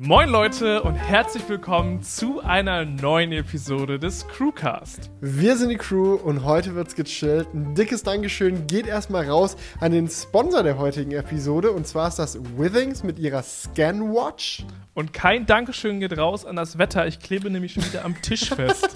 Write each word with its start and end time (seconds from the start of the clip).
Moin 0.00 0.28
Leute 0.28 0.80
und 0.84 0.94
herzlich 0.94 1.48
willkommen 1.48 2.04
zu 2.04 2.40
einer 2.40 2.84
neuen 2.84 3.32
Episode 3.32 3.98
des 3.98 4.28
Crewcast. 4.28 5.10
Wir 5.20 5.56
sind 5.56 5.70
die 5.70 5.76
Crew 5.76 6.14
und 6.14 6.44
heute 6.44 6.76
wird's 6.76 6.94
gechillt. 6.94 7.52
Ein 7.52 7.74
dickes 7.74 8.04
Dankeschön 8.04 8.68
geht 8.68 8.86
erstmal 8.86 9.28
raus 9.28 9.56
an 9.80 9.90
den 9.90 10.06
Sponsor 10.08 10.62
der 10.62 10.78
heutigen 10.78 11.10
Episode 11.10 11.72
und 11.72 11.84
zwar 11.88 12.06
ist 12.06 12.20
das 12.20 12.38
Withings 12.56 13.02
mit 13.02 13.18
ihrer 13.18 13.42
Scanwatch. 13.42 14.64
Und 14.94 15.12
kein 15.12 15.46
Dankeschön 15.46 15.98
geht 15.98 16.16
raus 16.16 16.44
an 16.44 16.54
das 16.54 16.78
Wetter. 16.78 17.06
Ich 17.08 17.18
klebe 17.18 17.50
nämlich 17.50 17.72
schon 17.72 17.84
wieder 17.84 18.04
am 18.04 18.20
Tisch 18.22 18.50
fest. 18.54 18.88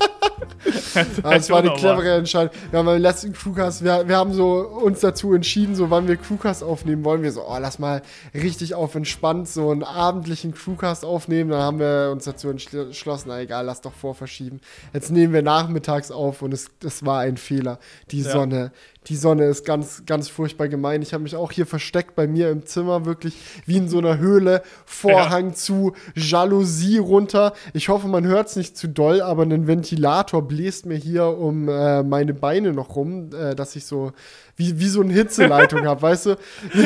das 1.23 1.51
war 1.51 1.59
eine 1.59 1.73
clevere 1.75 2.15
Entscheidung. 2.17 2.53
Wir 2.71 2.79
haben 2.79 2.87
beim 2.87 3.01
letzten 3.01 3.33
Crewcast, 3.33 3.85
wir, 3.85 4.09
wir 4.09 4.17
haben 4.17 4.33
so 4.33 4.61
uns 4.61 5.01
dazu 5.01 5.33
entschieden, 5.35 5.75
so 5.75 5.91
wann 5.91 6.09
wir 6.09 6.17
Crewcast 6.17 6.63
aufnehmen 6.63 7.05
wollen. 7.05 7.23
Wir 7.23 7.33
so, 7.33 7.47
oh, 7.47 7.57
lass 7.61 7.79
mal 7.79 8.03
richtig 8.35 8.75
auf 8.75 8.95
entspannt 8.95 9.49
so 9.49 9.71
einen 9.71 9.83
abendlichen 9.83 10.55
Crewcast 10.55 10.92
aufnehmen. 11.03 11.51
Dann 11.51 11.63
haben 11.63 11.79
wir 11.79 12.11
uns 12.13 12.25
dazu 12.25 12.51
entschlossen, 12.51 13.29
na 13.29 13.41
egal, 13.41 13.65
lass 13.65 13.81
doch 13.81 13.95
vorverschieben. 13.95 14.61
Jetzt 14.93 15.11
nehmen 15.11 15.33
wir 15.33 15.43
nachmittags 15.43 16.11
auf 16.11 16.43
und 16.43 16.53
es, 16.53 16.71
das 16.81 17.05
war 17.05 17.21
ein 17.21 17.37
Fehler. 17.37 17.79
Die 18.11 18.23
ja. 18.23 18.31
Sonne, 18.31 18.73
die 19.09 19.17
Sonne 19.17 19.47
ist 19.47 19.65
ganz, 19.65 20.05
ganz 20.07 20.29
furchtbar 20.29 20.69
gemein. 20.69 21.03
Ich 21.03 21.13
habe 21.13 21.23
mich 21.23 21.35
auch 21.35 21.51
hier 21.51 21.67
versteckt 21.67 22.15
bei 22.15 22.27
mir 22.27 22.51
im 22.51 22.67
Zimmer, 22.67 23.05
wirklich 23.05 23.35
wie 23.67 23.77
in 23.77 23.89
so 23.89 23.99
einer 23.99 24.19
Höhle. 24.19 24.63
Vorhang 24.87 25.49
ja. 25.49 25.55
zu, 25.55 25.93
Jalousie 26.15 26.99
runter. 26.99 27.53
Ich 27.73 27.89
hoffe, 27.89 28.09
man 28.09 28.27
hört 28.27 28.49
es 28.49 28.57
nicht 28.57 28.77
zu 28.77 28.89
doll, 28.89 29.21
aber 29.21 29.43
ein 29.43 29.67
Ventilator 29.67 30.47
bläst 30.47 30.87
mir 30.87 30.97
hier 30.97 31.27
um 31.27 31.69
äh, 31.69 32.03
meine 32.03 32.35
Beine 32.35 32.73
noch 32.73 32.95
rum, 32.95 33.31
äh, 33.33 33.55
dass 33.55 33.75
ich 33.77 33.87
so 33.87 34.13
wie, 34.57 34.79
wie 34.79 34.89
so 34.89 35.01
eine 35.01 35.13
Hitzeleitung 35.13 35.87
habe, 35.87 36.03
weißt 36.03 36.27
du? 36.27 36.31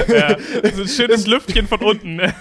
Ja, 0.08 0.36
so 0.74 0.82
ein 0.82 0.88
schönes 0.88 1.26
Lüftchen 1.26 1.66
von 1.66 1.82
unten. 1.82 2.16
nein, 2.16 2.32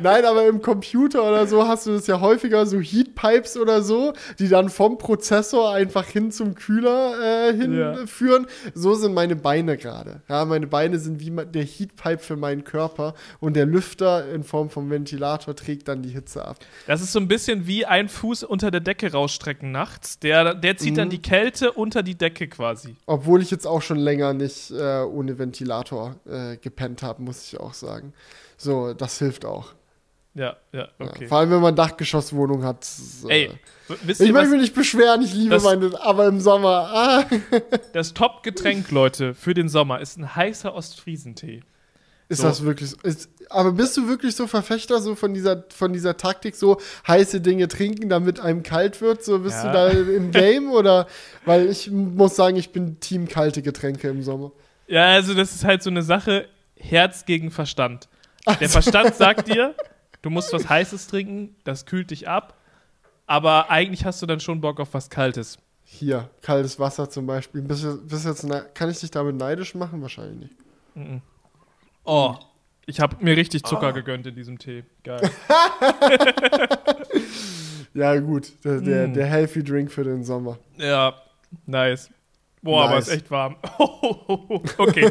nein, 0.00 0.24
aber 0.24 0.46
im 0.46 0.60
Computer 0.60 1.22
oder 1.22 1.46
so 1.46 1.66
hast 1.66 1.86
du 1.86 1.92
das 1.92 2.06
ja 2.06 2.20
häufiger, 2.20 2.66
so 2.66 2.80
Heatpipes 2.80 3.56
oder 3.56 3.82
so, 3.82 4.14
die 4.38 4.48
dann 4.48 4.68
vom 4.68 4.98
Prozessor 4.98 5.72
einfach 5.72 6.06
hin 6.06 6.32
zum 6.32 6.54
Kühler 6.54 7.14
äh, 7.48 7.52
hinführen. 7.52 7.98
Ja. 7.98 8.01
So 8.74 8.94
sind 8.94 9.14
meine 9.14 9.36
Beine 9.36 9.76
gerade. 9.76 10.22
Ja, 10.28 10.44
meine 10.44 10.66
Beine 10.66 10.98
sind 10.98 11.20
wie 11.20 11.30
der 11.30 11.64
Heatpipe 11.64 12.18
für 12.18 12.36
meinen 12.36 12.64
Körper 12.64 13.14
und 13.40 13.54
der 13.54 13.66
Lüfter 13.66 14.28
in 14.30 14.44
Form 14.44 14.70
vom 14.70 14.90
Ventilator 14.90 15.54
trägt 15.56 15.88
dann 15.88 16.02
die 16.02 16.10
Hitze 16.10 16.44
ab. 16.44 16.58
Das 16.86 17.02
ist 17.02 17.12
so 17.12 17.20
ein 17.20 17.28
bisschen 17.28 17.66
wie 17.66 17.86
ein 17.86 18.08
Fuß 18.08 18.44
unter 18.44 18.70
der 18.70 18.80
Decke 18.80 19.12
rausstrecken 19.12 19.72
nachts. 19.72 20.18
Der, 20.18 20.54
der 20.54 20.76
zieht 20.76 20.92
mhm. 20.92 20.96
dann 20.96 21.10
die 21.10 21.22
Kälte 21.22 21.72
unter 21.72 22.02
die 22.02 22.16
Decke 22.16 22.48
quasi. 22.48 22.96
Obwohl 23.06 23.42
ich 23.42 23.50
jetzt 23.50 23.66
auch 23.66 23.82
schon 23.82 23.98
länger 23.98 24.34
nicht 24.34 24.70
äh, 24.70 25.02
ohne 25.02 25.38
Ventilator 25.38 26.16
äh, 26.26 26.56
gepennt 26.56 27.02
habe, 27.02 27.22
muss 27.22 27.46
ich 27.46 27.58
auch 27.58 27.74
sagen. 27.74 28.12
So, 28.56 28.94
das 28.94 29.18
hilft 29.18 29.44
auch. 29.44 29.74
Ja, 30.34 30.56
ja, 30.72 30.88
okay. 30.98 31.24
Ja, 31.24 31.28
vor 31.28 31.38
allem, 31.38 31.50
wenn 31.50 31.60
man 31.60 31.76
Dachgeschosswohnung 31.76 32.64
hat. 32.64 32.88
Ey, 33.28 33.50
wisst 34.02 34.22
ich 34.22 34.32
möchte 34.32 34.50
mich 34.50 34.62
nicht 34.62 34.74
beschweren, 34.74 35.20
ich 35.20 35.34
liebe 35.34 35.50
das, 35.50 35.62
meine, 35.62 35.90
aber 36.00 36.26
im 36.26 36.40
Sommer. 36.40 36.90
Ah. 36.92 37.24
Das 37.92 38.14
Top-Getränk, 38.14 38.90
Leute, 38.90 39.34
für 39.34 39.52
den 39.52 39.68
Sommer 39.68 40.00
ist 40.00 40.16
ein 40.16 40.34
heißer 40.34 40.74
Ostfriesentee. 40.74 41.62
Ist 42.30 42.40
so. 42.40 42.48
das 42.48 42.62
wirklich 42.62 42.90
so? 42.90 42.96
Ist, 43.02 43.28
aber 43.50 43.72
bist 43.72 43.94
du 43.98 44.08
wirklich 44.08 44.34
so 44.34 44.46
Verfechter 44.46 45.00
so 45.00 45.14
von 45.14 45.34
dieser, 45.34 45.64
von 45.68 45.92
dieser 45.92 46.16
Taktik, 46.16 46.56
so 46.56 46.80
heiße 47.06 47.42
Dinge 47.42 47.68
trinken, 47.68 48.08
damit 48.08 48.40
einem 48.40 48.62
kalt 48.62 49.02
wird? 49.02 49.22
So 49.22 49.40
bist 49.40 49.62
ja. 49.62 49.70
du 49.70 49.72
da 49.72 49.88
im 49.88 50.30
Game 50.30 50.70
oder? 50.70 51.06
Weil 51.44 51.68
ich 51.68 51.90
muss 51.90 52.36
sagen, 52.36 52.56
ich 52.56 52.70
bin 52.72 53.00
Team 53.00 53.28
kalte 53.28 53.60
Getränke 53.60 54.08
im 54.08 54.22
Sommer. 54.22 54.52
Ja, 54.86 55.08
also 55.08 55.34
das 55.34 55.54
ist 55.54 55.64
halt 55.64 55.82
so 55.82 55.90
eine 55.90 56.02
Sache, 56.02 56.46
Herz 56.76 57.26
gegen 57.26 57.50
Verstand. 57.50 58.08
Der 58.60 58.70
Verstand 58.70 59.14
sagt 59.14 59.48
dir, 59.48 59.74
du 60.22 60.30
musst 60.30 60.52
was 60.52 60.68
Heißes 60.68 61.08
trinken, 61.08 61.54
das 61.64 61.86
kühlt 61.86 62.10
dich 62.10 62.28
ab, 62.28 62.56
aber 63.26 63.70
eigentlich 63.70 64.04
hast 64.04 64.22
du 64.22 64.26
dann 64.26 64.40
schon 64.40 64.60
Bock 64.60 64.80
auf 64.80 64.94
was 64.94 65.10
Kaltes. 65.10 65.58
Hier, 65.84 66.30
kaltes 66.40 66.78
Wasser 66.78 67.10
zum 67.10 67.26
Beispiel. 67.26 67.60
Bist, 67.60 67.86
bist 68.08 68.24
jetzt, 68.24 68.46
kann 68.74 68.88
ich 68.88 69.00
dich 69.00 69.10
damit 69.10 69.36
neidisch 69.36 69.74
machen? 69.74 70.00
Wahrscheinlich 70.00 70.38
nicht. 70.38 70.54
Mhm. 70.94 71.20
Oh, 72.04 72.36
ich 72.86 73.00
habe 73.00 73.16
mir 73.20 73.36
richtig 73.36 73.62
Zucker 73.64 73.90
oh. 73.90 73.92
gegönnt 73.92 74.26
in 74.26 74.34
diesem 74.34 74.58
Tee. 74.58 74.84
Geil. 75.04 75.20
ja, 77.94 78.18
gut. 78.18 78.52
Der, 78.64 78.80
der, 78.80 79.08
mm. 79.08 79.14
der, 79.14 79.26
Healthy 79.26 79.62
Drink 79.62 79.92
für 79.92 80.02
den 80.02 80.24
Sommer. 80.24 80.58
Ja, 80.78 81.14
nice. 81.66 82.10
Boah, 82.62 82.84
nice. 82.84 82.90
aber 82.90 82.98
ist 82.98 83.08
echt 83.08 83.30
warm. 83.30 83.56
okay. 84.78 85.10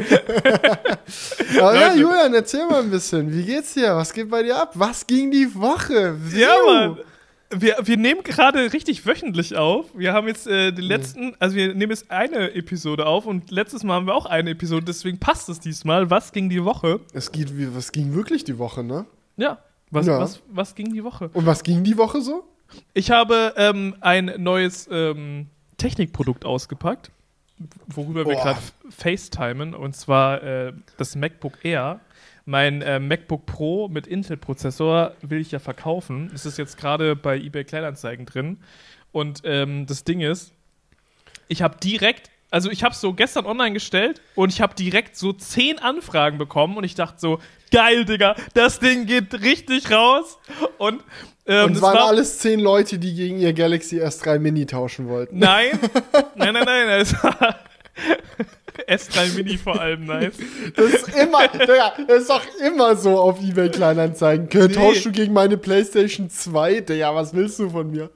aber 1.60 1.74
ja, 1.74 1.94
Julian, 1.94 2.32
erzähl 2.32 2.66
mal 2.66 2.82
ein 2.82 2.90
bisschen. 2.90 3.30
Wie 3.32 3.44
geht's 3.44 3.74
dir? 3.74 3.94
Was 3.94 4.12
geht 4.12 4.30
bei 4.30 4.42
dir 4.42 4.60
ab? 4.60 4.72
Was 4.74 5.06
ging 5.06 5.30
die 5.30 5.54
Woche? 5.54 6.16
Wie? 6.18 6.40
Ja, 6.40 6.56
Mann 6.66 6.98
wir, 7.54 7.76
wir 7.82 7.96
nehmen 7.96 8.22
gerade 8.22 8.72
richtig 8.72 9.06
wöchentlich 9.06 9.56
auf. 9.56 9.86
Wir 9.94 10.12
haben 10.12 10.26
jetzt 10.26 10.46
äh, 10.46 10.72
den 10.72 10.84
letzten, 10.84 11.34
also 11.38 11.56
wir 11.56 11.74
nehmen 11.74 11.90
jetzt 11.90 12.10
eine 12.10 12.54
Episode 12.54 13.06
auf 13.06 13.26
und 13.26 13.50
letztes 13.50 13.84
Mal 13.84 13.94
haben 13.94 14.06
wir 14.06 14.14
auch 14.14 14.26
eine 14.26 14.50
Episode, 14.50 14.84
deswegen 14.84 15.18
passt 15.18 15.48
es 15.48 15.60
diesmal. 15.60 16.10
Was 16.10 16.32
ging 16.32 16.48
die 16.48 16.64
Woche? 16.64 17.00
Es 17.12 17.30
geht, 17.32 17.52
was 17.74 17.92
ging 17.92 18.14
wirklich 18.14 18.44
die 18.44 18.58
Woche, 18.58 18.82
ne? 18.82 19.06
Ja. 19.36 19.58
Was, 19.90 20.06
ja. 20.06 20.18
was, 20.18 20.40
was 20.50 20.74
ging 20.74 20.92
die 20.92 21.04
Woche? 21.04 21.30
Und 21.34 21.44
was 21.44 21.62
ging 21.62 21.84
die 21.84 21.98
Woche 21.98 22.22
so? 22.22 22.44
Ich 22.94 23.10
habe 23.10 23.52
ähm, 23.56 23.94
ein 24.00 24.32
neues 24.38 24.88
ähm, 24.90 25.48
Technikprodukt 25.76 26.46
ausgepackt, 26.46 27.10
worüber 27.86 28.26
wir 28.26 28.36
gerade 28.36 28.60
FaceTimen, 28.90 29.74
und 29.74 29.94
zwar 29.94 30.42
äh, 30.42 30.72
das 30.96 31.16
MacBook 31.16 31.64
Air 31.64 32.00
mein 32.44 32.82
äh, 32.82 32.98
MacBook 32.98 33.46
Pro 33.46 33.88
mit 33.88 34.06
Intel-Prozessor 34.06 35.14
will 35.22 35.40
ich 35.40 35.52
ja 35.52 35.58
verkaufen. 35.58 36.30
Es 36.34 36.44
ist 36.44 36.58
jetzt 36.58 36.76
gerade 36.76 37.14
bei 37.14 37.38
eBay 37.38 37.64
Kleinanzeigen 37.64 38.26
drin. 38.26 38.58
Und 39.12 39.42
ähm, 39.44 39.86
das 39.86 40.04
Ding 40.04 40.20
ist, 40.20 40.52
ich 41.48 41.62
habe 41.62 41.76
direkt, 41.78 42.30
also 42.52 42.70
ich 42.70 42.84
habe 42.84 42.92
es 42.92 43.00
so 43.00 43.14
gestern 43.14 43.46
online 43.46 43.72
gestellt 43.72 44.20
und 44.34 44.52
ich 44.52 44.60
habe 44.60 44.74
direkt 44.74 45.16
so 45.16 45.32
zehn 45.32 45.78
Anfragen 45.78 46.36
bekommen 46.36 46.76
und 46.76 46.84
ich 46.84 46.94
dachte 46.94 47.18
so, 47.18 47.38
geil, 47.70 48.04
Digga, 48.04 48.36
das 48.52 48.78
Ding 48.78 49.06
geht 49.06 49.32
richtig 49.40 49.90
raus. 49.90 50.38
Und, 50.76 51.02
ähm, 51.46 51.64
und 51.64 51.76
es 51.76 51.82
waren 51.82 51.94
war 51.96 52.08
alles 52.08 52.38
zehn 52.38 52.60
Leute, 52.60 52.98
die 52.98 53.14
gegen 53.14 53.38
ihr 53.38 53.54
Galaxy 53.54 54.00
S3 54.02 54.38
Mini 54.38 54.66
tauschen 54.66 55.08
wollten. 55.08 55.38
Nein, 55.42 55.78
nein, 56.34 56.52
nein, 56.52 56.64
nein. 56.64 57.00
Es 57.00 57.14
war, 57.24 57.58
S3 58.88 59.34
Mini 59.36 59.58
vor 59.58 59.80
allem 59.80 60.04
nice. 60.04 60.34
Das 60.74 60.86
ist 60.86 61.08
immer, 61.16 61.48
Digga, 61.48 61.92
das 62.06 62.22
ist 62.22 62.30
doch 62.30 62.42
immer 62.64 62.96
so 62.96 63.18
auf 63.18 63.40
eBay 63.40 63.70
Kleinanzeigen. 63.70 64.48
Nee. 64.52 64.68
Tauschst 64.68 65.04
du 65.04 65.12
gegen 65.12 65.32
meine 65.32 65.56
PlayStation 65.56 66.30
2? 66.30 66.80
Digga, 66.80 67.14
was 67.14 67.34
willst 67.34 67.58
du 67.58 67.70
von 67.70 67.90
mir? 67.90 68.10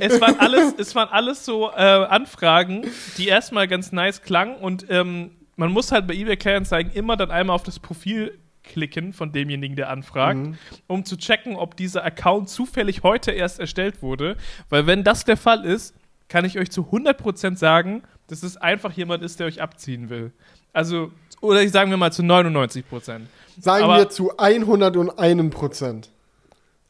Es 0.00 0.20
waren 0.20 0.38
alles, 0.38 0.74
es 0.78 0.94
waren 0.94 1.08
alles 1.08 1.44
so 1.44 1.70
äh, 1.70 1.74
Anfragen, 1.74 2.86
die 3.18 3.28
erstmal 3.28 3.68
ganz 3.68 3.92
nice 3.92 4.22
klangen 4.22 4.56
und 4.56 4.86
ähm, 4.88 5.30
man 5.56 5.72
muss 5.72 5.92
halt 5.92 6.06
bei 6.06 6.14
eBay 6.14 6.36
Kleinanzeigen 6.36 6.92
immer 6.92 7.16
dann 7.16 7.30
einmal 7.30 7.54
auf 7.54 7.62
das 7.62 7.78
Profil 7.78 8.38
klicken 8.62 9.12
von 9.12 9.32
demjenigen, 9.32 9.76
der 9.76 9.90
anfragt, 9.90 10.38
mhm. 10.38 10.56
um 10.86 11.04
zu 11.04 11.16
checken, 11.16 11.56
ob 11.56 11.76
dieser 11.76 12.04
Account 12.04 12.48
zufällig 12.48 13.02
heute 13.02 13.32
erst 13.32 13.58
erstellt 13.58 14.02
wurde. 14.02 14.36
Weil 14.68 14.86
wenn 14.86 15.04
das 15.04 15.24
der 15.24 15.36
Fall 15.36 15.64
ist, 15.64 15.94
kann 16.30 16.46
ich 16.46 16.58
euch 16.58 16.70
zu 16.70 16.82
100% 16.90 17.56
sagen, 17.56 18.02
dass 18.28 18.42
es 18.42 18.56
einfach 18.56 18.92
jemand 18.92 19.22
ist, 19.22 19.40
der 19.40 19.46
euch 19.48 19.60
abziehen 19.60 20.08
will. 20.08 20.32
Also, 20.72 21.10
oder 21.42 21.60
ich 21.62 21.72
sagen 21.72 21.90
wir 21.90 21.98
mal 21.98 22.12
zu 22.12 22.22
99 22.22 22.88
Prozent. 22.88 23.28
Sagen 23.60 23.84
Aber 23.84 23.98
wir 23.98 24.08
zu 24.08 24.38
101 24.38 25.54
Prozent. 25.54 26.08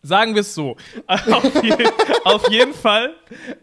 Sagen 0.02 0.34
wir 0.34 0.42
es 0.42 0.54
so. 0.54 0.76
auf, 1.06 1.62
je, 1.62 1.74
auf, 2.24 2.48
jeden 2.50 2.74
Fall 2.74 3.14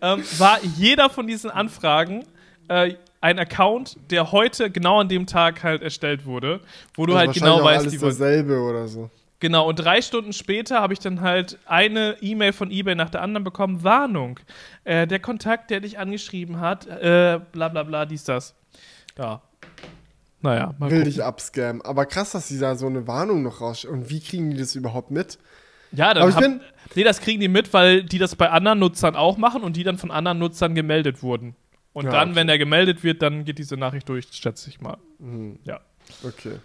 ähm, 0.01 0.23
war 0.37 0.59
jeder 0.75 1.09
von 1.09 1.25
diesen 1.27 1.49
Anfragen 1.49 2.25
äh, 2.67 2.95
ein 3.21 3.39
Account, 3.39 3.97
der 4.09 4.31
heute 4.31 4.69
genau 4.69 4.99
an 4.99 5.09
dem 5.09 5.25
Tag 5.25 5.63
halt 5.63 5.81
erstellt 5.81 6.25
wurde, 6.25 6.59
wo 6.95 7.05
du 7.05 7.13
also 7.13 7.27
halt 7.27 7.33
genau 7.33 7.63
weißt, 7.63 7.81
alles 7.81 7.93
die 7.93 7.99
dasselbe 7.99 8.59
oder 8.59 8.87
so. 8.87 9.09
Genau, 9.39 9.69
und 9.69 9.75
drei 9.75 10.01
Stunden 10.01 10.33
später 10.33 10.81
habe 10.81 10.93
ich 10.93 10.99
dann 10.99 11.21
halt 11.21 11.59
eine 11.65 12.17
E-Mail 12.21 12.53
von 12.53 12.71
eBay 12.71 12.95
nach 12.95 13.11
der 13.11 13.21
anderen 13.21 13.43
bekommen. 13.43 13.83
Warnung, 13.83 14.39
äh, 14.83 15.05
der 15.05 15.19
Kontakt, 15.19 15.69
der 15.69 15.79
dich 15.79 15.99
angeschrieben 15.99 16.59
hat, 16.59 16.87
äh, 16.87 17.39
bla 17.51 17.69
bla 17.69 17.83
bla, 17.83 18.05
dies, 18.05 18.23
das. 18.23 18.55
Ja. 19.17 19.41
Naja, 20.41 20.73
mal 20.77 20.89
Will 20.89 20.99
gucken. 20.99 21.11
dich 21.11 21.23
abscammen. 21.23 21.81
Aber 21.83 22.05
krass, 22.05 22.31
dass 22.31 22.47
die 22.47 22.59
da 22.59 22.75
so 22.75 22.87
eine 22.87 23.07
Warnung 23.07 23.43
noch 23.43 23.61
raus. 23.61 23.85
Und 23.85 24.09
wie 24.09 24.19
kriegen 24.19 24.51
die 24.51 24.57
das 24.57 24.75
überhaupt 24.75 25.11
mit? 25.11 25.37
Ja, 25.91 26.13
dann 26.13 26.35
hab, 26.35 26.43
nee, 26.95 27.03
das 27.03 27.21
kriegen 27.21 27.39
die 27.39 27.47
mit, 27.47 27.73
weil 27.73 28.03
die 28.03 28.17
das 28.17 28.35
bei 28.35 28.49
anderen 28.49 28.79
Nutzern 28.79 29.15
auch 29.15 29.37
machen 29.37 29.63
und 29.63 29.77
die 29.77 29.83
dann 29.83 29.97
von 29.97 30.11
anderen 30.11 30.37
Nutzern 30.39 30.75
gemeldet 30.75 31.23
wurden. 31.23 31.55
Und 31.93 32.05
ja, 32.05 32.11
dann, 32.11 32.29
okay. 32.29 32.35
wenn 32.35 32.49
er 32.49 32.57
gemeldet 32.57 33.03
wird, 33.03 33.21
dann 33.21 33.45
geht 33.45 33.57
diese 33.57 33.77
Nachricht 33.77 34.07
durch, 34.09 34.27
schätze 34.31 34.69
ich 34.69 34.81
mal. 34.81 34.97
Mhm. 35.19 35.59
Ja. 35.63 35.79
Okay. 36.23 36.57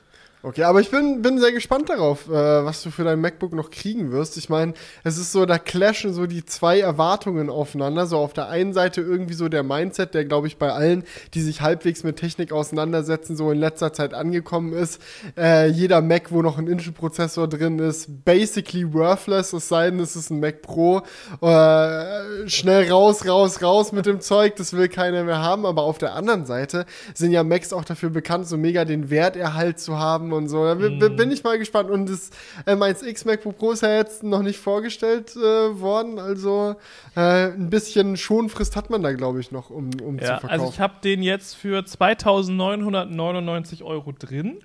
Okay, 0.44 0.64
aber 0.64 0.80
ich 0.80 0.90
bin, 0.90 1.22
bin 1.22 1.38
sehr 1.38 1.52
gespannt 1.52 1.88
darauf, 1.88 2.26
äh, 2.26 2.32
was 2.32 2.82
du 2.82 2.90
für 2.90 3.04
dein 3.04 3.20
MacBook 3.20 3.52
noch 3.52 3.70
kriegen 3.70 4.10
wirst. 4.10 4.36
Ich 4.36 4.48
meine, 4.48 4.74
es 5.04 5.16
ist 5.16 5.30
so, 5.30 5.46
da 5.46 5.56
clashen 5.56 6.12
so 6.12 6.26
die 6.26 6.44
zwei 6.44 6.80
Erwartungen 6.80 7.48
aufeinander. 7.48 8.06
So 8.06 8.18
auf 8.18 8.32
der 8.32 8.48
einen 8.48 8.72
Seite 8.72 9.02
irgendwie 9.02 9.34
so 9.34 9.48
der 9.48 9.62
Mindset, 9.62 10.14
der, 10.14 10.24
glaube 10.24 10.48
ich, 10.48 10.56
bei 10.56 10.72
allen, 10.72 11.04
die 11.34 11.42
sich 11.42 11.60
halbwegs 11.60 12.02
mit 12.02 12.16
Technik 12.16 12.50
auseinandersetzen, 12.50 13.36
so 13.36 13.52
in 13.52 13.58
letzter 13.58 13.92
Zeit 13.92 14.14
angekommen 14.14 14.72
ist. 14.72 15.00
Äh, 15.38 15.68
jeder 15.68 16.02
Mac, 16.02 16.32
wo 16.32 16.42
noch 16.42 16.58
ein 16.58 16.66
Intel-Prozessor 16.66 17.46
drin 17.46 17.78
ist, 17.78 18.24
basically 18.24 18.92
worthless, 18.92 19.52
es 19.52 19.68
sei 19.68 19.90
denn, 19.90 20.00
es 20.00 20.16
ist 20.16 20.30
ein 20.30 20.40
Mac 20.40 20.60
Pro. 20.60 21.02
Äh, 21.40 22.48
schnell 22.48 22.90
raus, 22.90 23.28
raus, 23.28 23.62
raus 23.62 23.92
mit 23.92 24.06
dem 24.06 24.20
Zeug, 24.20 24.56
das 24.56 24.72
will 24.72 24.88
keiner 24.88 25.22
mehr 25.22 25.40
haben. 25.40 25.66
Aber 25.66 25.82
auf 25.82 25.98
der 25.98 26.14
anderen 26.14 26.46
Seite 26.46 26.84
sind 27.14 27.30
ja 27.30 27.44
Macs 27.44 27.72
auch 27.72 27.84
dafür 27.84 28.10
bekannt, 28.10 28.48
so 28.48 28.56
mega 28.56 28.84
den 28.84 29.08
Werterhalt 29.08 29.78
zu 29.78 30.00
haben 30.00 30.31
und 30.32 30.48
so. 30.48 30.64
Da 30.64 30.74
mm. 30.74 31.16
bin 31.16 31.30
ich 31.30 31.44
mal 31.44 31.58
gespannt. 31.58 31.90
Und 31.90 32.08
das 32.08 32.30
M1X 32.66 33.26
MacBook 33.26 33.58
Pro 33.58 33.72
ist 33.72 33.82
ja 33.82 33.94
jetzt 33.96 34.22
noch 34.22 34.42
nicht 34.42 34.58
vorgestellt 34.58 35.36
äh, 35.36 35.80
worden. 35.80 36.18
Also 36.18 36.76
äh, 37.16 37.52
ein 37.52 37.70
bisschen 37.70 38.16
Schonfrist 38.16 38.76
hat 38.76 38.90
man 38.90 39.02
da, 39.02 39.12
glaube 39.12 39.40
ich, 39.40 39.52
noch, 39.52 39.70
um, 39.70 39.90
um 40.02 40.18
ja, 40.18 40.22
zu 40.22 40.26
verkaufen. 40.26 40.50
Also 40.50 40.68
ich 40.68 40.80
habe 40.80 40.94
den 41.02 41.22
jetzt 41.22 41.54
für 41.54 41.84
2999 41.84 43.82
Euro 43.82 44.12
drin. 44.18 44.60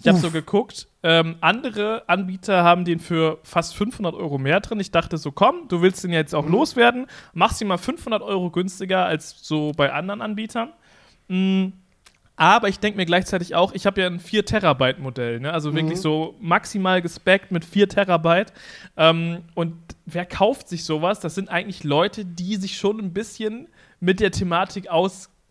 Ich 0.00 0.08
habe 0.08 0.18
so 0.18 0.30
geguckt. 0.30 0.88
Ähm, 1.04 1.36
andere 1.40 2.04
Anbieter 2.08 2.62
haben 2.62 2.84
den 2.84 3.00
für 3.00 3.38
fast 3.42 3.74
500 3.74 4.14
Euro 4.14 4.38
mehr 4.38 4.60
drin. 4.60 4.78
Ich 4.78 4.90
dachte 4.90 5.18
so, 5.18 5.32
komm, 5.32 5.68
du 5.68 5.82
willst 5.82 6.04
den 6.04 6.12
jetzt 6.12 6.34
auch 6.34 6.44
mhm. 6.44 6.52
loswerden. 6.52 7.06
Machst 7.32 7.60
ihn 7.60 7.68
mal 7.68 7.78
500 7.78 8.22
Euro 8.22 8.50
günstiger 8.50 9.04
als 9.04 9.36
so 9.42 9.72
bei 9.76 9.92
anderen 9.92 10.22
Anbietern. 10.22 10.72
Mhm. 11.28 11.72
Aber 12.42 12.68
ich 12.68 12.80
denke 12.80 12.96
mir 12.96 13.06
gleichzeitig 13.06 13.54
auch, 13.54 13.72
ich 13.72 13.86
habe 13.86 14.00
ja 14.00 14.08
ein 14.08 14.18
4 14.18 14.44
Terabyte 14.44 14.98
Modell, 14.98 15.38
ne? 15.38 15.52
also 15.52 15.70
mhm. 15.70 15.76
wirklich 15.76 16.00
so 16.00 16.34
maximal 16.40 17.00
gespeckt 17.00 17.52
mit 17.52 17.64
4 17.64 17.88
Terabyte. 17.88 18.52
Ähm, 18.96 19.42
und 19.54 19.76
wer 20.06 20.26
kauft 20.26 20.68
sich 20.68 20.84
sowas? 20.84 21.20
Das 21.20 21.36
sind 21.36 21.50
eigentlich 21.50 21.84
Leute, 21.84 22.24
die 22.24 22.56
sich 22.56 22.76
schon 22.76 22.98
ein 22.98 23.12
bisschen 23.12 23.68
mit 24.00 24.18
der 24.18 24.32
Thematik 24.32 24.90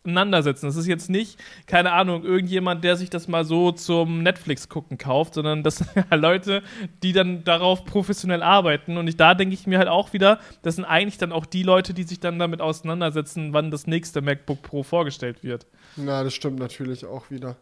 auseinandersetzen. 0.04 0.66
Das 0.66 0.76
ist 0.76 0.88
jetzt 0.88 1.10
nicht, 1.10 1.40
keine 1.68 1.92
Ahnung, 1.92 2.24
irgendjemand, 2.24 2.84
der 2.84 2.96
sich 2.96 3.10
das 3.10 3.28
mal 3.28 3.46
so 3.46 3.72
zum 3.72 4.24
Netflix-Gucken 4.24 4.98
kauft, 4.98 5.36
sondern 5.36 5.64
das 5.64 5.78
sind 5.78 5.90
ja 5.96 6.16
Leute, 6.16 6.64
die 7.04 7.14
dann 7.14 7.44
darauf 7.44 7.86
professionell 7.86 8.44
arbeiten. 8.44 8.98
Und 8.98 9.08
ich, 9.08 9.18
da 9.18 9.36
denke 9.36 9.54
ich 9.54 9.68
mir 9.68 9.78
halt 9.78 9.88
auch 9.88 10.14
wieder, 10.14 10.40
das 10.64 10.76
sind 10.76 10.86
eigentlich 10.86 11.18
dann 11.18 11.32
auch 11.32 11.46
die 11.46 11.64
Leute, 11.64 11.94
die 11.94 12.04
sich 12.04 12.20
dann 12.20 12.40
damit 12.40 12.62
auseinandersetzen, 12.62 13.54
wann 13.54 13.72
das 13.72 13.88
nächste 13.88 14.22
MacBook 14.22 14.62
Pro 14.62 14.84
vorgestellt 14.84 15.44
wird. 15.44 15.68
Na, 15.96 16.24
das 16.24 16.34
stimmt 16.34 16.60
natürlich 16.60 17.06
auch 17.06 17.30
wieder. 17.30 17.58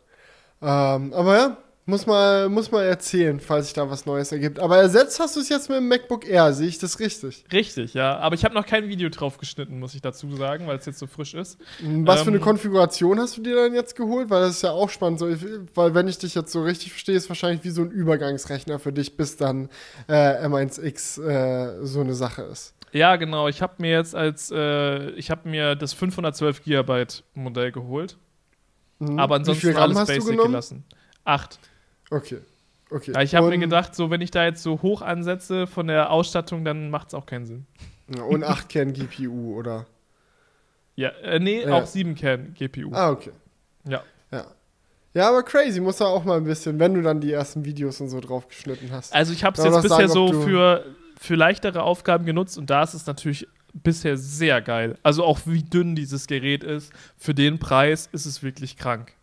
Ähm, 0.61 1.13
aber 1.13 1.37
ja, 1.37 1.57
muss 1.89 2.05
mal, 2.05 2.47
muss 2.49 2.71
mal 2.71 2.83
erzählen, 2.83 3.39
falls 3.39 3.65
sich 3.65 3.73
da 3.73 3.89
was 3.89 4.05
Neues 4.05 4.31
ergibt. 4.31 4.59
Aber 4.59 4.77
ersetzt 4.77 5.19
hast 5.19 5.35
du 5.35 5.41
es 5.41 5.49
jetzt 5.49 5.69
mit 5.69 5.79
dem 5.79 5.87
MacBook 5.87 6.27
Air, 6.27 6.53
sehe 6.53 6.67
ich 6.67 6.77
das 6.77 6.99
richtig? 6.99 7.43
Richtig, 7.51 7.93
ja. 7.93 8.17
Aber 8.19 8.35
ich 8.35 8.45
habe 8.45 8.53
noch 8.53 8.65
kein 8.65 8.87
Video 8.87 9.09
drauf 9.09 9.37
geschnitten, 9.37 9.79
muss 9.79 9.95
ich 9.95 10.01
dazu 10.01 10.33
sagen, 10.35 10.67
weil 10.67 10.77
es 10.77 10.85
jetzt 10.85 10.99
so 10.99 11.07
frisch 11.07 11.33
ist. 11.33 11.59
Was 11.79 12.19
ähm, 12.19 12.23
für 12.23 12.29
eine 12.29 12.37
ähm, 12.37 12.43
Konfiguration 12.43 13.19
hast 13.19 13.37
du 13.37 13.41
dir 13.41 13.55
dann 13.55 13.73
jetzt 13.73 13.95
geholt? 13.95 14.29
Weil 14.29 14.41
das 14.41 14.57
ist 14.57 14.61
ja 14.61 14.71
auch 14.71 14.89
spannend. 14.89 15.19
So, 15.19 15.27
weil, 15.73 15.93
wenn 15.95 16.07
ich 16.07 16.19
dich 16.19 16.35
jetzt 16.35 16.51
so 16.51 16.63
richtig 16.63 16.91
verstehe, 16.91 17.15
ist 17.15 17.27
wahrscheinlich 17.27 17.63
wie 17.63 17.71
so 17.71 17.81
ein 17.81 17.91
Übergangsrechner 17.91 18.79
für 18.79 18.93
dich, 18.93 19.17
bis 19.17 19.35
dann 19.35 19.69
äh, 20.07 20.45
M1X 20.45 21.21
äh, 21.21 21.85
so 21.85 22.01
eine 22.01 22.13
Sache 22.13 22.43
ist. 22.43 22.75
Ja, 22.91 23.15
genau. 23.15 23.47
Ich 23.47 23.61
habe 23.61 23.73
mir 23.79 23.91
jetzt 23.91 24.15
als, 24.15 24.51
äh, 24.51 25.09
ich 25.11 25.31
habe 25.31 25.49
mir 25.49 25.75
das 25.75 25.93
512 25.93 26.63
Gigabyte 26.63 27.23
Modell 27.33 27.71
geholt. 27.71 28.17
Mhm. 28.99 29.19
Aber 29.19 29.35
ansonsten 29.35 29.75
alles 29.75 30.05
Basic 30.05 30.37
gelassen. 30.37 30.83
Acht. 31.23 31.59
Okay. 32.09 32.39
Okay. 32.91 33.11
Ja, 33.13 33.21
ich 33.21 33.35
habe 33.35 33.49
mir 33.49 33.59
gedacht, 33.59 33.95
so 33.95 34.09
wenn 34.09 34.21
ich 34.21 34.31
da 34.31 34.45
jetzt 34.45 34.63
so 34.63 34.81
hoch 34.81 35.01
ansetze 35.01 35.67
von 35.67 35.87
der 35.87 36.11
Ausstattung, 36.11 36.65
dann 36.65 36.89
macht 36.89 37.09
es 37.09 37.13
auch 37.13 37.25
keinen 37.25 37.45
Sinn. 37.45 37.65
Und 38.27 38.43
8 38.43 38.67
Kern 38.67 38.93
GPU, 38.93 39.55
oder? 39.55 39.85
Ja, 40.95 41.09
äh, 41.21 41.39
nee, 41.39 41.61
ja. 41.61 41.73
auch 41.73 41.85
7 41.85 42.15
Kern 42.15 42.55
GPU. 42.57 42.91
Ah, 42.93 43.11
okay. 43.11 43.31
Ja. 43.87 44.03
Ja. 44.31 44.47
Ja, 45.13 45.29
aber 45.29 45.43
crazy, 45.43 45.79
muss 45.79 45.97
da 45.97 46.05
auch 46.05 46.23
mal 46.23 46.37
ein 46.37 46.43
bisschen, 46.43 46.79
wenn 46.79 46.95
du 46.95 47.01
dann 47.01 47.21
die 47.21 47.31
ersten 47.31 47.63
Videos 47.65 48.01
und 48.01 48.09
so 48.09 48.19
drauf 48.19 48.47
geschnitten 48.47 48.89
hast. 48.91 49.13
Also 49.13 49.33
ich 49.33 49.43
habe 49.43 49.57
es 49.57 49.63
jetzt 49.63 49.81
bisher 49.81 50.07
sagen, 50.07 50.09
so 50.09 50.41
für 50.41 50.85
für 51.19 51.35
leichtere 51.35 51.83
Aufgaben 51.83 52.25
genutzt 52.25 52.57
und 52.57 52.69
da 52.69 52.81
ist 52.81 52.93
es 52.93 53.05
natürlich 53.05 53.45
bisher 53.73 54.17
sehr 54.17 54.61
geil. 54.61 54.97
Also 55.03 55.25
auch 55.25 55.39
wie 55.45 55.61
dünn 55.61 55.93
dieses 55.93 56.27
Gerät 56.27 56.63
ist, 56.63 56.93
für 57.17 57.33
den 57.33 57.59
Preis 57.59 58.07
ist 58.13 58.25
es 58.25 58.41
wirklich 58.41 58.77
krank. 58.77 59.13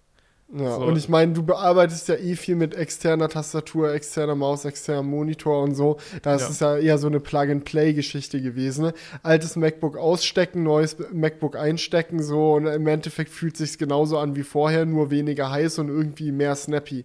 Ja, 0.53 0.77
so. 0.77 0.83
und 0.83 0.97
ich 0.97 1.09
meine, 1.09 1.33
du 1.33 1.43
bearbeitest 1.43 2.09
ja 2.09 2.15
eh 2.15 2.37
viel 2.37 2.55
mit 2.55 2.75
externer 2.75 3.29
Tastatur, 3.29 3.93
externer 3.93 4.37
Maus, 4.37 4.65
externer 4.65 5.03
Monitor 5.03 5.63
und 5.63 5.75
so. 5.75 5.97
Da 6.23 6.37
ist 6.37 6.43
ja. 6.43 6.49
es 6.49 6.61
ja 6.61 6.77
eher 6.77 6.99
so 6.99 7.09
eine 7.09 7.19
Plug-and-Play-Geschichte 7.19 8.41
gewesen. 8.41 8.87
Ne? 8.87 8.95
Altes 9.25 9.57
MacBook 9.57 9.97
ausstecken, 9.97 10.63
neues 10.63 10.97
MacBook 11.13 11.57
einstecken, 11.57 12.23
so 12.23 12.55
und 12.55 12.67
im 12.67 12.87
Endeffekt 12.87 13.33
fühlt 13.33 13.55
es 13.55 13.71
sich 13.71 13.79
genauso 13.79 14.19
an 14.19 14.37
wie 14.37 14.45
vorher, 14.45 14.87
nur 14.87 15.11
weniger 15.11 15.51
heiß 15.51 15.81
und 15.81 15.89
irgendwie 15.89 16.31
mehr 16.31 16.55
snappy. 16.55 17.05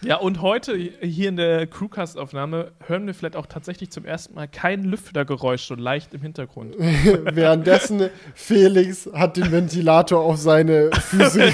Ja, 0.00 0.16
und 0.16 0.42
heute 0.42 0.76
hier 0.76 1.28
in 1.28 1.36
der 1.36 1.66
Crewcast-Aufnahme 1.66 2.70
hören 2.86 3.06
wir 3.06 3.14
vielleicht 3.14 3.34
auch 3.34 3.46
tatsächlich 3.46 3.90
zum 3.90 4.04
ersten 4.04 4.34
Mal 4.34 4.46
kein 4.46 4.84
Lüftergeräusch 4.84 5.66
so 5.66 5.74
leicht 5.74 6.14
im 6.14 6.22
Hintergrund. 6.22 6.76
Währenddessen 6.78 8.10
Felix 8.34 9.10
hat 9.12 9.36
den 9.36 9.50
Ventilator 9.50 10.20
auf 10.20 10.36
seine 10.36 10.90
Füße 10.92 11.42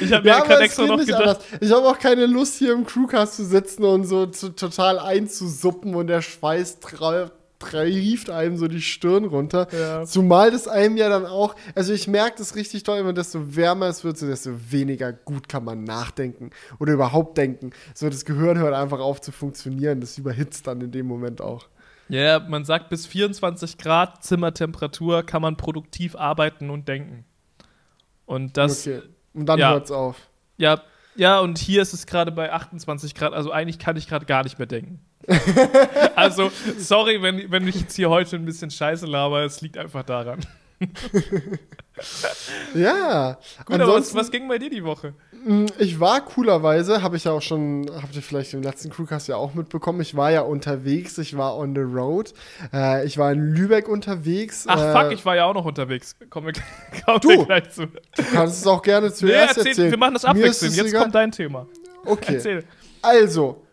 Ich 0.00 0.12
habe 0.12 0.24
mir 0.24 0.28
ja, 0.28 0.40
gerade 0.40 0.62
extra 0.62 0.86
noch 0.86 0.98
gedacht. 0.98 1.20
Anders. 1.22 1.44
Ich 1.60 1.72
habe 1.72 1.86
auch 1.86 1.98
keine 1.98 2.26
Lust, 2.26 2.58
hier 2.58 2.74
im 2.74 2.84
Crewcast 2.84 3.36
zu 3.36 3.44
sitzen 3.44 3.84
und 3.84 4.04
so 4.04 4.26
zu, 4.26 4.50
total 4.50 4.98
einzusuppen 4.98 5.94
und 5.94 6.08
der 6.08 6.20
Schweiß 6.20 6.80
treibt 6.80 7.32
trieft 7.58 8.30
einem 8.30 8.56
so 8.56 8.68
die 8.68 8.80
Stirn 8.80 9.24
runter. 9.24 9.68
Ja. 9.72 10.04
Zumal 10.04 10.50
das 10.50 10.68
einem 10.68 10.96
ja 10.96 11.08
dann 11.08 11.26
auch, 11.26 11.54
also 11.74 11.92
ich 11.92 12.08
merke 12.08 12.38
das 12.38 12.54
richtig 12.56 12.82
toll, 12.82 12.98
immer 12.98 13.12
desto 13.12 13.56
wärmer 13.56 13.86
es 13.86 14.04
wird, 14.04 14.18
so 14.18 14.26
desto 14.26 14.50
weniger 14.70 15.12
gut 15.12 15.48
kann 15.48 15.64
man 15.64 15.84
nachdenken 15.84 16.50
oder 16.78 16.92
überhaupt 16.92 17.38
denken. 17.38 17.70
So 17.94 18.08
das 18.08 18.24
Gehirn 18.24 18.58
hört 18.58 18.74
einfach 18.74 19.00
auf 19.00 19.20
zu 19.20 19.32
funktionieren, 19.32 20.00
das 20.00 20.18
überhitzt 20.18 20.66
dann 20.66 20.80
in 20.80 20.92
dem 20.92 21.06
Moment 21.06 21.40
auch. 21.40 21.68
Ja, 22.08 22.38
man 22.38 22.64
sagt, 22.64 22.88
bis 22.88 23.06
24 23.06 23.78
Grad 23.78 24.22
Zimmertemperatur 24.22 25.24
kann 25.24 25.42
man 25.42 25.56
produktiv 25.56 26.14
arbeiten 26.14 26.70
und 26.70 26.86
denken. 26.86 27.24
Und 28.26 28.56
das. 28.56 28.86
Okay. 28.86 29.02
Und 29.34 29.46
dann 29.46 29.58
ja, 29.58 29.72
hört's 29.72 29.90
auf. 29.90 30.16
Ja, 30.56 30.82
ja, 31.16 31.40
und 31.40 31.58
hier 31.58 31.82
ist 31.82 31.94
es 31.94 32.06
gerade 32.06 32.30
bei 32.30 32.52
28 32.52 33.14
Grad, 33.14 33.32
also 33.32 33.50
eigentlich 33.50 33.78
kann 33.78 33.96
ich 33.96 34.06
gerade 34.08 34.26
gar 34.26 34.42
nicht 34.44 34.58
mehr 34.58 34.66
denken. 34.66 35.00
also, 36.16 36.50
sorry, 36.78 37.20
wenn, 37.22 37.50
wenn 37.50 37.66
ich 37.66 37.80
jetzt 37.80 37.96
hier 37.96 38.10
heute 38.10 38.36
ein 38.36 38.44
bisschen 38.44 38.70
Scheiße 38.70 39.06
laber, 39.06 39.44
es 39.44 39.60
liegt 39.60 39.78
einfach 39.78 40.04
daran. 40.04 40.40
ja. 42.74 43.38
Gut, 43.64 43.80
aber 43.80 43.94
was, 43.94 44.14
was, 44.14 44.30
ging 44.30 44.46
bei 44.46 44.58
dir 44.58 44.68
die 44.68 44.84
Woche? 44.84 45.14
Mm, 45.44 45.66
ich 45.78 45.98
war 45.98 46.20
coolerweise, 46.24 47.02
habe 47.02 47.16
ich 47.16 47.24
ja 47.24 47.32
auch 47.32 47.40
schon, 47.40 47.90
habt 47.94 48.14
ihr 48.14 48.22
vielleicht 48.22 48.52
im 48.52 48.62
letzten 48.62 48.90
Crewcast 48.90 49.28
ja 49.28 49.36
auch 49.36 49.54
mitbekommen, 49.54 50.00
ich 50.02 50.14
war 50.14 50.30
ja 50.30 50.42
unterwegs, 50.42 51.16
ich 51.18 51.36
war 51.36 51.56
on 51.56 51.74
the 51.74 51.80
road. 51.80 52.34
Äh, 52.72 53.06
ich 53.06 53.16
war 53.16 53.32
in 53.32 53.54
Lübeck 53.54 53.88
unterwegs. 53.88 54.66
Ach 54.68 54.80
äh, 54.80 54.92
fuck, 54.92 55.12
ich 55.12 55.24
war 55.24 55.36
ja 55.36 55.46
auch 55.46 55.54
noch 55.54 55.64
unterwegs. 55.64 56.14
Kommen 56.28 56.48
wir, 56.48 56.52
kommen 57.04 57.20
du, 57.20 57.46
gleich 57.46 57.70
zu. 57.70 57.86
Du 57.86 58.22
kannst 58.32 58.60
es 58.60 58.66
auch 58.66 58.82
gerne 58.82 59.12
zuerst 59.12 59.56
nee, 59.56 59.60
erzähl, 59.60 59.66
erzählen. 59.68 59.90
Wir 59.90 59.98
machen 59.98 60.14
das 60.14 60.24
abwechselnd. 60.24 60.76
Jetzt 60.76 60.88
egal. 60.88 61.02
kommt 61.02 61.14
dein 61.14 61.32
Thema. 61.32 61.66
Okay. 62.04 62.34
Erzähl. 62.34 62.64
Also, 63.00 63.65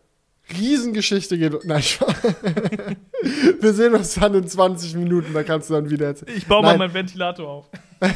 Riesengeschichte 0.51 1.38
geht. 1.38 1.65
Nein, 1.65 1.83
wir 3.62 3.73
sehen 3.73 3.93
uns 3.95 4.15
dann 4.15 4.33
in 4.35 4.47
20 4.47 4.95
Minuten, 4.95 5.33
da 5.33 5.43
kannst 5.43 5.69
du 5.69 5.73
dann 5.75 5.89
wieder 5.89 6.07
erzählen. 6.07 6.38
Ich 6.38 6.45
baue 6.47 6.62
Nein. 6.62 6.77
mal 6.77 6.88
meinen 6.88 6.93
Ventilator 6.93 7.47
auf. 7.47 7.69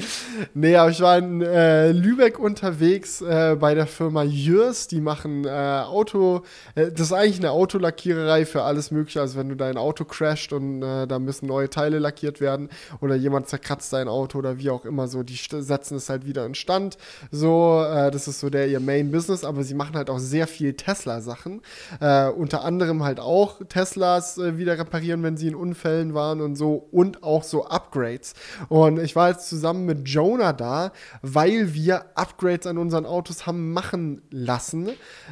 nee, 0.54 0.76
aber 0.76 0.90
ich 0.90 1.00
war 1.00 1.18
in 1.18 1.42
äh, 1.42 1.92
Lübeck 1.92 2.38
unterwegs 2.38 3.20
äh, 3.20 3.56
bei 3.58 3.74
der 3.74 3.86
Firma 3.86 4.22
Jörs. 4.22 4.88
Die 4.88 5.00
machen 5.00 5.44
äh, 5.44 5.48
Auto. 5.48 6.42
Äh, 6.74 6.90
das 6.92 7.08
ist 7.08 7.12
eigentlich 7.12 7.38
eine 7.38 7.50
Autolackiererei 7.50 8.46
für 8.46 8.62
alles 8.62 8.90
Mögliche. 8.90 9.20
Also, 9.20 9.38
wenn 9.38 9.48
du 9.48 9.54
dein 9.54 9.76
Auto 9.76 10.04
crasht 10.04 10.52
und 10.52 10.82
äh, 10.82 11.06
da 11.06 11.18
müssen 11.18 11.46
neue 11.46 11.70
Teile 11.70 11.98
lackiert 11.98 12.40
werden 12.40 12.68
oder 13.00 13.14
jemand 13.14 13.48
zerkratzt 13.48 13.92
dein 13.92 14.08
Auto 14.08 14.38
oder 14.38 14.58
wie 14.58 14.70
auch 14.70 14.84
immer 14.84 15.08
so, 15.08 15.22
die 15.22 15.36
setzen 15.36 15.96
es 15.96 16.08
halt 16.08 16.26
wieder 16.26 16.46
in 16.46 16.54
Stand. 16.54 16.96
So, 17.30 17.84
äh, 17.84 18.10
das 18.10 18.28
ist 18.28 18.40
so 18.40 18.50
der 18.50 18.68
ihr 18.68 18.80
Main 18.80 19.10
Business. 19.10 19.44
Aber 19.44 19.64
sie 19.64 19.74
machen 19.74 19.96
halt 19.96 20.10
auch 20.10 20.18
sehr 20.18 20.46
viel 20.46 20.74
Tesla-Sachen. 20.74 21.62
unter 22.36 22.64
anderem 22.64 23.02
halt 23.02 23.20
auch 23.20 23.60
Teslas 23.68 24.38
wieder 24.38 24.78
reparieren, 24.78 25.22
wenn 25.22 25.36
sie 25.36 25.48
in 25.48 25.54
Unfällen 25.54 26.14
waren 26.14 26.40
und 26.40 26.56
so. 26.56 26.74
Und 26.90 27.22
auch 27.22 27.42
so 27.42 27.66
Upgrades. 27.66 28.34
Und 28.68 28.98
ich 28.98 29.16
war 29.16 29.28
jetzt 29.30 29.48
zusammen 29.48 29.84
mit 29.86 29.89
Jonah 29.92 30.52
da, 30.52 30.92
weil 31.22 31.74
wir 31.74 32.16
Upgrades 32.16 32.66
an 32.66 32.78
unseren 32.78 33.06
Autos 33.06 33.46
haben 33.46 33.72
machen 33.72 34.22
lassen. 34.30 34.90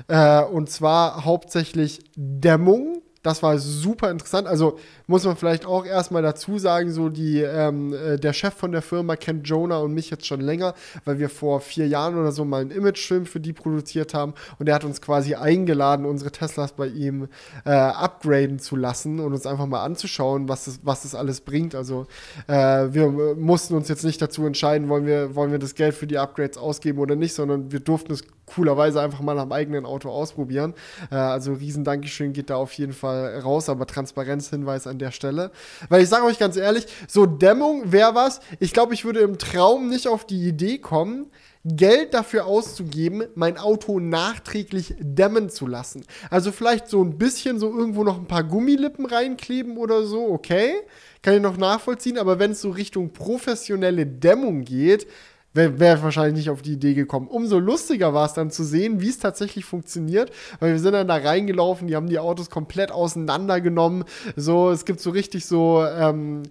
Äh, 0.08 0.42
und 0.42 0.70
zwar 0.70 1.24
hauptsächlich 1.24 2.00
Dämmung 2.16 3.02
Das 3.28 3.42
war 3.42 3.58
super 3.58 4.10
interessant. 4.10 4.46
Also 4.46 4.78
muss 5.06 5.24
man 5.24 5.36
vielleicht 5.36 5.66
auch 5.66 5.84
erstmal 5.84 6.22
dazu 6.22 6.58
sagen, 6.58 6.90
so 6.90 7.10
die, 7.10 7.42
ähm, 7.42 7.92
äh, 7.92 8.16
der 8.16 8.32
Chef 8.32 8.54
von 8.54 8.72
der 8.72 8.80
Firma 8.80 9.16
kennt 9.16 9.46
Jonah 9.46 9.80
und 9.80 9.92
mich 9.92 10.08
jetzt 10.08 10.24
schon 10.24 10.40
länger, 10.40 10.72
weil 11.04 11.18
wir 11.18 11.28
vor 11.28 11.60
vier 11.60 11.86
Jahren 11.86 12.18
oder 12.18 12.32
so 12.32 12.46
mal 12.46 12.62
einen 12.62 12.70
Imagefilm 12.70 13.26
für 13.26 13.38
die 13.38 13.52
produziert 13.52 14.14
haben 14.14 14.32
und 14.58 14.66
er 14.66 14.74
hat 14.74 14.84
uns 14.84 15.02
quasi 15.02 15.34
eingeladen, 15.34 16.06
unsere 16.06 16.32
Teslas 16.32 16.72
bei 16.72 16.86
ihm 16.86 17.28
äh, 17.66 17.70
upgraden 17.70 18.60
zu 18.60 18.76
lassen 18.76 19.20
und 19.20 19.34
uns 19.34 19.44
einfach 19.44 19.66
mal 19.66 19.84
anzuschauen, 19.84 20.48
was 20.48 20.64
das, 20.64 20.80
was 20.82 21.02
das 21.02 21.14
alles 21.14 21.42
bringt. 21.42 21.74
Also 21.74 22.06
äh, 22.46 22.54
wir 22.54 23.10
mussten 23.36 23.74
uns 23.74 23.88
jetzt 23.88 24.04
nicht 24.04 24.22
dazu 24.22 24.46
entscheiden, 24.46 24.88
wollen 24.88 25.04
wir, 25.04 25.34
wollen 25.34 25.52
wir 25.52 25.58
das 25.58 25.74
Geld 25.74 25.94
für 25.94 26.06
die 26.06 26.16
Upgrades 26.16 26.56
ausgeben 26.56 26.98
oder 26.98 27.14
nicht, 27.14 27.34
sondern 27.34 27.72
wir 27.72 27.80
durften 27.80 28.14
es 28.14 28.22
coolerweise 28.46 29.00
einfach 29.00 29.20
mal 29.20 29.38
am 29.38 29.52
eigenen 29.52 29.84
Auto 29.84 30.08
ausprobieren. 30.10 30.74
Äh, 31.10 31.16
also 31.16 31.52
riesen 31.52 31.84
Dankeschön 31.84 32.32
geht 32.32 32.50
da 32.50 32.56
auf 32.56 32.72
jeden 32.72 32.92
Fall 32.92 33.17
raus, 33.18 33.68
aber 33.68 33.86
Transparenzhinweis 33.86 34.86
an 34.86 34.98
der 34.98 35.10
Stelle. 35.10 35.50
Weil 35.88 36.02
ich 36.02 36.08
sage 36.08 36.24
euch 36.24 36.38
ganz 36.38 36.56
ehrlich, 36.56 36.86
so 37.06 37.26
Dämmung 37.26 37.92
wäre 37.92 38.14
was. 38.14 38.40
Ich 38.60 38.72
glaube, 38.72 38.94
ich 38.94 39.04
würde 39.04 39.20
im 39.20 39.38
Traum 39.38 39.88
nicht 39.88 40.08
auf 40.08 40.26
die 40.26 40.46
Idee 40.46 40.78
kommen, 40.78 41.30
Geld 41.64 42.14
dafür 42.14 42.46
auszugeben, 42.46 43.24
mein 43.34 43.58
Auto 43.58 44.00
nachträglich 44.00 44.94
dämmen 44.98 45.50
zu 45.50 45.66
lassen. 45.66 46.04
Also 46.30 46.52
vielleicht 46.52 46.88
so 46.88 47.02
ein 47.02 47.18
bisschen 47.18 47.58
so 47.58 47.76
irgendwo 47.76 48.04
noch 48.04 48.18
ein 48.18 48.26
paar 48.26 48.44
Gummilippen 48.44 49.06
reinkleben 49.06 49.76
oder 49.76 50.04
so, 50.04 50.30
okay, 50.30 50.74
kann 51.20 51.34
ich 51.34 51.42
noch 51.42 51.56
nachvollziehen, 51.56 52.16
aber 52.16 52.38
wenn 52.38 52.52
es 52.52 52.60
so 52.60 52.70
Richtung 52.70 53.12
professionelle 53.12 54.06
Dämmung 54.06 54.64
geht, 54.64 55.06
wäre 55.54 55.78
wär 55.80 56.02
wahrscheinlich 56.02 56.36
nicht 56.36 56.50
auf 56.50 56.62
die 56.62 56.72
Idee 56.72 56.94
gekommen. 56.94 57.28
Umso 57.28 57.58
lustiger 57.58 58.14
war 58.14 58.26
es 58.26 58.34
dann 58.34 58.50
zu 58.50 58.64
sehen, 58.64 59.00
wie 59.00 59.08
es 59.08 59.18
tatsächlich 59.18 59.64
funktioniert, 59.64 60.30
weil 60.60 60.72
wir 60.72 60.78
sind 60.78 60.92
dann 60.92 61.08
da 61.08 61.16
reingelaufen, 61.16 61.88
die 61.88 61.96
haben 61.96 62.08
die 62.08 62.18
Autos 62.18 62.50
komplett 62.50 62.92
auseinandergenommen. 62.92 64.04
So, 64.36 64.70
es 64.70 64.84
gibt 64.84 65.00
so 65.00 65.10
richtig 65.10 65.46
so, 65.46 65.84
ähm, 65.84 66.42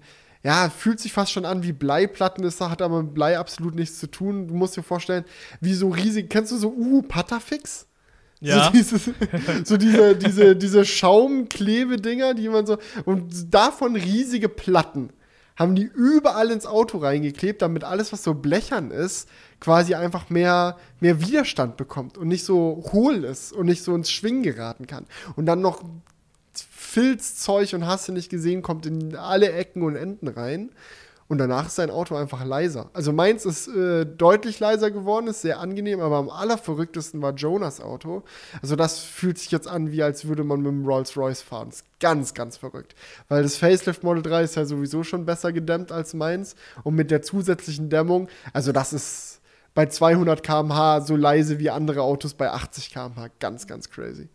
ja, 0.44 0.70
fühlt 0.70 1.00
sich 1.00 1.14
fast 1.14 1.32
schon 1.32 1.46
an 1.46 1.64
wie 1.64 1.74
Bleiplatten, 1.74 2.42
das 2.42 2.60
hat 2.62 2.82
aber 2.82 3.04
mit 3.04 3.14
Blei 3.14 3.38
absolut 3.38 3.76
nichts 3.76 4.00
zu 4.00 4.08
tun. 4.08 4.48
Du 4.48 4.54
musst 4.54 4.78
dir 4.78 4.84
vorstellen, 4.84 5.26
wie 5.62 5.74
so 5.74 5.90
riesig, 5.90 6.30
kennst 6.30 6.52
du 6.52 6.58
so 6.58 6.70
Uhu 6.70 7.02
Patafix? 7.02 7.88
Ja. 8.40 8.66
So, 8.66 8.72
dieses, 8.72 9.10
so 9.64 9.78
diese, 9.78 10.16
diese, 10.16 10.56
diese 10.56 10.86
Schaumklebedinger, 10.86 12.36
die 12.36 12.50
man 12.50 12.66
so, 12.68 12.78
und 13.06 13.54
davon 13.54 13.96
riesige 13.96 14.48
Platten 14.48 15.10
haben 15.58 15.76
die 15.76 15.90
überall 15.94 16.52
ins 16.52 16.66
Auto 16.66 17.00
reingeklebt, 17.00 17.62
damit 17.62 17.84
alles, 17.84 18.14
was 18.14 18.24
so 18.24 18.34
blechern 18.36 18.92
ist, 18.92 19.28
quasi 19.60 19.96
einfach 19.96 20.30
mehr, 20.30 20.78
mehr 21.00 21.20
Widerstand 21.20 21.78
bekommt 21.78 22.18
und 22.18 22.28
nicht 22.28 22.46
so 22.46 22.84
hohl 22.94 23.24
ist 23.24 23.52
und 23.52 23.66
nicht 23.66 23.84
so 23.84 23.96
ins 23.96 24.12
Schwingen 24.12 24.44
geraten 24.44 24.88
kann. 24.88 25.08
Und 25.36 25.48
dann 25.48 25.62
noch 25.62 25.84
Filzzeug 26.54 27.74
und 27.74 27.86
hast 27.86 28.08
du 28.08 28.14
nicht 28.14 28.30
gesehen, 28.30 28.62
kommt 28.62 28.86
in 28.86 29.16
alle 29.16 29.52
Ecken 29.52 29.82
und 29.82 29.96
Enden 29.96 30.28
rein. 30.28 30.70
Und 31.30 31.40
danach 31.40 31.68
ist 31.68 31.76
sein 31.76 31.90
Auto 31.90 32.16
einfach 32.16 32.46
leiser. 32.46 32.90
Also 32.94 33.12
meins 33.12 33.46
ist 33.46 33.68
äh, 33.68 34.06
deutlich 34.06 34.60
leiser 34.60 34.92
geworden, 34.92 35.28
ist 35.28 35.42
sehr 35.42 35.60
angenehm, 35.60 36.00
aber 36.00 36.18
am 36.18 36.30
allerverrücktesten 36.30 37.22
war 37.22 37.34
Jonas 37.34 37.82
Auto. 37.82 38.24
Also 38.62 38.78
das 38.78 39.00
fühlt 39.00 39.38
sich 39.38 39.52
jetzt 39.52 39.68
an, 39.68 39.92
wie 39.92 40.04
als 40.04 40.28
würde 40.28 40.46
man 40.46 40.62
mit 40.62 40.72
dem 40.72 40.86
Rolls-Royce 40.86 41.42
fahren. 41.42 41.70
Ist 41.70 41.84
ganz, 42.00 42.34
ganz 42.34 42.56
verrückt. 42.56 42.96
Weil 43.28 43.44
das 43.44 43.58
Facelift 43.58 44.04
Model 44.04 44.24
3 44.24 44.44
ist 44.44 44.56
ja 44.56 44.66
sowieso 44.66 45.04
schon 45.04 45.26
besser 45.26 45.52
gedämmt 45.52 45.92
als 45.92 46.14
meins. 46.14 46.56
Und 46.84 46.96
mit 46.96 47.12
der 47.12 47.22
zusätzlichen 47.22 47.90
Dämmung, 47.90 48.30
also 48.54 48.72
das 48.72 48.94
ist 48.94 49.42
bei 49.74 49.86
200 49.86 50.42
km/h 50.42 51.02
so 51.02 51.16
leise 51.16 51.60
wie 51.60 51.70
andere 51.70 52.02
Autos 52.02 52.34
bei 52.34 52.50
80 52.50 52.92
km/h. 52.92 53.28
Ganz, 53.40 53.68
ganz 53.68 53.90
crazy. 53.90 54.30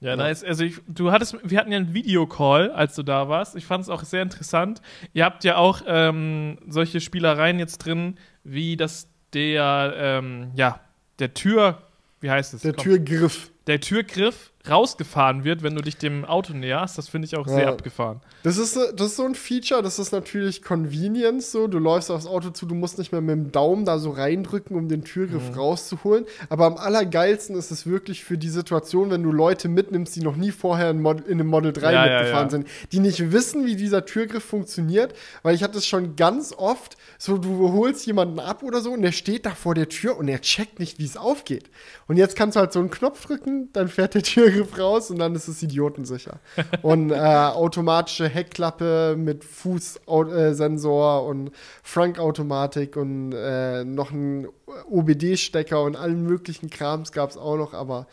Ja, 0.00 0.14
nice. 0.14 0.44
Also 0.44 0.64
ich, 0.64 0.76
du 0.86 1.10
hattest, 1.10 1.36
wir 1.42 1.58
hatten 1.58 1.72
ja 1.72 1.78
einen 1.78 1.92
Videocall, 1.92 2.70
als 2.70 2.94
du 2.94 3.02
da 3.02 3.28
warst. 3.28 3.56
Ich 3.56 3.66
fand 3.66 3.82
es 3.82 3.88
auch 3.88 4.04
sehr 4.04 4.22
interessant. 4.22 4.80
Ihr 5.12 5.24
habt 5.24 5.42
ja 5.42 5.56
auch 5.56 5.82
ähm, 5.86 6.58
solche 6.68 7.00
Spielereien 7.00 7.58
jetzt 7.58 7.78
drin, 7.78 8.16
wie 8.44 8.76
das 8.76 9.08
der, 9.32 9.94
ähm, 9.96 10.52
ja, 10.54 10.80
der 11.18 11.34
Tür, 11.34 11.82
wie 12.20 12.30
heißt 12.30 12.54
es? 12.54 12.62
Der 12.62 12.74
Komm. 12.74 12.84
Türgriff. 12.84 13.50
Der 13.66 13.80
Türgriff 13.80 14.52
rausgefahren 14.68 15.44
wird, 15.44 15.62
wenn 15.62 15.74
du 15.74 15.82
dich 15.82 15.96
dem 15.96 16.24
Auto 16.24 16.52
näherst. 16.52 16.98
Das 16.98 17.08
finde 17.08 17.26
ich 17.26 17.36
auch 17.36 17.46
ja. 17.46 17.54
sehr 17.54 17.68
abgefahren. 17.68 18.20
Das 18.42 18.58
ist, 18.58 18.76
das 18.76 19.08
ist 19.08 19.16
so 19.16 19.24
ein 19.24 19.34
Feature, 19.34 19.82
das 19.82 19.98
ist 19.98 20.12
natürlich 20.12 20.62
Convenience 20.62 21.52
so. 21.52 21.68
Du 21.68 21.78
läufst 21.78 22.10
aufs 22.10 22.26
Auto 22.26 22.50
zu, 22.50 22.66
du 22.66 22.74
musst 22.74 22.98
nicht 22.98 23.12
mehr 23.12 23.20
mit 23.20 23.30
dem 23.30 23.52
Daumen 23.52 23.84
da 23.84 23.98
so 23.98 24.10
reindrücken, 24.10 24.76
um 24.76 24.88
den 24.88 25.04
Türgriff 25.04 25.50
mhm. 25.50 25.54
rauszuholen. 25.54 26.26
Aber 26.48 26.66
am 26.66 26.76
allergeilsten 26.76 27.56
ist 27.56 27.70
es 27.70 27.86
wirklich 27.86 28.24
für 28.24 28.36
die 28.36 28.48
Situation, 28.48 29.10
wenn 29.10 29.22
du 29.22 29.32
Leute 29.32 29.68
mitnimmst, 29.68 30.16
die 30.16 30.20
noch 30.20 30.36
nie 30.36 30.50
vorher 30.50 30.90
in, 30.90 31.00
Mod 31.00 31.26
in 31.26 31.40
einem 31.40 31.48
Model 31.48 31.72
3 31.72 31.92
ja, 31.92 32.02
mitgefahren 32.02 32.46
ja, 32.46 32.50
sind, 32.50 32.68
die 32.92 33.00
nicht 33.00 33.32
wissen, 33.32 33.66
wie 33.66 33.76
dieser 33.76 34.04
Türgriff 34.04 34.44
funktioniert. 34.44 35.14
Weil 35.42 35.54
ich 35.54 35.62
hatte 35.62 35.78
es 35.78 35.86
schon 35.86 36.16
ganz 36.16 36.52
oft, 36.56 36.96
so 37.16 37.38
du 37.38 37.72
holst 37.72 38.06
jemanden 38.06 38.40
ab 38.40 38.62
oder 38.62 38.80
so 38.80 38.92
und 38.92 39.02
der 39.02 39.12
steht 39.12 39.46
da 39.46 39.50
vor 39.50 39.74
der 39.74 39.88
Tür 39.88 40.18
und 40.18 40.28
er 40.28 40.40
checkt 40.40 40.78
nicht, 40.78 40.98
wie 40.98 41.04
es 41.04 41.16
aufgeht. 41.16 41.70
Und 42.06 42.16
jetzt 42.16 42.36
kannst 42.36 42.56
du 42.56 42.60
halt 42.60 42.72
so 42.72 42.80
einen 42.80 42.90
Knopf 42.90 43.24
drücken, 43.26 43.70
dann 43.72 43.88
fährt 43.88 44.14
der 44.14 44.22
Türgriff 44.48 44.78
raus 44.78 45.10
und 45.10 45.18
dann 45.18 45.34
ist 45.34 45.48
es 45.48 45.62
idiotensicher. 45.62 46.40
und 46.82 47.10
äh, 47.10 47.14
automatische 47.14 48.28
Heckklappe 48.28 49.16
mit 49.18 49.44
Fußsensor 49.44 51.24
und 51.24 51.50
Frank-Automatik 51.82 52.96
und 52.96 53.32
äh, 53.32 53.84
noch 53.84 54.10
ein 54.10 54.48
OBD-Stecker 54.90 55.82
und 55.82 55.96
allen 55.96 56.24
möglichen 56.24 56.70
Krams 56.70 57.12
gab 57.12 57.30
es 57.30 57.36
auch 57.36 57.56
noch, 57.56 57.74
aber 57.74 58.06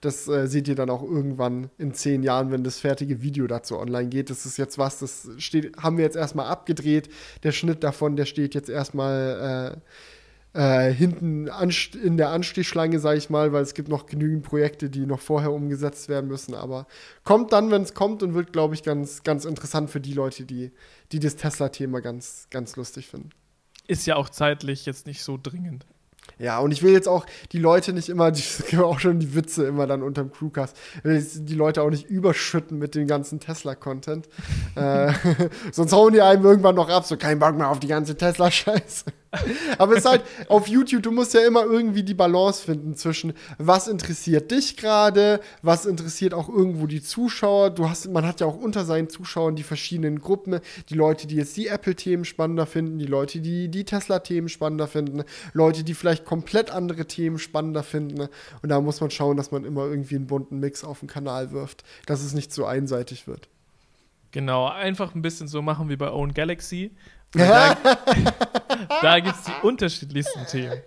das 0.00 0.26
äh, 0.28 0.48
seht 0.48 0.66
ihr 0.68 0.74
dann 0.74 0.90
auch 0.90 1.02
irgendwann 1.02 1.70
in 1.78 1.94
zehn 1.94 2.22
Jahren, 2.22 2.50
wenn 2.50 2.64
das 2.64 2.80
fertige 2.80 3.22
Video 3.22 3.46
dazu 3.46 3.78
online 3.78 4.08
geht. 4.08 4.30
Das 4.30 4.46
ist 4.46 4.56
jetzt 4.56 4.76
was, 4.76 4.98
das 4.98 5.28
steht, 5.38 5.76
haben 5.76 5.96
wir 5.96 6.04
jetzt 6.04 6.16
erstmal 6.16 6.46
abgedreht. 6.46 7.08
Der 7.44 7.52
Schnitt 7.52 7.84
davon, 7.84 8.16
der 8.16 8.24
steht 8.24 8.54
jetzt 8.54 8.68
erstmal 8.68 9.76
äh, 9.76 9.80
äh, 10.54 10.92
hinten 10.92 11.48
in 12.02 12.16
der 12.16 12.30
Anstichschlange, 12.30 12.98
sage 12.98 13.18
ich 13.18 13.30
mal, 13.30 13.52
weil 13.52 13.62
es 13.62 13.74
gibt 13.74 13.88
noch 13.88 14.06
genügend 14.06 14.42
Projekte, 14.42 14.90
die 14.90 15.06
noch 15.06 15.20
vorher 15.20 15.52
umgesetzt 15.52 16.08
werden 16.08 16.28
müssen. 16.28 16.54
Aber 16.54 16.86
kommt 17.24 17.52
dann, 17.52 17.70
wenn 17.70 17.82
es 17.82 17.94
kommt 17.94 18.22
und 18.22 18.34
wird, 18.34 18.52
glaube 18.52 18.74
ich, 18.74 18.82
ganz, 18.82 19.22
ganz 19.22 19.44
interessant 19.44 19.90
für 19.90 20.00
die 20.00 20.12
Leute, 20.12 20.44
die, 20.44 20.72
die 21.12 21.20
das 21.20 21.36
Tesla-Thema 21.36 22.00
ganz, 22.00 22.48
ganz 22.50 22.76
lustig 22.76 23.08
finden. 23.08 23.30
Ist 23.86 24.06
ja 24.06 24.16
auch 24.16 24.28
zeitlich 24.28 24.86
jetzt 24.86 25.06
nicht 25.06 25.22
so 25.22 25.38
dringend. 25.42 25.86
Ja, 26.38 26.60
und 26.60 26.70
ich 26.70 26.82
will 26.82 26.92
jetzt 26.92 27.08
auch 27.08 27.26
die 27.50 27.58
Leute 27.58 27.92
nicht 27.92 28.08
immer, 28.08 28.30
die 28.30 28.42
auch 28.78 29.00
schon 29.00 29.18
die 29.18 29.34
Witze 29.34 29.66
immer 29.66 29.86
dann 29.86 30.02
unterm 30.02 30.30
Crewcast, 30.30 30.76
die 31.04 31.54
Leute 31.54 31.82
auch 31.82 31.90
nicht 31.90 32.08
überschütten 32.08 32.78
mit 32.78 32.94
dem 32.94 33.06
ganzen 33.06 33.40
Tesla-Content. 33.40 34.28
äh, 34.74 35.12
sonst 35.72 35.92
hauen 35.92 36.12
die 36.12 36.20
einem 36.20 36.44
irgendwann 36.44 36.74
noch 36.74 36.88
ab, 36.88 37.04
so 37.04 37.16
kein 37.16 37.38
Bock 37.38 37.56
mehr 37.56 37.68
auf 37.68 37.80
die 37.80 37.88
ganze 37.88 38.16
Tesla-Scheiße. 38.16 39.06
Aber 39.78 39.92
es 39.92 40.00
ist 40.00 40.10
halt 40.10 40.24
auf 40.48 40.68
YouTube, 40.68 41.02
du 41.02 41.10
musst 41.10 41.32
ja 41.32 41.46
immer 41.46 41.64
irgendwie 41.64 42.02
die 42.02 42.14
Balance 42.14 42.62
finden 42.62 42.96
zwischen, 42.96 43.32
was 43.58 43.88
interessiert 43.88 44.50
dich 44.50 44.76
gerade, 44.76 45.40
was 45.62 45.86
interessiert 45.86 46.34
auch 46.34 46.48
irgendwo 46.48 46.86
die 46.86 47.02
Zuschauer. 47.02 47.70
Du 47.70 47.88
hast, 47.88 48.10
man 48.10 48.26
hat 48.26 48.40
ja 48.40 48.46
auch 48.46 48.56
unter 48.56 48.84
seinen 48.84 49.08
Zuschauern 49.08 49.56
die 49.56 49.62
verschiedenen 49.62 50.18
Gruppen, 50.18 50.60
die 50.90 50.94
Leute, 50.94 51.26
die 51.26 51.36
jetzt 51.36 51.56
die 51.56 51.68
Apple-Themen 51.68 52.24
spannender 52.24 52.66
finden, 52.66 52.98
die 52.98 53.06
Leute, 53.06 53.40
die 53.40 53.68
die 53.68 53.84
Tesla-Themen 53.84 54.48
spannender 54.48 54.86
finden, 54.86 55.24
Leute, 55.54 55.82
die 55.82 55.94
vielleicht 55.94 56.24
komplett 56.24 56.70
andere 56.70 57.06
Themen 57.06 57.38
spannender 57.38 57.82
finden. 57.82 58.28
Und 58.62 58.68
da 58.68 58.80
muss 58.80 59.00
man 59.00 59.10
schauen, 59.10 59.36
dass 59.36 59.50
man 59.50 59.64
immer 59.64 59.86
irgendwie 59.86 60.16
einen 60.16 60.26
bunten 60.26 60.60
Mix 60.60 60.84
auf 60.84 61.00
den 61.00 61.08
Kanal 61.08 61.52
wirft, 61.52 61.84
dass 62.06 62.22
es 62.22 62.34
nicht 62.34 62.52
so 62.52 62.66
einseitig 62.66 63.26
wird. 63.26 63.48
Genau, 64.32 64.66
einfach 64.66 65.14
ein 65.14 65.22
bisschen 65.22 65.46
so 65.46 65.60
machen 65.60 65.88
wie 65.90 65.96
bei 65.96 66.10
Own 66.10 66.32
Galaxy. 66.32 66.90
Da, 67.32 67.76
da 69.02 69.20
gibt 69.20 69.36
es 69.36 69.44
die 69.44 69.66
unterschiedlichsten 69.66 70.46
Themen. 70.46 70.82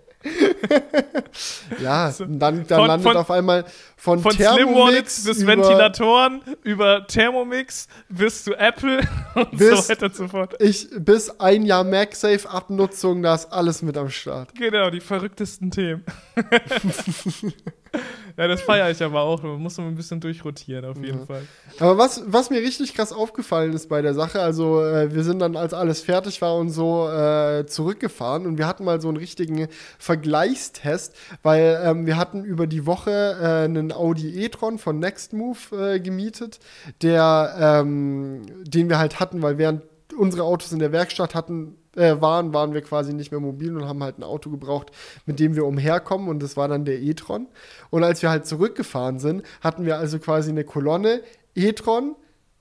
ja, 1.79 2.11
dann, 2.17 2.39
dann 2.39 2.65
von, 2.67 2.87
landet 2.87 3.07
von, 3.07 3.17
auf 3.17 3.29
einmal 3.29 3.65
von, 3.95 4.19
von 4.19 4.35
Thermomix 4.35 5.23
bis 5.23 5.37
über 5.43 5.51
Ventilatoren 5.51 6.41
über 6.63 7.05
Thermomix 7.05 7.87
bis 8.09 8.43
zu 8.43 8.55
Apple 8.55 9.01
und 9.35 9.57
bis, 9.57 9.85
so 9.85 9.89
weiter 9.89 10.05
und 10.07 10.15
so 10.15 10.27
fort. 10.27 10.55
Ich, 10.59 10.87
bis 10.97 11.39
ein 11.39 11.63
Jahr 11.63 11.83
MagSafe-Abnutzung, 11.83 13.21
da 13.21 13.35
ist 13.35 13.51
alles 13.51 13.83
mit 13.83 13.97
am 13.97 14.09
Start. 14.09 14.55
Genau, 14.55 14.89
die 14.89 14.99
verrücktesten 14.99 15.69
Themen. 15.69 16.03
Ja, 18.37 18.49
das 18.49 18.61
feiere 18.61 18.91
ich 18.91 19.01
aber 19.01 19.21
auch. 19.21 19.41
Man 19.43 19.61
muss 19.61 19.77
noch 19.77 19.85
ein 19.85 19.95
bisschen 19.95 20.19
durchrotieren, 20.19 20.83
auf 20.83 20.97
jeden 20.97 21.19
ja. 21.19 21.25
Fall. 21.25 21.47
Aber 21.79 21.97
was, 21.97 22.21
was 22.25 22.49
mir 22.49 22.59
richtig 22.59 22.93
krass 22.93 23.13
aufgefallen 23.13 23.71
ist 23.71 23.87
bei 23.87 24.01
der 24.01 24.13
Sache, 24.13 24.41
also 24.41 24.83
äh, 24.83 25.13
wir 25.15 25.23
sind 25.23 25.39
dann, 25.39 25.55
als 25.55 25.73
alles 25.73 26.01
fertig 26.01 26.41
war 26.41 26.57
und 26.57 26.69
so, 26.69 27.09
äh, 27.09 27.65
zurückgefahren 27.65 28.45
und 28.45 28.57
wir 28.57 28.67
hatten 28.67 28.83
mal 28.83 28.99
so 28.99 29.07
einen 29.07 29.17
richtigen 29.17 29.69
Vergleichstest, 29.99 31.15
weil 31.43 31.81
ähm, 31.81 32.05
wir 32.05 32.17
hatten 32.17 32.43
über 32.43 32.67
die 32.67 32.85
Woche 32.85 33.37
äh, 33.41 33.63
einen 33.63 33.93
Audi 33.93 34.43
e-tron 34.43 34.79
von 34.79 34.99
Nextmove 34.99 35.71
äh, 35.71 35.99
gemietet, 36.01 36.59
der, 37.01 37.55
ähm, 37.57 38.41
den 38.63 38.89
wir 38.89 38.99
halt 38.99 39.21
hatten, 39.21 39.41
weil 39.41 39.57
während 39.57 39.83
unsere 40.17 40.43
Autos 40.43 40.71
in 40.71 40.79
der 40.79 40.91
Werkstatt 40.91 41.35
hatten, 41.35 41.77
äh, 41.95 42.19
waren, 42.21 42.53
waren 42.53 42.73
wir 42.73 42.81
quasi 42.81 43.13
nicht 43.13 43.31
mehr 43.31 43.39
mobil 43.39 43.75
und 43.75 43.87
haben 43.87 44.03
halt 44.03 44.17
ein 44.19 44.23
Auto 44.23 44.49
gebraucht, 44.49 44.91
mit 45.25 45.39
dem 45.39 45.55
wir 45.55 45.65
umherkommen 45.65 46.27
und 46.27 46.41
das 46.41 46.57
war 46.57 46.67
dann 46.67 46.85
der 46.85 47.01
e-tron. 47.01 47.47
Und 47.89 48.03
als 48.03 48.21
wir 48.21 48.29
halt 48.29 48.45
zurückgefahren 48.45 49.19
sind, 49.19 49.43
hatten 49.61 49.85
wir 49.85 49.97
also 49.97 50.19
quasi 50.19 50.49
eine 50.49 50.63
Kolonne 50.63 51.21
e-tron, 51.55 52.15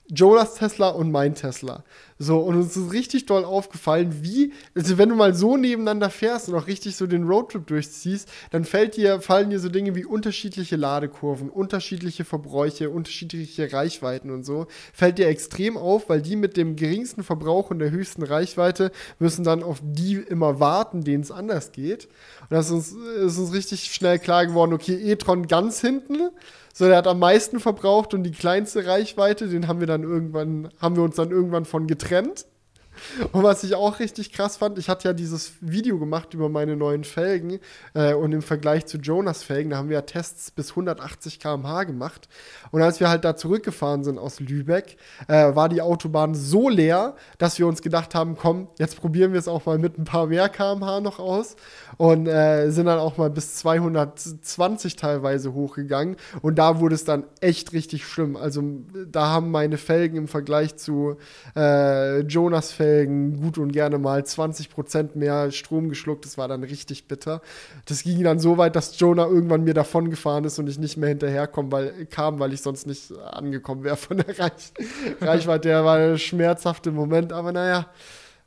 Jonas 0.07 0.55
Tesla 0.55 0.89
und 0.89 1.11
mein 1.11 1.33
Tesla. 1.33 1.83
So, 2.17 2.39
und 2.39 2.55
uns 2.55 2.77
ist 2.77 2.93
richtig 2.93 3.25
doll 3.25 3.43
aufgefallen, 3.43 4.23
wie, 4.23 4.53
also 4.73 4.97
wenn 4.97 5.09
du 5.09 5.15
mal 5.15 5.33
so 5.35 5.57
nebeneinander 5.57 6.09
fährst 6.09 6.47
und 6.47 6.55
auch 6.55 6.67
richtig 6.67 6.95
so 6.95 7.07
den 7.07 7.27
Roadtrip 7.27 7.67
durchziehst, 7.67 8.29
dann 8.51 8.63
fällt 8.63 8.95
dir, 8.95 9.19
fallen 9.19 9.49
dir 9.49 9.59
so 9.59 9.67
Dinge 9.67 9.95
wie 9.95 10.05
unterschiedliche 10.05 10.77
Ladekurven, 10.77 11.49
unterschiedliche 11.49 12.23
Verbräuche, 12.23 12.89
unterschiedliche 12.89 13.73
Reichweiten 13.73 14.31
und 14.31 14.45
so, 14.45 14.67
fällt 14.93 15.17
dir 15.17 15.27
extrem 15.27 15.75
auf, 15.75 16.07
weil 16.07 16.21
die 16.21 16.37
mit 16.37 16.55
dem 16.55 16.77
geringsten 16.77 17.21
Verbrauch 17.21 17.69
und 17.69 17.79
der 17.79 17.91
höchsten 17.91 18.23
Reichweite 18.23 18.93
müssen 19.19 19.43
dann 19.43 19.61
auf 19.61 19.81
die 19.83 20.13
immer 20.13 20.61
warten, 20.61 21.03
denen 21.03 21.23
es 21.23 21.31
anders 21.31 21.73
geht. 21.73 22.05
Und 22.43 22.51
das 22.51 22.67
ist 22.67 22.71
uns, 22.71 22.91
ist 22.93 23.37
uns 23.37 23.53
richtig 23.53 23.93
schnell 23.93 24.19
klar 24.19 24.45
geworden, 24.45 24.71
okay, 24.71 24.95
e-tron 24.95 25.47
ganz 25.47 25.81
hinten, 25.81 26.29
so, 26.77 26.87
der 26.87 26.97
hat 26.97 27.07
am 27.07 27.19
meisten 27.19 27.61
verbraucht 27.61 28.13
und 28.13 28.23
die 28.23 28.33
kleinste 28.33 28.85
Reichweite, 28.85 29.47
den 29.47 29.69
haben 29.69 29.79
wir 29.79 29.87
dann 29.87 30.03
irgendwann, 30.03 30.67
haben 30.77 30.97
wir 30.97 31.03
uns 31.03 31.15
dann 31.15 31.31
irgendwann 31.31 31.63
von 31.63 31.87
getrennt. 31.87 32.47
Und 33.31 33.43
was 33.43 33.63
ich 33.63 33.75
auch 33.75 33.99
richtig 33.99 34.31
krass 34.31 34.57
fand, 34.57 34.77
ich 34.77 34.89
hatte 34.89 35.07
ja 35.07 35.13
dieses 35.13 35.53
Video 35.61 35.99
gemacht 35.99 36.33
über 36.33 36.49
meine 36.49 36.75
neuen 36.75 37.03
Felgen 37.03 37.59
äh, 37.93 38.13
und 38.13 38.31
im 38.31 38.41
Vergleich 38.41 38.85
zu 38.85 38.97
Jonas 38.97 39.43
Felgen, 39.43 39.71
da 39.71 39.77
haben 39.77 39.89
wir 39.89 39.95
ja 39.95 40.01
Tests 40.01 40.51
bis 40.51 40.71
180 40.71 41.39
km/h 41.39 41.83
gemacht. 41.83 42.27
Und 42.71 42.81
als 42.81 42.99
wir 42.99 43.09
halt 43.09 43.23
da 43.25 43.35
zurückgefahren 43.35 44.03
sind 44.03 44.17
aus 44.17 44.39
Lübeck, 44.39 44.97
äh, 45.27 45.55
war 45.55 45.69
die 45.69 45.81
Autobahn 45.81 46.35
so 46.35 46.69
leer, 46.69 47.15
dass 47.37 47.59
wir 47.59 47.67
uns 47.67 47.81
gedacht 47.81 48.15
haben, 48.15 48.35
komm, 48.35 48.67
jetzt 48.79 48.99
probieren 48.99 49.33
wir 49.33 49.39
es 49.39 49.47
auch 49.47 49.65
mal 49.65 49.77
mit 49.77 49.97
ein 49.97 50.05
paar 50.05 50.27
mehr 50.27 50.49
km/h 50.49 51.01
noch 51.01 51.19
aus 51.19 51.55
und 51.97 52.27
äh, 52.27 52.69
sind 52.71 52.85
dann 52.85 52.99
auch 52.99 53.17
mal 53.17 53.29
bis 53.29 53.55
220 53.55 54.95
teilweise 54.95 55.53
hochgegangen. 55.53 56.17
Und 56.41 56.55
da 56.55 56.79
wurde 56.79 56.95
es 56.95 57.05
dann 57.05 57.25
echt 57.41 57.73
richtig 57.73 58.05
schlimm. 58.05 58.35
Also 58.35 58.63
da 59.09 59.27
haben 59.27 59.51
meine 59.51 59.77
Felgen 59.77 60.17
im 60.17 60.27
Vergleich 60.27 60.75
zu 60.77 61.17
äh, 61.55 62.21
Jonas 62.21 62.71
Felgen 62.71 62.84
Felgen 62.85 63.41
gut 63.41 63.57
und 63.57 63.71
gerne 63.71 63.97
mal 63.97 64.21
20% 64.21 65.09
mehr 65.15 65.51
Strom 65.51 65.89
geschluckt. 65.89 66.25
Das 66.25 66.37
war 66.37 66.47
dann 66.47 66.63
richtig 66.63 67.07
bitter. 67.07 67.41
Das 67.85 68.03
ging 68.03 68.23
dann 68.23 68.39
so 68.39 68.57
weit, 68.57 68.75
dass 68.75 68.99
Jonah 68.99 69.25
irgendwann 69.25 69.63
mir 69.63 69.73
davon 69.73 70.09
gefahren 70.09 70.43
ist 70.45 70.59
und 70.59 70.69
ich 70.69 70.77
nicht 70.77 70.97
mehr 70.97 71.09
hinterherkommen, 71.09 71.71
weil, 71.71 72.05
kam, 72.05 72.39
weil 72.39 72.53
ich 72.53 72.61
sonst 72.61 72.85
nicht 72.85 73.11
angekommen 73.17 73.83
wäre 73.83 73.97
von 73.97 74.17
der 74.17 74.39
Reich 74.39 74.71
Reichweite. 75.21 75.69
Der 75.69 75.83
war 75.83 75.97
ein 75.97 76.19
schmerzhafter 76.19 76.91
Moment, 76.91 77.33
aber 77.33 77.51
naja. 77.51 77.87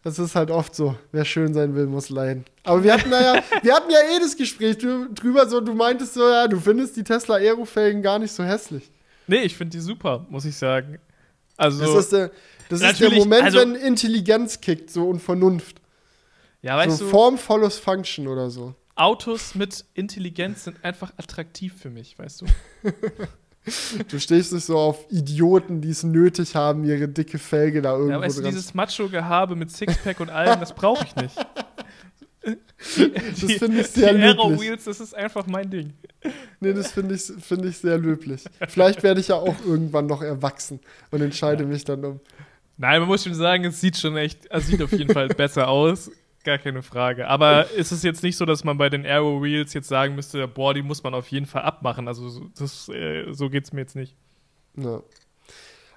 Das 0.04 0.20
ist 0.20 0.36
halt 0.36 0.52
oft 0.52 0.76
so. 0.76 0.94
Wer 1.10 1.24
schön 1.24 1.52
sein 1.52 1.74
will, 1.74 1.86
muss 1.86 2.08
leiden. 2.08 2.44
Aber 2.62 2.84
wir 2.84 2.94
hatten 2.94 3.10
ja, 3.10 3.42
wir 3.62 3.74
hatten 3.74 3.90
ja 3.90 3.98
eh 3.98 4.20
das 4.20 4.36
Gespräch 4.36 4.78
drüber, 4.78 5.48
so 5.48 5.60
du 5.60 5.74
meintest 5.74 6.14
so, 6.14 6.20
ja, 6.20 6.46
du 6.46 6.60
findest 6.60 6.96
die 6.96 7.02
Tesla 7.02 7.34
Aerofelgen 7.34 8.00
gar 8.00 8.20
nicht 8.20 8.30
so 8.30 8.44
hässlich. 8.44 8.88
Nee, 9.26 9.40
ich 9.40 9.56
finde 9.56 9.76
die 9.76 9.82
super, 9.82 10.24
muss 10.30 10.44
ich 10.44 10.56
sagen. 10.56 10.98
Also. 11.56 11.80
Das 11.80 12.04
ist 12.04 12.12
der, 12.12 12.30
das 12.68 12.80
ist 12.82 13.00
der 13.00 13.10
Moment, 13.10 13.42
also, 13.42 13.58
wenn 13.58 13.74
Intelligenz 13.74 14.60
kickt, 14.60 14.90
so 14.90 15.08
und 15.08 15.20
Vernunft. 15.20 15.80
Ja, 16.62 16.76
weißt 16.76 16.98
so 16.98 17.04
du. 17.04 17.10
Form 17.10 17.38
follows 17.38 17.78
Function 17.78 18.28
oder 18.28 18.50
so. 18.50 18.74
Autos 18.94 19.54
mit 19.54 19.84
Intelligenz 19.94 20.64
sind 20.64 20.84
einfach 20.84 21.12
attraktiv 21.16 21.74
für 21.80 21.90
mich, 21.90 22.18
weißt 22.18 22.42
du. 22.42 22.46
du 24.08 24.18
stehst 24.18 24.52
nicht 24.52 24.64
so 24.64 24.76
auf 24.76 25.06
Idioten, 25.10 25.80
die 25.80 25.90
es 25.90 26.02
nötig 26.02 26.56
haben, 26.56 26.84
ihre 26.84 27.08
dicke 27.08 27.38
Felge 27.38 27.80
da 27.80 27.92
irgendwo 27.92 28.12
ja, 28.12 28.20
weißt 28.20 28.38
du, 28.38 28.42
dieses 28.42 28.74
Macho-Gehabe 28.74 29.54
mit 29.54 29.70
Sixpack 29.70 30.20
und 30.20 30.30
allem, 30.30 30.58
das 30.58 30.74
brauche 30.74 31.04
ich 31.04 31.14
nicht. 31.16 31.36
das 32.42 33.52
finde 33.52 33.80
ich 33.80 33.86
sehr 33.88 34.12
die 34.12 34.20
löblich. 34.20 34.38
Aero 34.38 34.60
Wheels, 34.60 34.84
das 34.84 35.00
ist 35.00 35.14
einfach 35.14 35.46
mein 35.46 35.70
Ding. 35.70 35.92
Nee, 36.60 36.72
das 36.72 36.92
finde 36.92 37.14
ich, 37.14 37.22
find 37.22 37.64
ich 37.64 37.78
sehr 37.78 37.98
löblich. 37.98 38.44
Vielleicht 38.68 39.02
werde 39.02 39.20
ich 39.20 39.28
ja 39.28 39.36
auch 39.36 39.56
irgendwann 39.64 40.06
noch 40.06 40.22
erwachsen 40.22 40.80
und 41.10 41.20
entscheide 41.20 41.64
ja. 41.64 41.68
mich 41.68 41.84
dann 41.84 42.04
um. 42.04 42.20
Nein, 42.78 43.00
man 43.00 43.08
muss 43.08 43.24
schon 43.24 43.34
sagen, 43.34 43.64
es 43.64 43.80
sieht 43.80 43.96
schon 43.96 44.16
echt, 44.16 44.46
es 44.50 44.68
sieht 44.68 44.80
auf 44.82 44.92
jeden 44.92 45.12
Fall 45.12 45.28
besser 45.36 45.68
aus. 45.68 46.10
Gar 46.44 46.58
keine 46.58 46.82
Frage. 46.82 47.26
Aber 47.26 47.68
ist 47.72 47.90
es 47.90 48.04
jetzt 48.04 48.22
nicht 48.22 48.36
so, 48.36 48.46
dass 48.46 48.62
man 48.62 48.78
bei 48.78 48.88
den 48.88 49.04
Aero 49.04 49.42
Wheels 49.42 49.74
jetzt 49.74 49.88
sagen 49.88 50.14
müsste, 50.14 50.46
boah, 50.46 50.72
die 50.72 50.82
muss 50.82 51.02
man 51.02 51.12
auf 51.12 51.28
jeden 51.28 51.46
Fall 51.46 51.62
abmachen. 51.62 52.06
Also 52.06 52.48
das, 52.56 52.88
äh, 52.88 53.32
so 53.32 53.50
geht 53.50 53.64
es 53.64 53.72
mir 53.72 53.80
jetzt 53.80 53.96
nicht. 53.96 54.14
Ja. 54.76 55.02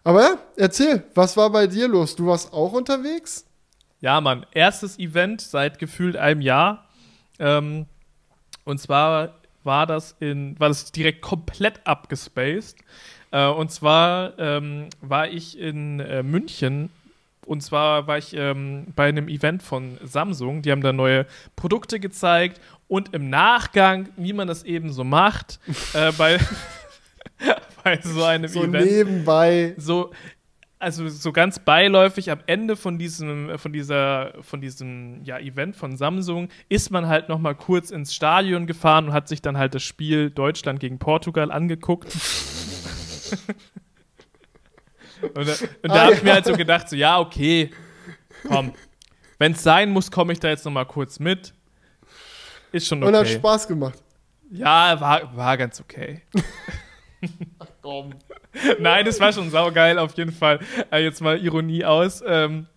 Aber 0.04 0.22
ja, 0.22 0.40
erzähl, 0.58 1.04
was 1.14 1.38
war 1.38 1.52
bei 1.52 1.68
dir 1.68 1.88
los? 1.88 2.16
Du 2.16 2.26
warst 2.26 2.52
auch 2.52 2.74
unterwegs? 2.74 3.46
Ja, 4.00 4.20
Mann. 4.20 4.48
Erstes 4.52 4.98
Event 4.98 5.42
seit 5.42 5.78
gefühlt 5.78 6.18
einem 6.18 6.42
Jahr. 6.42 6.90
Ähm, 7.38 7.86
und 8.66 8.80
zwar 8.80 9.40
war 9.64 9.86
das 9.86 10.16
in, 10.20 10.60
war 10.60 10.70
das 10.70 10.92
direkt 10.92 11.22
komplett 11.22 11.86
abgespaced. 11.86 12.78
Äh, 13.32 13.48
und 13.48 13.72
zwar 13.72 14.38
ähm, 14.38 14.88
war 15.02 15.28
ich 15.28 15.58
in 15.58 16.00
äh, 16.00 16.24
München 16.24 16.90
und 17.46 17.62
zwar 17.62 18.08
war 18.08 18.18
ich 18.18 18.36
ähm, 18.36 18.88
bei 18.96 19.10
einem 19.10 19.28
Event 19.28 19.64
von 19.64 19.98
Samsung. 20.04 20.62
Die 20.62 20.72
haben 20.72 20.82
da 20.82 20.94
neue 20.94 21.26
Produkte 21.56 22.00
gezeigt 22.00 22.62
und 22.88 23.14
im 23.14 23.30
Nachgang, 23.30 24.10
wie 24.16 24.34
man 24.34 24.48
das 24.48 24.64
eben 24.64 24.92
so 24.92 25.04
macht, 25.04 25.60
äh, 25.94 26.12
bei, 26.14 26.38
bei 27.84 28.00
so 28.04 28.24
einem 28.24 28.48
so 28.48 28.64
Event. 28.64 28.84
So 28.84 28.96
nebenbei. 28.96 29.74
So, 29.78 30.12
also 30.78 31.10
so 31.10 31.32
ganz 31.32 31.60
beiläufig 31.60 32.32
am 32.32 32.40
Ende 32.48 32.76
von 32.76 32.98
diesem 32.98 33.58
von 33.60 33.72
dieser 33.72 34.34
von 34.42 34.62
diesem 34.62 35.24
ja 35.24 35.38
Event 35.38 35.76
von 35.76 35.96
Samsung 35.96 36.50
ist 36.70 36.90
man 36.90 37.08
halt 37.08 37.30
noch 37.30 37.38
mal 37.38 37.54
kurz 37.54 37.92
ins 37.92 38.16
Stadion 38.16 38.66
gefahren 38.66 39.08
und 39.08 39.14
hat 39.14 39.28
sich 39.28 39.44
dann 39.44 39.58
halt 39.58 39.76
das 39.76 39.84
Spiel 39.84 40.32
Deutschland 40.32 40.80
gegen 40.80 40.98
Portugal 41.00 41.52
angeguckt. 41.52 42.16
und 45.22 45.48
da, 45.48 45.54
und 45.84 45.90
da 45.90 45.94
ah, 45.94 46.00
habe 46.06 46.14
ich 46.14 46.24
mir 46.24 46.34
halt 46.34 46.46
so 46.46 46.54
gedacht, 46.54 46.90
so, 46.90 46.96
ja, 46.96 47.20
okay, 47.20 47.72
komm, 48.48 48.74
wenn 49.40 49.54
es 49.54 49.64
sein 49.64 49.90
muss, 49.90 50.12
komme 50.12 50.34
ich 50.34 50.40
da 50.40 50.50
jetzt 50.50 50.66
noch 50.66 50.72
mal 50.72 50.86
kurz 50.86 51.20
mit. 51.20 51.54
Ist 52.72 52.88
schon 52.88 53.04
okay. 53.04 53.10
Und 53.10 53.18
hat 53.18 53.28
Spaß 53.28 53.68
gemacht. 53.68 54.02
Ja, 54.52 55.00
war, 55.00 55.36
war 55.36 55.58
ganz 55.58 55.80
okay. 55.80 56.22
Ach 57.60 57.68
komm. 57.82 58.14
Nein, 58.80 59.06
das 59.06 59.20
war 59.20 59.32
schon 59.32 59.50
saugeil, 59.50 59.98
auf 59.98 60.16
jeden 60.18 60.32
Fall. 60.32 60.60
Äh, 60.92 61.04
jetzt 61.04 61.22
mal 61.22 61.40
Ironie 61.40 61.86
aus. 61.86 62.22
Ähm, 62.26 62.68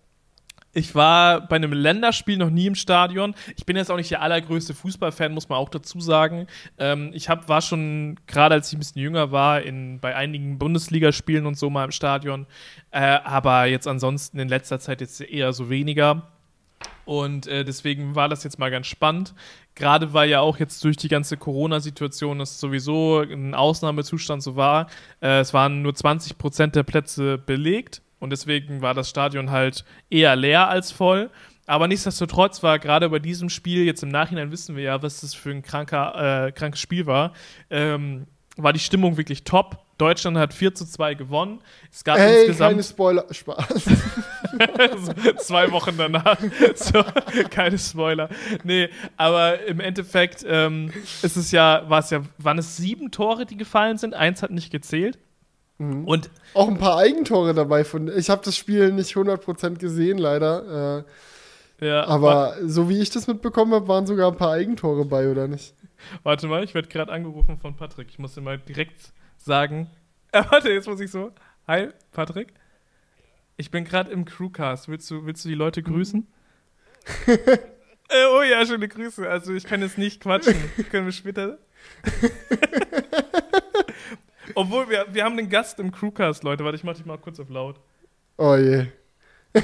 ich 0.75 0.93
war 0.93 1.47
bei 1.47 1.55
einem 1.55 1.71
Länderspiel 1.71 2.37
noch 2.37 2.49
nie 2.49 2.67
im 2.67 2.75
Stadion. 2.75 3.33
Ich 3.55 3.65
bin 3.65 3.77
jetzt 3.77 3.89
auch 3.89 3.95
nicht 3.95 4.11
der 4.11 4.21
allergrößte 4.21 4.73
Fußballfan, 4.73 5.33
muss 5.33 5.47
man 5.47 5.57
auch 5.57 5.69
dazu 5.69 6.01
sagen. 6.01 6.47
Ähm, 6.77 7.11
ich 7.13 7.29
hab, 7.29 7.47
war 7.47 7.61
schon, 7.61 8.19
gerade 8.27 8.55
als 8.55 8.67
ich 8.67 8.75
ein 8.75 8.79
bisschen 8.79 9.01
jünger 9.01 9.31
war, 9.31 9.61
in, 9.61 9.99
bei 10.01 10.15
einigen 10.15 10.59
Bundesligaspielen 10.59 11.45
und 11.45 11.57
so 11.57 11.69
mal 11.69 11.85
im 11.85 11.91
Stadion. 11.91 12.45
Äh, 12.91 12.99
aber 13.23 13.65
jetzt 13.65 13.87
ansonsten 13.87 14.37
in 14.37 14.49
letzter 14.49 14.79
Zeit 14.79 14.99
jetzt 14.99 15.21
eher 15.21 15.53
so 15.53 15.69
weniger. 15.69 16.27
Und 17.05 17.47
äh, 17.47 17.63
deswegen 17.63 18.15
war 18.15 18.27
das 18.27 18.43
jetzt 18.43 18.59
mal 18.59 18.69
ganz 18.69 18.87
spannend. 18.87 19.33
Gerade 19.75 20.13
weil 20.13 20.29
ja 20.29 20.41
auch 20.41 20.57
jetzt 20.57 20.83
durch 20.83 20.97
die 20.97 21.07
ganze 21.07 21.37
Corona-Situation 21.37 22.41
es 22.41 22.59
sowieso 22.59 23.19
ein 23.19 23.55
Ausnahmezustand 23.55 24.43
so 24.43 24.57
war. 24.57 24.87
Äh, 25.21 25.39
es 25.39 25.53
waren 25.53 25.81
nur 25.83 25.95
20 25.95 26.37
Prozent 26.37 26.75
der 26.75 26.83
Plätze 26.83 27.37
belegt. 27.37 28.01
Und 28.19 28.29
deswegen 28.29 28.81
war 28.81 28.93
das 28.93 29.09
Stadion 29.09 29.51
halt 29.51 29.85
eher 30.09 30.35
leer 30.35 30.67
als 30.69 30.91
voll. 30.91 31.29
Aber 31.67 31.87
nichtsdestotrotz 31.87 32.61
war 32.63 32.79
gerade 32.79 33.09
bei 33.09 33.19
diesem 33.19 33.49
Spiel, 33.49 33.85
jetzt 33.85 34.03
im 34.03 34.09
Nachhinein 34.09 34.51
wissen 34.51 34.75
wir 34.75 34.83
ja, 34.83 35.01
was 35.01 35.21
das 35.21 35.33
für 35.33 35.49
ein 35.51 35.63
kranker, 35.63 36.47
äh, 36.47 36.51
krankes 36.51 36.79
Spiel 36.79 37.05
war, 37.07 37.33
ähm, 37.69 38.27
war 38.55 38.71
die 38.71 38.79
Stimmung 38.79 39.17
wirklich 39.17 39.43
top. 39.43 39.79
Deutschland 39.97 40.37
hat 40.37 40.53
4 40.53 40.75
zu 40.75 40.85
2 40.85 41.13
gewonnen. 41.13 41.61
Es 41.91 42.03
gab 42.03 42.17
Ey, 42.17 42.41
insgesamt. 42.41 42.71
Keine 42.71 42.83
Spoiler. 42.83 43.25
Spaß. 43.31 43.85
zwei 45.37 45.71
Wochen 45.71 45.95
danach. 45.97 46.37
So, 46.75 47.03
keine 47.49 47.77
Spoiler. 47.77 48.29
Nee, 48.63 48.89
aber 49.17 49.65
im 49.65 49.79
Endeffekt 49.79 50.45
ähm, 50.47 50.91
ist 51.21 51.37
es 51.37 51.51
ja, 51.51 51.83
war 51.87 51.99
es 51.99 52.09
ja, 52.09 52.21
waren 52.37 52.57
es 52.57 52.75
sieben 52.77 53.11
Tore, 53.11 53.45
die 53.45 53.57
gefallen 53.57 53.97
sind. 53.97 54.13
Eins 54.13 54.41
hat 54.43 54.51
nicht 54.51 54.71
gezählt. 54.71 55.17
Mhm. 55.77 56.05
Und 56.05 56.29
auch 56.53 56.67
ein 56.67 56.77
paar 56.77 56.97
Eigentore 56.97 57.53
dabei. 57.53 57.83
Von, 57.83 58.07
ich 58.15 58.29
habe 58.29 58.41
das 58.43 58.55
Spiel 58.55 58.91
nicht 58.91 59.15
100% 59.15 59.77
gesehen, 59.77 60.17
leider. 60.17 61.03
Äh, 61.79 61.85
ja, 61.85 62.05
aber 62.05 62.55
so 62.63 62.87
wie 62.87 63.01
ich 63.01 63.09
das 63.09 63.27
mitbekommen 63.27 63.73
habe, 63.73 63.87
waren 63.87 64.07
sogar 64.07 64.31
ein 64.31 64.37
paar 64.37 64.51
Eigentore 64.51 65.05
bei, 65.05 65.29
oder 65.29 65.47
nicht? 65.47 65.73
Warte 66.23 66.47
mal, 66.47 66.63
ich 66.63 66.73
werde 66.73 66.87
gerade 66.87 67.11
angerufen 67.11 67.57
von 67.57 67.75
Patrick. 67.75 68.07
Ich 68.09 68.19
muss 68.19 68.33
dir 68.33 68.41
mal 68.41 68.57
direkt 68.57 69.13
sagen. 69.37 69.89
Äh, 70.31 70.43
warte, 70.49 70.69
jetzt 70.69 70.85
muss 70.85 70.99
ich 70.99 71.09
so. 71.11 71.31
Hi, 71.65 71.87
Patrick. 72.11 72.53
Ich 73.55 73.71
bin 73.71 73.85
gerade 73.85 74.11
im 74.11 74.25
Crewcast. 74.25 74.89
Willst 74.89 75.09
du, 75.09 75.25
willst 75.25 75.45
du 75.45 75.49
die 75.49 75.55
Leute 75.55 75.81
grüßen? 75.81 76.27
äh, 77.27 78.25
oh 78.33 78.41
ja, 78.41 78.65
schöne 78.65 78.89
Grüße. 78.89 79.29
Also 79.29 79.53
ich 79.53 79.63
kann 79.63 79.81
jetzt 79.81 79.97
nicht 79.97 80.19
quatschen. 80.19 80.55
Können 80.91 81.05
wir 81.05 81.13
später. 81.13 81.57
Obwohl, 84.53 84.89
wir, 84.89 85.05
wir 85.13 85.23
haben 85.23 85.37
einen 85.37 85.49
Gast 85.49 85.79
im 85.79 85.91
Crewcast, 85.91 86.43
Leute. 86.43 86.63
Warte, 86.63 86.75
ich 86.77 86.83
mach 86.83 86.95
dich 86.95 87.05
mal 87.05 87.17
kurz 87.17 87.39
auf 87.39 87.49
laut. 87.49 87.79
Oh 88.37 88.55
je. 88.55 88.85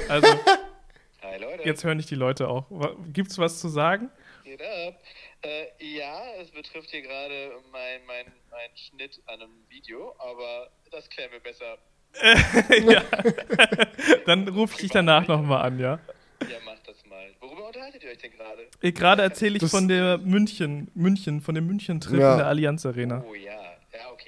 Also, 0.08 0.26
Hi, 1.22 1.38
Leute. 1.38 1.62
jetzt 1.64 1.84
hören 1.84 1.98
dich 1.98 2.06
die 2.06 2.14
Leute 2.14 2.48
auch. 2.48 2.66
Gibt's 3.12 3.38
was 3.38 3.60
zu 3.60 3.68
sagen? 3.68 4.10
Geht 4.44 4.60
ab. 4.62 4.98
Äh, 5.42 5.66
ja, 5.78 6.20
es 6.40 6.50
betrifft 6.50 6.90
hier 6.90 7.02
gerade 7.02 7.52
mein, 7.70 8.00
mein, 8.06 8.26
mein 8.50 8.70
Schnitt 8.76 9.20
an 9.26 9.40
einem 9.40 9.50
Video, 9.68 10.14
aber 10.18 10.70
das 10.90 11.08
klären 11.10 11.32
wir 11.32 11.40
besser 11.40 11.78
ja. 12.90 13.02
Dann 14.26 14.48
rufe 14.48 14.74
ich 14.74 14.80
dich 14.82 14.90
danach 14.90 15.26
nochmal 15.26 15.62
an, 15.66 15.78
ja? 15.78 15.98
Ja, 16.42 16.58
mach 16.64 16.78
das 16.86 16.96
mal. 17.06 17.26
Worüber 17.40 17.68
unterhaltet 17.68 18.02
ihr 18.02 18.10
euch 18.10 18.18
denn 18.18 18.32
gerade? 18.32 18.68
Gerade 18.80 19.22
erzähle 19.22 19.56
ich 19.56 19.62
das 19.62 19.70
von 19.70 19.88
der 19.88 20.18
München, 20.18 20.90
München, 20.94 21.40
von 21.40 21.54
dem 21.54 21.66
München-Trip 21.66 22.18
ja. 22.20 22.32
in 22.32 22.38
der 22.38 22.46
Allianz 22.48 22.84
Arena. 22.84 23.24
Oh 23.26 23.34
ja, 23.34 23.52
ja, 23.52 23.61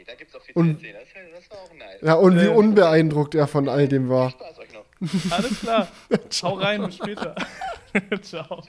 okay, 0.05 0.12
da 0.12 0.14
gibt 0.14 0.31
es 0.31 0.37
auch 0.37 0.45
viel 0.45 0.55
und, 0.55 0.81
zu 0.81 0.87
erzählen. 0.87 1.27
Das, 1.33 1.49
das, 1.49 1.51
war 1.51 1.64
auch 1.64 1.75
nice. 1.75 2.01
Ja, 2.03 2.14
und 2.14 2.37
wie 2.37 2.45
äh, 2.45 2.49
unbeeindruckt 2.49 3.35
er 3.35 3.47
von 3.47 3.69
all 3.69 3.88
dem 3.88 4.09
war. 4.09 4.31
Spaß 4.31 4.59
euch 4.59 4.73
noch. 4.73 5.33
Alles 5.33 5.61
klar. 5.61 5.88
Schau 6.31 6.55
rein, 6.55 6.85
bis 6.85 6.97
später. 6.97 7.35
Ciao. 8.23 8.62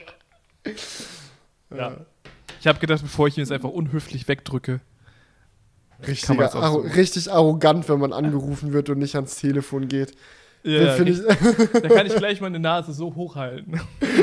Ja. 1.74 1.96
Ich 2.60 2.66
habe 2.66 2.78
gedacht, 2.78 3.02
bevor 3.02 3.28
ich 3.28 3.36
ihn 3.36 3.40
jetzt 3.40 3.52
einfach 3.52 3.70
unhöflich 3.70 4.26
wegdrücke. 4.28 4.80
Richtig, 6.06 6.38
arro 6.38 6.82
so. 6.82 6.88
richtig 6.94 7.32
arrogant, 7.32 7.88
wenn 7.88 7.98
man 7.98 8.12
angerufen 8.12 8.72
wird 8.72 8.90
und 8.90 8.98
nicht 8.98 9.14
ans 9.14 9.36
Telefon 9.36 9.88
geht. 9.88 10.14
Ja, 10.62 10.98
ich, 10.98 11.20
da 11.22 11.88
kann 11.88 12.06
ich 12.06 12.16
gleich 12.16 12.40
meine 12.40 12.58
Nase 12.58 12.92
so 12.92 13.14
hochhalten. 13.14 13.80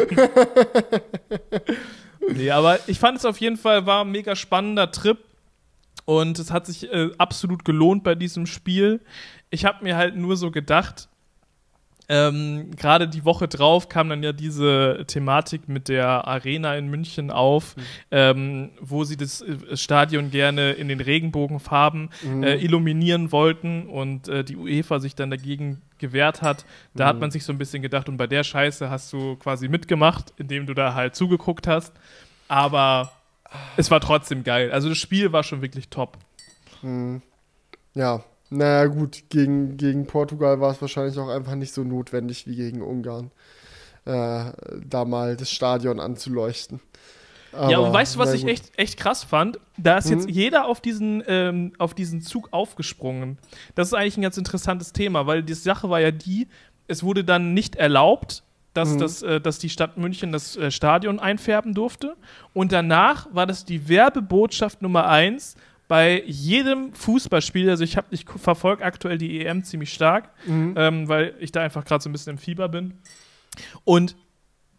nee, 2.36 2.52
aber 2.52 2.80
ich 2.88 3.00
fand 3.00 3.18
es 3.18 3.26
auf 3.26 3.38
jeden 3.38 3.56
Fall, 3.56 3.86
war 3.86 4.04
ein 4.04 4.12
mega 4.12 4.36
spannender 4.36 4.92
Trip. 4.92 5.18
Und 6.06 6.40
es 6.40 6.52
hat 6.52 6.66
sich 6.66 6.92
äh, 6.92 7.12
absolut 7.18 7.66
gelohnt 7.66 8.04
bei 8.04 8.16
diesem 8.16 8.46
Spiel. 8.46 9.02
Ich 9.50 9.66
habe 9.66 9.84
mir 9.84 9.96
halt 9.96 10.16
nur 10.16 10.36
so 10.36 10.52
gedacht, 10.52 11.08
ähm, 12.10 12.72
Gerade 12.76 13.08
die 13.08 13.24
Woche 13.24 13.48
drauf 13.48 13.88
kam 13.88 14.10
dann 14.10 14.24
ja 14.24 14.34
diese 14.34 15.06
Thematik 15.08 15.70
mit 15.70 15.88
der 15.88 16.28
Arena 16.28 16.76
in 16.76 16.88
München 16.88 17.32
auf, 17.32 17.76
mhm. 17.76 17.82
ähm, 18.12 18.70
wo 18.82 19.04
sie 19.04 19.16
das 19.16 19.42
äh, 19.42 19.78
Stadion 19.78 20.30
gerne 20.30 20.72
in 20.74 20.90
den 20.90 21.00
Regenbogenfarben 21.00 22.10
mhm. 22.24 22.44
äh, 22.44 22.56
illuminieren 22.58 23.32
wollten 23.32 23.88
und 23.88 24.28
äh, 24.28 24.44
die 24.44 24.58
UEFA 24.58 25.00
sich 25.00 25.16
dann 25.16 25.32
dagegen 25.32 25.82
gewehrt 25.98 26.42
hat. 26.42 26.66
Da 26.94 27.06
mhm. 27.06 27.08
hat 27.08 27.20
man 27.22 27.32
sich 27.32 27.46
so 27.46 27.54
ein 27.54 27.58
bisschen 27.58 27.82
gedacht, 27.82 28.10
und 28.10 28.18
bei 28.18 28.28
der 28.28 28.44
Scheiße 28.44 28.90
hast 28.90 29.14
du 29.14 29.38
quasi 29.38 29.70
mitgemacht, 29.70 30.34
indem 30.38 30.66
du 30.66 30.74
da 30.74 30.94
halt 30.94 31.16
zugeguckt 31.16 31.68
hast. 31.68 31.94
Aber 32.50 33.14
es 33.78 33.92
war 33.92 34.00
trotzdem 34.00 34.44
geil. 34.44 34.72
Also 34.72 34.90
das 34.90 34.98
Spiel 34.98 35.32
war 35.32 35.44
schon 35.44 35.62
wirklich 35.62 35.90
top. 35.90 36.18
Mhm. 36.82 37.22
Ja, 37.94 38.24
naja, 38.50 38.86
gut, 38.86 39.24
gegen, 39.30 39.78
gegen 39.78 40.06
Portugal 40.06 40.60
war 40.60 40.72
es 40.72 40.82
wahrscheinlich 40.82 41.18
auch 41.18 41.30
einfach 41.30 41.56
nicht 41.56 41.74
so 41.74 41.84
notwendig 41.84 42.46
wie 42.48 42.56
gegen 42.56 42.82
Ungarn, 42.82 43.32
äh, 44.06 44.52
da 44.86 45.06
mal 45.06 45.36
das 45.36 45.50
Stadion 45.50 46.00
anzuleuchten. 46.00 46.80
Aber, 47.52 47.72
ja, 47.72 47.78
und 47.80 47.94
weißt 47.94 48.16
du, 48.16 48.20
was 48.20 48.34
ich 48.34 48.46
echt, 48.46 48.78
echt 48.78 48.98
krass 48.98 49.24
fand? 49.24 49.60
Da 49.78 49.98
ist 49.98 50.10
mhm. 50.10 50.14
jetzt 50.14 50.30
jeder 50.30 50.66
auf 50.66 50.82
diesen, 50.82 51.24
ähm, 51.28 51.74
auf 51.78 51.94
diesen 51.94 52.22
Zug 52.22 52.50
aufgesprungen. 52.52 53.38
Das 53.76 53.88
ist 53.88 53.94
eigentlich 53.94 54.18
ein 54.18 54.24
ganz 54.24 54.38
interessantes 54.38 54.92
Thema, 54.92 55.28
weil 55.28 55.44
die 55.44 55.54
Sache 55.54 55.90
war 55.90 56.00
ja 56.00 56.12
die, 56.12 56.48
es 56.88 57.04
wurde 57.04 57.24
dann 57.24 57.54
nicht 57.54 57.76
erlaubt, 57.76 58.44
dass, 58.74 58.94
mhm. 58.94 59.00
das, 59.00 59.22
äh, 59.22 59.42
dass 59.42 59.60
die 59.60 59.70
Stadt 59.70 59.98
München 59.98 60.32
das 60.32 60.56
äh, 60.58 60.72
Stadion 60.72 61.20
einfärben 61.20 61.74
durfte. 61.74 62.16
Und 62.54 62.72
danach 62.72 63.28
war 63.32 63.46
das 63.46 63.66
die 63.66 63.88
Werbebotschaft 63.88 64.82
Nummer 64.82 65.08
eins 65.08 65.56
bei 65.88 66.24
jedem 66.26 66.94
Fußballspiel, 66.94 67.70
also 67.70 67.84
ich 67.84 67.98
habe 67.98 68.08
ich 68.12 68.26
verfolge 68.26 68.84
aktuell 68.84 69.18
die 69.18 69.46
EM 69.46 69.64
ziemlich 69.64 69.94
stark, 69.94 70.30
mhm. 70.48 70.74
ähm, 70.78 71.08
weil 71.08 71.36
ich 71.40 71.52
da 71.52 71.62
einfach 71.62 71.86
gerade 71.86 72.02
so 72.02 72.10
ein 72.10 72.14
bisschen 72.14 72.32
im 72.32 72.38
Fieber 72.38 72.70
bin. 72.70 72.96
Und 73.84 74.16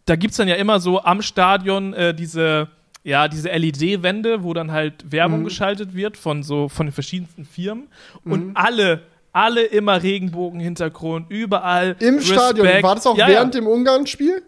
da 0.05 0.15
gibt 0.15 0.31
es 0.31 0.37
dann 0.37 0.47
ja 0.47 0.55
immer 0.55 0.79
so 0.79 1.01
am 1.01 1.21
Stadion 1.21 1.93
äh, 1.93 2.13
diese, 2.13 2.69
ja, 3.03 3.27
diese 3.27 3.49
LED-Wände, 3.49 4.43
wo 4.43 4.53
dann 4.53 4.71
halt 4.71 5.11
Werbung 5.11 5.41
mhm. 5.41 5.45
geschaltet 5.45 5.95
wird 5.95 6.17
von 6.17 6.43
so 6.43 6.69
von 6.69 6.87
den 6.87 6.93
verschiedensten 6.93 7.45
Firmen. 7.45 7.87
Und 8.23 8.47
mhm. 8.47 8.51
alle 8.55 9.03
alle 9.35 9.63
immer 9.63 10.01
Regenbogenhintergrund, 10.01 11.29
überall. 11.29 11.97
Im 11.99 12.15
Respekt. 12.15 12.39
Stadion. 12.39 12.83
War 12.83 12.95
das 12.95 13.05
auch 13.05 13.17
ja, 13.17 13.27
während 13.27 13.53
ja. 13.53 13.61
dem 13.61 13.67
Ungarn-Spiel? 13.67 14.41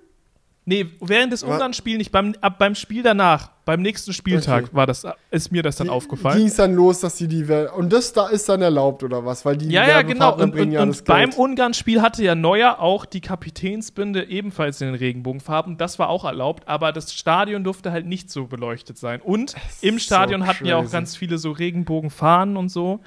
Nee, 0.63 0.86
während 1.00 1.32
des 1.32 1.43
Ungarn-Spiels 1.43 1.97
nicht, 1.97 2.12
beim, 2.12 2.36
ab, 2.41 2.60
beim 2.60 2.76
Spiel 2.76 3.02
danach, 3.02 3.52
beim 3.63 3.82
nächsten 3.82 4.12
Spieltag 4.12 4.65
okay. 4.65 4.76
war 4.76 4.86
das, 4.86 5.06
ist 5.32 5.50
mir 5.52 5.63
das 5.63 5.78
dann 5.78 5.88
die, 5.88 5.91
aufgefallen. 5.91 6.38
Ging 6.38 6.47
es 6.47 6.56
dann 6.56 6.73
los, 6.73 7.00
dass 7.00 7.15
die 7.15 7.28
die 7.30 7.45
und 7.76 7.91
das 7.93 8.12
da 8.12 8.28
ist 8.28 8.50
dann 8.50 8.62
erlaubt 8.62 9.02
oder 9.02 9.26
was, 9.26 9.45
weil 9.45 9.56
die 9.56 9.69
ja 9.69 9.88
ja 9.88 10.02
genau 10.02 10.36
und, 10.36 10.60
und, 10.60 10.71
ja 10.73 10.82
und 10.82 11.06
beim 11.06 11.32
Ungarn-Spiel 11.32 12.02
hatte 12.02 12.21
ja 12.21 12.36
Neuer 12.36 12.80
auch 12.80 13.06
die 13.06 13.21
Kapitänsbinde 13.21 14.26
ebenfalls 14.26 14.82
in 14.82 14.88
den 14.88 14.95
Regenbogenfarben, 14.95 15.78
das 15.78 16.00
war 16.00 16.10
auch 16.10 16.26
erlaubt, 16.26 16.67
aber 16.67 16.91
das 16.91 17.13
Stadion 17.13 17.63
durfte 17.63 17.93
halt 17.93 18.06
nicht 18.06 18.30
so 18.30 18.47
beleuchtet 18.47 18.97
sein 18.97 19.21
und 19.21 19.56
im 19.80 20.00
Stadion 20.00 20.41
so 20.41 20.47
hatten 20.47 20.65
ja 20.65 20.76
auch 20.76 20.91
ganz 20.91 21.15
viele 21.15 21.38
so 21.38 21.52
Regenbogenfahnen 21.52 22.58
und 22.58 22.67
so. 22.67 23.00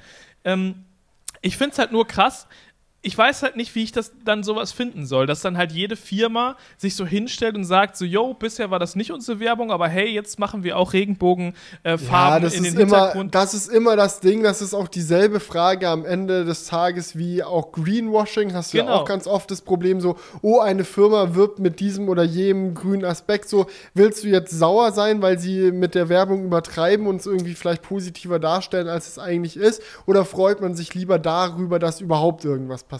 Ähm, 0.43 0.85
ich 1.41 1.57
finde 1.57 1.73
es 1.73 1.79
halt 1.79 1.91
nur 1.91 2.07
krass, 2.07 2.47
ich 3.03 3.17
weiß 3.17 3.41
halt 3.41 3.55
nicht, 3.55 3.73
wie 3.73 3.83
ich 3.83 3.91
das 3.91 4.11
dann 4.23 4.43
sowas 4.43 4.71
finden 4.71 5.07
soll, 5.07 5.25
dass 5.25 5.41
dann 5.41 5.57
halt 5.57 5.71
jede 5.71 5.95
Firma 5.95 6.55
sich 6.77 6.95
so 6.95 7.03
hinstellt 7.05 7.55
und 7.55 7.63
sagt 7.63 7.97
so, 7.97 8.05
yo, 8.05 8.35
bisher 8.35 8.69
war 8.69 8.77
das 8.77 8.95
nicht 8.95 9.11
unsere 9.11 9.39
Werbung, 9.39 9.71
aber 9.71 9.87
hey, 9.87 10.07
jetzt 10.07 10.37
machen 10.37 10.63
wir 10.63 10.77
auch 10.77 10.93
Regenbogenfarben 10.93 11.55
äh, 11.83 12.51
ja, 12.51 12.57
in 12.57 12.63
den 12.63 12.73
immer, 12.75 12.81
Hintergrund. 12.81 13.33
Das 13.33 13.55
ist 13.55 13.69
immer 13.69 13.95
das 13.95 14.19
Ding, 14.19 14.43
das 14.43 14.61
ist 14.61 14.75
auch 14.75 14.87
dieselbe 14.87 15.39
Frage 15.39 15.89
am 15.89 16.05
Ende 16.05 16.45
des 16.45 16.67
Tages 16.67 17.17
wie 17.17 17.41
auch 17.43 17.71
Greenwashing, 17.71 18.53
hast 18.53 18.71
du 18.73 18.77
genau. 18.77 18.91
ja 18.91 18.97
auch 18.97 19.05
ganz 19.05 19.25
oft 19.25 19.49
das 19.49 19.61
Problem 19.61 19.99
so, 19.99 20.17
oh, 20.43 20.59
eine 20.59 20.83
Firma 20.83 21.33
wirbt 21.33 21.57
mit 21.57 21.79
diesem 21.79 22.07
oder 22.07 22.23
jenem 22.23 22.75
grünen 22.75 23.05
Aspekt, 23.05 23.49
so, 23.49 23.65
willst 23.95 24.23
du 24.23 24.27
jetzt 24.27 24.51
sauer 24.51 24.91
sein, 24.91 25.23
weil 25.23 25.39
sie 25.39 25.71
mit 25.71 25.95
der 25.95 26.07
Werbung 26.07 26.43
übertreiben 26.45 27.07
und 27.07 27.15
es 27.15 27.25
irgendwie 27.25 27.55
vielleicht 27.55 27.81
positiver 27.81 28.37
darstellen, 28.37 28.87
als 28.87 29.07
es 29.07 29.17
eigentlich 29.17 29.57
ist, 29.57 29.81
oder 30.05 30.23
freut 30.23 30.61
man 30.61 30.75
sich 30.75 30.93
lieber 30.93 31.17
darüber, 31.17 31.79
dass 31.79 31.99
überhaupt 31.99 32.45
irgendwas 32.45 32.83
passiert. 32.83 32.90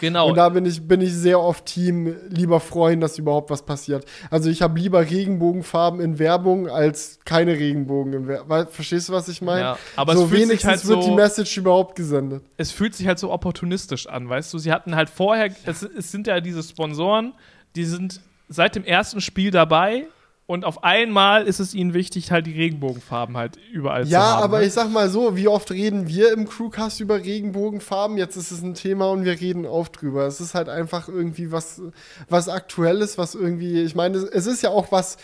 Genau. 0.00 0.28
Und 0.28 0.36
da 0.36 0.48
bin 0.48 0.66
ich, 0.66 0.86
bin 0.86 1.00
ich 1.00 1.12
sehr 1.12 1.40
oft 1.40 1.66
Team, 1.66 2.14
lieber 2.28 2.60
freuen, 2.60 3.00
dass 3.00 3.18
überhaupt 3.18 3.50
was 3.50 3.64
passiert. 3.64 4.04
Also 4.30 4.50
ich 4.50 4.62
habe 4.62 4.78
lieber 4.78 5.00
Regenbogenfarben 5.00 6.00
in 6.00 6.18
Werbung 6.18 6.68
als 6.68 7.18
keine 7.24 7.52
Regenbogen 7.52 8.12
in 8.12 8.28
Werbung. 8.28 8.66
Verstehst 8.68 9.08
du, 9.08 9.12
was 9.12 9.28
ich 9.28 9.42
meine? 9.42 9.60
Ja, 9.60 9.78
aber 9.96 10.14
so 10.14 10.24
es 10.24 10.28
fühlt 10.28 10.42
wenigstens 10.42 10.82
sich 10.82 10.90
halt 10.90 11.04
wird 11.04 11.06
die 11.06 11.14
Message 11.16 11.56
überhaupt 11.56 11.96
gesendet. 11.96 12.44
Es 12.56 12.70
fühlt 12.72 12.94
sich 12.94 13.06
halt 13.06 13.18
so 13.18 13.32
opportunistisch 13.32 14.06
an, 14.06 14.28
weißt 14.28 14.52
du? 14.52 14.58
Sie 14.58 14.72
hatten 14.72 14.96
halt 14.96 15.10
vorher, 15.10 15.50
es, 15.64 15.82
es 15.82 16.10
sind 16.10 16.26
ja 16.26 16.40
diese 16.40 16.62
Sponsoren, 16.62 17.32
die 17.74 17.84
sind 17.84 18.20
seit 18.48 18.74
dem 18.74 18.84
ersten 18.84 19.20
Spiel 19.20 19.50
dabei 19.50 20.06
und 20.46 20.64
auf 20.64 20.84
einmal 20.84 21.48
ist 21.48 21.58
es 21.58 21.74
ihnen 21.74 21.92
wichtig, 21.92 22.30
halt 22.30 22.46
die 22.46 22.52
Regenbogenfarben 22.52 23.36
halt 23.36 23.58
überall 23.72 24.06
ja, 24.06 24.08
zu 24.08 24.16
haben. 24.16 24.38
Ja, 24.38 24.44
aber 24.44 24.58
ne? 24.60 24.66
ich 24.66 24.72
sag 24.72 24.90
mal 24.90 25.08
so, 25.08 25.36
wie 25.36 25.48
oft 25.48 25.72
reden 25.72 26.06
wir 26.06 26.32
im 26.32 26.48
Crewcast 26.48 27.00
über 27.00 27.16
Regenbogenfarben? 27.16 28.16
Jetzt 28.16 28.36
ist 28.36 28.52
es 28.52 28.62
ein 28.62 28.74
Thema 28.74 29.10
und 29.10 29.24
wir 29.24 29.40
reden 29.40 29.66
oft 29.66 30.00
drüber. 30.00 30.24
Es 30.26 30.40
ist 30.40 30.54
halt 30.54 30.68
einfach 30.68 31.08
irgendwie 31.08 31.50
was, 31.50 31.82
was 32.28 32.48
Aktuelles, 32.48 33.18
was 33.18 33.34
irgendwie, 33.34 33.82
ich 33.82 33.96
meine, 33.96 34.18
es 34.18 34.46
ist 34.46 34.62
ja 34.62 34.70
auch 34.70 34.92
was 34.92 35.16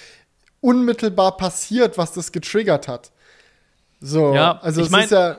unmittelbar 0.61 1.37
passiert, 1.37 1.99
was 1.99 2.13
das 2.13 2.33
getriggert 2.33 2.89
hat. 2.89 3.13
So, 4.01 4.35
ja, 4.35 4.59
also 4.61 4.81
ich 4.81 4.87
es 4.87 4.91
mein, 4.91 5.05
ist 5.05 5.13
ja 5.13 5.39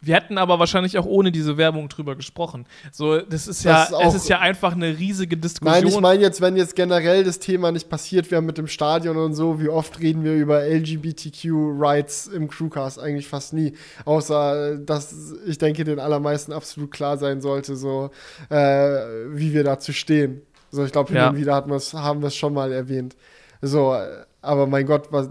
wir 0.00 0.14
hätten 0.14 0.38
aber 0.38 0.58
wahrscheinlich 0.58 0.96
auch 0.96 1.06
ohne 1.06 1.32
diese 1.32 1.56
Werbung 1.56 1.88
drüber 1.88 2.14
gesprochen. 2.14 2.66
So, 2.92 3.20
das 3.20 3.48
ist 3.48 3.64
ja, 3.64 3.88
das 3.90 3.90
ist 3.90 4.06
es 4.06 4.14
ist 4.22 4.28
ja 4.28 4.38
einfach 4.38 4.72
eine 4.72 4.96
riesige 4.96 5.36
Diskussion. 5.36 5.82
Nein, 5.82 5.86
ich 5.88 6.00
meine 6.00 6.22
jetzt, 6.22 6.40
wenn 6.40 6.56
jetzt 6.56 6.76
generell 6.76 7.24
das 7.24 7.40
Thema 7.40 7.72
nicht 7.72 7.88
passiert 7.88 8.30
wäre 8.30 8.40
mit 8.40 8.58
dem 8.58 8.68
Stadion 8.68 9.16
und 9.16 9.34
so, 9.34 9.60
wie 9.60 9.68
oft 9.68 9.98
reden 10.00 10.22
wir 10.22 10.34
über 10.34 10.62
LGBTQ-Rights 10.62 12.28
im 12.28 12.48
Crewcast? 12.48 13.00
Eigentlich 13.00 13.26
fast 13.26 13.52
nie. 13.52 13.74
Außer, 14.04 14.76
dass 14.76 15.34
ich 15.46 15.58
denke, 15.58 15.82
den 15.82 15.98
allermeisten 15.98 16.52
absolut 16.52 16.92
klar 16.92 17.18
sein 17.18 17.40
sollte, 17.40 17.74
so, 17.74 18.10
äh, 18.50 18.56
wie 18.56 19.52
wir 19.52 19.64
dazu 19.64 19.92
stehen. 19.92 20.42
So, 20.70 20.84
ich 20.84 20.92
glaube, 20.92 21.08
hin 21.08 21.16
ja. 21.16 21.30
und 21.30 21.36
wieder 21.36 21.54
haben 21.54 21.70
wir 21.70 22.28
es 22.28 22.36
schon 22.36 22.54
mal 22.54 22.70
erwähnt. 22.72 23.16
So, 23.62 23.96
aber 24.42 24.66
mein 24.66 24.86
Gott, 24.86 25.08
was 25.10 25.30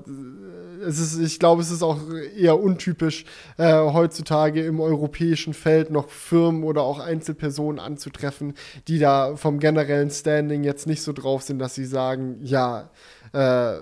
es 0.85 0.99
ist, 0.99 1.19
ich 1.19 1.39
glaube, 1.39 1.61
es 1.61 1.71
ist 1.71 1.83
auch 1.83 1.99
eher 2.35 2.59
untypisch, 2.59 3.25
äh, 3.57 3.73
heutzutage 3.73 4.65
im 4.65 4.79
europäischen 4.79 5.53
Feld 5.53 5.91
noch 5.91 6.09
Firmen 6.09 6.63
oder 6.63 6.81
auch 6.81 6.99
Einzelpersonen 6.99 7.79
anzutreffen, 7.79 8.53
die 8.87 8.99
da 8.99 9.35
vom 9.35 9.59
generellen 9.59 10.09
Standing 10.09 10.63
jetzt 10.63 10.87
nicht 10.87 11.01
so 11.01 11.13
drauf 11.13 11.43
sind, 11.43 11.59
dass 11.59 11.75
sie 11.75 11.85
sagen, 11.85 12.39
ja, 12.41 12.89
äh, 13.33 13.77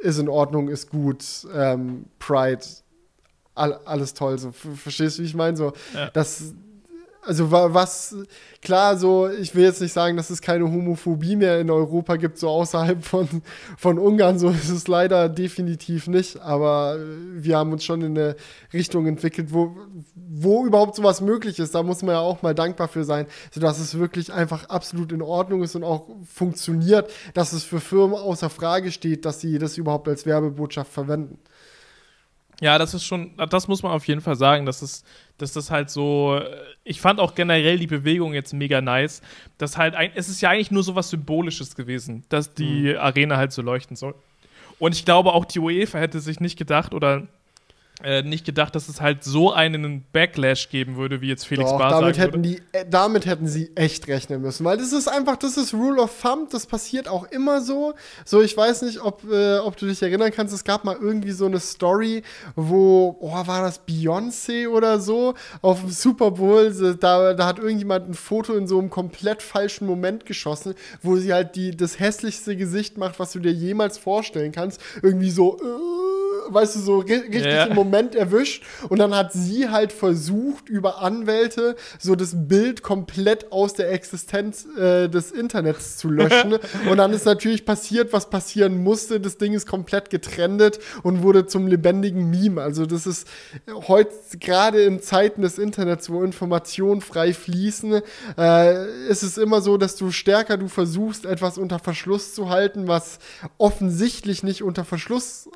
ist 0.00 0.18
in 0.18 0.28
Ordnung, 0.28 0.68
ist 0.68 0.90
gut, 0.90 1.24
ähm, 1.54 2.06
Pride, 2.18 2.64
all, 3.54 3.74
alles 3.84 4.14
toll. 4.14 4.38
So, 4.38 4.52
verstehst 4.52 5.18
du, 5.18 5.22
wie 5.22 5.26
ich 5.26 5.34
meine? 5.34 5.56
So, 5.56 5.72
ja. 5.94 6.10
das 6.10 6.54
also 7.30 7.52
was, 7.52 8.16
klar, 8.60 8.96
so, 8.96 9.28
ich 9.28 9.54
will 9.54 9.62
jetzt 9.62 9.80
nicht 9.80 9.92
sagen, 9.92 10.16
dass 10.16 10.30
es 10.30 10.42
keine 10.42 10.64
Homophobie 10.64 11.36
mehr 11.36 11.60
in 11.60 11.70
Europa 11.70 12.16
gibt, 12.16 12.38
so 12.38 12.48
außerhalb 12.48 13.04
von, 13.04 13.28
von 13.78 14.00
Ungarn, 14.00 14.40
so 14.40 14.48
ist 14.50 14.68
es 14.68 14.88
leider 14.88 15.28
definitiv 15.28 16.08
nicht, 16.08 16.40
aber 16.40 16.98
wir 17.36 17.56
haben 17.56 17.70
uns 17.70 17.84
schon 17.84 18.02
in 18.02 18.18
eine 18.18 18.34
Richtung 18.72 19.06
entwickelt, 19.06 19.52
wo, 19.52 19.76
wo 20.16 20.66
überhaupt 20.66 20.96
sowas 20.96 21.20
möglich 21.20 21.60
ist, 21.60 21.72
da 21.72 21.84
muss 21.84 22.02
man 22.02 22.16
ja 22.16 22.20
auch 22.20 22.42
mal 22.42 22.52
dankbar 22.52 22.88
für 22.88 23.04
sein, 23.04 23.26
sodass 23.52 23.78
es 23.78 23.96
wirklich 23.96 24.32
einfach 24.32 24.68
absolut 24.68 25.12
in 25.12 25.22
Ordnung 25.22 25.62
ist 25.62 25.76
und 25.76 25.84
auch 25.84 26.08
funktioniert, 26.26 27.12
dass 27.34 27.52
es 27.52 27.62
für 27.62 27.78
Firmen 27.78 28.16
außer 28.16 28.50
Frage 28.50 28.90
steht, 28.90 29.24
dass 29.24 29.40
sie 29.40 29.60
das 29.60 29.78
überhaupt 29.78 30.08
als 30.08 30.26
Werbebotschaft 30.26 30.92
verwenden. 30.92 31.38
Ja, 32.60 32.78
das 32.78 32.92
ist 32.92 33.04
schon, 33.04 33.32
das 33.48 33.68
muss 33.68 33.82
man 33.82 33.92
auf 33.92 34.06
jeden 34.06 34.20
Fall 34.20 34.36
sagen, 34.36 34.66
dass 34.66 34.82
es, 34.82 35.02
dass 35.38 35.52
das 35.52 35.70
halt 35.70 35.88
so, 35.88 36.40
ich 36.84 37.00
fand 37.00 37.18
auch 37.18 37.34
generell 37.34 37.78
die 37.78 37.86
Bewegung 37.86 38.34
jetzt 38.34 38.52
mega 38.52 38.82
nice. 38.82 39.22
Das 39.56 39.78
halt, 39.78 39.94
ein, 39.94 40.10
es 40.14 40.28
ist 40.28 40.42
ja 40.42 40.50
eigentlich 40.50 40.70
nur 40.70 40.82
so 40.82 40.94
was 40.94 41.08
Symbolisches 41.08 41.74
gewesen, 41.74 42.24
dass 42.28 42.52
die 42.52 42.92
mhm. 42.92 42.98
Arena 42.98 43.36
halt 43.38 43.52
so 43.52 43.62
leuchten 43.62 43.96
soll. 43.96 44.14
Und 44.78 44.94
ich 44.94 45.04
glaube, 45.04 45.32
auch 45.32 45.46
die 45.46 45.58
UEFA 45.58 45.98
hätte 45.98 46.20
sich 46.20 46.40
nicht 46.40 46.58
gedacht 46.58 46.94
oder 46.94 47.28
äh, 48.02 48.22
nicht 48.22 48.46
gedacht, 48.46 48.74
dass 48.74 48.88
es 48.88 49.00
halt 49.00 49.24
so 49.24 49.52
einen 49.52 50.04
Backlash 50.12 50.70
geben 50.70 50.96
würde, 50.96 51.20
wie 51.20 51.28
jetzt 51.28 51.46
Felix 51.46 51.70
Doch, 51.70 51.78
Bar 51.78 52.00
damit 52.00 52.18
hätten 52.18 52.42
die, 52.42 52.62
äh, 52.72 52.84
damit 52.88 53.26
hätten 53.26 53.46
sie 53.46 53.70
echt 53.74 54.08
rechnen 54.08 54.40
müssen, 54.40 54.64
weil 54.64 54.78
das 54.78 54.92
ist 54.92 55.06
einfach, 55.06 55.36
das 55.36 55.56
ist 55.56 55.74
Rule 55.74 56.00
of 56.00 56.10
Thumb, 56.20 56.50
das 56.50 56.66
passiert 56.66 57.08
auch 57.08 57.24
immer 57.30 57.60
so. 57.60 57.94
So, 58.24 58.40
ich 58.40 58.56
weiß 58.56 58.82
nicht, 58.82 59.00
ob, 59.00 59.22
äh, 59.30 59.58
ob 59.58 59.76
du 59.76 59.86
dich 59.86 60.02
erinnern 60.02 60.30
kannst, 60.34 60.54
es 60.54 60.64
gab 60.64 60.84
mal 60.84 60.96
irgendwie 60.98 61.32
so 61.32 61.44
eine 61.44 61.60
Story, 61.60 62.22
wo, 62.56 63.16
oh, 63.20 63.46
war 63.46 63.62
das 63.62 63.86
Beyoncé 63.86 64.68
oder 64.68 64.98
so, 64.98 65.34
auf 65.60 65.80
dem 65.80 65.90
Super 65.90 66.30
Bowl, 66.30 66.72
da, 66.98 67.34
da 67.34 67.46
hat 67.46 67.58
irgendjemand 67.58 68.08
ein 68.08 68.14
Foto 68.14 68.54
in 68.54 68.66
so 68.66 68.78
einem 68.78 68.88
komplett 68.88 69.42
falschen 69.42 69.86
Moment 69.86 70.24
geschossen, 70.24 70.74
wo 71.02 71.16
sie 71.16 71.32
halt 71.32 71.54
die, 71.54 71.76
das 71.76 72.00
hässlichste 72.00 72.56
Gesicht 72.56 72.96
macht, 72.96 73.18
was 73.18 73.32
du 73.32 73.40
dir 73.40 73.52
jemals 73.52 73.98
vorstellen 73.98 74.52
kannst. 74.52 74.80
Irgendwie 75.02 75.30
so, 75.30 75.58
äh, 75.58 76.52
weißt 76.52 76.76
du, 76.76 76.80
so 76.80 76.98
richtig 77.00 77.44
ja. 77.44 77.64
im 77.64 77.74
Moment 77.74 77.89
erwischt. 78.14 78.64
Und 78.88 78.98
dann 78.98 79.14
hat 79.14 79.32
sie 79.32 79.68
halt 79.68 79.92
versucht, 79.92 80.68
über 80.68 81.00
Anwälte 81.02 81.76
so 81.98 82.14
das 82.14 82.32
Bild 82.34 82.82
komplett 82.82 83.52
aus 83.52 83.74
der 83.74 83.92
Existenz 83.92 84.66
äh, 84.76 85.08
des 85.08 85.30
Internets 85.30 85.96
zu 85.96 86.10
löschen. 86.10 86.54
und 86.90 86.96
dann 86.96 87.12
ist 87.12 87.26
natürlich 87.26 87.64
passiert, 87.64 88.12
was 88.12 88.30
passieren 88.30 88.82
musste. 88.82 89.20
Das 89.20 89.38
Ding 89.38 89.52
ist 89.52 89.66
komplett 89.66 90.10
getrennt 90.10 90.50
und 91.02 91.22
wurde 91.22 91.46
zum 91.46 91.66
lebendigen 91.66 92.30
Meme. 92.30 92.60
Also 92.60 92.86
das 92.86 93.06
ist 93.06 93.26
heute 93.88 94.10
gerade 94.38 94.82
in 94.82 95.00
Zeiten 95.00 95.42
des 95.42 95.58
Internets, 95.58 96.10
wo 96.10 96.22
Informationen 96.22 97.00
frei 97.00 97.32
fließen, 97.32 98.02
äh, 98.38 99.08
ist 99.08 99.22
es 99.22 99.38
immer 99.38 99.60
so, 99.60 99.76
dass 99.76 99.96
du 99.96 100.10
stärker 100.10 100.56
du 100.56 100.68
versuchst, 100.68 101.24
etwas 101.24 101.58
unter 101.58 101.78
Verschluss 101.78 102.34
zu 102.34 102.50
halten, 102.50 102.88
was 102.88 103.18
offensichtlich 103.58 104.42
nicht 104.42 104.62
unter 104.62 104.84
Verschluss 104.84 105.48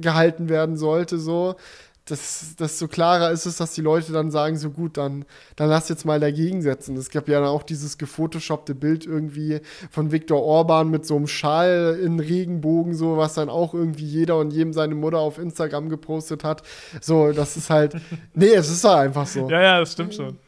gehalten 0.00 0.48
werden 0.48 0.76
sollte, 0.76 1.18
so, 1.18 1.56
dass, 2.04 2.56
desto 2.58 2.88
klarer 2.88 3.30
ist 3.30 3.46
es, 3.46 3.58
dass 3.58 3.74
die 3.74 3.80
Leute 3.80 4.12
dann 4.12 4.32
sagen, 4.32 4.56
so 4.56 4.70
gut, 4.70 4.96
dann, 4.96 5.24
dann 5.54 5.68
lass 5.68 5.88
jetzt 5.88 6.04
mal 6.04 6.18
dagegen 6.18 6.60
setzen. 6.60 6.96
Es 6.96 7.10
gab 7.10 7.28
ja 7.28 7.38
dann 7.38 7.48
auch 7.48 7.62
dieses 7.62 7.96
gefotoshoppte 7.96 8.74
Bild 8.74 9.06
irgendwie 9.06 9.60
von 9.88 10.10
Viktor 10.10 10.42
Orban 10.42 10.90
mit 10.90 11.06
so 11.06 11.14
einem 11.14 11.28
Schal 11.28 11.98
in 12.02 12.18
Regenbogen, 12.18 12.94
so, 12.94 13.16
was 13.16 13.34
dann 13.34 13.48
auch 13.48 13.72
irgendwie 13.72 14.04
jeder 14.04 14.36
und 14.38 14.52
jedem 14.52 14.72
seine 14.72 14.96
Mutter 14.96 15.18
auf 15.18 15.38
Instagram 15.38 15.88
gepostet 15.88 16.42
hat. 16.42 16.62
So, 17.00 17.30
das 17.30 17.56
ist 17.56 17.70
halt, 17.70 17.94
nee, 18.34 18.52
es 18.52 18.68
ist 18.68 18.82
halt 18.82 19.06
einfach 19.06 19.26
so. 19.26 19.48
Ja, 19.48 19.62
ja, 19.62 19.80
das 19.80 19.92
stimmt 19.92 20.14
schon. 20.14 20.38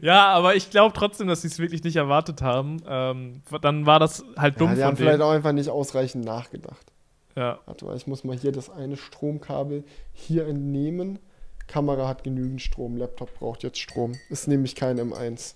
Ja, 0.00 0.28
aber 0.28 0.54
ich 0.54 0.70
glaube 0.70 0.94
trotzdem, 0.96 1.26
dass 1.26 1.42
sie 1.42 1.48
es 1.48 1.58
wirklich 1.58 1.82
nicht 1.82 1.96
erwartet 1.96 2.40
haben. 2.40 2.76
Ähm, 2.86 3.42
dann 3.62 3.84
war 3.84 3.98
das 3.98 4.24
halt 4.36 4.60
dumm 4.60 4.68
ja, 4.68 4.74
die 4.74 4.80
von 4.80 4.86
haben 4.86 4.96
denen. 4.96 5.08
vielleicht 5.08 5.22
auch 5.22 5.32
einfach 5.32 5.52
nicht 5.52 5.70
ausreichend 5.70 6.24
nachgedacht. 6.24 6.86
Ja. 7.40 7.58
Warte 7.64 7.86
mal, 7.86 7.96
ich 7.96 8.06
muss 8.06 8.22
mal 8.22 8.36
hier 8.36 8.52
das 8.52 8.68
eine 8.68 8.98
Stromkabel 8.98 9.82
hier 10.12 10.46
entnehmen. 10.46 11.18
Kamera 11.66 12.06
hat 12.06 12.22
genügend 12.22 12.60
Strom, 12.60 12.98
Laptop 12.98 13.32
braucht 13.38 13.62
jetzt 13.62 13.78
Strom. 13.78 14.12
Ist 14.28 14.46
nämlich 14.46 14.74
kein 14.74 15.00
M1. 15.00 15.54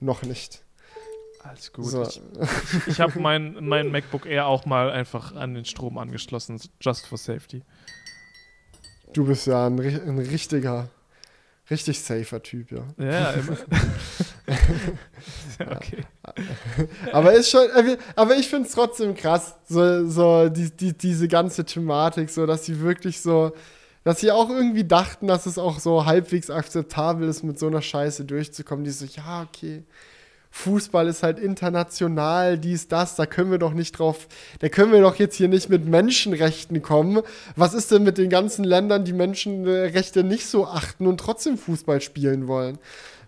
Noch 0.00 0.22
nicht. 0.22 0.62
Alles 1.42 1.72
gut. 1.72 1.86
So. 1.86 2.02
Ich, 2.02 2.20
ich 2.88 3.00
habe 3.00 3.18
mein, 3.20 3.56
mein 3.60 3.90
MacBook 3.90 4.26
Air 4.26 4.48
auch 4.48 4.66
mal 4.66 4.90
einfach 4.90 5.34
an 5.34 5.54
den 5.54 5.64
Strom 5.64 5.96
angeschlossen, 5.96 6.60
just 6.78 7.06
for 7.06 7.16
safety. 7.16 7.62
Du 9.14 9.24
bist 9.24 9.46
ja 9.46 9.66
ein, 9.66 9.80
ein 9.80 10.18
richtiger 10.18 10.90
Richtig 11.70 12.00
safer 12.00 12.42
Typ, 12.42 12.72
ja. 12.72 12.86
Ja, 12.98 13.30
immer. 13.32 13.58
okay. 15.60 16.04
Aber 17.12 17.32
ist 17.32 17.50
schon, 17.50 17.62
äh, 17.74 17.96
aber 18.16 18.36
ich 18.36 18.48
finde 18.48 18.68
es 18.68 18.74
trotzdem 18.74 19.14
krass, 19.14 19.54
so, 19.68 20.08
so 20.08 20.48
die, 20.48 20.70
die, 20.70 20.92
diese 20.96 21.28
ganze 21.28 21.64
Thematik, 21.64 22.30
so 22.30 22.46
dass 22.46 22.64
sie 22.64 22.80
wirklich 22.80 23.20
so, 23.20 23.52
dass 24.04 24.20
sie 24.20 24.30
auch 24.30 24.48
irgendwie 24.50 24.84
dachten, 24.84 25.26
dass 25.26 25.46
es 25.46 25.58
auch 25.58 25.78
so 25.80 26.06
halbwegs 26.06 26.50
akzeptabel 26.50 27.28
ist, 27.28 27.42
mit 27.42 27.58
so 27.58 27.66
einer 27.66 27.82
Scheiße 27.82 28.24
durchzukommen, 28.24 28.84
die 28.84 28.90
so, 28.90 29.06
ja, 29.06 29.42
okay, 29.42 29.84
Fußball 30.50 31.06
ist 31.08 31.22
halt 31.22 31.38
international, 31.38 32.58
dies, 32.58 32.88
das, 32.88 33.16
da 33.16 33.26
können 33.26 33.50
wir 33.50 33.58
doch 33.58 33.74
nicht 33.74 33.92
drauf, 33.98 34.28
da 34.60 34.68
können 34.68 34.92
wir 34.92 35.02
doch 35.02 35.16
jetzt 35.16 35.36
hier 35.36 35.48
nicht 35.48 35.68
mit 35.68 35.86
Menschenrechten 35.86 36.82
kommen. 36.82 37.22
Was 37.54 37.74
ist 37.74 37.90
denn 37.90 38.02
mit 38.02 38.18
den 38.18 38.30
ganzen 38.30 38.64
Ländern, 38.64 39.04
die 39.04 39.12
Menschenrechte 39.12 40.24
nicht 40.24 40.46
so 40.46 40.66
achten 40.66 41.06
und 41.06 41.20
trotzdem 41.20 41.58
Fußball 41.58 42.00
spielen 42.00 42.48
wollen? 42.48 42.78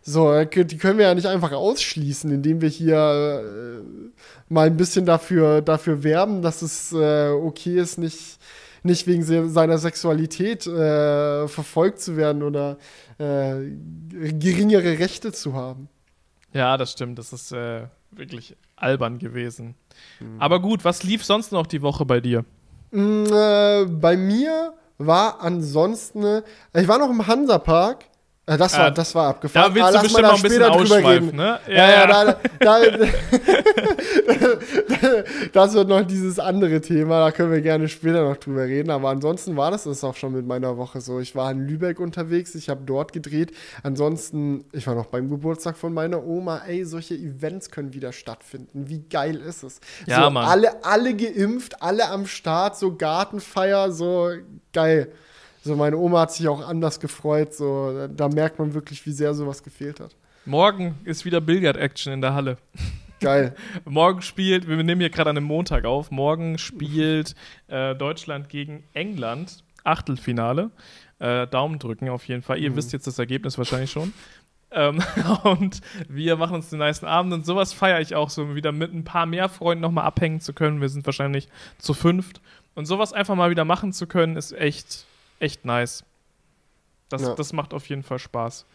So, 0.02 0.44
die 0.44 0.78
können 0.78 0.98
wir 0.98 1.06
ja 1.06 1.14
nicht 1.14 1.26
einfach 1.26 1.52
ausschließen, 1.52 2.30
indem 2.32 2.62
wir 2.62 2.70
hier 2.70 3.44
äh, 3.44 4.12
mal 4.48 4.66
ein 4.66 4.76
bisschen 4.76 5.04
dafür, 5.04 5.60
dafür 5.60 6.02
werben, 6.02 6.40
dass 6.40 6.62
es 6.62 6.92
äh, 6.92 7.28
okay 7.28 7.78
ist, 7.78 7.98
nicht, 7.98 8.38
nicht 8.82 9.06
wegen 9.06 9.22
seiner 9.50 9.78
Sexualität 9.78 10.66
äh, 10.66 11.46
verfolgt 11.48 12.00
zu 12.00 12.16
werden 12.16 12.42
oder 12.42 12.78
äh, 13.18 13.70
geringere 14.08 14.98
Rechte 14.98 15.32
zu 15.32 15.52
haben. 15.52 15.88
Ja, 16.52 16.76
das 16.76 16.92
stimmt. 16.92 17.18
Das 17.18 17.32
ist 17.32 17.52
äh, 17.52 17.86
wirklich 18.10 18.56
albern 18.76 19.18
gewesen. 19.18 19.74
Mhm. 20.18 20.40
Aber 20.40 20.60
gut, 20.60 20.84
was 20.84 21.02
lief 21.02 21.24
sonst 21.24 21.52
noch 21.52 21.66
die 21.66 21.82
Woche 21.82 22.04
bei 22.04 22.20
dir? 22.20 22.44
Äh, 22.92 23.84
bei 23.84 24.16
mir 24.16 24.72
war 24.98 25.40
ansonsten, 25.40 26.24
äh, 26.24 26.42
ich 26.74 26.88
war 26.88 26.98
noch 26.98 27.10
im 27.10 27.26
Hansapark 27.26 28.04
äh, 28.50 28.56
das 28.56 28.76
war, 28.76 28.90
das 28.90 29.14
war 29.14 29.28
abgefahren. 29.28 29.72
Da 29.72 29.74
willst 29.74 29.88
ah, 29.88 29.92
du 29.92 30.00
bestimmt 30.02 30.26
noch 30.26 30.34
ein 30.34 30.42
bisschen 30.42 30.64
ausschweifen, 30.64 31.36
ne? 31.36 31.60
Ja, 31.68 31.74
ja, 31.74 31.90
ja. 31.90 32.06
Da, 32.06 32.36
da, 32.58 32.80
das 35.52 35.74
wird 35.74 35.88
noch 35.88 36.02
dieses 36.02 36.40
andere 36.40 36.80
Thema, 36.80 37.20
da 37.20 37.30
können 37.30 37.52
wir 37.52 37.60
gerne 37.60 37.86
später 37.88 38.28
noch 38.28 38.38
drüber 38.38 38.64
reden. 38.64 38.90
Aber 38.90 39.10
ansonsten 39.10 39.56
war 39.56 39.70
das 39.70 39.84
das 39.84 40.02
auch 40.02 40.16
schon 40.16 40.32
mit 40.32 40.48
meiner 40.48 40.76
Woche 40.76 41.00
so. 41.00 41.20
Ich 41.20 41.36
war 41.36 41.52
in 41.52 41.64
Lübeck 41.66 42.00
unterwegs, 42.00 42.56
ich 42.56 42.68
habe 42.68 42.80
dort 42.84 43.12
gedreht. 43.12 43.52
Ansonsten, 43.84 44.64
ich 44.72 44.88
war 44.88 44.96
noch 44.96 45.06
beim 45.06 45.30
Geburtstag 45.30 45.76
von 45.76 45.94
meiner 45.94 46.26
Oma. 46.26 46.62
Ey, 46.66 46.84
solche 46.84 47.14
Events 47.14 47.70
können 47.70 47.94
wieder 47.94 48.12
stattfinden. 48.12 48.88
Wie 48.88 49.04
geil 49.08 49.36
ist 49.36 49.62
es? 49.62 49.78
Ja, 50.06 50.24
so, 50.24 50.30
Mann. 50.30 50.46
Alle, 50.46 50.84
alle 50.84 51.14
geimpft, 51.14 51.80
alle 51.82 52.08
am 52.08 52.26
Start, 52.26 52.76
so 52.76 52.96
Gartenfeier, 52.96 53.92
so 53.92 54.30
geil. 54.72 55.12
So, 55.62 55.76
meine 55.76 55.96
Oma 55.96 56.20
hat 56.20 56.32
sich 56.32 56.48
auch 56.48 56.66
anders 56.66 57.00
gefreut. 57.00 57.54
So, 57.54 58.08
da 58.08 58.28
merkt 58.28 58.58
man 58.58 58.72
wirklich, 58.74 59.04
wie 59.06 59.12
sehr 59.12 59.34
sowas 59.34 59.62
gefehlt 59.62 60.00
hat. 60.00 60.14
Morgen 60.46 60.98
ist 61.04 61.24
wieder 61.24 61.40
Billard-Action 61.40 62.12
in 62.12 62.20
der 62.22 62.34
Halle. 62.34 62.56
Geil. 63.20 63.54
morgen 63.84 64.22
spielt, 64.22 64.66
wir 64.66 64.76
nehmen 64.82 65.00
hier 65.00 65.10
gerade 65.10 65.30
an 65.30 65.36
einem 65.36 65.46
Montag 65.46 65.84
auf, 65.84 66.10
morgen 66.10 66.56
spielt 66.56 67.34
äh, 67.68 67.94
Deutschland 67.94 68.48
gegen 68.48 68.84
England, 68.94 69.62
Achtelfinale. 69.84 70.70
Äh, 71.18 71.46
Daumen 71.46 71.78
drücken 71.78 72.08
auf 72.08 72.26
jeden 72.26 72.40
Fall. 72.40 72.58
Ihr 72.58 72.70
mhm. 72.70 72.76
wisst 72.76 72.94
jetzt 72.94 73.06
das 73.06 73.18
Ergebnis 73.18 73.58
wahrscheinlich 73.58 73.90
schon. 73.90 74.14
Ähm, 74.70 75.02
und 75.44 75.82
wir 76.08 76.36
machen 76.36 76.54
uns 76.54 76.70
den 76.70 76.78
nice 76.78 77.04
Abend 77.04 77.34
und 77.34 77.44
sowas 77.44 77.74
feiere 77.74 78.00
ich 78.00 78.14
auch 78.14 78.30
so, 78.30 78.54
wieder 78.54 78.72
mit 78.72 78.94
ein 78.94 79.04
paar 79.04 79.26
mehr 79.26 79.50
Freunden 79.50 79.82
nochmal 79.82 80.06
abhängen 80.06 80.40
zu 80.40 80.54
können. 80.54 80.80
Wir 80.80 80.88
sind 80.88 81.04
wahrscheinlich 81.04 81.48
zu 81.76 81.92
fünft. 81.92 82.40
Und 82.74 82.86
sowas 82.86 83.12
einfach 83.12 83.34
mal 83.34 83.50
wieder 83.50 83.66
machen 83.66 83.92
zu 83.92 84.06
können, 84.06 84.36
ist 84.36 84.52
echt 84.52 85.04
echt 85.40 85.64
nice. 85.64 86.04
Das, 87.08 87.22
ja. 87.22 87.34
das 87.34 87.52
macht 87.52 87.74
auf 87.74 87.88
jeden 87.88 88.04
Fall 88.04 88.20
Spaß. 88.20 88.66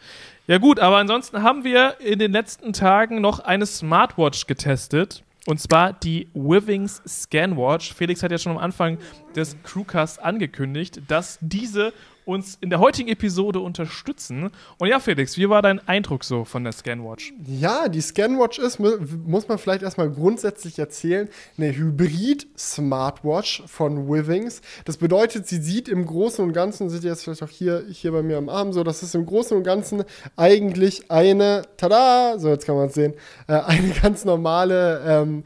Ja, 0.46 0.58
gut, 0.58 0.78
aber 0.78 0.98
ansonsten 0.98 1.42
haben 1.42 1.64
wir 1.64 1.98
in 2.00 2.18
den 2.18 2.32
letzten 2.32 2.74
Tagen 2.74 3.20
noch 3.22 3.40
eine 3.40 3.64
Smartwatch 3.64 4.46
getestet. 4.46 5.22
Und 5.46 5.60
zwar 5.60 5.92
die 5.92 6.28
Withings 6.34 7.02
Scanwatch. 7.06 7.94
Felix 7.94 8.22
hat 8.22 8.32
ja 8.32 8.38
schon 8.38 8.52
am 8.52 8.58
Anfang 8.58 8.98
des 9.34 9.56
Crewcasts 9.62 10.18
angekündigt, 10.18 11.00
dass 11.08 11.38
diese 11.40 11.92
uns 12.26 12.58
in 12.60 12.70
der 12.70 12.80
heutigen 12.80 13.08
Episode 13.08 13.60
unterstützen. 13.60 14.50
Und 14.78 14.88
ja, 14.88 14.98
Felix, 14.98 15.38
wie 15.38 15.48
war 15.48 15.62
dein 15.62 15.86
Eindruck 15.88 16.24
so 16.24 16.44
von 16.44 16.64
der 16.64 16.72
Scanwatch? 16.72 17.32
Ja, 17.46 17.88
die 17.88 18.00
Scanwatch 18.00 18.58
ist, 18.58 18.80
muss 18.80 19.48
man 19.48 19.58
vielleicht 19.58 19.82
erstmal 19.82 20.10
grundsätzlich 20.10 20.78
erzählen, 20.78 21.28
eine 21.56 21.74
Hybrid-Smartwatch 21.74 23.62
von 23.66 24.08
Withings. 24.08 24.60
Das 24.84 24.96
bedeutet, 24.96 25.46
sie 25.46 25.62
sieht 25.62 25.88
im 25.88 26.04
Großen 26.04 26.44
und 26.44 26.52
Ganzen, 26.52 26.90
seht 26.90 27.04
ihr 27.04 27.10
jetzt 27.10 27.22
vielleicht 27.22 27.44
auch 27.44 27.48
hier, 27.48 27.84
hier 27.88 28.10
bei 28.10 28.22
mir 28.22 28.38
am 28.38 28.48
Arm 28.48 28.72
so, 28.72 28.82
das 28.82 29.04
ist 29.04 29.14
im 29.14 29.24
Großen 29.24 29.56
und 29.56 29.62
Ganzen 29.62 30.02
eigentlich 30.34 31.10
eine, 31.10 31.62
tada, 31.76 32.38
so 32.38 32.48
jetzt 32.48 32.66
kann 32.66 32.74
man 32.74 32.88
es 32.88 32.94
sehen, 32.94 33.14
äh, 33.46 33.52
eine 33.54 33.88
ganz 34.02 34.24
normale 34.24 35.00
ähm, 35.06 35.44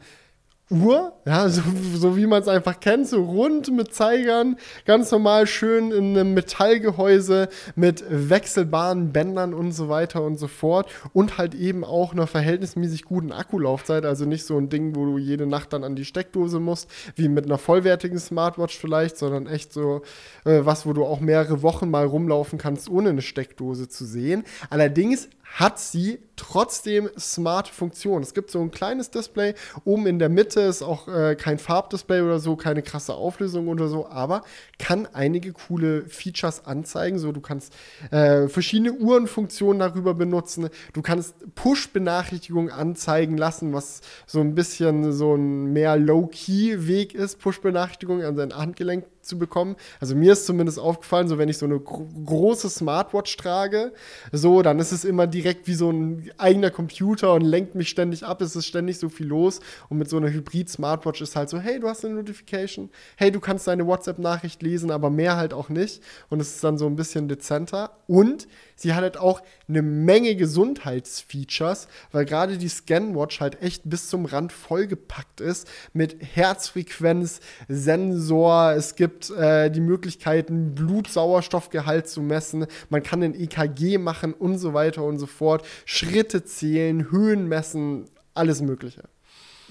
Uhr, 0.71 1.13
ja, 1.25 1.49
so, 1.49 1.61
so 1.93 2.17
wie 2.17 2.25
man 2.25 2.41
es 2.41 2.47
einfach 2.47 2.79
kennt, 2.79 3.07
so 3.07 3.23
rund 3.23 3.71
mit 3.75 3.93
Zeigern, 3.93 4.57
ganz 4.85 5.11
normal 5.11 5.45
schön 5.45 5.91
in 5.91 6.17
einem 6.17 6.33
Metallgehäuse 6.33 7.49
mit 7.75 8.03
wechselbaren 8.09 9.11
Bändern 9.11 9.53
und 9.53 9.73
so 9.73 9.89
weiter 9.89 10.23
und 10.23 10.39
so 10.39 10.47
fort 10.47 10.89
und 11.13 11.37
halt 11.37 11.53
eben 11.53 11.83
auch 11.83 12.13
einer 12.13 12.27
verhältnismäßig 12.27 13.03
guten 13.03 13.31
Akkulaufzeit, 13.31 14.05
also 14.05 14.25
nicht 14.25 14.45
so 14.45 14.57
ein 14.57 14.69
Ding, 14.69 14.95
wo 14.95 15.05
du 15.05 15.17
jede 15.17 15.45
Nacht 15.45 15.73
dann 15.73 15.83
an 15.83 15.95
die 15.95 16.05
Steckdose 16.05 16.59
musst, 16.59 16.89
wie 17.15 17.27
mit 17.27 17.45
einer 17.45 17.57
vollwertigen 17.57 18.19
Smartwatch 18.19 18.77
vielleicht, 18.77 19.17
sondern 19.17 19.47
echt 19.47 19.73
so 19.73 20.01
äh, 20.45 20.61
was, 20.63 20.85
wo 20.85 20.93
du 20.93 21.03
auch 21.03 21.19
mehrere 21.19 21.61
Wochen 21.61 21.89
mal 21.89 22.05
rumlaufen 22.05 22.57
kannst, 22.57 22.89
ohne 22.89 23.09
eine 23.09 23.21
Steckdose 23.21 23.89
zu 23.89 24.05
sehen. 24.05 24.45
Allerdings 24.69 25.27
hat 25.51 25.79
sie 25.79 26.19
trotzdem 26.37 27.09
smarte 27.19 27.71
Funktionen. 27.71 28.23
Es 28.23 28.33
gibt 28.33 28.49
so 28.51 28.61
ein 28.61 28.71
kleines 28.71 29.11
Display, 29.11 29.53
oben 29.83 30.07
in 30.07 30.17
der 30.17 30.29
Mitte 30.29 30.61
ist 30.61 30.81
auch 30.81 31.07
äh, 31.07 31.35
kein 31.35 31.59
Farbdisplay 31.59 32.21
oder 32.21 32.39
so, 32.39 32.55
keine 32.55 32.81
krasse 32.81 33.13
Auflösung 33.13 33.67
oder 33.67 33.87
so, 33.87 34.07
aber 34.07 34.43
kann 34.79 35.07
einige 35.13 35.53
coole 35.53 36.05
Features 36.05 36.65
anzeigen. 36.65 37.19
So, 37.19 37.31
du 37.31 37.41
kannst 37.41 37.73
äh, 38.11 38.47
verschiedene 38.47 38.93
Uhrenfunktionen 38.93 39.79
darüber 39.79 40.13
benutzen. 40.13 40.69
Du 40.93 41.01
kannst 41.01 41.35
Push-Benachrichtigungen 41.55 42.71
anzeigen 42.71 43.37
lassen, 43.37 43.73
was 43.73 44.01
so 44.25 44.39
ein 44.39 44.55
bisschen 44.55 45.11
so 45.11 45.35
ein 45.35 45.73
mehr 45.73 45.97
Low-Key-Weg 45.97 47.13
ist, 47.13 47.39
Push-Benachrichtigungen 47.39 48.25
an 48.25 48.35
sein 48.35 48.55
Handgelenk 48.55 49.05
zu 49.25 49.37
bekommen. 49.37 49.75
Also 49.99 50.15
mir 50.15 50.33
ist 50.33 50.45
zumindest 50.45 50.79
aufgefallen, 50.79 51.27
so 51.27 51.37
wenn 51.37 51.49
ich 51.49 51.57
so 51.57 51.65
eine 51.65 51.79
gro 51.79 52.07
große 52.25 52.69
Smartwatch 52.69 53.37
trage, 53.37 53.93
so, 54.31 54.61
dann 54.61 54.79
ist 54.79 54.91
es 54.91 55.05
immer 55.05 55.27
direkt 55.27 55.67
wie 55.67 55.73
so 55.73 55.91
ein 55.91 56.31
eigener 56.37 56.71
Computer 56.71 57.33
und 57.33 57.41
lenkt 57.41 57.75
mich 57.75 57.89
ständig 57.89 58.23
ab. 58.23 58.41
Es 58.41 58.55
ist 58.55 58.65
ständig 58.65 58.99
so 58.99 59.09
viel 59.09 59.27
los. 59.27 59.59
Und 59.89 59.97
mit 59.97 60.09
so 60.09 60.17
einer 60.17 60.31
Hybrid-Smartwatch 60.31 61.21
ist 61.21 61.35
halt 61.35 61.49
so, 61.49 61.59
hey, 61.59 61.79
du 61.79 61.87
hast 61.87 62.05
eine 62.05 62.15
Notification, 62.15 62.89
hey, 63.15 63.31
du 63.31 63.39
kannst 63.39 63.67
deine 63.67 63.85
WhatsApp-Nachricht 63.85 64.61
lesen, 64.61 64.91
aber 64.91 65.09
mehr 65.09 65.37
halt 65.37 65.53
auch 65.53 65.69
nicht. 65.69 66.01
Und 66.29 66.39
es 66.39 66.55
ist 66.55 66.63
dann 66.63 66.77
so 66.77 66.87
ein 66.87 66.95
bisschen 66.95 67.27
dezenter. 67.27 67.91
Und 68.07 68.47
sie 68.75 68.93
hat 68.93 69.03
halt 69.03 69.17
auch 69.17 69.41
eine 69.67 69.81
Menge 69.81 70.35
Gesundheitsfeatures, 70.35 71.87
weil 72.11 72.25
gerade 72.25 72.57
die 72.57 72.69
Scanwatch 72.69 73.39
halt 73.39 73.61
echt 73.61 73.89
bis 73.89 74.09
zum 74.09 74.25
Rand 74.25 74.51
vollgepackt 74.51 75.41
ist 75.41 75.67
mit 75.93 76.17
Herzfrequenz, 76.19 77.39
Sensor. 77.67 78.71
Es 78.71 78.95
gibt 78.95 79.10
äh, 79.31 79.69
die 79.69 79.81
Möglichkeiten, 79.81 80.75
Blutsauerstoffgehalt 80.75 82.07
zu 82.07 82.21
messen. 82.21 82.65
Man 82.89 83.03
kann 83.03 83.23
ein 83.23 83.33
EKG 83.33 83.97
machen 83.97 84.33
und 84.33 84.57
so 84.57 84.73
weiter 84.73 85.03
und 85.03 85.19
so 85.19 85.27
fort. 85.27 85.65
Schritte 85.85 86.43
zählen, 86.43 87.11
Höhen 87.11 87.47
messen, 87.47 88.05
alles 88.33 88.61
Mögliche. 88.61 89.03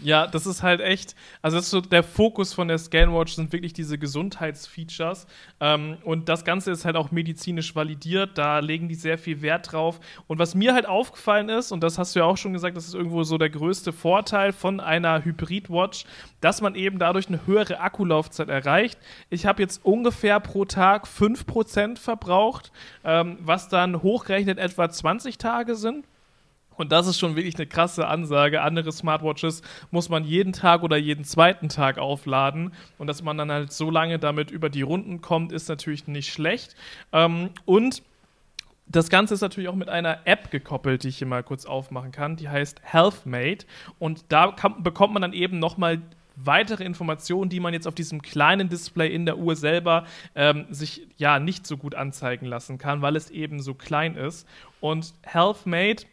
Ja, 0.02 0.26
das 0.26 0.46
ist 0.46 0.62
halt 0.62 0.80
echt, 0.80 1.14
also 1.42 1.58
das 1.58 1.66
ist 1.66 1.70
so 1.70 1.80
der 1.82 2.02
Fokus 2.02 2.54
von 2.54 2.68
der 2.68 2.78
Scanwatch 2.78 3.34
sind 3.34 3.52
wirklich 3.52 3.74
diese 3.74 3.98
Gesundheitsfeatures 3.98 5.26
ähm, 5.60 5.98
und 6.04 6.30
das 6.30 6.44
Ganze 6.46 6.70
ist 6.70 6.86
halt 6.86 6.96
auch 6.96 7.10
medizinisch 7.10 7.76
validiert, 7.76 8.38
da 8.38 8.60
legen 8.60 8.88
die 8.88 8.94
sehr 8.94 9.18
viel 9.18 9.42
Wert 9.42 9.72
drauf 9.72 10.00
und 10.26 10.38
was 10.38 10.54
mir 10.54 10.72
halt 10.72 10.86
aufgefallen 10.86 11.50
ist 11.50 11.70
und 11.70 11.82
das 11.82 11.98
hast 11.98 12.14
du 12.14 12.20
ja 12.20 12.24
auch 12.24 12.38
schon 12.38 12.54
gesagt, 12.54 12.78
das 12.78 12.86
ist 12.86 12.94
irgendwo 12.94 13.24
so 13.24 13.36
der 13.36 13.50
größte 13.50 13.92
Vorteil 13.92 14.52
von 14.52 14.80
einer 14.80 15.22
Hybrid-Watch, 15.22 16.06
dass 16.40 16.62
man 16.62 16.76
eben 16.76 16.98
dadurch 16.98 17.28
eine 17.28 17.46
höhere 17.46 17.80
Akkulaufzeit 17.80 18.48
erreicht. 18.48 18.98
Ich 19.28 19.44
habe 19.44 19.60
jetzt 19.60 19.84
ungefähr 19.84 20.40
pro 20.40 20.64
Tag 20.64 21.06
5% 21.06 21.98
verbraucht, 21.98 22.72
ähm, 23.04 23.36
was 23.40 23.68
dann 23.68 24.02
hochgerechnet 24.02 24.58
etwa 24.58 24.88
20 24.88 25.36
Tage 25.36 25.74
sind. 25.74 26.06
Und 26.80 26.92
das 26.92 27.06
ist 27.06 27.18
schon 27.18 27.36
wirklich 27.36 27.56
eine 27.56 27.66
krasse 27.66 28.06
Ansage. 28.06 28.62
Andere 28.62 28.90
Smartwatches 28.90 29.62
muss 29.90 30.08
man 30.08 30.24
jeden 30.24 30.52
Tag 30.52 30.82
oder 30.82 30.96
jeden 30.96 31.24
zweiten 31.24 31.68
Tag 31.68 31.98
aufladen. 31.98 32.72
Und 32.96 33.06
dass 33.06 33.22
man 33.22 33.36
dann 33.36 33.52
halt 33.52 33.72
so 33.72 33.90
lange 33.90 34.18
damit 34.18 34.50
über 34.50 34.70
die 34.70 34.82
Runden 34.82 35.20
kommt, 35.20 35.52
ist 35.52 35.68
natürlich 35.68 36.06
nicht 36.06 36.32
schlecht. 36.32 36.74
Ähm, 37.12 37.50
und 37.66 38.02
das 38.86 39.08
Ganze 39.10 39.34
ist 39.34 39.40
natürlich 39.42 39.68
auch 39.68 39.74
mit 39.74 39.88
einer 39.88 40.26
App 40.26 40.50
gekoppelt, 40.50 41.04
die 41.04 41.08
ich 41.08 41.18
hier 41.18 41.26
mal 41.26 41.42
kurz 41.42 41.66
aufmachen 41.66 42.12
kann. 42.12 42.36
Die 42.36 42.48
heißt 42.48 42.80
HealthMate. 42.82 43.66
Und 43.98 44.24
da 44.30 44.50
kann, 44.50 44.82
bekommt 44.82 45.12
man 45.12 45.22
dann 45.22 45.32
eben 45.32 45.58
nochmal 45.58 46.00
weitere 46.34 46.84
Informationen, 46.84 47.50
die 47.50 47.60
man 47.60 47.74
jetzt 47.74 47.86
auf 47.86 47.94
diesem 47.94 48.22
kleinen 48.22 48.70
Display 48.70 49.12
in 49.14 49.26
der 49.26 49.36
Uhr 49.36 49.54
selber 49.54 50.06
ähm, 50.34 50.66
sich 50.70 51.06
ja 51.18 51.38
nicht 51.38 51.66
so 51.66 51.76
gut 51.76 51.94
anzeigen 51.94 52.46
lassen 52.46 52.78
kann, 52.78 53.02
weil 53.02 53.16
es 53.16 53.30
eben 53.30 53.60
so 53.60 53.74
klein 53.74 54.16
ist. 54.16 54.48
Und 54.80 55.12
HealthMate 55.22 56.06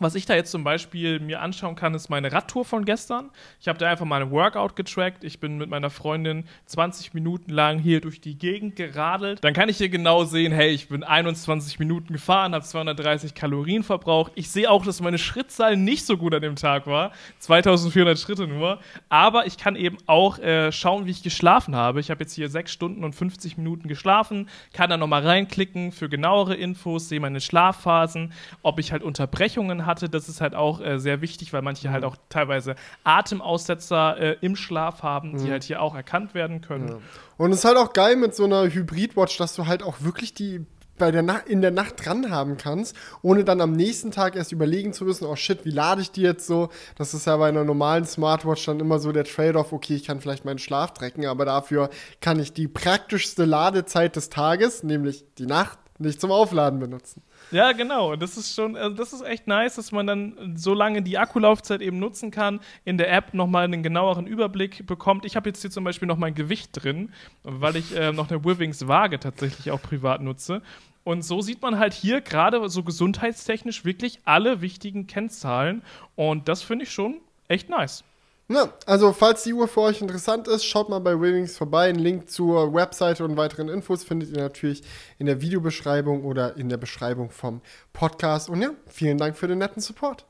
was 0.00 0.16
ich 0.16 0.26
da 0.26 0.34
jetzt 0.34 0.50
zum 0.50 0.64
Beispiel 0.64 1.20
mir 1.20 1.40
anschauen 1.40 1.76
kann, 1.76 1.94
ist 1.94 2.08
meine 2.08 2.32
Radtour 2.32 2.64
von 2.64 2.84
gestern. 2.84 3.30
Ich 3.60 3.68
habe 3.68 3.78
da 3.78 3.88
einfach 3.88 4.04
mal 4.04 4.20
ein 4.20 4.30
Workout 4.30 4.74
getrackt. 4.74 5.22
Ich 5.22 5.38
bin 5.38 5.56
mit 5.56 5.70
meiner 5.70 5.90
Freundin 5.90 6.44
20 6.66 7.14
Minuten 7.14 7.52
lang 7.52 7.78
hier 7.78 8.00
durch 8.00 8.20
die 8.20 8.36
Gegend 8.36 8.74
geradelt. 8.74 9.44
Dann 9.44 9.54
kann 9.54 9.68
ich 9.68 9.78
hier 9.78 9.88
genau 9.88 10.24
sehen, 10.24 10.52
hey, 10.52 10.70
ich 10.70 10.88
bin 10.88 11.04
21 11.04 11.78
Minuten 11.78 12.12
gefahren, 12.12 12.54
habe 12.54 12.64
230 12.64 13.34
Kalorien 13.34 13.84
verbraucht. 13.84 14.32
Ich 14.34 14.50
sehe 14.50 14.68
auch, 14.68 14.84
dass 14.84 15.00
meine 15.00 15.18
Schrittzahl 15.18 15.76
nicht 15.76 16.04
so 16.04 16.16
gut 16.16 16.34
an 16.34 16.42
dem 16.42 16.56
Tag 16.56 16.86
war. 16.86 17.12
2400 17.38 18.18
Schritte 18.18 18.48
nur. 18.48 18.80
Aber 19.08 19.46
ich 19.46 19.58
kann 19.58 19.76
eben 19.76 19.98
auch 20.06 20.38
äh, 20.38 20.72
schauen, 20.72 21.06
wie 21.06 21.12
ich 21.12 21.22
geschlafen 21.22 21.76
habe. 21.76 22.00
Ich 22.00 22.10
habe 22.10 22.24
jetzt 22.24 22.34
hier 22.34 22.48
6 22.48 22.72
Stunden 22.72 23.04
und 23.04 23.14
50 23.14 23.58
Minuten 23.58 23.86
geschlafen. 23.86 24.48
Kann 24.72 24.90
da 24.90 24.96
nochmal 24.96 25.24
reinklicken 25.24 25.92
für 25.92 26.08
genauere 26.08 26.54
Infos, 26.54 27.08
sehe 27.08 27.20
meine 27.20 27.40
Schlafphasen, 27.40 28.32
ob 28.62 28.80
ich 28.80 28.90
halt 28.90 29.02
Unterbrechungen 29.02 29.83
hatte, 29.86 30.08
das 30.08 30.28
ist 30.28 30.40
halt 30.40 30.54
auch 30.54 30.80
äh, 30.80 30.98
sehr 30.98 31.20
wichtig, 31.20 31.52
weil 31.52 31.62
manche 31.62 31.90
halt 31.90 32.02
mhm. 32.02 32.06
halt 32.06 32.16
auch 32.16 32.22
teilweise 32.28 32.74
Atemaussetzer 33.04 34.18
äh, 34.18 34.36
im 34.40 34.56
Schlaf 34.56 35.02
haben, 35.02 35.32
mhm. 35.32 35.44
die 35.44 35.50
halt 35.50 35.64
hier 35.64 35.80
auch 35.80 35.94
erkannt 35.94 36.34
werden 36.34 36.60
können. 36.60 36.88
Ja. 36.88 36.98
Und 37.36 37.52
es 37.52 37.58
ist 37.58 37.64
halt 37.64 37.76
auch 37.76 37.92
geil 37.92 38.16
mit 38.16 38.34
so 38.34 38.44
einer 38.44 38.64
Hybrid-Watch, 38.64 39.36
dass 39.38 39.54
du 39.54 39.66
halt 39.66 39.82
auch 39.82 40.00
wirklich 40.00 40.34
die 40.34 40.66
bei 40.98 41.10
der 41.10 41.22
Na 41.22 41.38
in 41.38 41.60
der 41.60 41.70
Nacht 41.70 42.04
dran 42.04 42.30
haben 42.30 42.56
kannst, 42.56 42.94
ohne 43.22 43.44
dann 43.44 43.60
am 43.60 43.72
nächsten 43.72 44.10
Tag 44.10 44.36
erst 44.36 44.52
überlegen 44.52 44.92
zu 44.92 45.04
müssen, 45.04 45.26
oh 45.26 45.36
shit, 45.36 45.64
wie 45.64 45.70
lade 45.70 46.00
ich 46.00 46.10
die 46.10 46.22
jetzt 46.22 46.46
so? 46.46 46.68
Das 46.96 47.14
ist 47.14 47.26
ja 47.26 47.36
bei 47.36 47.48
einer 47.48 47.64
normalen 47.64 48.04
Smartwatch 48.04 48.64
dann 48.66 48.80
immer 48.80 48.98
so 48.98 49.12
der 49.12 49.24
Trade-off, 49.24 49.72
okay, 49.72 49.94
ich 49.94 50.04
kann 50.04 50.20
vielleicht 50.20 50.44
meinen 50.44 50.58
Schlaf 50.58 50.94
trecken, 50.94 51.26
aber 51.26 51.44
dafür 51.44 51.90
kann 52.20 52.38
ich 52.38 52.52
die 52.52 52.68
praktischste 52.68 53.44
Ladezeit 53.44 54.16
des 54.16 54.30
Tages, 54.30 54.82
nämlich 54.82 55.24
die 55.38 55.46
Nacht, 55.46 55.78
nicht 55.98 56.20
zum 56.20 56.32
Aufladen 56.32 56.78
benutzen. 56.80 57.22
Ja, 57.54 57.70
genau. 57.70 58.16
Das 58.16 58.36
ist 58.36 58.52
schon, 58.52 58.76
also 58.76 58.96
das 58.96 59.12
ist 59.12 59.22
echt 59.22 59.46
nice, 59.46 59.76
dass 59.76 59.92
man 59.92 60.08
dann 60.08 60.56
so 60.56 60.74
lange 60.74 61.02
die 61.02 61.18
Akkulaufzeit 61.18 61.82
eben 61.82 62.00
nutzen 62.00 62.32
kann, 62.32 62.58
in 62.84 62.98
der 62.98 63.12
App 63.12 63.32
nochmal 63.32 63.62
einen 63.62 63.84
genaueren 63.84 64.26
Überblick 64.26 64.84
bekommt. 64.88 65.24
Ich 65.24 65.36
habe 65.36 65.50
jetzt 65.50 65.60
hier 65.60 65.70
zum 65.70 65.84
Beispiel 65.84 66.08
noch 66.08 66.16
mein 66.16 66.34
Gewicht 66.34 66.70
drin, 66.72 67.12
weil 67.44 67.76
ich 67.76 67.94
äh, 67.94 68.10
noch 68.10 68.28
eine 68.28 68.44
Withings 68.44 68.88
Waage 68.88 69.20
tatsächlich 69.20 69.70
auch 69.70 69.80
privat 69.80 70.20
nutze. 70.20 70.62
Und 71.04 71.22
so 71.22 71.42
sieht 71.42 71.62
man 71.62 71.78
halt 71.78 71.92
hier 71.92 72.22
gerade 72.22 72.68
so 72.68 72.82
gesundheitstechnisch 72.82 73.84
wirklich 73.84 74.18
alle 74.24 74.60
wichtigen 74.60 75.06
Kennzahlen. 75.06 75.82
Und 76.16 76.48
das 76.48 76.60
finde 76.62 76.86
ich 76.86 76.90
schon 76.90 77.20
echt 77.46 77.68
nice. 77.68 78.02
Ja, 78.48 78.68
also 78.84 79.14
falls 79.14 79.42
die 79.42 79.54
Uhr 79.54 79.68
für 79.68 79.80
euch 79.80 80.02
interessant 80.02 80.48
ist, 80.48 80.66
schaut 80.66 80.90
mal 80.90 80.98
bei 80.98 81.18
Wingings 81.18 81.56
vorbei. 81.56 81.88
Einen 81.88 81.98
Link 81.98 82.28
zur 82.28 82.74
Webseite 82.74 83.24
und 83.24 83.38
weiteren 83.38 83.70
Infos 83.70 84.04
findet 84.04 84.36
ihr 84.36 84.42
natürlich 84.42 84.82
in 85.18 85.24
der 85.24 85.40
Videobeschreibung 85.40 86.24
oder 86.24 86.56
in 86.58 86.68
der 86.68 86.76
Beschreibung 86.76 87.30
vom 87.30 87.62
Podcast. 87.94 88.50
Und 88.50 88.60
ja, 88.60 88.70
vielen 88.86 89.16
Dank 89.16 89.36
für 89.36 89.48
den 89.48 89.58
netten 89.58 89.80
Support. 89.80 90.26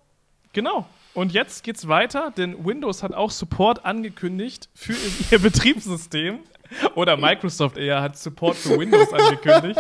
Genau. 0.53 0.87
Und 1.13 1.33
jetzt 1.33 1.65
geht's 1.65 1.89
weiter, 1.89 2.33
denn 2.37 2.65
Windows 2.65 3.03
hat 3.03 3.15
auch 3.15 3.33
Support 3.33 3.85
angekündigt 3.85 4.69
für 4.75 4.95
ihr 5.33 5.41
Betriebssystem. 5.41 6.39
Oder 6.95 7.17
Microsoft 7.17 7.77
eher 7.77 8.01
hat 8.01 8.17
Support 8.17 8.57
für 8.57 8.79
Windows 8.79 9.13
angekündigt. 9.13 9.79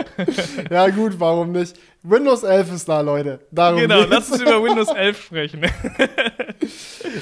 ja, 0.70 0.88
gut, 0.88 1.18
warum 1.20 1.52
nicht? 1.52 1.78
Windows 2.02 2.44
11 2.44 2.72
ist 2.72 2.88
da, 2.88 3.02
Leute. 3.02 3.40
Darum 3.50 3.78
genau, 3.78 3.98
geht's. 3.98 4.10
lass 4.10 4.30
uns 4.30 4.40
über 4.40 4.62
Windows 4.64 4.88
11 4.88 5.22
sprechen. 5.22 5.60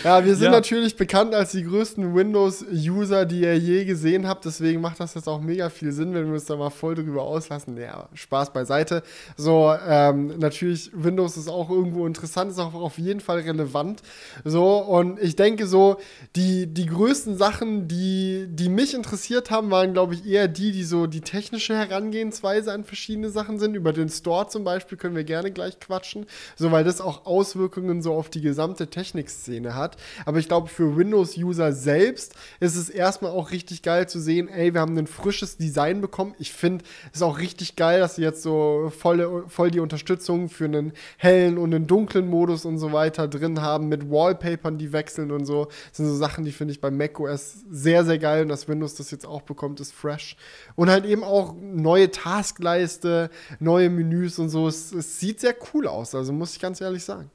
ja, 0.04 0.24
wir 0.24 0.36
sind 0.36 0.44
ja. 0.44 0.50
natürlich 0.52 0.94
bekannt 0.94 1.34
als 1.34 1.50
die 1.50 1.64
größten 1.64 2.14
Windows-User, 2.14 3.26
die 3.26 3.40
ihr 3.40 3.58
je 3.58 3.84
gesehen 3.84 4.28
habt. 4.28 4.44
Deswegen 4.44 4.80
macht 4.80 5.00
das 5.00 5.14
jetzt 5.14 5.28
auch 5.28 5.40
mega 5.40 5.68
viel 5.68 5.90
Sinn, 5.90 6.14
wenn 6.14 6.26
wir 6.26 6.34
uns 6.34 6.44
da 6.44 6.54
mal 6.54 6.70
voll 6.70 6.94
drüber 6.94 7.22
auslassen. 7.22 7.76
Ja, 7.76 8.08
Spaß 8.14 8.52
beiseite. 8.52 9.02
So, 9.36 9.74
ähm, 9.84 10.38
natürlich, 10.38 10.92
Windows 10.94 11.36
ist 11.36 11.48
auch 11.48 11.70
irgendwo 11.70 12.06
interessant, 12.06 12.52
ist 12.52 12.60
auch 12.60 12.74
auf 12.74 12.98
jeden 12.98 13.18
Fall 13.18 13.40
relevant. 13.40 14.02
So, 14.44 14.76
und 14.76 15.20
ich 15.20 15.34
denke 15.34 15.66
so, 15.66 15.96
die, 16.36 16.72
die 16.72 16.86
größten 16.86 17.36
Sachen, 17.36 17.88
die, 17.88 18.46
die 18.48 18.68
mich 18.68 18.94
interessiert 18.94 19.50
haben, 19.50 19.72
waren, 19.72 19.92
glaube 19.92 20.14
ich, 20.14 20.24
eher 20.24 20.46
die, 20.46 20.70
die 20.70 20.84
so 20.84 21.08
die 21.08 21.20
technische 21.20 21.76
Herangehensweise 21.76 22.72
an 22.72 22.84
verschiedene 22.84 23.30
Sachen 23.30 23.58
sind. 23.58 23.74
Über 23.74 23.92
den 23.92 24.08
Store 24.08 24.46
zum 24.46 24.62
Beispiel 24.62 24.67
Beispiel 24.68 24.98
können 24.98 25.16
wir 25.16 25.24
gerne 25.24 25.50
gleich 25.50 25.80
quatschen, 25.80 26.26
so 26.56 26.70
weil 26.70 26.84
das 26.84 27.00
auch 27.00 27.24
Auswirkungen 27.24 28.02
so 28.02 28.12
auf 28.12 28.28
die 28.28 28.42
gesamte 28.42 28.88
Technikszene 28.88 29.74
hat. 29.74 29.96
Aber 30.26 30.38
ich 30.38 30.46
glaube, 30.46 30.68
für 30.68 30.94
Windows-User 30.94 31.72
selbst 31.72 32.34
ist 32.60 32.76
es 32.76 32.90
erstmal 32.90 33.30
auch 33.30 33.50
richtig 33.50 33.80
geil 33.82 34.06
zu 34.10 34.20
sehen, 34.20 34.48
ey, 34.48 34.74
wir 34.74 34.82
haben 34.82 34.98
ein 34.98 35.06
frisches 35.06 35.56
Design 35.56 36.02
bekommen. 36.02 36.34
Ich 36.38 36.52
finde 36.52 36.84
es 37.14 37.22
auch 37.22 37.38
richtig 37.38 37.76
geil, 37.76 38.00
dass 38.00 38.16
sie 38.16 38.22
jetzt 38.22 38.42
so 38.42 38.92
volle, 38.96 39.44
voll 39.48 39.70
die 39.70 39.80
Unterstützung 39.80 40.50
für 40.50 40.66
einen 40.66 40.92
hellen 41.16 41.56
und 41.56 41.74
einen 41.74 41.86
dunklen 41.86 42.28
Modus 42.28 42.66
und 42.66 42.76
so 42.76 42.92
weiter 42.92 43.26
drin 43.26 43.62
haben, 43.62 43.88
mit 43.88 44.10
Wallpapern, 44.10 44.76
die 44.76 44.92
wechseln 44.92 45.30
und 45.30 45.46
so. 45.46 45.68
Das 45.88 45.96
sind 45.96 46.06
so 46.06 46.16
Sachen, 46.16 46.44
die 46.44 46.52
finde 46.52 46.72
ich 46.72 46.82
bei 46.82 46.90
macOS 46.90 47.64
sehr, 47.70 48.04
sehr 48.04 48.18
geil 48.18 48.42
und 48.42 48.48
dass 48.48 48.68
Windows 48.68 48.94
das 48.96 49.10
jetzt 49.10 49.26
auch 49.26 49.42
bekommt, 49.42 49.80
ist 49.80 49.94
fresh. 49.94 50.36
Und 50.76 50.90
halt 50.90 51.06
eben 51.06 51.24
auch 51.24 51.54
neue 51.58 52.10
Taskleiste, 52.10 53.30
neue 53.60 53.88
Menüs 53.88 54.38
und 54.38 54.48
so. 54.48 54.57
Es, 54.66 54.92
es 54.92 55.20
sieht 55.20 55.40
sehr 55.40 55.54
cool 55.72 55.86
aus, 55.86 56.14
also 56.14 56.32
muss 56.32 56.54
ich 56.54 56.60
ganz 56.60 56.80
ehrlich 56.80 57.04
sagen. 57.04 57.30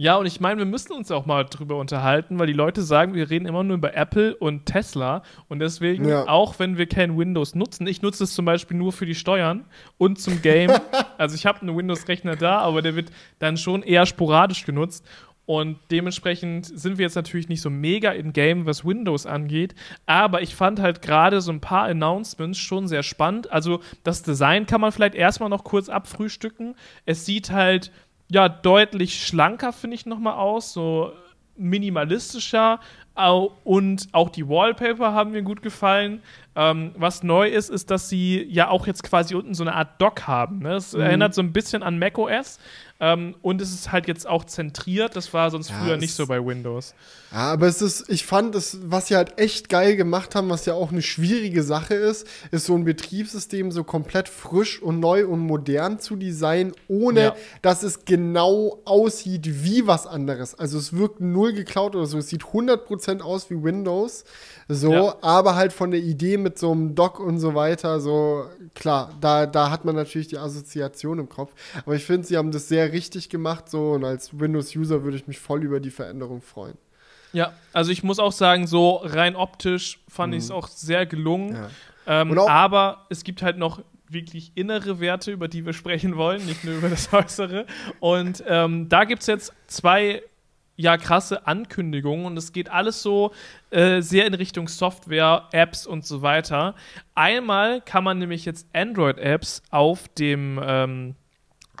Ja, 0.00 0.14
und 0.14 0.26
ich 0.26 0.38
meine, 0.38 0.58
wir 0.58 0.64
müssen 0.64 0.92
uns 0.92 1.10
auch 1.10 1.26
mal 1.26 1.42
drüber 1.42 1.74
unterhalten, 1.76 2.38
weil 2.38 2.46
die 2.46 2.52
Leute 2.52 2.82
sagen, 2.82 3.14
wir 3.14 3.30
reden 3.30 3.46
immer 3.46 3.64
nur 3.64 3.78
über 3.78 3.96
Apple 3.96 4.36
und 4.36 4.64
Tesla. 4.64 5.24
Und 5.48 5.58
deswegen, 5.58 6.06
ja. 6.06 6.28
auch 6.28 6.60
wenn 6.60 6.78
wir 6.78 6.86
kein 6.86 7.18
Windows 7.18 7.56
nutzen, 7.56 7.84
ich 7.88 8.00
nutze 8.00 8.22
es 8.22 8.32
zum 8.32 8.44
Beispiel 8.44 8.76
nur 8.76 8.92
für 8.92 9.06
die 9.06 9.16
Steuern 9.16 9.64
und 9.96 10.20
zum 10.20 10.40
Game. 10.40 10.70
also 11.18 11.34
ich 11.34 11.46
habe 11.46 11.62
einen 11.62 11.76
Windows-Rechner 11.76 12.36
da, 12.36 12.60
aber 12.60 12.80
der 12.80 12.94
wird 12.94 13.10
dann 13.40 13.56
schon 13.56 13.82
eher 13.82 14.06
sporadisch 14.06 14.64
genutzt. 14.64 15.04
Und 15.48 15.78
dementsprechend 15.90 16.66
sind 16.66 16.98
wir 16.98 17.06
jetzt 17.06 17.14
natürlich 17.14 17.48
nicht 17.48 17.62
so 17.62 17.70
mega 17.70 18.10
in 18.10 18.34
Game, 18.34 18.66
was 18.66 18.84
Windows 18.84 19.24
angeht. 19.24 19.74
Aber 20.04 20.42
ich 20.42 20.54
fand 20.54 20.78
halt 20.78 21.00
gerade 21.00 21.40
so 21.40 21.50
ein 21.50 21.62
paar 21.62 21.84
Announcements 21.84 22.58
schon 22.58 22.86
sehr 22.86 23.02
spannend. 23.02 23.50
Also 23.50 23.80
das 24.04 24.22
Design 24.22 24.66
kann 24.66 24.82
man 24.82 24.92
vielleicht 24.92 25.14
erstmal 25.14 25.48
noch 25.48 25.64
kurz 25.64 25.88
abfrühstücken. 25.88 26.74
Es 27.06 27.24
sieht 27.24 27.50
halt 27.50 27.90
ja 28.28 28.50
deutlich 28.50 29.24
schlanker, 29.24 29.72
finde 29.72 29.94
ich, 29.94 30.04
nochmal 30.04 30.34
aus. 30.34 30.74
So 30.74 31.12
minimalistischer. 31.56 32.80
Und 33.64 34.08
auch 34.12 34.28
die 34.28 34.46
Wallpaper 34.46 35.14
haben 35.14 35.30
mir 35.32 35.42
gut 35.42 35.62
gefallen. 35.62 36.22
Ähm, 36.54 36.92
was 36.96 37.22
neu 37.22 37.48
ist, 37.48 37.70
ist, 37.70 37.90
dass 37.90 38.08
sie 38.08 38.44
ja 38.50 38.68
auch 38.68 38.86
jetzt 38.86 39.02
quasi 39.02 39.34
unten 39.34 39.54
so 39.54 39.64
eine 39.64 39.74
Art 39.74 40.00
Dock 40.00 40.26
haben. 40.26 40.58
Ne? 40.58 40.70
Das 40.70 40.92
mhm. 40.92 41.00
erinnert 41.00 41.34
so 41.34 41.40
ein 41.40 41.52
bisschen 41.52 41.82
an 41.82 41.98
macOS. 41.98 42.60
Ähm, 43.00 43.36
und 43.42 43.60
es 43.60 43.72
ist 43.72 43.92
halt 43.92 44.08
jetzt 44.08 44.26
auch 44.26 44.44
zentriert. 44.44 45.14
Das 45.14 45.32
war 45.32 45.50
sonst 45.52 45.70
ja, 45.70 45.76
früher 45.78 45.96
nicht 45.96 46.14
so 46.14 46.26
bei 46.26 46.44
Windows. 46.44 46.94
Ja, 47.30 47.52
aber 47.52 47.68
es 47.68 47.80
ist, 47.80 48.08
ich 48.08 48.26
fand, 48.26 48.56
es, 48.56 48.78
was 48.82 49.06
sie 49.06 49.16
halt 49.16 49.38
echt 49.38 49.68
geil 49.68 49.94
gemacht 49.94 50.34
haben, 50.34 50.48
was 50.50 50.66
ja 50.66 50.74
auch 50.74 50.90
eine 50.90 51.02
schwierige 51.02 51.62
Sache 51.62 51.94
ist, 51.94 52.26
ist 52.50 52.66
so 52.66 52.74
ein 52.74 52.84
Betriebssystem 52.84 53.70
so 53.70 53.84
komplett 53.84 54.28
frisch 54.28 54.82
und 54.82 54.98
neu 54.98 55.26
und 55.28 55.40
modern 55.40 56.00
zu 56.00 56.16
designen, 56.16 56.72
ohne 56.88 57.20
ja. 57.20 57.36
dass 57.62 57.84
es 57.84 58.04
genau 58.04 58.80
aussieht 58.84 59.64
wie 59.64 59.86
was 59.86 60.08
anderes. 60.08 60.56
Also 60.56 60.78
es 60.78 60.92
wirkt 60.92 61.20
null 61.20 61.52
geklaut 61.52 61.94
oder 61.94 62.06
so. 62.06 62.18
Es 62.18 62.28
sieht 62.28 62.42
100% 62.42 63.20
aus 63.20 63.48
wie 63.48 63.62
Windows. 63.62 64.24
So, 64.70 64.92
ja. 64.92 65.16
aber 65.22 65.54
halt 65.54 65.72
von 65.72 65.90
der 65.90 66.00
Idee 66.00 66.36
mit 66.36 66.58
so 66.58 66.72
einem 66.72 66.94
Dock 66.94 67.20
und 67.20 67.38
so 67.38 67.54
weiter, 67.54 68.00
so, 68.00 68.44
klar, 68.74 69.14
da, 69.18 69.46
da 69.46 69.70
hat 69.70 69.86
man 69.86 69.94
natürlich 69.94 70.28
die 70.28 70.36
Assoziation 70.36 71.18
im 71.20 71.28
Kopf. 71.30 71.52
Aber 71.86 71.94
ich 71.94 72.04
finde, 72.04 72.26
sie 72.26 72.36
haben 72.36 72.50
das 72.50 72.68
sehr 72.68 72.87
richtig 72.92 73.28
gemacht, 73.28 73.68
so, 73.68 73.92
und 73.92 74.04
als 74.04 74.38
Windows-User 74.38 75.04
würde 75.04 75.16
ich 75.16 75.26
mich 75.26 75.38
voll 75.38 75.64
über 75.64 75.80
die 75.80 75.90
Veränderung 75.90 76.42
freuen. 76.42 76.76
Ja, 77.32 77.52
also 77.72 77.90
ich 77.90 78.02
muss 78.02 78.18
auch 78.18 78.32
sagen, 78.32 78.66
so 78.66 78.96
rein 79.02 79.36
optisch 79.36 80.00
fand 80.08 80.32
mhm. 80.32 80.38
ich 80.38 80.44
es 80.44 80.50
auch 80.50 80.68
sehr 80.68 81.06
gelungen. 81.06 81.54
Ja. 81.54 81.70
Ähm, 82.06 82.38
aber 82.38 83.06
es 83.10 83.22
gibt 83.22 83.42
halt 83.42 83.58
noch 83.58 83.82
wirklich 84.08 84.52
innere 84.54 85.00
Werte, 85.00 85.30
über 85.30 85.48
die 85.48 85.66
wir 85.66 85.74
sprechen 85.74 86.16
wollen, 86.16 86.44
nicht 86.46 86.64
nur 86.64 86.76
über 86.76 86.88
das 86.88 87.12
Äußere. 87.12 87.66
Und 88.00 88.42
ähm, 88.46 88.88
da 88.88 89.04
gibt 89.04 89.20
es 89.22 89.26
jetzt 89.26 89.52
zwei 89.66 90.22
ja 90.76 90.96
krasse 90.96 91.46
Ankündigungen 91.46 92.24
und 92.24 92.36
es 92.36 92.52
geht 92.52 92.70
alles 92.70 93.02
so 93.02 93.32
äh, 93.70 94.00
sehr 94.00 94.26
in 94.26 94.34
Richtung 94.34 94.68
Software, 94.68 95.48
Apps 95.50 95.86
und 95.86 96.06
so 96.06 96.22
weiter. 96.22 96.76
Einmal 97.16 97.80
kann 97.80 98.04
man 98.04 98.18
nämlich 98.18 98.44
jetzt 98.44 98.68
Android-Apps 98.72 99.62
auf 99.70 100.06
dem 100.08 100.60
ähm, 100.62 101.16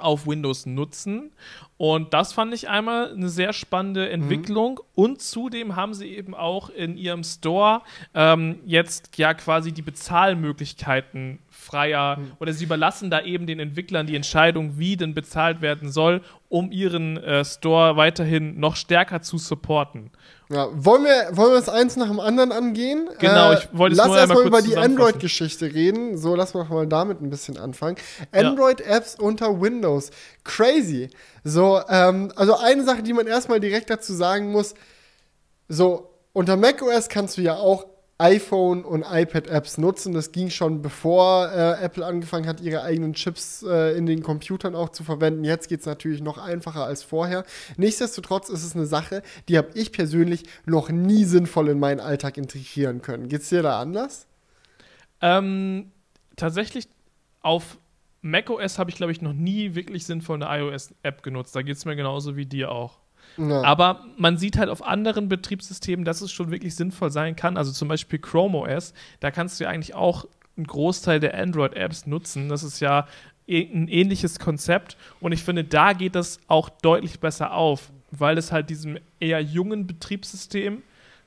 auf 0.02 0.26
Windows 0.26 0.66
nutzen. 0.66 1.30
Und 1.76 2.12
das 2.12 2.32
fand 2.32 2.52
ich 2.52 2.68
einmal 2.68 3.12
eine 3.12 3.28
sehr 3.28 3.52
spannende 3.52 4.06
mhm. 4.06 4.12
Entwicklung. 4.12 4.72
Mhm. 4.74 5.02
Und 5.02 5.22
zudem 5.22 5.76
haben 5.76 5.94
sie 5.94 6.08
eben 6.08 6.34
auch 6.34 6.70
in 6.70 6.96
ihrem 6.96 7.24
Store 7.24 7.82
ähm, 8.14 8.58
jetzt 8.66 9.16
ja 9.16 9.34
quasi 9.34 9.72
die 9.72 9.82
Bezahlmöglichkeiten 9.82 11.38
freier 11.68 12.16
mhm. 12.18 12.32
oder 12.40 12.52
sie 12.52 12.64
überlassen 12.64 13.10
da 13.10 13.22
eben 13.22 13.46
den 13.46 13.60
Entwicklern 13.60 14.06
die 14.06 14.16
Entscheidung, 14.16 14.78
wie 14.78 14.96
denn 14.96 15.14
bezahlt 15.14 15.60
werden 15.60 15.90
soll, 15.90 16.22
um 16.48 16.72
ihren 16.72 17.16
äh, 17.18 17.44
Store 17.44 17.96
weiterhin 17.96 18.58
noch 18.58 18.76
stärker 18.76 19.20
zu 19.20 19.38
supporten. 19.38 20.10
Ja, 20.50 20.68
wollen 20.72 21.04
wir, 21.04 21.36
wollen 21.36 21.52
wir 21.52 21.60
das 21.60 21.68
eins 21.68 21.96
nach 21.96 22.08
dem 22.08 22.20
anderen 22.20 22.52
angehen? 22.52 23.10
Genau, 23.18 23.52
ich 23.52 23.68
wollte 23.72 23.92
es 23.92 23.98
Lass 23.98 24.16
erstmal 24.16 24.46
über 24.46 24.62
die 24.62 24.78
Android-Geschichte 24.78 25.74
reden. 25.74 26.16
So, 26.16 26.34
lass 26.34 26.54
mal 26.54 26.64
mal 26.64 26.86
damit 26.86 27.20
ein 27.20 27.28
bisschen 27.28 27.58
anfangen. 27.58 27.96
Android-Apps 28.32 29.16
ja. 29.18 29.24
unter 29.26 29.60
Windows. 29.60 30.10
Crazy. 30.44 31.10
So, 31.44 31.82
ähm, 31.90 32.32
also 32.34 32.56
eine 32.56 32.82
Sache, 32.84 33.02
die 33.02 33.12
man 33.12 33.26
erstmal 33.26 33.60
direkt 33.60 33.90
dazu 33.90 34.14
sagen 34.14 34.50
muss: 34.50 34.74
So, 35.68 36.14
unter 36.32 36.56
macOS 36.56 37.10
kannst 37.10 37.36
du 37.36 37.42
ja 37.42 37.56
auch 37.56 37.84
iPhone 38.18 38.84
und 38.84 39.04
iPad-Apps 39.08 39.78
nutzen. 39.78 40.12
Das 40.12 40.32
ging 40.32 40.50
schon 40.50 40.82
bevor 40.82 41.50
äh, 41.52 41.82
Apple 41.82 42.04
angefangen 42.04 42.48
hat, 42.48 42.60
ihre 42.60 42.82
eigenen 42.82 43.14
Chips 43.14 43.62
äh, 43.62 43.96
in 43.96 44.06
den 44.06 44.22
Computern 44.22 44.74
auch 44.74 44.88
zu 44.88 45.04
verwenden. 45.04 45.44
Jetzt 45.44 45.68
geht 45.68 45.80
es 45.80 45.86
natürlich 45.86 46.20
noch 46.20 46.36
einfacher 46.36 46.84
als 46.84 47.04
vorher. 47.04 47.44
Nichtsdestotrotz 47.76 48.48
ist 48.48 48.64
es 48.64 48.74
eine 48.74 48.86
Sache, 48.86 49.22
die 49.48 49.56
habe 49.56 49.68
ich 49.74 49.92
persönlich 49.92 50.42
noch 50.66 50.90
nie 50.90 51.24
sinnvoll 51.24 51.68
in 51.68 51.78
meinen 51.78 52.00
Alltag 52.00 52.36
integrieren 52.38 53.02
können. 53.02 53.28
Geht 53.28 53.42
es 53.42 53.48
dir 53.50 53.62
da 53.62 53.80
anders? 53.80 54.26
Ähm, 55.20 55.92
tatsächlich 56.34 56.88
auf 57.40 57.78
macOS 58.20 58.80
habe 58.80 58.90
ich, 58.90 58.96
glaube 58.96 59.12
ich, 59.12 59.22
noch 59.22 59.32
nie 59.32 59.76
wirklich 59.76 60.04
sinnvoll 60.06 60.42
eine 60.42 60.60
iOS-App 60.60 61.22
genutzt. 61.22 61.54
Da 61.54 61.62
geht 61.62 61.76
es 61.76 61.84
mir 61.84 61.94
genauso 61.94 62.36
wie 62.36 62.46
dir 62.46 62.72
auch. 62.72 62.98
Ja. 63.38 63.62
Aber 63.62 64.04
man 64.16 64.36
sieht 64.36 64.58
halt 64.58 64.68
auf 64.68 64.84
anderen 64.84 65.28
Betriebssystemen, 65.28 66.04
dass 66.04 66.20
es 66.20 66.32
schon 66.32 66.50
wirklich 66.50 66.74
sinnvoll 66.74 67.10
sein 67.10 67.36
kann. 67.36 67.56
Also 67.56 67.72
zum 67.72 67.88
Beispiel 67.88 68.18
Chrome 68.18 68.58
OS, 68.58 68.92
da 69.20 69.30
kannst 69.30 69.58
du 69.58 69.64
ja 69.64 69.70
eigentlich 69.70 69.94
auch 69.94 70.26
einen 70.56 70.66
Großteil 70.66 71.20
der 71.20 71.38
Android-Apps 71.38 72.06
nutzen. 72.06 72.48
Das 72.48 72.62
ist 72.62 72.80
ja 72.80 73.06
ein 73.48 73.88
ähnliches 73.88 74.38
Konzept 74.38 74.96
und 75.20 75.32
ich 75.32 75.42
finde, 75.42 75.64
da 75.64 75.94
geht 75.94 76.14
das 76.14 76.38
auch 76.48 76.68
deutlich 76.68 77.18
besser 77.18 77.54
auf, 77.54 77.90
weil 78.10 78.36
es 78.36 78.52
halt 78.52 78.68
diesem 78.68 78.98
eher 79.20 79.40
jungen 79.40 79.86
Betriebssystem 79.86 80.82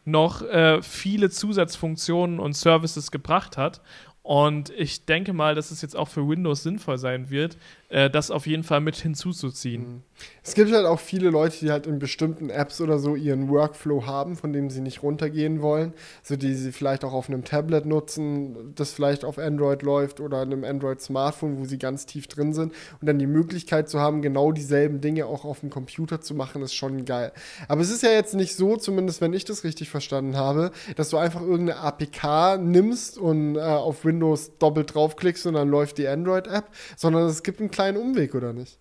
noch 0.05 0.43
äh, 0.43 0.84
viele 0.84 1.32
Zusatzfunktionen 1.32 2.39
und 2.39 2.53
Services 2.53 3.09
gebracht 3.09 3.57
hat 3.57 3.82
und 4.24 4.70
ich 4.72 5.05
denke 5.05 5.34
mal, 5.34 5.55
dass 5.55 5.72
es 5.72 5.82
jetzt 5.82 5.95
auch 5.95 6.07
für 6.07 6.28
Windows 6.28 6.64
sinnvoll 6.64 6.97
sein 6.97 7.30
wird, 7.30 7.57
äh, 7.91 8.09
das 8.09 8.31
auf 8.31 8.47
jeden 8.47 8.63
Fall 8.63 8.79
mit 8.79 8.95
hinzuzuziehen. 8.95 9.81
Mhm. 9.81 10.01
Es 10.43 10.53
gibt 10.53 10.71
halt 10.71 10.85
auch 10.85 10.99
viele 10.99 11.29
Leute, 11.29 11.57
die 11.59 11.71
halt 11.71 11.87
in 11.87 11.99
bestimmten 11.99 12.49
Apps 12.49 12.79
oder 12.79 12.99
so 12.99 13.15
ihren 13.15 13.49
Workflow 13.49 14.05
haben, 14.05 14.35
von 14.35 14.53
dem 14.53 14.69
sie 14.69 14.81
nicht 14.81 15.03
runtergehen 15.03 15.61
wollen. 15.61 15.93
So 16.23 16.35
die 16.35 16.53
sie 16.53 16.71
vielleicht 16.71 17.03
auch 17.03 17.13
auf 17.13 17.27
einem 17.27 17.43
Tablet 17.43 17.85
nutzen, 17.85 18.73
das 18.75 18.91
vielleicht 18.91 19.25
auf 19.25 19.37
Android 19.37 19.81
läuft 19.81 20.19
oder 20.19 20.41
einem 20.41 20.63
Android-Smartphone, 20.63 21.59
wo 21.59 21.65
sie 21.65 21.77
ganz 21.77 22.05
tief 22.05 22.27
drin 22.27 22.53
sind. 22.53 22.73
Und 22.99 23.07
dann 23.07 23.19
die 23.19 23.27
Möglichkeit 23.27 23.89
zu 23.89 23.99
haben, 23.99 24.21
genau 24.21 24.51
dieselben 24.51 25.01
Dinge 25.01 25.25
auch 25.25 25.43
auf 25.43 25.59
dem 25.59 25.69
Computer 25.69 26.21
zu 26.21 26.33
machen, 26.33 26.61
ist 26.61 26.73
schon 26.73 27.05
geil. 27.05 27.31
Aber 27.67 27.81
es 27.81 27.91
ist 27.91 28.03
ja 28.03 28.11
jetzt 28.11 28.33
nicht 28.33 28.55
so, 28.55 28.77
zumindest 28.77 29.21
wenn 29.21 29.33
ich 29.33 29.45
das 29.45 29.63
richtig 29.63 29.89
verstanden 29.89 30.37
habe, 30.37 30.71
dass 30.95 31.09
du 31.09 31.17
einfach 31.17 31.41
irgendeine 31.41 31.79
APK 31.79 32.57
nimmst 32.61 33.17
und 33.17 33.55
äh, 33.55 33.59
auf 33.59 34.05
Windows 34.05 34.57
doppelt 34.59 34.93
draufklickst 34.93 35.45
und 35.45 35.55
dann 35.55 35.69
läuft 35.69 35.97
die 35.97 36.07
Android-App, 36.07 36.69
sondern 36.95 37.27
es 37.27 37.43
gibt 37.43 37.59
einen 37.59 37.71
kleinen 37.82 37.97
Umweg, 37.97 38.36
oder 38.36 38.53
nicht? 38.53 38.77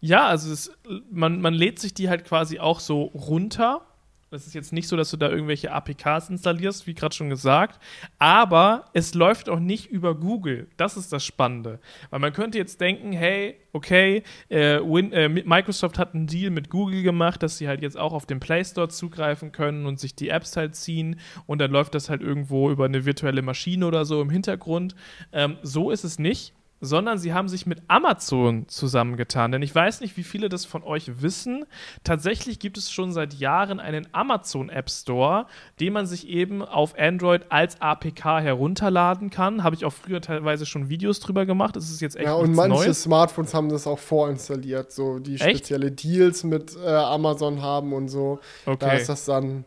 Ja, 0.00 0.26
also 0.26 0.52
es, 0.52 0.72
man, 1.10 1.40
man 1.40 1.52
lädt 1.52 1.78
sich 1.78 1.92
die 1.92 2.08
halt 2.08 2.24
quasi 2.24 2.58
auch 2.58 2.80
so 2.80 3.02
runter 3.02 3.82
das 4.30 4.46
ist 4.46 4.54
jetzt 4.54 4.72
nicht 4.72 4.86
so, 4.86 4.96
dass 4.96 5.10
du 5.10 5.16
da 5.16 5.28
irgendwelche 5.28 5.72
APKs 5.72 6.30
installierst, 6.30 6.86
wie 6.86 6.94
gerade 6.94 7.14
schon 7.14 7.30
gesagt, 7.30 7.80
aber 8.20 8.84
es 8.92 9.14
läuft 9.14 9.48
auch 9.48 9.58
nicht 9.58 9.90
über 9.90 10.14
Google. 10.14 10.68
Das 10.76 10.96
ist 10.96 11.12
das 11.12 11.24
Spannende. 11.24 11.80
Weil 12.10 12.20
man 12.20 12.32
könnte 12.32 12.56
jetzt 12.56 12.80
denken, 12.80 13.10
hey, 13.10 13.56
okay, 13.72 14.22
äh, 14.48 14.78
Win 14.78 15.12
äh, 15.12 15.28
Microsoft 15.28 15.98
hat 15.98 16.14
einen 16.14 16.28
Deal 16.28 16.50
mit 16.50 16.70
Google 16.70 17.02
gemacht, 17.02 17.42
dass 17.42 17.58
sie 17.58 17.66
halt 17.66 17.82
jetzt 17.82 17.98
auch 17.98 18.12
auf 18.12 18.24
den 18.24 18.38
Play 18.38 18.64
Store 18.64 18.88
zugreifen 18.88 19.50
können 19.50 19.84
und 19.84 19.98
sich 19.98 20.14
die 20.14 20.28
Apps 20.28 20.56
halt 20.56 20.76
ziehen 20.76 21.18
und 21.46 21.58
dann 21.58 21.72
läuft 21.72 21.96
das 21.96 22.08
halt 22.08 22.22
irgendwo 22.22 22.70
über 22.70 22.84
eine 22.84 23.04
virtuelle 23.04 23.42
Maschine 23.42 23.84
oder 23.84 24.04
so 24.04 24.22
im 24.22 24.30
Hintergrund. 24.30 24.94
Ähm, 25.32 25.56
so 25.62 25.90
ist 25.90 26.04
es 26.04 26.20
nicht 26.20 26.54
sondern 26.80 27.18
sie 27.18 27.32
haben 27.32 27.48
sich 27.48 27.66
mit 27.66 27.82
Amazon 27.88 28.66
zusammengetan. 28.68 29.52
Denn 29.52 29.62
ich 29.62 29.74
weiß 29.74 30.00
nicht, 30.00 30.16
wie 30.16 30.22
viele 30.22 30.48
das 30.48 30.64
von 30.64 30.82
euch 30.82 31.22
wissen. 31.22 31.66
Tatsächlich 32.04 32.58
gibt 32.58 32.78
es 32.78 32.90
schon 32.90 33.12
seit 33.12 33.34
Jahren 33.34 33.80
einen 33.80 34.08
Amazon 34.12 34.70
App 34.70 34.90
Store, 34.90 35.46
den 35.78 35.92
man 35.92 36.06
sich 36.06 36.28
eben 36.28 36.62
auf 36.62 36.98
Android 36.98 37.46
als 37.50 37.80
APK 37.80 38.40
herunterladen 38.40 39.30
kann. 39.30 39.62
Habe 39.62 39.76
ich 39.76 39.84
auch 39.84 39.92
früher 39.92 40.20
teilweise 40.20 40.64
schon 40.64 40.88
Videos 40.88 41.20
drüber 41.20 41.44
gemacht. 41.46 41.76
Das 41.76 41.90
ist 41.90 42.00
jetzt 42.00 42.16
echt 42.16 42.26
Ja, 42.26 42.34
und 42.34 42.54
manche 42.54 42.84
Neues. 42.84 43.02
Smartphones 43.02 43.52
haben 43.54 43.68
das 43.68 43.86
auch 43.86 43.98
vorinstalliert, 43.98 44.92
so 44.92 45.18
die 45.18 45.34
echt? 45.34 45.58
spezielle 45.58 45.92
Deals 45.92 46.44
mit 46.44 46.76
äh, 46.76 46.88
Amazon 46.88 47.60
haben 47.60 47.92
und 47.92 48.08
so. 48.08 48.40
Okay. 48.64 48.78
Da 48.80 48.92
ist 48.92 49.08
das 49.08 49.26
dann, 49.26 49.64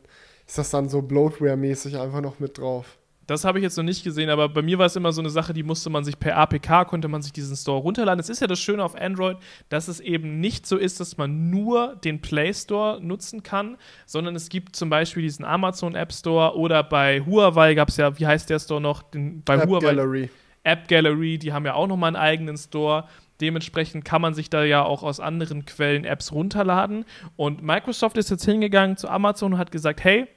ist 0.48 0.58
das 0.58 0.72
dann 0.72 0.90
so 0.90 1.02
Bloatware-mäßig 1.02 2.00
einfach 2.00 2.22
noch 2.22 2.40
mit 2.40 2.58
drauf. 2.58 2.98
Das 3.28 3.46
habe 3.46 3.60
ich 3.60 3.64
jetzt 3.64 3.78
noch 3.78 3.84
nicht 3.84 4.04
gesehen, 4.04 4.30
aber 4.30 4.50
bei 4.50 4.62
mir 4.62 4.78
war 4.78 4.86
es 4.86 4.96
immer 4.96 5.14
so 5.14 5.22
eine 5.22 5.30
Sache, 5.30 5.54
die 5.54 5.64
musste 5.64 5.90
man 5.90 6.04
sich 6.04 6.20
per 6.20 6.36
APK, 6.38 6.86
konnte 6.88 7.08
man 7.08 7.22
sich 7.22 7.32
diesen 7.32 7.56
Store 7.56 7.82
runterladen. 7.82 8.20
Es 8.20 8.30
ist 8.30 8.42
ja 8.42 8.48
das 8.48 8.60
Schöne 8.60 8.84
auf 8.84 8.96
Android, 8.96 9.38
dass 9.70 9.88
es 9.88 10.00
eben 10.00 10.40
nicht 10.40 10.66
so 10.66 10.78
ist, 10.78 11.00
dass 11.00 11.18
man 11.18 11.50
nur 11.50 11.96
den 12.04 12.22
Play 12.22 12.54
Store 12.54 13.00
nutzen 13.02 13.42
kann, 13.44 13.78
sondern 14.06 14.36
es 14.36 14.50
gibt 14.50 14.76
zum 14.76 14.90
Beispiel 14.90 15.24
diesen 15.24 15.46
Amazon 15.46 15.96
App 15.96 16.12
Store 16.12 16.58
oder 16.58 16.84
bei 16.84 17.22
Huawei 17.22 17.76
gab 17.76 17.90
es 17.90 17.98
ja, 17.98 18.20
wie 18.20 18.28
heißt 18.28 18.50
der 18.50 18.60
Store 18.60 18.82
noch? 18.82 19.04
Den, 19.04 19.42
bei 19.44 19.56
App 19.56 19.70
Huawei. 19.70 19.88
Gallery. 19.88 20.30
App 20.64 20.88
Gallery, 20.88 21.38
die 21.38 21.54
haben 21.54 21.66
ja 21.66 21.74
auch 21.76 21.88
nochmal 21.88 22.08
einen 22.08 22.16
eigenen 22.16 22.58
Store. 22.58 23.06
Dementsprechend 23.42 24.06
kann 24.06 24.22
man 24.22 24.34
sich 24.34 24.50
da 24.50 24.64
ja 24.64 24.84
auch 24.84 25.04
aus 25.04 25.20
anderen 25.20 25.66
Quellen 25.66 26.06
Apps 26.06 26.32
runterladen. 26.32 27.06
Und 27.36 27.62
Microsoft 27.62 28.18
ist 28.18 28.30
jetzt 28.30 28.46
hingegangen 28.46 28.96
zu 28.96 29.10
Amazon 29.10 29.54
und 29.54 29.60
hat 29.60 29.72
gesagt, 29.72 30.04
hey, 30.04 30.28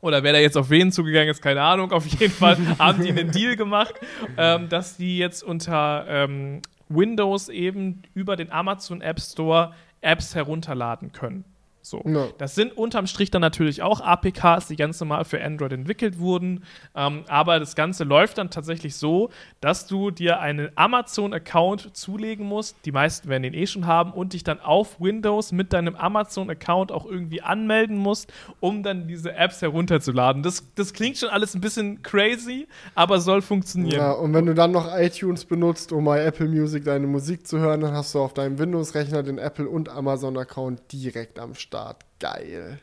oder 0.00 0.22
wer 0.22 0.32
da 0.32 0.38
jetzt 0.38 0.56
auf 0.56 0.70
wen 0.70 0.92
zugegangen 0.92 1.28
ist, 1.28 1.42
keine 1.42 1.62
Ahnung. 1.62 1.92
Auf 1.92 2.06
jeden 2.06 2.32
Fall 2.32 2.56
haben 2.78 3.02
die 3.02 3.10
einen 3.10 3.30
Deal 3.30 3.56
gemacht, 3.56 3.94
ähm, 4.36 4.68
dass 4.68 4.96
die 4.96 5.18
jetzt 5.18 5.42
unter 5.42 6.04
ähm, 6.08 6.62
Windows 6.88 7.48
eben 7.48 8.02
über 8.14 8.36
den 8.36 8.50
Amazon 8.52 9.00
App 9.00 9.20
Store 9.20 9.74
Apps 10.00 10.34
herunterladen 10.34 11.12
können. 11.12 11.44
So. 11.88 12.02
No. 12.04 12.28
Das 12.38 12.54
sind 12.54 12.76
unterm 12.76 13.06
Strich 13.06 13.30
dann 13.30 13.40
natürlich 13.40 13.82
auch 13.82 14.00
APKs, 14.00 14.68
die 14.68 14.76
ganz 14.76 15.00
normal 15.00 15.24
für 15.24 15.42
Android 15.42 15.72
entwickelt 15.72 16.18
wurden. 16.18 16.64
Ähm, 16.94 17.24
aber 17.28 17.58
das 17.58 17.74
Ganze 17.74 18.04
läuft 18.04 18.38
dann 18.38 18.50
tatsächlich 18.50 18.96
so, 18.96 19.30
dass 19.60 19.86
du 19.86 20.10
dir 20.10 20.40
einen 20.40 20.70
Amazon-Account 20.74 21.96
zulegen 21.96 22.46
musst. 22.46 22.76
Die 22.84 22.92
meisten 22.92 23.28
werden 23.28 23.42
den 23.42 23.54
eh 23.54 23.66
schon 23.66 23.86
haben 23.86 24.12
und 24.12 24.32
dich 24.32 24.44
dann 24.44 24.60
auf 24.60 25.00
Windows 25.00 25.52
mit 25.52 25.72
deinem 25.72 25.96
Amazon-Account 25.96 26.92
auch 26.92 27.06
irgendwie 27.06 27.42
anmelden 27.42 27.96
musst, 27.96 28.32
um 28.60 28.82
dann 28.82 29.08
diese 29.08 29.34
Apps 29.34 29.62
herunterzuladen. 29.62 30.42
Das, 30.42 30.64
das 30.74 30.92
klingt 30.92 31.16
schon 31.16 31.30
alles 31.30 31.54
ein 31.54 31.60
bisschen 31.60 32.02
crazy, 32.02 32.68
aber 32.94 33.20
soll 33.20 33.40
funktionieren. 33.40 34.00
Ja, 34.00 34.12
und 34.12 34.34
wenn 34.34 34.46
du 34.46 34.54
dann 34.54 34.72
noch 34.72 34.94
iTunes 34.94 35.44
benutzt, 35.44 35.92
um 35.92 36.04
bei 36.04 36.22
Apple 36.22 36.48
Music 36.48 36.84
deine 36.84 37.06
Musik 37.06 37.46
zu 37.46 37.58
hören, 37.58 37.80
dann 37.80 37.94
hast 37.94 38.14
du 38.14 38.20
auf 38.20 38.34
deinem 38.34 38.58
Windows-Rechner 38.58 39.22
den 39.22 39.38
Apple- 39.38 39.68
und 39.68 39.88
Amazon-Account 39.88 40.92
direkt 40.92 41.38
am 41.38 41.54
Start. 41.54 41.77
Start. 41.78 42.04
Geil. 42.18 42.80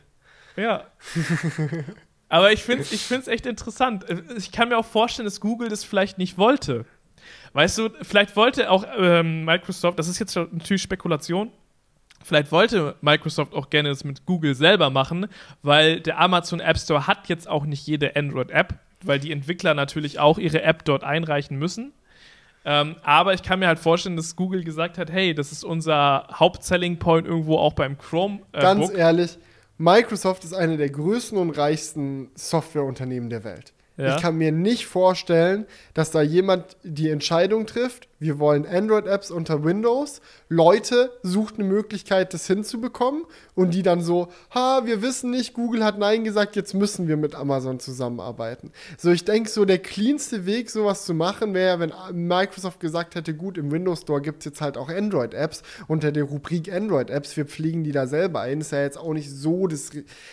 Ja. 0.56 0.86
Aber 2.28 2.50
ich 2.52 2.62
finde 2.62 2.82
es 2.82 2.92
ich 2.92 3.02
find's 3.02 3.28
echt 3.28 3.44
interessant. 3.44 4.06
Ich 4.36 4.50
kann 4.50 4.70
mir 4.70 4.78
auch 4.78 4.86
vorstellen, 4.86 5.26
dass 5.26 5.40
Google 5.40 5.68
das 5.68 5.84
vielleicht 5.84 6.16
nicht 6.16 6.38
wollte. 6.38 6.86
Weißt 7.52 7.76
du, 7.76 7.90
vielleicht 8.02 8.36
wollte 8.36 8.70
auch 8.70 8.84
ähm, 8.96 9.44
Microsoft, 9.44 9.98
das 9.98 10.08
ist 10.08 10.18
jetzt 10.18 10.34
natürlich 10.34 10.82
Spekulation, 10.82 11.50
vielleicht 12.24 12.50
wollte 12.52 12.94
Microsoft 13.02 13.54
auch 13.54 13.68
gerne 13.68 13.90
das 13.90 14.04
mit 14.04 14.24
Google 14.24 14.54
selber 14.54 14.90
machen, 14.90 15.26
weil 15.62 16.00
der 16.00 16.18
Amazon 16.18 16.60
App 16.60 16.78
Store 16.78 17.06
hat 17.06 17.28
jetzt 17.28 17.48
auch 17.48 17.66
nicht 17.66 17.86
jede 17.86 18.16
Android-App, 18.16 18.78
weil 19.04 19.18
die 19.18 19.32
Entwickler 19.32 19.74
natürlich 19.74 20.18
auch 20.18 20.38
ihre 20.38 20.62
App 20.62 20.84
dort 20.84 21.04
einreichen 21.04 21.58
müssen. 21.58 21.92
Ähm, 22.68 22.96
aber 23.04 23.32
ich 23.32 23.44
kann 23.44 23.60
mir 23.60 23.68
halt 23.68 23.78
vorstellen, 23.78 24.16
dass 24.16 24.34
Google 24.34 24.64
gesagt 24.64 24.98
hat, 24.98 25.10
hey, 25.10 25.34
das 25.34 25.52
ist 25.52 25.62
unser 25.62 26.26
Hauptselling 26.32 26.98
Point 26.98 27.26
irgendwo 27.26 27.58
auch 27.58 27.74
beim 27.74 27.96
Chrome. 27.96 28.40
Äh, 28.52 28.60
Ganz 28.60 28.90
ehrlich, 28.90 29.38
Microsoft 29.78 30.42
ist 30.42 30.52
eine 30.52 30.76
der 30.76 30.90
größten 30.90 31.38
und 31.38 31.50
reichsten 31.50 32.28
Softwareunternehmen 32.34 33.30
der 33.30 33.44
Welt. 33.44 33.72
Ja. 33.96 34.16
Ich 34.16 34.22
kann 34.22 34.36
mir 34.36 34.50
nicht 34.50 34.86
vorstellen, 34.86 35.64
dass 35.94 36.10
da 36.10 36.20
jemand 36.20 36.76
die 36.82 37.08
Entscheidung 37.08 37.66
trifft, 37.66 38.08
wir 38.18 38.38
wollen 38.38 38.66
Android-Apps 38.66 39.30
unter 39.30 39.64
Windows. 39.64 40.20
Leute 40.48 41.10
sucht 41.22 41.56
eine 41.56 41.64
Möglichkeit, 41.64 42.32
das 42.32 42.46
hinzubekommen 42.46 43.24
und 43.54 43.74
die 43.74 43.82
dann 43.82 44.00
so, 44.00 44.28
ha, 44.54 44.82
wir 44.84 45.02
wissen 45.02 45.30
nicht, 45.30 45.54
Google 45.54 45.84
hat 45.84 45.98
Nein 45.98 46.24
gesagt, 46.24 46.56
jetzt 46.56 46.72
müssen 46.72 47.08
wir 47.08 47.16
mit 47.16 47.34
Amazon 47.34 47.80
zusammenarbeiten. 47.80 48.72
So, 48.96 49.10
ich 49.10 49.24
denke, 49.24 49.50
so 49.50 49.64
der 49.64 49.78
cleanste 49.78 50.46
Weg, 50.46 50.70
sowas 50.70 51.04
zu 51.04 51.14
machen, 51.14 51.52
wäre, 51.52 51.80
wenn 51.80 51.92
Microsoft 52.12 52.80
gesagt 52.80 53.14
hätte, 53.16 53.34
gut, 53.34 53.58
im 53.58 53.70
Windows 53.70 54.00
Store 54.02 54.22
gibt 54.22 54.38
es 54.40 54.44
jetzt 54.46 54.60
halt 54.60 54.78
auch 54.78 54.88
Android-Apps 54.88 55.62
unter 55.86 56.12
der 56.12 56.24
Rubrik 56.24 56.72
Android-Apps, 56.72 57.36
wir 57.36 57.44
pflegen 57.44 57.84
die 57.84 57.92
da 57.92 58.06
selber 58.06 58.40
ein. 58.40 58.60
Ist 58.60 58.72
ja 58.72 58.82
jetzt 58.82 58.98
auch 58.98 59.12
nicht 59.12 59.30
so 59.30 59.66
das. 59.66 59.90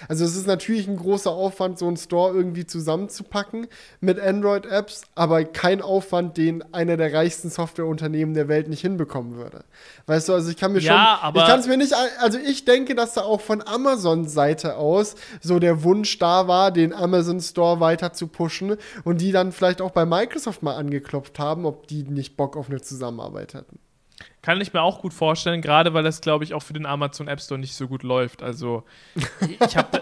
Also, 0.07 0.23
es 0.23 0.35
ist 0.35 0.47
natürlich 0.47 0.87
ein 0.87 0.97
großer 0.97 1.31
Aufwand, 1.31 1.79
so 1.79 1.87
einen 1.87 1.97
Store 1.97 2.33
irgendwie 2.33 2.65
zusammenzupacken 2.65 3.67
mit 3.99 4.19
Android-Apps, 4.19 5.03
aber 5.15 5.43
kein 5.43 5.81
Aufwand, 5.81 6.37
den 6.37 6.63
einer 6.73 6.97
der 6.97 7.13
reichsten 7.13 7.49
Software 7.49 7.72
Softwareunternehmen 7.73 8.33
der 8.33 8.47
Welt 8.47 8.67
nicht 8.67 8.81
hinbekommen 8.81 9.35
würde. 9.35 9.63
Weißt 10.05 10.29
du, 10.29 10.33
also 10.33 10.49
ich 10.49 10.57
kann 10.57 10.73
mir 10.73 10.79
ja, 10.79 11.19
schon, 11.21 11.35
ich 11.35 11.47
kann 11.47 11.59
es 11.59 11.67
mir 11.67 11.77
nicht, 11.77 11.93
also 12.19 12.37
ich 12.37 12.65
denke, 12.65 12.95
dass 12.95 13.13
da 13.13 13.21
auch 13.21 13.41
von 13.41 13.61
Amazon-Seite 13.65 14.77
aus 14.77 15.15
so 15.41 15.59
der 15.59 15.83
Wunsch 15.83 16.19
da 16.19 16.47
war, 16.47 16.71
den 16.71 16.93
Amazon 16.93 17.39
Store 17.41 17.79
weiter 17.79 18.13
zu 18.13 18.27
pushen 18.27 18.77
und 19.03 19.21
die 19.21 19.31
dann 19.31 19.51
vielleicht 19.51 19.81
auch 19.81 19.91
bei 19.91 20.05
Microsoft 20.05 20.63
mal 20.63 20.75
angeklopft 20.75 21.39
haben, 21.39 21.65
ob 21.65 21.87
die 21.87 22.03
nicht 22.03 22.37
Bock 22.37 22.55
auf 22.55 22.69
eine 22.69 22.81
Zusammenarbeit 22.81 23.53
hätten. 23.53 23.79
Kann 24.41 24.61
ich 24.61 24.73
mir 24.73 24.81
auch 24.81 25.01
gut 25.01 25.13
vorstellen, 25.13 25.61
gerade 25.61 25.93
weil 25.93 26.03
das, 26.03 26.21
glaube 26.21 26.43
ich, 26.43 26.53
auch 26.53 26.61
für 26.61 26.73
den 26.73 26.85
Amazon 26.85 27.27
App 27.27 27.41
Store 27.41 27.59
nicht 27.59 27.75
so 27.75 27.87
gut 27.87 28.03
läuft. 28.03 28.43
Also, 28.43 28.83
ich 29.59 29.75
habe 29.75 30.01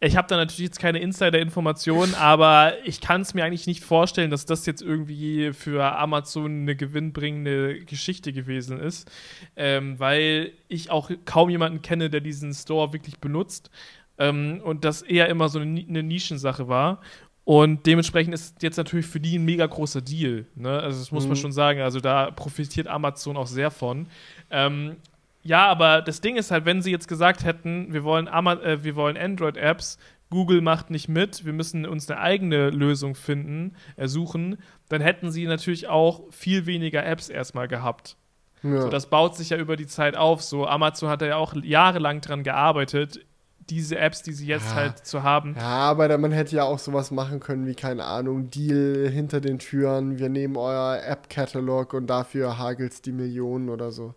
ich 0.00 0.16
habe 0.16 0.28
da 0.28 0.36
natürlich 0.36 0.68
jetzt 0.68 0.78
keine 0.78 1.00
Insider-Informationen, 1.00 2.14
aber 2.14 2.74
ich 2.84 3.00
kann 3.00 3.22
es 3.22 3.34
mir 3.34 3.44
eigentlich 3.44 3.66
nicht 3.66 3.82
vorstellen, 3.82 4.30
dass 4.30 4.46
das 4.46 4.64
jetzt 4.64 4.80
irgendwie 4.80 5.52
für 5.52 5.96
Amazon 5.98 6.62
eine 6.62 6.76
gewinnbringende 6.76 7.80
Geschichte 7.80 8.32
gewesen 8.32 8.78
ist, 8.78 9.10
ähm, 9.56 9.98
weil 9.98 10.52
ich 10.68 10.90
auch 10.90 11.10
kaum 11.24 11.50
jemanden 11.50 11.82
kenne, 11.82 12.10
der 12.10 12.20
diesen 12.20 12.54
Store 12.54 12.92
wirklich 12.92 13.18
benutzt 13.18 13.70
ähm, 14.18 14.60
und 14.62 14.84
das 14.84 15.02
eher 15.02 15.28
immer 15.28 15.48
so 15.48 15.58
eine, 15.58 15.80
eine 15.80 16.02
Nischensache 16.04 16.68
war. 16.68 17.00
Und 17.44 17.86
dementsprechend 17.86 18.34
ist 18.34 18.62
jetzt 18.62 18.76
natürlich 18.76 19.06
für 19.06 19.20
die 19.20 19.38
ein 19.38 19.44
mega 19.44 19.64
großer 19.64 20.02
Deal. 20.02 20.44
Ne? 20.54 20.68
Also, 20.68 20.98
das 20.98 21.10
muss 21.10 21.24
mhm. 21.24 21.30
man 21.30 21.36
schon 21.36 21.52
sagen. 21.52 21.80
Also, 21.80 21.98
da 21.98 22.30
profitiert 22.30 22.86
Amazon 22.86 23.38
auch 23.38 23.46
sehr 23.46 23.70
von. 23.70 24.06
Ähm, 24.50 24.96
ja, 25.42 25.66
aber 25.66 26.02
das 26.02 26.20
Ding 26.20 26.36
ist 26.36 26.50
halt, 26.50 26.64
wenn 26.64 26.82
sie 26.82 26.90
jetzt 26.90 27.08
gesagt 27.08 27.44
hätten, 27.44 27.92
wir 27.92 28.04
wollen, 28.04 28.26
äh, 28.26 28.82
wir 28.82 28.96
wollen 28.96 29.16
Android-Apps, 29.16 29.98
Google 30.30 30.60
macht 30.60 30.90
nicht 30.90 31.08
mit, 31.08 31.44
wir 31.44 31.52
müssen 31.52 31.86
uns 31.86 32.10
eine 32.10 32.20
eigene 32.20 32.70
Lösung 32.70 33.14
finden, 33.14 33.74
ersuchen, 33.96 34.58
dann 34.88 35.00
hätten 35.00 35.30
sie 35.30 35.46
natürlich 35.46 35.88
auch 35.88 36.30
viel 36.30 36.66
weniger 36.66 37.04
Apps 37.04 37.28
erstmal 37.28 37.68
gehabt. 37.68 38.16
Ja. 38.62 38.82
So, 38.82 38.88
das 38.88 39.06
baut 39.06 39.36
sich 39.36 39.50
ja 39.50 39.56
über 39.56 39.76
die 39.76 39.86
Zeit 39.86 40.16
auf. 40.16 40.42
So, 40.42 40.66
Amazon 40.66 41.08
hat 41.08 41.22
ja 41.22 41.36
auch 41.36 41.54
jahrelang 41.54 42.20
dran 42.20 42.42
gearbeitet, 42.42 43.24
diese 43.70 43.98
Apps, 43.98 44.22
die 44.22 44.32
sie 44.32 44.46
jetzt 44.46 44.70
ja. 44.70 44.74
halt 44.74 45.06
zu 45.06 45.22
haben. 45.22 45.54
Ja, 45.56 45.62
aber 45.62 46.16
man 46.18 46.32
hätte 46.32 46.56
ja 46.56 46.64
auch 46.64 46.78
sowas 46.78 47.10
machen 47.10 47.40
können 47.40 47.66
wie, 47.66 47.74
keine 47.74 48.04
Ahnung, 48.04 48.50
Deal 48.50 49.08
hinter 49.08 49.40
den 49.40 49.58
Türen, 49.58 50.18
wir 50.18 50.28
nehmen 50.28 50.56
euer 50.56 51.00
App-Katalog 51.04 51.94
und 51.94 52.06
dafür 52.08 52.58
hagelt's 52.58 53.02
die 53.02 53.12
Millionen 53.12 53.68
oder 53.68 53.92
so. 53.92 54.14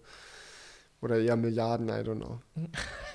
Oder 1.01 1.19
eher 1.19 1.35
Milliarden, 1.35 1.89
I 1.89 2.03
don't 2.03 2.17
know. 2.17 2.39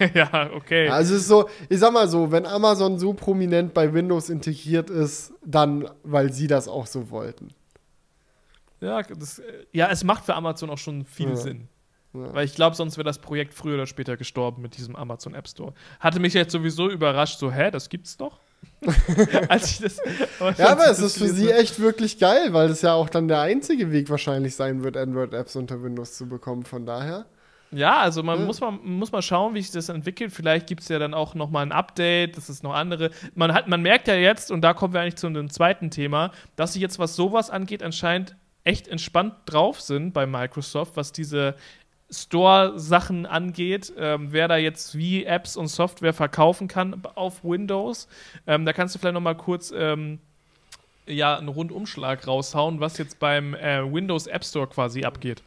ja, 0.14 0.50
okay. 0.52 0.88
Also 0.88 1.14
es 1.14 1.22
ist 1.22 1.28
so, 1.28 1.48
ich 1.68 1.78
sag 1.78 1.92
mal 1.92 2.08
so, 2.08 2.32
wenn 2.32 2.44
Amazon 2.44 2.98
so 2.98 3.12
prominent 3.12 3.74
bei 3.74 3.92
Windows 3.94 4.28
integriert 4.28 4.90
ist, 4.90 5.32
dann, 5.44 5.88
weil 6.02 6.32
sie 6.32 6.48
das 6.48 6.66
auch 6.66 6.86
so 6.86 7.10
wollten. 7.10 7.50
Ja, 8.80 9.02
das, 9.02 9.40
ja 9.72 9.88
es 9.88 10.02
macht 10.02 10.24
für 10.24 10.34
Amazon 10.34 10.68
auch 10.70 10.78
schon 10.78 11.04
viel 11.04 11.30
ja. 11.30 11.36
Sinn. 11.36 11.68
Ja. 12.12 12.34
Weil 12.34 12.44
ich 12.44 12.54
glaube, 12.54 12.74
sonst 12.74 12.96
wäre 12.96 13.04
das 13.04 13.18
Projekt 13.18 13.54
früher 13.54 13.74
oder 13.74 13.86
später 13.86 14.16
gestorben 14.16 14.62
mit 14.62 14.76
diesem 14.76 14.96
Amazon 14.96 15.34
App 15.34 15.46
Store. 15.46 15.72
Hatte 16.00 16.18
mich 16.18 16.34
jetzt 16.34 16.52
sowieso 16.52 16.90
überrascht, 16.90 17.38
so, 17.38 17.52
hä, 17.52 17.70
das 17.70 17.88
gibt's 17.88 18.16
doch? 18.16 18.40
Als 19.48 19.70
ich 19.70 19.78
das, 19.78 19.98
aber 20.40 20.52
ja, 20.56 20.72
aber 20.72 20.90
es 20.90 20.98
ist 20.98 21.18
für 21.18 21.28
sie 21.28 21.50
echt 21.50 21.78
wirklich 21.78 22.18
geil, 22.18 22.52
weil 22.52 22.68
das 22.68 22.82
ja 22.82 22.94
auch 22.94 23.08
dann 23.08 23.28
der 23.28 23.40
einzige 23.40 23.92
Weg 23.92 24.10
wahrscheinlich 24.10 24.56
sein 24.56 24.82
wird, 24.82 24.96
Android-Apps 24.96 25.54
unter 25.56 25.82
Windows 25.82 26.16
zu 26.16 26.26
bekommen. 26.26 26.64
Von 26.64 26.84
daher. 26.84 27.26
Ja, 27.72 27.98
also 27.98 28.22
man 28.22 28.38
ja. 28.38 28.44
muss, 28.46 28.60
mal, 28.60 28.70
muss 28.70 29.12
mal 29.12 29.22
schauen, 29.22 29.54
wie 29.54 29.62
sich 29.62 29.72
das 29.72 29.88
entwickelt. 29.88 30.32
Vielleicht 30.32 30.66
gibt 30.66 30.82
es 30.82 30.88
ja 30.88 30.98
dann 30.98 31.14
auch 31.14 31.34
noch 31.34 31.50
mal 31.50 31.62
ein 31.62 31.72
Update, 31.72 32.36
das 32.36 32.48
ist 32.48 32.62
noch 32.62 32.74
andere. 32.74 33.10
Man, 33.34 33.52
hat, 33.52 33.68
man 33.68 33.82
merkt 33.82 34.08
ja 34.08 34.14
jetzt, 34.14 34.50
und 34.50 34.62
da 34.62 34.72
kommen 34.72 34.94
wir 34.94 35.00
eigentlich 35.00 35.16
zu 35.16 35.26
einem 35.26 35.50
zweiten 35.50 35.90
Thema, 35.90 36.32
dass 36.54 36.72
sie 36.72 36.80
jetzt, 36.80 36.98
was 36.98 37.16
sowas 37.16 37.50
angeht, 37.50 37.82
anscheinend 37.82 38.36
echt 38.64 38.88
entspannt 38.88 39.34
drauf 39.46 39.80
sind 39.80 40.12
bei 40.12 40.26
Microsoft, 40.26 40.96
was 40.96 41.12
diese 41.12 41.54
Store-Sachen 42.10 43.26
angeht, 43.26 43.92
ähm, 43.98 44.28
wer 44.30 44.46
da 44.48 44.56
jetzt 44.56 44.96
wie 44.96 45.24
Apps 45.24 45.56
und 45.56 45.68
Software 45.68 46.14
verkaufen 46.14 46.68
kann 46.68 47.02
auf 47.16 47.42
Windows. 47.42 48.08
Ähm, 48.46 48.64
da 48.64 48.72
kannst 48.72 48.94
du 48.94 48.98
vielleicht 48.98 49.14
noch 49.14 49.20
mal 49.20 49.34
kurz 49.34 49.72
ähm, 49.76 50.20
ja 51.06 51.36
einen 51.36 51.48
Rundumschlag 51.48 52.26
raushauen, 52.26 52.80
was 52.80 52.98
jetzt 52.98 53.18
beim 53.18 53.54
äh, 53.54 53.82
Windows 53.92 54.26
App 54.26 54.44
Store 54.44 54.66
quasi 54.66 55.04
abgeht. 55.04 55.42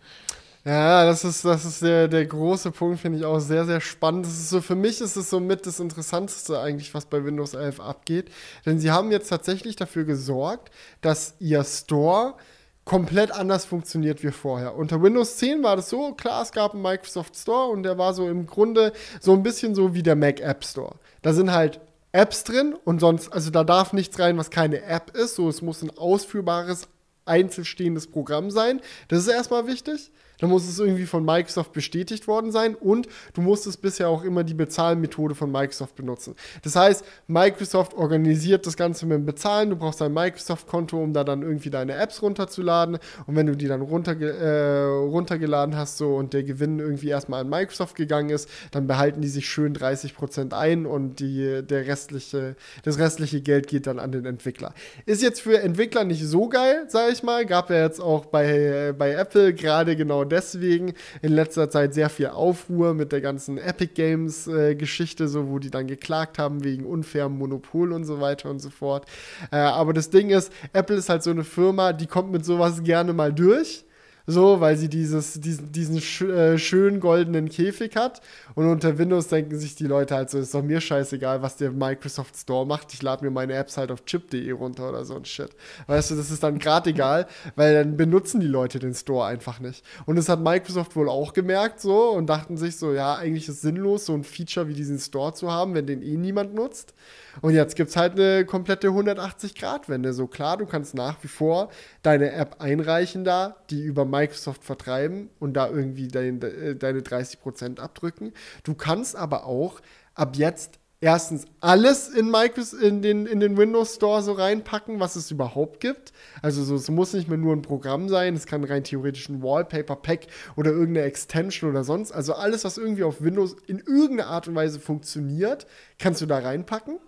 Ja, 0.66 1.06
das 1.06 1.24
ist, 1.24 1.46
das 1.46 1.64
ist 1.64 1.82
der, 1.82 2.08
der 2.10 2.26
große 2.26 2.72
Punkt, 2.72 3.00
finde 3.00 3.18
ich 3.18 3.26
auch 3.26 3.40
sehr, 3.40 3.66
sehr 3.66 3.80
spannend. 3.80 4.26
Das 4.26 4.34
ist 4.34 4.50
so, 4.50 4.62
für 4.62 4.76
mich 4.76 5.00
ist 5.00 5.16
es 5.16 5.30
so 5.30 5.40
mit 5.40 5.66
das 5.66 5.80
Interessanteste 5.80 6.60
eigentlich, 6.60 6.94
was 6.94 7.06
bei 7.06 7.24
Windows 7.24 7.54
11 7.54 7.80
abgeht. 7.80 8.30
Denn 8.66 8.78
sie 8.80 8.92
haben 8.92 9.12
jetzt 9.12 9.30
tatsächlich 9.30 9.78
dafür 9.78 10.04
gesorgt, 10.04 10.70
dass 11.02 11.36
ihr 11.40 11.64
Store 11.64 12.36
komplett 12.84 13.32
anders 13.32 13.66
funktioniert 13.66 14.22
wie 14.24 14.32
vorher. 14.32 14.76
Unter 14.76 15.02
Windows 15.02 15.38
10 15.38 15.64
war 15.64 15.76
das 15.76 15.90
so, 15.90 16.14
klar, 16.14 16.42
es 16.42 16.52
gab 16.52 16.74
einen 16.74 16.82
Microsoft 16.82 17.38
Store 17.38 17.70
und 17.70 17.84
der 17.84 17.98
war 17.98 18.14
so 18.14 18.28
im 18.28 18.46
Grunde 18.46 18.92
so 19.22 19.34
ein 19.34 19.44
bisschen 19.44 19.76
so 19.76 19.94
wie 19.94 20.04
der 20.04 20.16
Mac 20.16 20.42
App 20.42 20.66
Store. 20.66 20.96
Da 21.22 21.32
sind 21.34 21.52
halt 21.54 21.80
Apps 22.12 22.44
drin 22.44 22.76
und 22.86 23.00
sonst, 23.00 23.32
also 23.32 23.50
da 23.50 23.64
darf 23.64 23.94
nichts 23.94 24.20
rein, 24.20 24.38
was 24.38 24.50
keine 24.50 24.82
App 24.82 25.16
ist. 25.16 25.36
So, 25.36 25.48
es 25.48 25.62
muss 25.62 25.84
ein 25.84 25.96
ausführbares, 25.98 26.88
einzelstehendes 27.26 28.08
Programm 28.08 28.50
sein. 28.52 28.82
Das 29.08 29.20
ist 29.20 29.28
erstmal 29.28 29.68
wichtig. 29.68 30.12
Dann 30.40 30.50
muss 30.50 30.68
es 30.68 30.80
irgendwie 30.80 31.06
von 31.06 31.24
Microsoft 31.26 31.74
bestätigt 31.74 32.28
worden 32.28 32.52
sein 32.52 32.76
und 32.76 33.08
du 33.34 33.42
musstest 33.42 33.82
bisher 33.82 34.10
auch 34.10 34.24
immer 34.24 34.44
die 34.44 34.54
Bezahlmethode 34.54 35.36
von 35.36 35.52
Microsoft 35.52 35.96
benutzen. 35.96 36.36
Das 36.64 36.76
heißt, 36.76 37.04
Microsoft 37.28 37.94
organisiert 37.94 38.66
das 38.66 38.78
Ganze 38.78 39.06
mit 39.06 39.18
dem 39.18 39.26
Bezahlen. 39.26 39.70
Du 39.70 39.76
brauchst 39.76 40.02
ein 40.02 40.14
Microsoft-Konto, 40.14 40.98
um 41.02 41.14
da 41.14 41.24
dann 41.24 41.42
irgendwie 41.42 41.70
deine 41.70 41.96
Apps 41.96 42.22
runterzuladen. 42.22 43.00
Und 43.28 43.36
wenn 43.36 43.48
du 43.48 43.56
die 43.56 43.68
dann 43.68 43.82
runterge 43.82 44.30
äh, 44.32 44.84
runtergeladen 44.86 45.76
hast 45.76 45.98
so, 45.98 46.16
und 46.16 46.34
der 46.34 46.44
Gewinn 46.44 46.80
irgendwie 46.80 47.10
erstmal 47.10 47.42
an 47.42 47.50
Microsoft 47.50 47.96
gegangen 47.96 48.30
ist, 48.30 48.50
dann 48.72 48.88
behalten 48.88 49.22
die 49.22 49.28
sich 49.28 49.50
schön 49.50 49.76
30% 49.76 50.54
ein 50.54 50.86
und 50.86 51.20
die, 51.20 51.62
der 51.64 51.88
restliche, 51.88 52.56
das 52.84 52.98
restliche 53.00 53.42
Geld 53.42 53.68
geht 53.68 53.88
dann 53.88 54.00
an 54.00 54.12
den 54.12 54.26
Entwickler. 54.26 54.74
Ist 55.06 55.22
jetzt 55.22 55.42
für 55.42 55.60
Entwickler 55.60 56.04
nicht 56.04 56.26
so 56.26 56.48
geil, 56.48 56.86
sage 56.88 57.12
ich 57.12 57.24
mal. 57.24 57.46
Gab 57.46 57.70
ja 57.70 57.84
jetzt 57.84 58.00
auch 58.00 58.26
bei, 58.26 58.94
bei 58.98 59.12
Apple 59.12 59.54
gerade 59.54 59.96
genau 59.96 60.24
deswegen 60.30 60.94
in 61.22 61.34
letzter 61.34 61.70
Zeit 61.70 61.94
sehr 61.94 62.10
viel 62.10 62.28
Aufruhr 62.28 62.94
mit 62.94 63.12
der 63.12 63.22
ganzen 63.22 63.58
Epic 63.58 63.94
Games 63.94 64.48
äh, 64.48 64.76
Geschichte, 64.76 65.28
so 65.28 65.50
wo 65.50 65.60
die 65.60 65.72
dann 65.72 65.88
geklagt 65.88 66.40
haben 66.40 66.64
wegen 66.64 66.86
unfairem 66.86 67.38
Monopol 67.38 67.92
und 67.92 68.06
so 68.06 68.22
weiter 68.22 68.50
und 68.50 68.60
so 68.60 68.70
fort. 68.70 69.06
Äh, 69.52 69.58
aber 69.58 69.94
das 69.94 70.10
Ding 70.10 70.30
ist, 70.30 70.52
Apple 70.74 70.96
ist 70.96 71.10
halt 71.10 71.24
so 71.24 71.32
eine 71.32 71.44
Firma, 71.44 71.94
die 71.94 72.08
kommt 72.08 72.32
mit 72.32 72.46
sowas 72.46 72.84
gerne 72.84 73.14
mal 73.14 73.34
durch 73.34 73.86
so, 74.30 74.62
weil 74.62 74.78
sie 74.78 74.90
dieses, 74.90 75.42
diesen, 75.42 75.72
diesen 75.72 76.00
sch 76.00 76.22
äh, 76.22 76.60
schönen 76.60 77.00
goldenen 77.00 77.50
Käfig 77.50 77.96
hat. 77.96 78.22
Und 78.60 78.68
unter 78.68 78.98
Windows 78.98 79.30
denken 79.30 79.58
sich 79.58 79.76
die 79.76 79.88
Leute 79.88 80.16
halt 80.16 80.30
so, 80.30 80.38
ist 80.38 80.54
doch 80.54 80.62
mir 80.62 80.82
scheißegal, 80.82 81.42
was 81.42 81.56
der 81.56 81.72
Microsoft 81.72 82.36
Store 82.36 82.68
macht. 82.68 82.94
Ich 82.94 83.02
lade 83.02 83.24
mir 83.24 83.32
meine 83.32 83.54
Apps 83.54 83.78
halt 83.78 83.90
auf 83.90 84.04
chip.de 84.04 84.52
runter 84.52 84.90
oder 84.90 85.06
so 85.06 85.16
ein 85.16 85.24
Shit. 85.24 85.52
Weißt 85.88 86.12
du, 86.12 86.16
das 86.16 86.30
ist 86.30 86.44
dann 86.44 86.60
gerade 86.60 86.90
egal, 86.90 87.26
weil 87.56 87.74
dann 87.74 87.96
benutzen 87.96 88.42
die 88.42 88.48
Leute 88.48 88.80
den 88.80 88.94
Store 88.94 89.26
einfach 89.26 89.62
nicht. 89.62 89.86
Und 90.06 90.18
das 90.18 90.28
hat 90.28 90.42
Microsoft 90.42 90.98
wohl 90.98 91.08
auch 91.08 91.32
gemerkt 91.32 91.80
so 91.80 92.10
und 92.10 92.28
dachten 92.28 92.58
sich 92.58 92.76
so, 92.76 92.92
ja, 92.92 93.16
eigentlich 93.16 93.48
ist 93.48 93.56
es 93.56 93.62
sinnlos, 93.62 94.08
so 94.08 94.14
ein 94.14 94.26
Feature 94.26 94.68
wie 94.68 94.74
diesen 94.74 95.00
Store 95.00 95.34
zu 95.34 95.50
haben, 95.50 95.74
wenn 95.74 95.88
den 95.88 96.02
eh 96.02 96.18
niemand 96.18 96.54
nutzt. 96.54 96.94
Und 97.42 97.54
jetzt 97.54 97.76
gibt 97.76 97.92
es 97.92 97.96
halt 97.96 98.20
eine 98.20 98.44
komplette 98.46 98.90
180-Grad-Wende. 98.90 100.14
So 100.14 100.28
klar, 100.28 100.58
du 100.58 100.66
kannst 100.66 100.96
nach 100.96 101.24
wie 101.24 101.28
vor 101.28 101.70
deine 102.02 102.34
App 102.34 102.58
einreichen 102.60 103.24
da, 103.24 103.56
die 103.70 103.82
über 103.82 104.04
Microsoft 104.04 104.64
vertreiben 104.64 105.30
und 105.40 105.54
da 105.54 105.70
irgendwie 105.70 106.08
dein, 106.10 106.42
äh, 106.42 106.76
deine 106.76 107.00
30% 107.02 107.80
abdrücken. 107.80 108.34
Du 108.64 108.74
kannst 108.74 109.16
aber 109.16 109.46
auch 109.46 109.82
ab 110.16 110.36
jetzt 110.36 110.80
erstens 111.02 111.46
alles 111.62 112.10
in, 112.10 112.30
Microsoft, 112.30 112.84
in, 112.84 113.02
den, 113.02 113.26
in 113.26 113.40
den 113.40 113.58
Windows 113.58 113.96
Store 113.96 114.22
so 114.22 114.34
reinpacken, 114.34 115.00
was 115.00 115.16
es 115.16 115.32
überhaupt 115.32 115.80
gibt. 115.80 116.12
Also 116.42 116.64
so, 116.64 116.76
es 116.76 116.90
muss 116.90 117.14
nicht 117.14 117.30
mehr 117.30 117.38
nur 117.38 117.56
ein 117.56 117.62
Programm 117.62 118.10
sein, 118.10 118.36
es 118.36 118.46
kann 118.46 118.64
rein 118.64 118.84
theoretisch 118.84 119.30
ein 119.30 119.42
Wallpaper-Pack 119.42 120.28
oder 120.56 120.72
irgendeine 120.72 121.06
Extension 121.06 121.70
oder 121.70 121.84
sonst. 121.84 122.12
Also 122.12 122.34
alles, 122.34 122.66
was 122.66 122.78
irgendwie 122.78 123.04
auf 123.04 123.22
Windows 123.22 123.56
in 123.68 123.80
irgendeiner 123.80 124.30
Art 124.30 124.48
und 124.48 124.56
Weise 124.56 124.80
funktioniert, 124.80 125.68
kannst 125.98 126.22
du 126.22 126.26
da 126.26 126.40
reinpacken. 126.40 127.00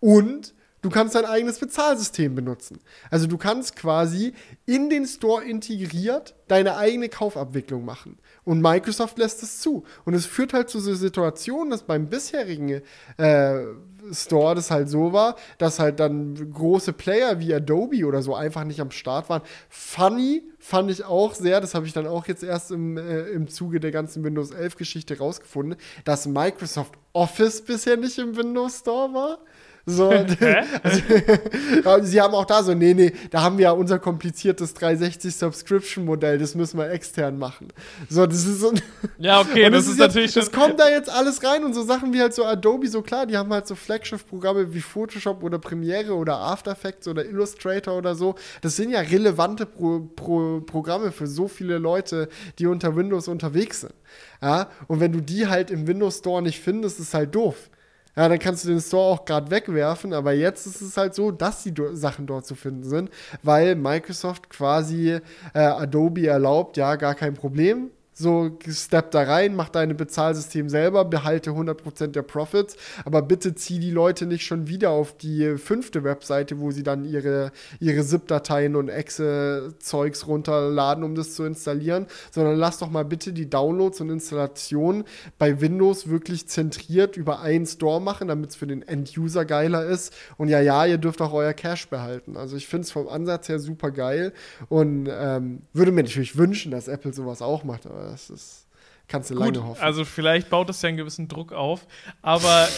Und 0.00 0.54
du 0.80 0.90
kannst 0.90 1.14
dein 1.14 1.24
eigenes 1.24 1.60
Bezahlsystem 1.60 2.34
benutzen. 2.34 2.80
Also 3.08 3.28
du 3.28 3.38
kannst 3.38 3.76
quasi 3.76 4.32
in 4.66 4.90
den 4.90 5.06
Store 5.06 5.44
integriert 5.44 6.34
deine 6.48 6.76
eigene 6.76 7.08
Kaufabwicklung 7.08 7.84
machen. 7.84 8.18
Und 8.44 8.60
Microsoft 8.60 9.18
lässt 9.18 9.42
es 9.42 9.60
zu. 9.60 9.84
Und 10.04 10.14
es 10.14 10.26
führt 10.26 10.52
halt 10.52 10.68
zu 10.68 10.80
so 10.80 10.94
Situationen, 10.94 11.70
dass 11.70 11.84
beim 11.84 12.08
bisherigen 12.08 12.82
äh, 13.16 13.64
Store 14.10 14.56
das 14.56 14.70
halt 14.70 14.88
so 14.88 15.12
war, 15.12 15.36
dass 15.58 15.78
halt 15.78 16.00
dann 16.00 16.52
große 16.52 16.92
Player 16.92 17.38
wie 17.38 17.54
Adobe 17.54 18.04
oder 18.04 18.20
so 18.22 18.34
einfach 18.34 18.64
nicht 18.64 18.80
am 18.80 18.90
Start 18.90 19.28
waren. 19.28 19.42
Funny 19.68 20.42
fand 20.58 20.90
ich 20.90 21.04
auch 21.04 21.34
sehr, 21.34 21.60
das 21.60 21.74
habe 21.74 21.86
ich 21.86 21.92
dann 21.92 22.06
auch 22.06 22.26
jetzt 22.26 22.42
erst 22.42 22.72
im, 22.72 22.96
äh, 22.96 23.28
im 23.28 23.46
Zuge 23.48 23.78
der 23.78 23.92
ganzen 23.92 24.24
Windows 24.24 24.50
11 24.50 24.76
Geschichte 24.76 25.18
rausgefunden, 25.18 25.78
dass 26.04 26.26
Microsoft 26.26 26.94
Office 27.12 27.62
bisher 27.62 27.96
nicht 27.96 28.18
im 28.18 28.36
Windows 28.36 28.80
Store 28.80 29.12
war. 29.14 29.38
So, 29.84 30.10
also, 30.82 31.02
sie 32.02 32.20
haben 32.20 32.34
auch 32.34 32.44
da 32.44 32.62
so, 32.62 32.72
nee, 32.72 32.94
nee, 32.94 33.12
da 33.30 33.42
haben 33.42 33.58
wir 33.58 33.64
ja 33.64 33.70
unser 33.72 33.98
kompliziertes 33.98 34.74
360 34.74 35.34
Subscription-Modell, 35.34 36.38
das 36.38 36.54
müssen 36.54 36.78
wir 36.78 36.90
extern 36.90 37.36
machen. 37.36 37.68
So, 38.08 38.26
das 38.26 38.46
ist 38.46 38.60
so. 38.60 38.72
Ja, 39.18 39.40
okay, 39.40 39.68
das, 39.70 39.84
ist, 39.84 39.98
jetzt, 39.98 39.98
natürlich. 39.98 40.32
Das 40.34 40.52
kommt 40.52 40.78
da 40.78 40.88
jetzt 40.88 41.10
alles 41.10 41.42
rein 41.44 41.64
und 41.64 41.74
so 41.74 41.82
Sachen 41.82 42.12
wie 42.12 42.20
halt 42.20 42.34
so 42.34 42.44
Adobe, 42.44 42.88
so 42.88 43.02
klar, 43.02 43.26
die 43.26 43.36
haben 43.36 43.52
halt 43.52 43.66
so 43.66 43.74
Flagship-Programme 43.74 44.72
wie 44.72 44.80
Photoshop 44.80 45.42
oder 45.42 45.58
Premiere 45.58 46.14
oder 46.14 46.38
After 46.38 46.72
Effects 46.72 47.08
oder 47.08 47.24
Illustrator 47.24 47.96
oder 47.96 48.14
so. 48.14 48.36
Das 48.60 48.76
sind 48.76 48.90
ja 48.90 49.00
relevante 49.00 49.66
Pro 49.66 50.08
Pro 50.14 50.60
Programme 50.60 51.12
für 51.12 51.26
so 51.26 51.48
viele 51.48 51.78
Leute, 51.78 52.28
die 52.58 52.66
unter 52.66 52.94
Windows 52.96 53.28
unterwegs 53.28 53.80
sind. 53.80 53.94
Ja, 54.40 54.68
und 54.88 55.00
wenn 55.00 55.12
du 55.12 55.20
die 55.20 55.46
halt 55.46 55.70
im 55.70 55.86
Windows 55.86 56.18
Store 56.18 56.42
nicht 56.42 56.60
findest, 56.60 57.00
ist 57.00 57.14
halt 57.14 57.34
doof. 57.34 57.70
Ja, 58.14 58.28
dann 58.28 58.38
kannst 58.38 58.64
du 58.64 58.68
den 58.68 58.80
Store 58.80 59.14
auch 59.14 59.24
gerade 59.24 59.50
wegwerfen, 59.50 60.12
aber 60.12 60.32
jetzt 60.32 60.66
ist 60.66 60.82
es 60.82 60.96
halt 60.98 61.14
so, 61.14 61.30
dass 61.30 61.62
die 61.62 61.72
do 61.72 61.94
Sachen 61.94 62.26
dort 62.26 62.44
zu 62.46 62.54
finden 62.54 62.84
sind, 62.84 63.10
weil 63.42 63.74
Microsoft 63.74 64.50
quasi 64.50 65.18
äh, 65.54 65.58
Adobe 65.58 66.26
erlaubt, 66.26 66.76
ja, 66.76 66.96
gar 66.96 67.14
kein 67.14 67.34
Problem. 67.34 67.90
So, 68.14 68.58
step 68.68 69.10
da 69.12 69.22
rein, 69.22 69.56
mach 69.56 69.70
dein 69.70 69.96
Bezahlsystem 69.96 70.68
selber, 70.68 71.06
behalte 71.06 71.52
100% 71.52 72.08
der 72.08 72.20
Profits, 72.20 72.76
aber 73.06 73.22
bitte 73.22 73.54
zieh 73.54 73.78
die 73.78 73.90
Leute 73.90 74.26
nicht 74.26 74.44
schon 74.44 74.68
wieder 74.68 74.90
auf 74.90 75.16
die 75.16 75.56
fünfte 75.56 76.04
Webseite, 76.04 76.60
wo 76.60 76.70
sie 76.70 76.82
dann 76.82 77.06
ihre, 77.06 77.52
ihre 77.80 78.04
ZIP-Dateien 78.04 78.76
und 78.76 78.90
Exe-Zeugs 78.90 80.26
runterladen, 80.26 81.04
um 81.04 81.14
das 81.14 81.34
zu 81.34 81.44
installieren, 81.44 82.06
sondern 82.30 82.56
lass 82.56 82.78
doch 82.78 82.90
mal 82.90 83.06
bitte 83.06 83.32
die 83.32 83.48
Downloads 83.48 84.02
und 84.02 84.10
Installationen 84.10 85.04
bei 85.38 85.62
Windows 85.62 86.10
wirklich 86.10 86.46
zentriert 86.48 87.16
über 87.16 87.40
einen 87.40 87.64
Store 87.64 88.00
machen, 88.00 88.28
damit 88.28 88.50
es 88.50 88.56
für 88.56 88.66
den 88.66 88.82
End-User 88.82 89.46
geiler 89.46 89.86
ist. 89.86 90.12
Und 90.36 90.48
ja, 90.48 90.60
ja, 90.60 90.84
ihr 90.84 90.98
dürft 90.98 91.22
auch 91.22 91.32
euer 91.32 91.54
Cache 91.54 91.88
behalten. 91.88 92.36
Also 92.36 92.56
ich 92.56 92.68
finde 92.68 92.84
es 92.84 92.90
vom 92.90 93.08
Ansatz 93.08 93.48
her 93.48 93.58
super 93.58 93.90
geil 93.90 94.34
und 94.68 95.08
ähm, 95.10 95.62
würde 95.72 95.92
mir 95.92 96.02
natürlich 96.02 96.36
wünschen, 96.36 96.70
dass 96.70 96.88
Apple 96.88 97.14
sowas 97.14 97.40
auch 97.40 97.64
macht. 97.64 97.86
Aber 98.02 98.10
das 98.10 98.30
ist, 98.30 98.66
kannst 99.06 99.30
du 99.30 99.34
Gut, 99.34 99.54
lange 99.54 99.64
hoffen. 99.64 99.82
Also 99.82 100.04
vielleicht 100.04 100.50
baut 100.50 100.68
das 100.68 100.82
ja 100.82 100.88
einen 100.88 100.98
gewissen 100.98 101.28
Druck 101.28 101.52
auf, 101.52 101.86
aber 102.20 102.68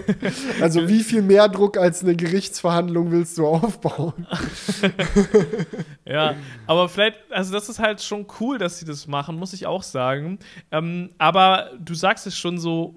also 0.60 0.88
wie 0.88 1.02
viel 1.02 1.22
mehr 1.22 1.48
Druck 1.48 1.76
als 1.76 2.02
eine 2.02 2.16
Gerichtsverhandlung 2.16 3.12
willst 3.12 3.38
du 3.38 3.46
aufbauen? 3.46 4.26
ja, 6.04 6.34
aber 6.66 6.88
vielleicht, 6.88 7.18
also 7.30 7.52
das 7.52 7.68
ist 7.68 7.78
halt 7.78 8.02
schon 8.02 8.26
cool, 8.40 8.58
dass 8.58 8.80
sie 8.80 8.84
das 8.84 9.06
machen, 9.06 9.36
muss 9.36 9.52
ich 9.52 9.66
auch 9.66 9.82
sagen. 9.84 10.38
Ähm, 10.72 11.10
aber 11.18 11.70
du 11.78 11.94
sagst 11.94 12.26
es 12.26 12.36
schon 12.36 12.58
so 12.58 12.94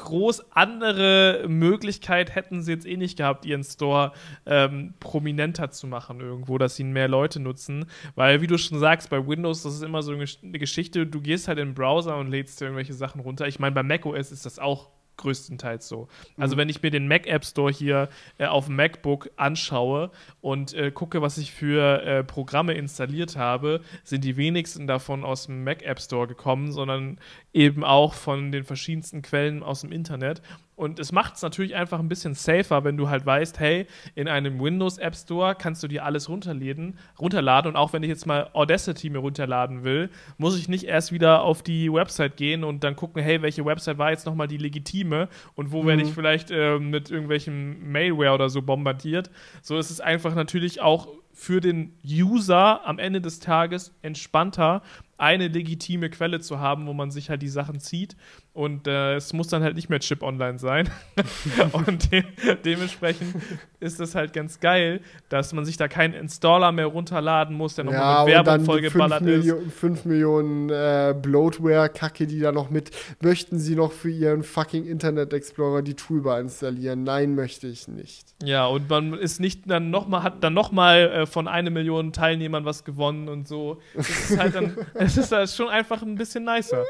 groß 0.00 0.52
andere 0.52 1.44
Möglichkeit 1.48 2.34
hätten 2.34 2.62
sie 2.62 2.72
jetzt 2.72 2.86
eh 2.86 2.96
nicht 2.96 3.18
gehabt, 3.18 3.46
ihren 3.46 3.64
Store 3.64 4.12
ähm, 4.46 4.94
prominenter 5.00 5.70
zu 5.70 5.86
machen 5.86 6.20
irgendwo, 6.20 6.58
dass 6.58 6.78
ihn 6.78 6.92
mehr 6.92 7.08
Leute 7.08 7.40
nutzen. 7.40 7.86
Weil, 8.14 8.40
wie 8.40 8.46
du 8.46 8.58
schon 8.58 8.78
sagst, 8.78 9.10
bei 9.10 9.26
Windows, 9.26 9.62
das 9.62 9.74
ist 9.74 9.82
immer 9.82 10.02
so 10.02 10.12
eine 10.12 10.58
Geschichte, 10.58 11.06
du 11.06 11.20
gehst 11.20 11.48
halt 11.48 11.58
in 11.58 11.70
den 11.70 11.74
Browser 11.74 12.16
und 12.16 12.30
lädst 12.30 12.60
dir 12.60 12.66
irgendwelche 12.66 12.94
Sachen 12.94 13.20
runter. 13.20 13.46
Ich 13.46 13.58
meine, 13.58 13.74
bei 13.74 13.82
macOS 13.82 14.32
ist 14.32 14.46
das 14.46 14.58
auch 14.58 14.90
größtenteils 15.20 15.88
so. 15.88 16.08
Also 16.36 16.54
mhm. 16.54 16.60
wenn 16.60 16.68
ich 16.68 16.82
mir 16.82 16.90
den 16.90 17.08
Mac 17.08 17.26
App 17.26 17.44
Store 17.44 17.72
hier 17.72 18.08
äh, 18.38 18.46
auf 18.46 18.66
dem 18.66 18.76
MacBook 18.76 19.30
anschaue 19.36 20.10
und 20.40 20.74
äh, 20.74 20.90
gucke, 20.90 21.22
was 21.22 21.38
ich 21.38 21.52
für 21.52 22.02
äh, 22.02 22.24
Programme 22.24 22.74
installiert 22.74 23.36
habe, 23.36 23.80
sind 24.04 24.24
die 24.24 24.36
wenigsten 24.36 24.86
davon 24.86 25.24
aus 25.24 25.46
dem 25.46 25.64
Mac 25.64 25.82
App 25.82 26.00
Store 26.00 26.26
gekommen, 26.26 26.72
sondern 26.72 27.18
eben 27.52 27.84
auch 27.84 28.14
von 28.14 28.52
den 28.52 28.64
verschiedensten 28.64 29.22
Quellen 29.22 29.62
aus 29.62 29.82
dem 29.82 29.92
Internet. 29.92 30.42
Und 30.80 30.98
es 30.98 31.12
macht 31.12 31.36
es 31.36 31.42
natürlich 31.42 31.74
einfach 31.74 31.98
ein 31.98 32.08
bisschen 32.08 32.32
safer, 32.32 32.84
wenn 32.84 32.96
du 32.96 33.10
halt 33.10 33.26
weißt, 33.26 33.60
hey, 33.60 33.86
in 34.14 34.28
einem 34.28 34.58
Windows 34.58 34.96
App 34.96 35.14
Store 35.14 35.54
kannst 35.54 35.82
du 35.82 35.88
dir 35.88 36.06
alles 36.06 36.30
runterladen, 36.30 36.96
runterladen. 37.18 37.72
Und 37.72 37.76
auch 37.76 37.92
wenn 37.92 38.02
ich 38.02 38.08
jetzt 38.08 38.24
mal 38.24 38.48
Audacity 38.54 39.10
mir 39.10 39.18
runterladen 39.18 39.84
will, 39.84 40.08
muss 40.38 40.58
ich 40.58 40.70
nicht 40.70 40.84
erst 40.84 41.12
wieder 41.12 41.42
auf 41.42 41.62
die 41.62 41.92
Website 41.92 42.38
gehen 42.38 42.64
und 42.64 42.82
dann 42.82 42.96
gucken, 42.96 43.22
hey, 43.22 43.42
welche 43.42 43.66
Website 43.66 43.98
war 43.98 44.10
jetzt 44.10 44.24
nochmal 44.24 44.48
die 44.48 44.56
legitime 44.56 45.28
und 45.54 45.70
wo 45.70 45.82
mhm. 45.82 45.88
werde 45.88 46.02
ich 46.02 46.14
vielleicht 46.14 46.50
äh, 46.50 46.78
mit 46.78 47.10
irgendwelchem 47.10 47.92
Mailware 47.92 48.32
oder 48.32 48.48
so 48.48 48.62
bombardiert. 48.62 49.30
So 49.60 49.76
ist 49.76 49.90
es 49.90 50.00
einfach 50.00 50.34
natürlich 50.34 50.80
auch 50.80 51.08
für 51.40 51.60
den 51.60 51.94
User 52.04 52.86
am 52.86 52.98
Ende 52.98 53.20
des 53.20 53.40
Tages 53.40 53.94
entspannter, 54.02 54.82
eine 55.16 55.48
legitime 55.48 56.10
Quelle 56.10 56.40
zu 56.40 56.60
haben, 56.60 56.86
wo 56.86 56.92
man 56.92 57.10
sich 57.10 57.30
halt 57.30 57.42
die 57.42 57.48
Sachen 57.48 57.80
zieht. 57.80 58.16
Und 58.52 58.88
äh, 58.88 59.14
es 59.14 59.32
muss 59.32 59.46
dann 59.46 59.62
halt 59.62 59.76
nicht 59.76 59.88
mehr 59.90 60.00
Chip 60.00 60.22
online 60.22 60.58
sein. 60.58 60.88
und 61.72 62.10
de 62.10 62.24
dementsprechend 62.64 63.36
ist 63.78 64.00
es 64.00 64.16
halt 64.16 64.32
ganz 64.32 64.58
geil, 64.58 65.00
dass 65.28 65.52
man 65.52 65.64
sich 65.64 65.76
da 65.76 65.86
keinen 65.86 66.14
Installer 66.14 66.72
mehr 66.72 66.86
runterladen 66.86 67.56
muss, 67.56 67.76
der 67.76 67.84
nochmal 67.84 68.28
ja, 68.28 68.38
mit 68.38 68.46
Werbung 68.46 68.64
vollgeballert 68.64 69.22
ist. 69.22 69.54
5 69.78 70.04
Millionen 70.04 70.68
äh, 70.68 71.14
Bloatware-Kacke, 71.20 72.26
die 72.26 72.40
da 72.40 72.50
noch 72.50 72.70
mit. 72.70 72.90
Möchten 73.20 73.60
Sie 73.60 73.76
noch 73.76 73.92
für 73.92 74.10
Ihren 74.10 74.42
fucking 74.42 74.84
Internet 74.84 75.32
Explorer 75.32 75.82
die 75.82 75.94
Toolbar 75.94 76.40
installieren? 76.40 77.04
Nein, 77.04 77.36
möchte 77.36 77.68
ich 77.68 77.86
nicht. 77.86 78.34
Ja, 78.42 78.66
und 78.66 78.90
man 78.90 79.14
ist 79.14 79.38
nicht 79.38 79.70
dann 79.70 79.90
noch 79.90 80.08
mal, 80.08 80.24
hat 80.24 80.42
dann 80.42 80.54
nochmal 80.54 81.10
äh, 81.10 81.26
von 81.26 81.46
einer 81.46 81.70
Million 81.70 82.12
Teilnehmern 82.12 82.64
was 82.64 82.84
gewonnen 82.84 83.28
und 83.28 83.46
so. 83.46 83.78
Es 83.94 84.30
ist 84.30 84.38
halt 84.38 84.56
dann. 84.56 84.76
es 84.94 85.16
ist 85.16 85.30
halt 85.30 85.50
schon 85.50 85.68
einfach 85.68 86.02
ein 86.02 86.16
bisschen 86.16 86.44
nicer. 86.44 86.84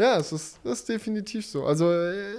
Ja, 0.00 0.16
es 0.16 0.32
ist, 0.32 0.64
ist 0.64 0.88
definitiv 0.88 1.46
so. 1.46 1.66
Also 1.66 1.92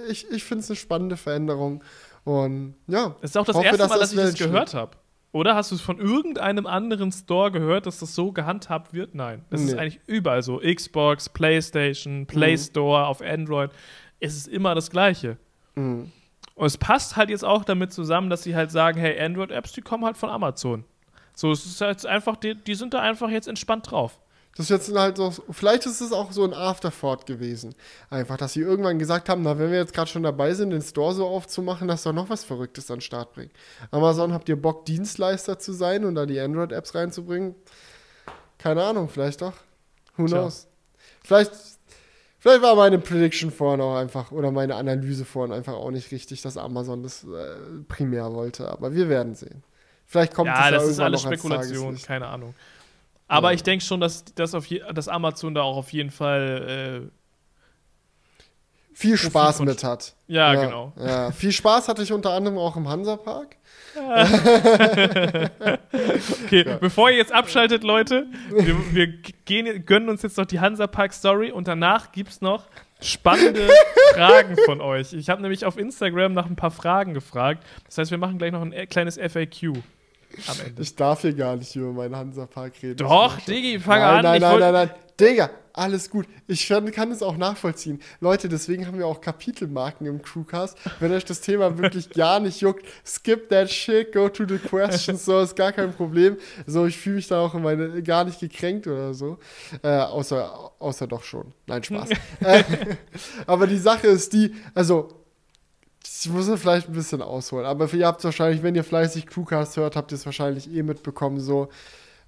ich, 0.08 0.28
ich 0.30 0.42
finde 0.42 0.64
es 0.64 0.70
eine 0.70 0.76
spannende 0.76 1.16
Veränderung. 1.16 1.84
Und 2.24 2.74
ja. 2.88 3.14
Es 3.20 3.30
ist 3.30 3.36
auch 3.36 3.46
das 3.46 3.54
hoffe, 3.54 3.66
erste 3.66 3.86
Mal, 3.86 3.98
dass, 4.00 4.10
dass 4.10 4.12
ich 4.12 4.16
das 4.16 4.34
gehört 4.34 4.74
habe. 4.74 4.96
Oder 5.30 5.54
hast 5.54 5.70
du 5.70 5.76
es 5.76 5.80
von 5.80 6.00
irgendeinem 6.00 6.66
anderen 6.66 7.12
Store 7.12 7.52
gehört, 7.52 7.86
dass 7.86 8.00
das 8.00 8.16
so 8.16 8.32
gehandhabt 8.32 8.92
wird? 8.92 9.14
Nein. 9.14 9.44
Es 9.50 9.60
nee. 9.60 9.68
ist 9.68 9.78
eigentlich 9.78 10.00
überall 10.06 10.42
so. 10.42 10.58
Xbox, 10.58 11.28
PlayStation, 11.28 12.26
Play 12.26 12.52
mhm. 12.52 12.60
Store, 12.60 13.06
auf 13.06 13.22
Android. 13.22 13.70
Es 14.18 14.36
ist 14.36 14.48
immer 14.48 14.74
das 14.74 14.90
Gleiche. 14.90 15.36
Mhm. 15.76 16.10
Und 16.56 16.66
es 16.66 16.76
passt 16.76 17.16
halt 17.16 17.30
jetzt 17.30 17.44
auch 17.44 17.64
damit 17.64 17.92
zusammen, 17.92 18.28
dass 18.28 18.42
sie 18.42 18.56
halt 18.56 18.72
sagen, 18.72 18.98
hey, 18.98 19.18
Android-Apps, 19.20 19.70
die 19.72 19.82
kommen 19.82 20.04
halt 20.04 20.16
von 20.16 20.30
Amazon. 20.30 20.84
So, 21.34 21.52
es 21.52 21.64
ist 21.64 21.80
halt 21.80 22.04
einfach, 22.06 22.36
die, 22.36 22.56
die 22.56 22.74
sind 22.74 22.92
da 22.92 22.98
einfach 22.98 23.30
jetzt 23.30 23.46
entspannt 23.46 23.90
drauf. 23.90 24.18
Das 24.54 24.68
ist 24.68 24.70
jetzt 24.70 24.94
halt 24.94 25.16
so, 25.16 25.32
vielleicht 25.50 25.86
ist 25.86 26.02
es 26.02 26.12
auch 26.12 26.30
so 26.30 26.44
ein 26.44 26.52
Afterthought 26.52 27.24
gewesen. 27.24 27.74
Einfach, 28.10 28.36
dass 28.36 28.52
sie 28.52 28.60
irgendwann 28.60 28.98
gesagt 28.98 29.30
haben, 29.30 29.42
na, 29.42 29.58
wenn 29.58 29.70
wir 29.70 29.78
jetzt 29.78 29.94
gerade 29.94 30.10
schon 30.10 30.22
dabei 30.22 30.52
sind, 30.52 30.70
den 30.70 30.82
Store 30.82 31.14
so 31.14 31.26
aufzumachen, 31.26 31.88
dass 31.88 32.02
da 32.02 32.12
noch 32.12 32.28
was 32.28 32.44
Verrücktes 32.44 32.90
an 32.90 32.96
den 32.96 33.02
Start 33.02 33.32
bringt. 33.32 33.52
Amazon, 33.90 34.32
habt 34.32 34.50
ihr 34.50 34.60
Bock, 34.60 34.84
Dienstleister 34.84 35.58
zu 35.58 35.72
sein 35.72 36.04
und 36.04 36.16
da 36.16 36.26
die 36.26 36.38
Android-Apps 36.38 36.94
reinzubringen? 36.94 37.54
Keine 38.58 38.84
Ahnung, 38.84 39.08
vielleicht 39.08 39.40
doch. 39.40 39.54
Who 40.16 40.26
knows? 40.26 40.68
Vielleicht, 41.24 41.52
vielleicht 42.38 42.62
war 42.62 42.76
meine 42.76 42.98
Prediction 42.98 43.50
vorhin 43.50 43.80
auch 43.80 43.96
einfach, 43.96 44.32
oder 44.32 44.50
meine 44.50 44.74
Analyse 44.74 45.24
vorhin 45.24 45.54
einfach 45.54 45.72
auch 45.72 45.90
nicht 45.90 46.12
richtig, 46.12 46.42
dass 46.42 46.58
Amazon 46.58 47.02
das 47.02 47.24
äh, 47.24 47.56
primär 47.88 48.30
wollte. 48.34 48.68
Aber 48.68 48.94
wir 48.94 49.08
werden 49.08 49.34
sehen. 49.34 49.62
Vielleicht 50.06 50.34
kommt 50.34 50.48
ja, 50.48 50.70
das 50.70 50.84
ja 50.84 50.90
ist 50.90 51.00
alles 51.00 51.22
Spekulation, 51.22 51.96
keine 51.96 52.26
Ahnung. 52.26 52.54
Aber 53.32 53.48
ja. 53.48 53.54
ich 53.54 53.62
denke 53.62 53.82
schon, 53.82 53.98
dass, 53.98 54.26
dass, 54.34 54.54
auf 54.54 54.66
je, 54.66 54.82
dass 54.92 55.08
Amazon 55.08 55.54
da 55.54 55.62
auch 55.62 55.78
auf 55.78 55.90
jeden 55.94 56.10
Fall 56.10 57.08
äh, 57.08 57.10
viel 58.92 59.16
Spaß 59.16 59.60
mit 59.60 59.82
hat. 59.82 60.14
Ja, 60.28 60.52
ja, 60.52 60.64
genau. 60.66 60.92
Ja. 60.98 61.32
Viel 61.32 61.50
Spaß 61.50 61.88
hatte 61.88 62.02
ich 62.02 62.12
unter 62.12 62.32
anderem 62.32 62.58
auch 62.58 62.76
im 62.76 62.86
Hansapark. 62.88 63.56
okay, 66.44 66.64
ja. 66.66 66.76
bevor 66.76 67.10
ihr 67.10 67.16
jetzt 67.16 67.32
abschaltet, 67.32 67.84
Leute, 67.84 68.26
wir, 68.50 68.94
wir 68.94 69.06
gehen, 69.46 69.86
gönnen 69.86 70.10
uns 70.10 70.20
jetzt 70.20 70.36
noch 70.36 70.44
die 70.44 70.60
Hansapark-Story 70.60 71.52
und 71.52 71.68
danach 71.68 72.12
gibt 72.12 72.32
es 72.32 72.42
noch 72.42 72.66
spannende 73.00 73.66
Fragen 74.14 74.56
von 74.66 74.82
euch. 74.82 75.14
Ich 75.14 75.30
habe 75.30 75.40
nämlich 75.40 75.64
auf 75.64 75.78
Instagram 75.78 76.34
nach 76.34 76.44
ein 76.46 76.56
paar 76.56 76.70
Fragen 76.70 77.14
gefragt. 77.14 77.64
Das 77.86 77.96
heißt, 77.96 78.10
wir 78.10 78.18
machen 78.18 78.36
gleich 78.36 78.52
noch 78.52 78.60
ein 78.60 78.74
kleines 78.90 79.16
FAQ. 79.16 79.82
Am 80.46 80.56
Ende. 80.66 80.82
Ich 80.82 80.94
darf 80.96 81.22
hier 81.22 81.34
gar 81.34 81.56
nicht 81.56 81.74
über 81.76 81.92
meinen 81.92 82.16
Hansapark 82.16 82.74
reden. 82.82 82.96
Doch, 82.96 83.38
Digi, 83.40 83.78
fang 83.78 84.00
nein, 84.00 84.16
an. 84.16 84.22
Nein, 84.22 84.40
nein, 84.40 84.60
nein, 84.60 84.72
nein. 84.72 84.90
Digga, 85.18 85.50
alles 85.72 86.10
gut. 86.10 86.26
Ich 86.46 86.68
kann 86.68 87.12
es 87.12 87.22
auch 87.22 87.36
nachvollziehen. 87.36 88.00
Leute, 88.20 88.48
deswegen 88.48 88.86
haben 88.86 88.98
wir 88.98 89.06
auch 89.06 89.20
Kapitelmarken 89.20 90.06
im 90.06 90.20
Crewcast. 90.20 90.76
Wenn 91.00 91.12
euch 91.12 91.24
das 91.24 91.40
Thema 91.40 91.78
wirklich 91.82 92.10
gar 92.10 92.40
nicht 92.40 92.60
juckt, 92.60 92.84
skip 93.06 93.48
that 93.48 93.70
shit, 93.70 94.12
go 94.12 94.28
to 94.28 94.44
the 94.46 94.58
questions, 94.58 95.24
so 95.24 95.40
ist 95.40 95.56
gar 95.56 95.72
kein 95.72 95.92
Problem. 95.94 96.36
So, 96.66 96.86
ich 96.86 96.98
fühle 96.98 97.16
mich 97.16 97.28
da 97.28 97.40
auch 97.40 97.54
meine, 97.54 98.02
gar 98.02 98.24
nicht 98.24 98.40
gekränkt 98.40 98.86
oder 98.86 99.14
so. 99.14 99.38
Äh, 99.82 99.88
außer, 99.88 100.72
außer 100.78 101.06
doch 101.06 101.22
schon. 101.22 101.52
Nein, 101.66 101.82
Spaß. 101.82 102.10
äh, 102.40 102.64
aber 103.46 103.66
die 103.66 103.78
Sache 103.78 104.08
ist 104.08 104.32
die, 104.32 104.54
also 104.74 105.21
ich 106.04 106.30
muss 106.30 106.50
vielleicht 106.60 106.88
ein 106.88 106.94
bisschen 106.94 107.22
ausholen, 107.22 107.66
aber 107.66 107.92
ihr 107.92 108.06
habt 108.06 108.22
wahrscheinlich, 108.24 108.62
wenn 108.62 108.74
ihr 108.74 108.84
fleißig 108.84 109.26
Crewcast 109.26 109.76
hört, 109.76 109.96
habt 109.96 110.12
ihr 110.12 110.16
es 110.16 110.26
wahrscheinlich 110.26 110.72
eh 110.72 110.82
mitbekommen, 110.82 111.40
so 111.40 111.68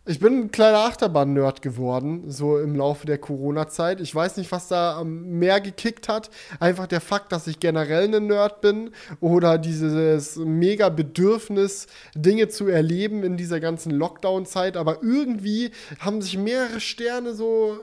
ich 0.07 0.21
bin 0.21 0.39
ein 0.39 0.51
kleiner 0.51 0.81
Achterbahn-Nerd 0.81 1.63
geworden, 1.63 2.31
so 2.31 2.59
im 2.59 2.77
Laufe 2.77 3.07
der 3.07 3.17
Corona-Zeit. 3.17 4.03
Ich 4.03 4.15
weiß 4.15 4.37
nicht, 4.37 4.53
was 4.53 4.69
da 4.69 5.03
mehr 5.03 5.63
gekickt 5.63 6.09
hat. 6.11 6.29
Einfach 6.61 6.87
der 6.87 7.01
Fakt, 7.01 7.33
dass 7.33 7.47
ich 7.47 7.59
generell 7.59 8.15
ein 8.15 8.27
Nerd 8.27 8.61
bin 8.61 8.91
oder 9.21 9.57
dieses 9.57 10.37
mega 10.37 10.91
Bedürfnis, 10.91 11.87
Dinge 12.15 12.49
zu 12.49 12.67
erleben 12.67 13.23
in 13.23 13.39
dieser 13.39 13.61
ganzen 13.61 13.93
Lockdown-Zeit. 13.93 14.77
Aber 14.77 15.03
irgendwie 15.03 15.71
haben 16.01 16.21
sich 16.21 16.37
mehrere 16.37 16.81
Sterne 16.81 17.33
so 17.33 17.79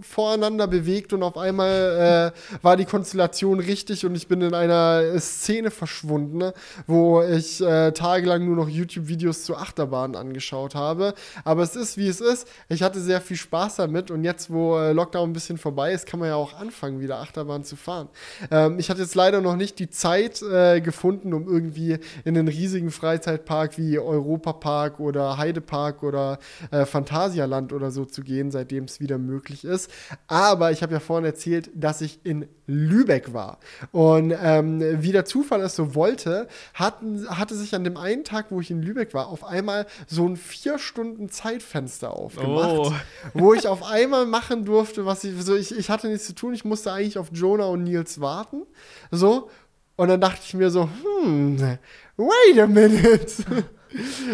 voreinander 0.00 0.66
bewegt 0.66 1.12
und 1.12 1.22
auf 1.22 1.36
einmal 1.36 2.32
äh, 2.34 2.58
war 2.62 2.76
die 2.76 2.84
Konstellation 2.84 3.60
richtig 3.60 4.06
und 4.06 4.14
ich 4.14 4.28
bin 4.28 4.40
in 4.40 4.54
einer 4.54 5.18
Szene 5.18 5.70
verschwunden, 5.70 6.52
wo 6.86 7.22
ich 7.22 7.60
äh, 7.60 7.92
tagelang 7.92 8.44
nur 8.44 8.56
noch 8.56 8.68
YouTube-Videos 8.68 9.44
zu 9.44 9.56
Achterbahnen 9.56 10.16
angeschaut 10.16 10.74
habe 10.74 11.14
aber 11.44 11.62
es 11.62 11.76
ist, 11.76 11.96
wie 11.96 12.08
es 12.08 12.20
ist. 12.20 12.48
Ich 12.68 12.82
hatte 12.82 13.00
sehr 13.00 13.20
viel 13.20 13.36
Spaß 13.36 13.76
damit 13.76 14.10
und 14.10 14.24
jetzt, 14.24 14.50
wo 14.50 14.78
äh, 14.78 14.92
Lockdown 14.92 15.30
ein 15.30 15.32
bisschen 15.32 15.58
vorbei 15.58 15.92
ist, 15.92 16.06
kann 16.06 16.20
man 16.20 16.28
ja 16.28 16.36
auch 16.36 16.54
anfangen, 16.54 17.00
wieder 17.00 17.18
Achterbahn 17.18 17.64
zu 17.64 17.76
fahren. 17.76 18.08
Ähm, 18.50 18.78
ich 18.78 18.90
hatte 18.90 19.00
jetzt 19.00 19.14
leider 19.14 19.40
noch 19.40 19.56
nicht 19.56 19.78
die 19.78 19.90
Zeit 19.90 20.42
äh, 20.42 20.80
gefunden, 20.80 21.32
um 21.32 21.48
irgendwie 21.48 21.98
in 22.24 22.36
einen 22.36 22.48
riesigen 22.48 22.90
Freizeitpark 22.90 23.78
wie 23.78 23.98
Europapark 23.98 25.00
oder 25.00 25.38
Heidepark 25.38 26.02
oder 26.02 26.38
äh, 26.70 26.84
Phantasialand 26.84 27.72
oder 27.72 27.90
so 27.90 28.04
zu 28.04 28.22
gehen, 28.22 28.50
seitdem 28.50 28.84
es 28.84 29.00
wieder 29.00 29.18
möglich 29.18 29.47
ist. 29.64 29.90
Aber 30.26 30.70
ich 30.72 30.82
habe 30.82 30.92
ja 30.92 31.00
vorhin 31.00 31.24
erzählt, 31.24 31.70
dass 31.74 32.00
ich 32.00 32.20
in 32.24 32.48
Lübeck 32.66 33.32
war. 33.32 33.58
Und 33.92 34.34
ähm, 34.40 35.02
wie 35.02 35.12
der 35.12 35.24
Zufall 35.24 35.62
es 35.62 35.74
so 35.74 35.94
wollte, 35.94 36.48
hatten, 36.74 37.28
hatte 37.28 37.54
sich 37.54 37.74
an 37.74 37.84
dem 37.84 37.96
einen 37.96 38.24
Tag, 38.24 38.46
wo 38.50 38.60
ich 38.60 38.70
in 38.70 38.82
Lübeck 38.82 39.14
war, 39.14 39.28
auf 39.28 39.44
einmal 39.44 39.86
so 40.06 40.28
ein 40.28 40.36
vier 40.36 40.78
Stunden 40.78 41.28
Zeitfenster 41.30 42.12
aufgemacht, 42.12 42.76
oh. 42.76 42.92
wo 43.34 43.54
ich 43.54 43.66
auf 43.66 43.82
einmal 43.82 44.26
machen 44.26 44.64
durfte, 44.64 45.06
was 45.06 45.24
ich, 45.24 45.42
so 45.42 45.56
ich, 45.56 45.76
ich 45.76 45.90
hatte 45.90 46.08
nichts 46.08 46.26
zu 46.26 46.34
tun, 46.34 46.54
ich 46.54 46.64
musste 46.64 46.92
eigentlich 46.92 47.18
auf 47.18 47.28
Jonah 47.32 47.66
und 47.66 47.84
Nils 47.84 48.20
warten. 48.20 48.62
So. 49.10 49.50
Und 49.96 50.08
dann 50.08 50.20
dachte 50.20 50.42
ich 50.44 50.54
mir 50.54 50.70
so, 50.70 50.88
hm, 51.24 51.78
wait 52.16 52.58
a 52.60 52.66
minute. 52.66 53.64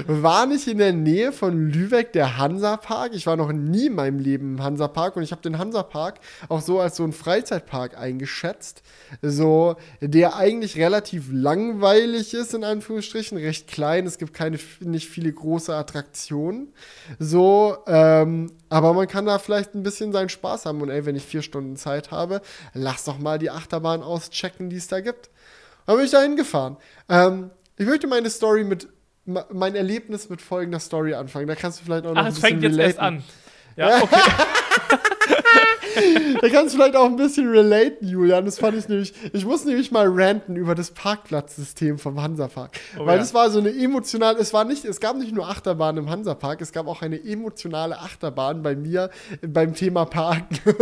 war 0.06 0.46
nicht 0.46 0.66
in 0.66 0.78
der 0.78 0.92
Nähe 0.92 1.32
von 1.32 1.70
Lübeck 1.70 2.12
der 2.12 2.36
Hansapark. 2.38 3.14
Ich 3.14 3.26
war 3.26 3.36
noch 3.36 3.52
nie 3.52 3.86
in 3.86 3.94
meinem 3.94 4.18
Leben 4.18 4.54
im 4.54 4.62
Hansapark 4.62 5.16
und 5.16 5.22
ich 5.22 5.32
habe 5.32 5.42
den 5.42 5.58
Hansapark 5.58 6.20
auch 6.48 6.60
so 6.60 6.80
als 6.80 6.96
so 6.96 7.02
einen 7.02 7.12
Freizeitpark 7.12 7.96
eingeschätzt. 7.98 8.82
So, 9.22 9.76
der 10.00 10.36
eigentlich 10.36 10.76
relativ 10.76 11.28
langweilig 11.30 12.34
ist, 12.34 12.54
in 12.54 12.64
Anführungsstrichen, 12.64 13.38
recht 13.38 13.68
klein. 13.68 14.06
Es 14.06 14.18
gibt 14.18 14.34
keine, 14.34 14.58
nicht 14.80 15.08
viele 15.08 15.32
große 15.32 15.74
Attraktionen. 15.74 16.72
So, 17.18 17.76
ähm, 17.86 18.52
aber 18.68 18.92
man 18.94 19.06
kann 19.06 19.26
da 19.26 19.38
vielleicht 19.38 19.74
ein 19.74 19.82
bisschen 19.82 20.12
seinen 20.12 20.28
Spaß 20.28 20.66
haben. 20.66 20.80
Und 20.80 20.90
ey, 20.90 21.06
wenn 21.06 21.16
ich 21.16 21.24
vier 21.24 21.42
Stunden 21.42 21.76
Zeit 21.76 22.10
habe, 22.10 22.40
lass 22.72 23.04
doch 23.04 23.18
mal 23.18 23.38
die 23.38 23.50
Achterbahn 23.50 24.02
auschecken, 24.02 24.70
die 24.70 24.76
es 24.76 24.88
da 24.88 25.00
gibt. 25.00 25.30
Dann 25.86 25.96
bin 25.96 26.04
ich 26.04 26.10
da 26.10 26.22
hingefahren. 26.22 26.76
Ähm, 27.08 27.50
ich 27.76 27.86
möchte 27.86 28.06
meine 28.06 28.30
Story 28.30 28.64
mit 28.64 28.88
mein 29.26 29.74
Erlebnis 29.74 30.28
mit 30.28 30.42
folgender 30.42 30.80
Story 30.80 31.14
anfangen. 31.14 31.46
Da 31.46 31.54
kannst 31.54 31.80
du 31.80 31.84
vielleicht 31.84 32.06
auch 32.06 32.14
noch 32.14 32.20
Ach, 32.20 32.26
ein 32.26 32.34
bisschen 32.34 32.44
es 32.44 32.50
fängt 32.50 32.62
jetzt 32.62 32.78
relaten. 32.78 32.90
erst 32.90 33.00
an. 33.00 33.24
Ja, 33.76 34.02
okay. 34.02 34.16
da 36.40 36.48
kannst 36.48 36.74
du 36.74 36.78
vielleicht 36.78 36.96
auch 36.96 37.06
ein 37.06 37.16
bisschen 37.16 37.48
relaten, 37.48 38.06
Julian. 38.06 38.44
Das 38.44 38.58
fand 38.58 38.76
ich 38.76 38.88
nämlich. 38.88 39.14
Ich 39.32 39.44
muss 39.44 39.64
nämlich 39.64 39.90
mal 39.90 40.06
ranten 40.08 40.56
über 40.56 40.74
das 40.74 40.90
Parkplatzsystem 40.90 41.98
vom 41.98 42.20
Hansapark. 42.20 42.72
Oh, 42.98 43.06
weil 43.06 43.18
ja. 43.18 43.34
war 43.34 43.50
so 43.50 43.58
eine 43.58 43.70
emotionale. 43.70 44.38
Es 44.38 44.52
war 44.52 44.64
nicht, 44.64 44.84
es 44.84 45.00
gab 45.00 45.16
nicht 45.16 45.32
nur 45.32 45.48
Achterbahn 45.48 45.96
im 45.96 46.10
Hansapark, 46.10 46.60
es 46.60 46.72
gab 46.72 46.86
auch 46.86 47.02
eine 47.02 47.22
emotionale 47.22 47.98
Achterbahn 47.98 48.62
bei 48.62 48.76
mir 48.76 49.10
beim 49.42 49.74
Thema 49.74 50.04
Parken. 50.04 50.58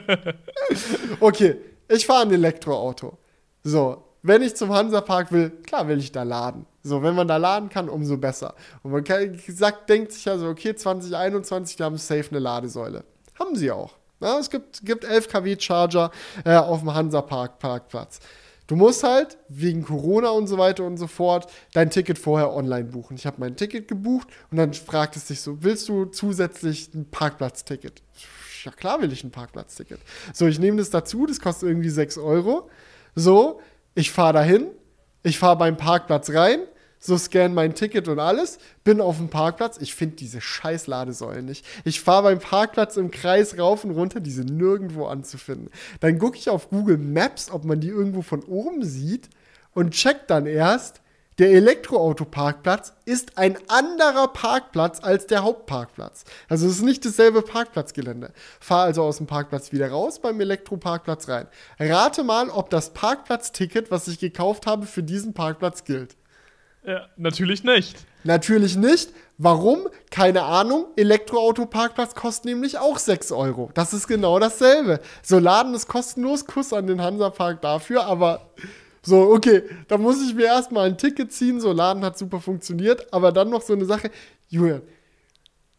okay, 1.20 1.56
ich 1.88 2.06
fahre 2.06 2.22
ein 2.22 2.32
Elektroauto. 2.32 3.18
So, 3.64 4.04
wenn 4.22 4.42
ich 4.42 4.54
zum 4.54 4.72
Hansapark 4.72 5.32
will, 5.32 5.50
klar 5.50 5.88
will 5.88 5.98
ich 5.98 6.12
da 6.12 6.22
laden. 6.22 6.66
So, 6.82 7.02
wenn 7.02 7.14
man 7.14 7.28
da 7.28 7.36
laden 7.36 7.68
kann, 7.68 7.88
umso 7.88 8.16
besser. 8.16 8.54
Und 8.82 8.92
man 8.92 9.04
kann, 9.04 9.40
sagt, 9.48 9.88
denkt 9.88 10.12
sich 10.12 10.28
also, 10.28 10.48
okay, 10.48 10.74
2021, 10.74 11.76
da 11.76 11.84
haben 11.84 11.96
safe 11.96 12.30
eine 12.30 12.38
Ladesäule. 12.38 13.04
Haben 13.38 13.56
sie 13.56 13.70
auch. 13.70 13.94
Ja, 14.20 14.38
es 14.38 14.50
gibt, 14.50 14.84
gibt 14.84 15.04
11 15.04 15.28
kW 15.28 15.56
Charger 15.58 16.10
äh, 16.44 16.56
auf 16.56 16.80
dem 16.80 16.94
Hansapark 16.94 17.58
Parkplatz. 17.58 18.20
Du 18.68 18.76
musst 18.76 19.02
halt 19.02 19.36
wegen 19.48 19.82
Corona 19.84 20.30
und 20.30 20.46
so 20.46 20.56
weiter 20.56 20.84
und 20.84 20.96
so 20.96 21.08
fort 21.08 21.50
dein 21.74 21.90
Ticket 21.90 22.18
vorher 22.18 22.52
online 22.52 22.84
buchen. 22.84 23.16
Ich 23.16 23.26
habe 23.26 23.36
mein 23.40 23.56
Ticket 23.56 23.88
gebucht 23.88 24.28
und 24.50 24.56
dann 24.56 24.72
fragt 24.72 25.16
es 25.16 25.26
dich 25.26 25.40
so, 25.40 25.62
willst 25.62 25.88
du 25.88 26.06
zusätzlich 26.06 26.94
ein 26.94 27.10
Parkplatzticket? 27.10 28.02
Ja 28.64 28.70
klar 28.70 29.02
will 29.02 29.12
ich 29.12 29.24
ein 29.24 29.32
Parkplatzticket. 29.32 29.98
So, 30.32 30.46
ich 30.46 30.60
nehme 30.60 30.78
das 30.78 30.90
dazu, 30.90 31.26
das 31.26 31.40
kostet 31.40 31.68
irgendwie 31.68 31.90
6 31.90 32.18
Euro. 32.18 32.70
So, 33.14 33.60
ich 33.94 34.10
fahre 34.10 34.34
dahin, 34.34 34.68
ich 35.22 35.38
fahre 35.38 35.56
beim 35.56 35.76
Parkplatz 35.76 36.30
rein, 36.30 36.60
so 36.98 37.18
scan 37.18 37.52
mein 37.52 37.74
Ticket 37.74 38.06
und 38.08 38.20
alles, 38.20 38.58
bin 38.84 39.00
auf 39.00 39.16
dem 39.16 39.28
Parkplatz. 39.28 39.78
Ich 39.80 39.94
finde 39.94 40.16
diese 40.16 40.40
scheiß 40.40 40.86
Ladesäulen 40.86 41.44
nicht. 41.44 41.66
Ich 41.84 42.00
fahre 42.00 42.22
beim 42.22 42.38
Parkplatz 42.38 42.96
im 42.96 43.10
Kreis 43.10 43.58
rauf 43.58 43.84
und 43.84 43.90
runter, 43.90 44.20
die 44.20 44.30
sind 44.30 44.56
nirgendwo 44.56 45.06
anzufinden. 45.06 45.68
Dann 46.00 46.18
gucke 46.18 46.38
ich 46.38 46.48
auf 46.48 46.70
Google 46.70 46.98
Maps, 46.98 47.50
ob 47.50 47.64
man 47.64 47.80
die 47.80 47.88
irgendwo 47.88 48.22
von 48.22 48.44
oben 48.44 48.84
sieht 48.84 49.28
und 49.74 49.90
check 49.90 50.28
dann 50.28 50.46
erst, 50.46 51.01
der 51.42 51.50
Elektroauto-Parkplatz 51.50 52.92
ist 53.04 53.36
ein 53.36 53.58
anderer 53.66 54.28
Parkplatz 54.28 55.00
als 55.02 55.26
der 55.26 55.42
Hauptparkplatz. 55.42 56.22
Also 56.48 56.68
es 56.68 56.74
ist 56.74 56.82
nicht 56.82 57.04
dasselbe 57.04 57.42
Parkplatzgelände. 57.42 58.32
Fahr 58.60 58.84
also 58.84 59.02
aus 59.02 59.16
dem 59.16 59.26
Parkplatz 59.26 59.72
wieder 59.72 59.90
raus, 59.90 60.20
beim 60.20 60.40
Elektroparkplatz 60.40 61.28
rein. 61.28 61.48
Rate 61.80 62.22
mal, 62.22 62.48
ob 62.48 62.70
das 62.70 62.90
Parkplatzticket, 62.90 63.90
was 63.90 64.06
ich 64.06 64.20
gekauft 64.20 64.68
habe, 64.68 64.86
für 64.86 65.02
diesen 65.02 65.34
Parkplatz 65.34 65.82
gilt. 65.82 66.14
Ja, 66.86 67.08
natürlich 67.16 67.64
nicht. 67.64 67.96
Natürlich 68.22 68.76
nicht. 68.76 69.10
Warum? 69.36 69.88
Keine 70.12 70.44
Ahnung. 70.44 70.86
Elektroauto-Parkplatz 70.94 72.14
kostet 72.14 72.44
nämlich 72.44 72.78
auch 72.78 72.98
6 72.98 73.32
Euro. 73.32 73.72
Das 73.74 73.92
ist 73.92 74.06
genau 74.06 74.38
dasselbe. 74.38 75.00
So, 75.24 75.40
Laden 75.40 75.74
ist 75.74 75.88
kostenlos. 75.88 76.46
Kuss 76.46 76.72
an 76.72 76.86
den 76.86 77.02
Hansapark 77.02 77.60
dafür, 77.62 78.04
aber 78.04 78.52
so, 79.04 79.32
okay, 79.32 79.62
da 79.88 79.98
muss 79.98 80.22
ich 80.22 80.34
mir 80.34 80.46
erstmal 80.46 80.88
ein 80.88 80.96
Ticket 80.96 81.32
ziehen. 81.32 81.60
So, 81.60 81.72
Laden 81.72 82.04
hat 82.04 82.16
super 82.16 82.40
funktioniert. 82.40 83.12
Aber 83.12 83.32
dann 83.32 83.50
noch 83.50 83.62
so 83.62 83.72
eine 83.72 83.84
Sache. 83.84 84.10
Julian, 84.48 84.82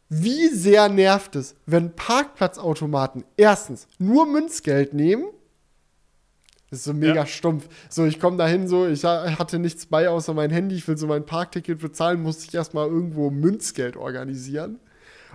wie 0.09 0.49
sehr 0.49 0.89
nervt 0.89 1.35
es, 1.35 1.55
wenn 1.65 1.95
Parkplatzautomaten 1.95 3.23
erstens 3.37 3.87
nur 3.97 4.25
Münzgeld 4.25 4.93
nehmen? 4.93 5.25
Das 6.69 6.79
ist 6.79 6.85
so 6.85 6.93
mega 6.93 7.15
ja. 7.15 7.25
stumpf. 7.25 7.69
So, 7.89 8.05
ich 8.05 8.19
komme 8.19 8.35
dahin, 8.35 8.67
so, 8.67 8.87
ich 8.87 9.03
hatte 9.05 9.59
nichts 9.59 9.85
bei 9.85 10.09
außer 10.09 10.33
mein 10.33 10.49
Handy. 10.49 10.75
Ich 10.75 10.87
will 10.87 10.97
so 10.97 11.07
mein 11.07 11.25
Parkticket 11.25 11.79
bezahlen, 11.79 12.21
musste 12.21 12.45
ich 12.47 12.53
erstmal 12.53 12.87
irgendwo 12.87 13.29
Münzgeld 13.29 13.95
organisieren. 13.95 14.79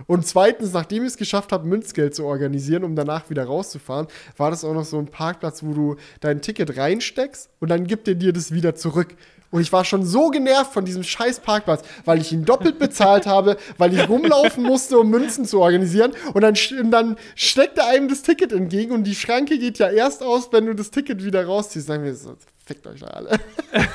Und 0.07 0.25
zweitens, 0.25 0.73
nachdem 0.73 1.03
ich 1.03 1.09
es 1.09 1.17
geschafft 1.17 1.51
habe, 1.51 1.67
Münzgeld 1.67 2.15
zu 2.15 2.25
organisieren, 2.25 2.83
um 2.83 2.95
danach 2.95 3.29
wieder 3.29 3.45
rauszufahren, 3.45 4.07
war 4.37 4.49
das 4.51 4.63
auch 4.63 4.73
noch 4.73 4.85
so 4.85 4.97
ein 4.97 5.07
Parkplatz, 5.07 5.63
wo 5.63 5.73
du 5.73 5.95
dein 6.19 6.41
Ticket 6.41 6.77
reinsteckst 6.77 7.49
und 7.59 7.69
dann 7.69 7.87
gibt 7.87 8.07
er 8.07 8.15
dir 8.15 8.33
das 8.33 8.51
wieder 8.51 8.75
zurück. 8.75 9.15
Und 9.51 9.61
ich 9.61 9.73
war 9.73 9.83
schon 9.83 10.05
so 10.05 10.29
genervt 10.29 10.73
von 10.73 10.85
diesem 10.85 11.03
scheiß 11.03 11.39
Parkplatz, 11.39 11.81
weil 12.05 12.21
ich 12.21 12.31
ihn 12.31 12.45
doppelt 12.45 12.77
bezahlt 12.77 13.25
habe, 13.25 13.57
weil 13.77 13.93
ich 13.93 14.07
rumlaufen 14.07 14.63
musste, 14.63 14.99
um 14.99 15.09
Münzen 15.09 15.45
zu 15.45 15.59
organisieren. 15.59 16.11
Und 16.33 16.41
dann, 16.41 16.55
und 16.79 16.91
dann 16.91 17.17
steckt 17.35 17.79
er 17.79 17.87
einem 17.87 18.09
das 18.09 18.21
Ticket 18.21 18.51
entgegen 18.51 18.91
und 18.91 19.05
die 19.05 19.15
Schranke 19.15 19.57
geht 19.57 19.79
ja 19.79 19.89
erst 19.89 20.21
aus, 20.21 20.49
wenn 20.51 20.67
du 20.67 20.75
das 20.75 20.91
Ticket 20.91 21.23
wieder 21.23 21.45
rausziehst. 21.45 21.89
Dann 21.89 22.03
wir 22.03 22.13
so, 22.13 22.35
fickt 22.63 22.85
euch 22.85 23.03
alle. 23.03 23.39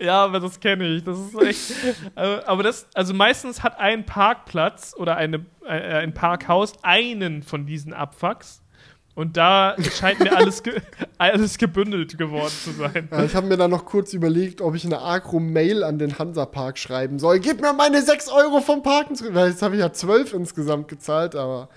ja, 0.00 0.24
aber 0.24 0.40
das 0.40 0.60
kenne 0.60 0.86
ich. 0.86 1.04
Das 1.04 1.18
ist 1.18 1.40
echt. 1.40 1.94
Äh, 2.16 2.40
aber 2.46 2.62
das, 2.62 2.86
also 2.94 3.14
meistens 3.14 3.62
hat 3.62 3.78
ein 3.78 4.06
Parkplatz 4.06 4.94
oder 4.96 5.16
eine, 5.16 5.44
äh, 5.66 5.70
ein 5.70 6.14
Parkhaus 6.14 6.72
einen 6.82 7.42
von 7.42 7.66
diesen 7.66 7.92
Abfucks. 7.92 8.62
Und 9.14 9.38
da 9.38 9.76
scheint 9.98 10.20
mir 10.20 10.36
alles, 10.36 10.62
ge 10.62 10.80
alles 11.18 11.56
gebündelt 11.56 12.18
geworden 12.18 12.52
zu 12.52 12.72
sein. 12.72 13.08
Ja, 13.10 13.24
ich 13.24 13.34
habe 13.34 13.46
mir 13.46 13.56
dann 13.56 13.70
noch 13.70 13.86
kurz 13.86 14.12
überlegt, 14.12 14.60
ob 14.60 14.74
ich 14.74 14.84
eine 14.84 15.00
Agro-Mail 15.00 15.84
an 15.84 15.98
den 15.98 16.18
Hansa-Park 16.18 16.78
schreiben 16.78 17.18
soll. 17.18 17.40
Gib 17.40 17.62
mir 17.62 17.72
meine 17.72 18.02
6 18.02 18.28
Euro 18.28 18.60
vom 18.60 18.82
Parken 18.82 19.14
zurück. 19.14 19.32
Jetzt 19.34 19.62
habe 19.62 19.74
ich 19.74 19.80
ja 19.80 19.92
12 19.92 20.34
insgesamt 20.34 20.88
gezahlt, 20.88 21.34
aber. 21.34 21.70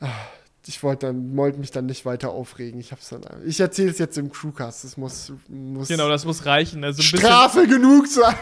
Ach 0.00 0.37
ich 0.68 0.82
wollte 0.82 1.06
dann 1.06 1.36
wollte 1.36 1.58
mich 1.58 1.70
dann 1.70 1.86
nicht 1.86 2.04
weiter 2.04 2.30
aufregen. 2.30 2.78
Ich 2.78 2.92
hab's 2.92 3.08
dann. 3.08 3.22
Ich 3.46 3.58
erzähle 3.58 3.90
es 3.90 3.98
jetzt 3.98 4.18
im 4.18 4.30
Crewcast. 4.30 4.84
Das 4.84 4.96
muss, 4.96 5.32
muss 5.48 5.88
genau, 5.88 6.08
das 6.08 6.24
muss 6.24 6.44
reichen. 6.44 6.84
Also 6.84 7.02
Strafe 7.02 7.66
genug 7.66 8.06
sein. 8.06 8.34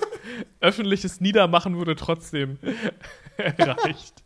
Öffentliches 0.60 1.20
Niedermachen 1.20 1.76
würde 1.76 1.94
trotzdem 1.94 2.58
reicht. 3.58 4.22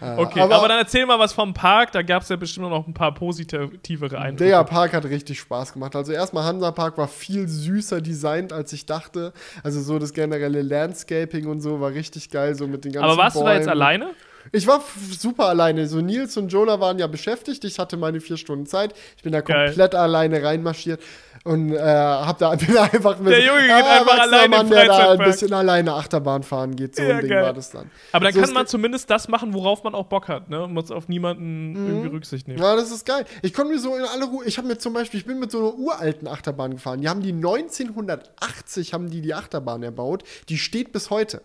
Okay, 0.00 0.40
aber, 0.40 0.56
aber, 0.56 0.68
dann 0.68 0.78
erzähl 0.78 1.06
mal 1.06 1.18
was 1.18 1.32
vom 1.32 1.54
Park. 1.54 1.92
Da 1.92 2.02
gab 2.02 2.22
es 2.22 2.28
ja 2.28 2.36
bestimmt 2.36 2.68
noch 2.68 2.86
ein 2.86 2.92
paar 2.92 3.14
positivere 3.14 4.18
Eindrücke. 4.18 4.50
Der 4.50 4.64
Park 4.64 4.92
hat 4.92 5.04
richtig 5.04 5.40
Spaß 5.40 5.72
gemacht. 5.72 5.96
Also 5.96 6.12
erstmal 6.12 6.44
Hansa 6.44 6.72
Park 6.72 6.98
war 6.98 7.08
viel 7.08 7.48
süßer 7.48 8.00
designt, 8.00 8.52
als 8.52 8.72
ich 8.72 8.84
dachte. 8.84 9.32
Also 9.62 9.80
so 9.80 9.98
das 9.98 10.12
generelle 10.12 10.60
Landscaping 10.60 11.46
und 11.46 11.60
so 11.60 11.80
war 11.80 11.92
richtig 11.92 12.30
geil, 12.30 12.54
so 12.54 12.66
mit 12.66 12.84
den 12.84 12.92
ganzen 12.92 13.08
Aber 13.08 13.16
warst 13.16 13.34
Bäumen. 13.34 13.46
du 13.46 13.52
da 13.52 13.58
jetzt 13.58 13.68
alleine? 13.68 14.10
Ich 14.50 14.66
war 14.66 14.82
super 15.18 15.48
alleine. 15.48 15.86
So 15.86 16.00
Nils 16.00 16.36
und 16.36 16.48
Jonah 16.48 16.80
waren 16.80 16.98
ja 16.98 17.06
beschäftigt. 17.06 17.64
Ich 17.64 17.78
hatte 17.78 17.96
meine 17.96 18.20
vier 18.20 18.36
Stunden 18.36 18.66
Zeit. 18.66 18.94
Ich 19.16 19.22
bin 19.22 19.32
da 19.32 19.42
komplett 19.42 19.92
Geil. 19.92 20.00
alleine 20.00 20.42
reinmarschiert 20.42 21.00
und 21.44 21.72
äh, 21.72 21.78
hab 21.80 22.38
da 22.38 22.54
bin 22.54 22.76
einfach 22.76 23.18
mit 23.18 23.32
der 23.32 23.44
Junge 23.44 23.62
geht 23.62 23.70
äh, 23.70 23.72
einfach 23.72 24.18
alleine 24.18 24.48
Mann, 24.48 24.70
der 24.70 24.86
da 24.86 25.12
ein 25.12 25.18
bisschen 25.18 25.52
alleine 25.52 25.92
Achterbahn 25.94 26.42
fahren 26.42 26.76
geht. 26.76 26.96
So 26.96 27.02
ja, 27.02 27.16
ein 27.16 27.20
Ding 27.20 27.30
geil. 27.30 27.42
war 27.42 27.52
das 27.52 27.70
dann. 27.70 27.90
Aber 28.12 28.24
dann 28.26 28.34
so 28.34 28.40
kann 28.40 28.52
man 28.52 28.66
zumindest 28.66 29.10
das 29.10 29.28
machen, 29.28 29.52
worauf 29.52 29.82
man 29.82 29.94
auch 29.94 30.06
Bock 30.06 30.28
hat. 30.28 30.50
Ne? 30.50 30.68
Muss 30.68 30.90
auf 30.90 31.08
niemanden 31.08 31.72
mhm. 31.72 31.88
irgendwie 31.88 32.08
Rücksicht 32.08 32.48
nehmen. 32.48 32.60
Ja, 32.60 32.76
das 32.76 32.90
ist 32.90 33.04
geil. 33.06 33.24
Ich 33.42 33.52
konnte 33.52 33.72
mir 33.72 33.78
so 33.78 33.96
in 33.96 34.04
alle 34.04 34.24
Ruhe. 34.24 34.44
Ich 34.44 34.58
habe 34.58 34.68
mir 34.68 34.78
zum 34.78 34.92
Beispiel, 34.92 35.20
ich 35.20 35.26
bin 35.26 35.40
mit 35.40 35.50
so 35.50 35.58
einer 35.58 35.74
uralten 35.74 36.28
Achterbahn 36.28 36.72
gefahren. 36.72 37.00
Die 37.00 37.08
haben 37.08 37.22
die 37.22 37.32
1980 37.32 38.92
haben 38.92 39.10
die 39.10 39.20
die 39.20 39.34
Achterbahn 39.34 39.82
erbaut. 39.82 40.22
Die 40.48 40.58
steht 40.58 40.92
bis 40.92 41.10
heute. 41.10 41.42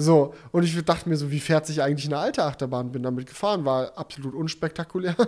So, 0.00 0.32
und 0.52 0.62
ich 0.62 0.80
dachte 0.84 1.08
mir 1.08 1.16
so, 1.16 1.32
wie 1.32 1.40
fährt 1.40 1.66
sich 1.66 1.82
eigentlich 1.82 2.06
eine 2.06 2.18
alte 2.18 2.44
Achterbahn? 2.44 2.92
Bin 2.92 3.02
damit 3.02 3.26
gefahren, 3.26 3.64
war 3.64 3.98
absolut 3.98 4.32
unspektakulär. 4.32 5.16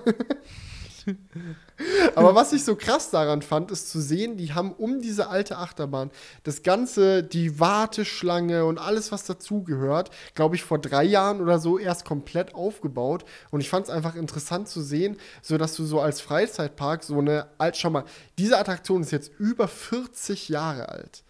Aber 2.14 2.36
was 2.36 2.52
ich 2.52 2.62
so 2.62 2.76
krass 2.76 3.10
daran 3.10 3.42
fand, 3.42 3.72
ist 3.72 3.90
zu 3.90 4.00
sehen, 4.00 4.36
die 4.36 4.52
haben 4.52 4.70
um 4.70 5.00
diese 5.00 5.28
alte 5.28 5.56
Achterbahn 5.56 6.12
das 6.44 6.62
Ganze, 6.62 7.24
die 7.24 7.58
Warteschlange 7.58 8.64
und 8.64 8.78
alles, 8.78 9.10
was 9.10 9.24
dazugehört, 9.24 10.10
glaube 10.36 10.54
ich, 10.54 10.62
vor 10.62 10.78
drei 10.78 11.02
Jahren 11.02 11.40
oder 11.40 11.58
so 11.58 11.76
erst 11.76 12.04
komplett 12.04 12.54
aufgebaut. 12.54 13.24
Und 13.50 13.62
ich 13.62 13.68
fand 13.68 13.86
es 13.86 13.90
einfach 13.90 14.14
interessant 14.14 14.68
zu 14.68 14.82
sehen, 14.82 15.16
so 15.42 15.58
dass 15.58 15.74
du 15.74 15.84
so 15.84 15.98
als 16.00 16.20
Freizeitpark 16.20 17.02
so 17.02 17.18
eine, 17.18 17.48
schau 17.74 17.90
mal, 17.90 18.04
diese 18.38 18.56
Attraktion 18.56 19.02
ist 19.02 19.10
jetzt 19.10 19.32
über 19.40 19.66
40 19.66 20.48
Jahre 20.48 20.90
alt. 20.90 21.24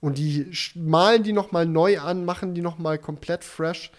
Und 0.00 0.18
die 0.18 0.50
malen 0.74 1.22
die 1.22 1.32
nochmal 1.32 1.66
neu 1.66 2.00
an, 2.00 2.24
machen 2.24 2.54
die 2.54 2.62
nochmal 2.62 2.98
komplett 2.98 3.44
fresh. 3.44 3.90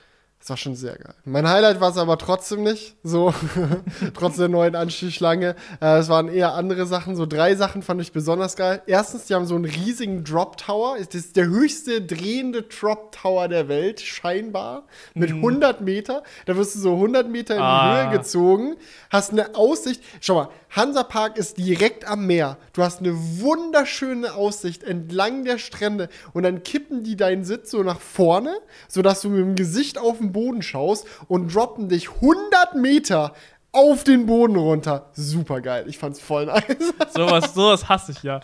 Das 0.42 0.50
war 0.50 0.58
schon 0.58 0.74
sehr 0.74 0.96
geil. 0.96 1.14
Mein 1.24 1.48
Highlight 1.48 1.80
war 1.82 1.92
es 1.92 1.98
aber 1.98 2.18
trotzdem 2.18 2.64
nicht, 2.64 2.96
so 3.04 3.32
trotz 4.16 4.38
der 4.38 4.48
neuen 4.48 4.76
Anstiegschlange. 4.76 5.56
Äh, 5.80 6.00
es 6.00 6.10
waren 6.10 6.30
eher 6.30 6.56
andere 6.56 6.88
Sachen. 6.88 7.16
So 7.16 7.28
drei 7.28 7.54
Sachen 7.54 7.84
fand 7.84 8.02
ich 8.02 8.12
besonders 8.12 8.56
geil. 8.56 8.82
Erstens, 8.88 9.26
die 9.26 9.36
haben 9.36 9.46
so 9.46 9.54
einen 9.54 9.66
riesigen 9.66 10.24
Drop 10.24 10.58
Tower. 10.58 10.96
Das 10.98 11.14
ist 11.14 11.38
der 11.38 11.46
höchste 11.46 12.02
drehende 12.02 12.64
Drop 12.64 13.12
Tower 13.12 13.50
der 13.50 13.68
Welt, 13.68 14.02
scheinbar, 14.02 14.88
mit 15.14 15.30
mhm. 15.30 15.46
100 15.46 15.82
Meter. 15.82 16.24
Da 16.48 16.58
wirst 16.58 16.74
du 16.74 16.80
so 16.80 16.96
100 16.96 17.30
Meter 17.30 17.58
in 17.58 17.62
ah. 17.62 17.84
die 17.84 18.10
Höhe 18.10 18.18
gezogen, 18.18 18.78
hast 19.12 19.34
eine 19.34 19.54
Aussicht. 19.54 20.02
Schau 20.22 20.34
mal, 20.34 20.50
Hansapark 20.72 21.38
ist 21.38 21.58
direkt 21.58 22.08
am 22.08 22.26
Meer. 22.28 22.58
Du 22.74 22.82
hast 22.82 23.00
eine 23.00 23.14
wunderschöne 23.14 24.34
Aussicht 24.34 24.84
entlang 24.84 25.44
der 25.44 25.58
Strände 25.58 26.08
und 26.34 26.44
dann 26.44 26.64
kippen 26.64 27.04
die 27.04 27.18
deinen 27.18 27.44
Sitz 27.44 27.72
so 27.72 27.84
nach 27.84 28.00
vorne, 28.00 28.56
sodass 28.88 29.22
du 29.22 29.30
mit 29.30 29.40
dem 29.40 29.56
Gesicht 29.56 29.98
auf 29.98 30.20
den 30.20 30.32
Boden 30.32 30.62
schaust 30.62 31.06
und 31.28 31.54
droppen 31.54 31.90
dich 31.90 32.10
100 32.10 32.76
Meter 32.76 33.34
auf 33.74 34.04
den 34.06 34.26
Boden 34.26 34.56
runter. 34.56 35.10
Super 35.14 35.60
geil. 35.60 35.86
Ich 35.88 35.98
fand's 35.98 36.22
voll 36.22 36.46
nice. 36.46 36.94
Sowas, 37.14 37.54
sowas 37.54 37.90
hasse 37.90 38.14
ich 38.14 38.24
ja. 38.24 38.40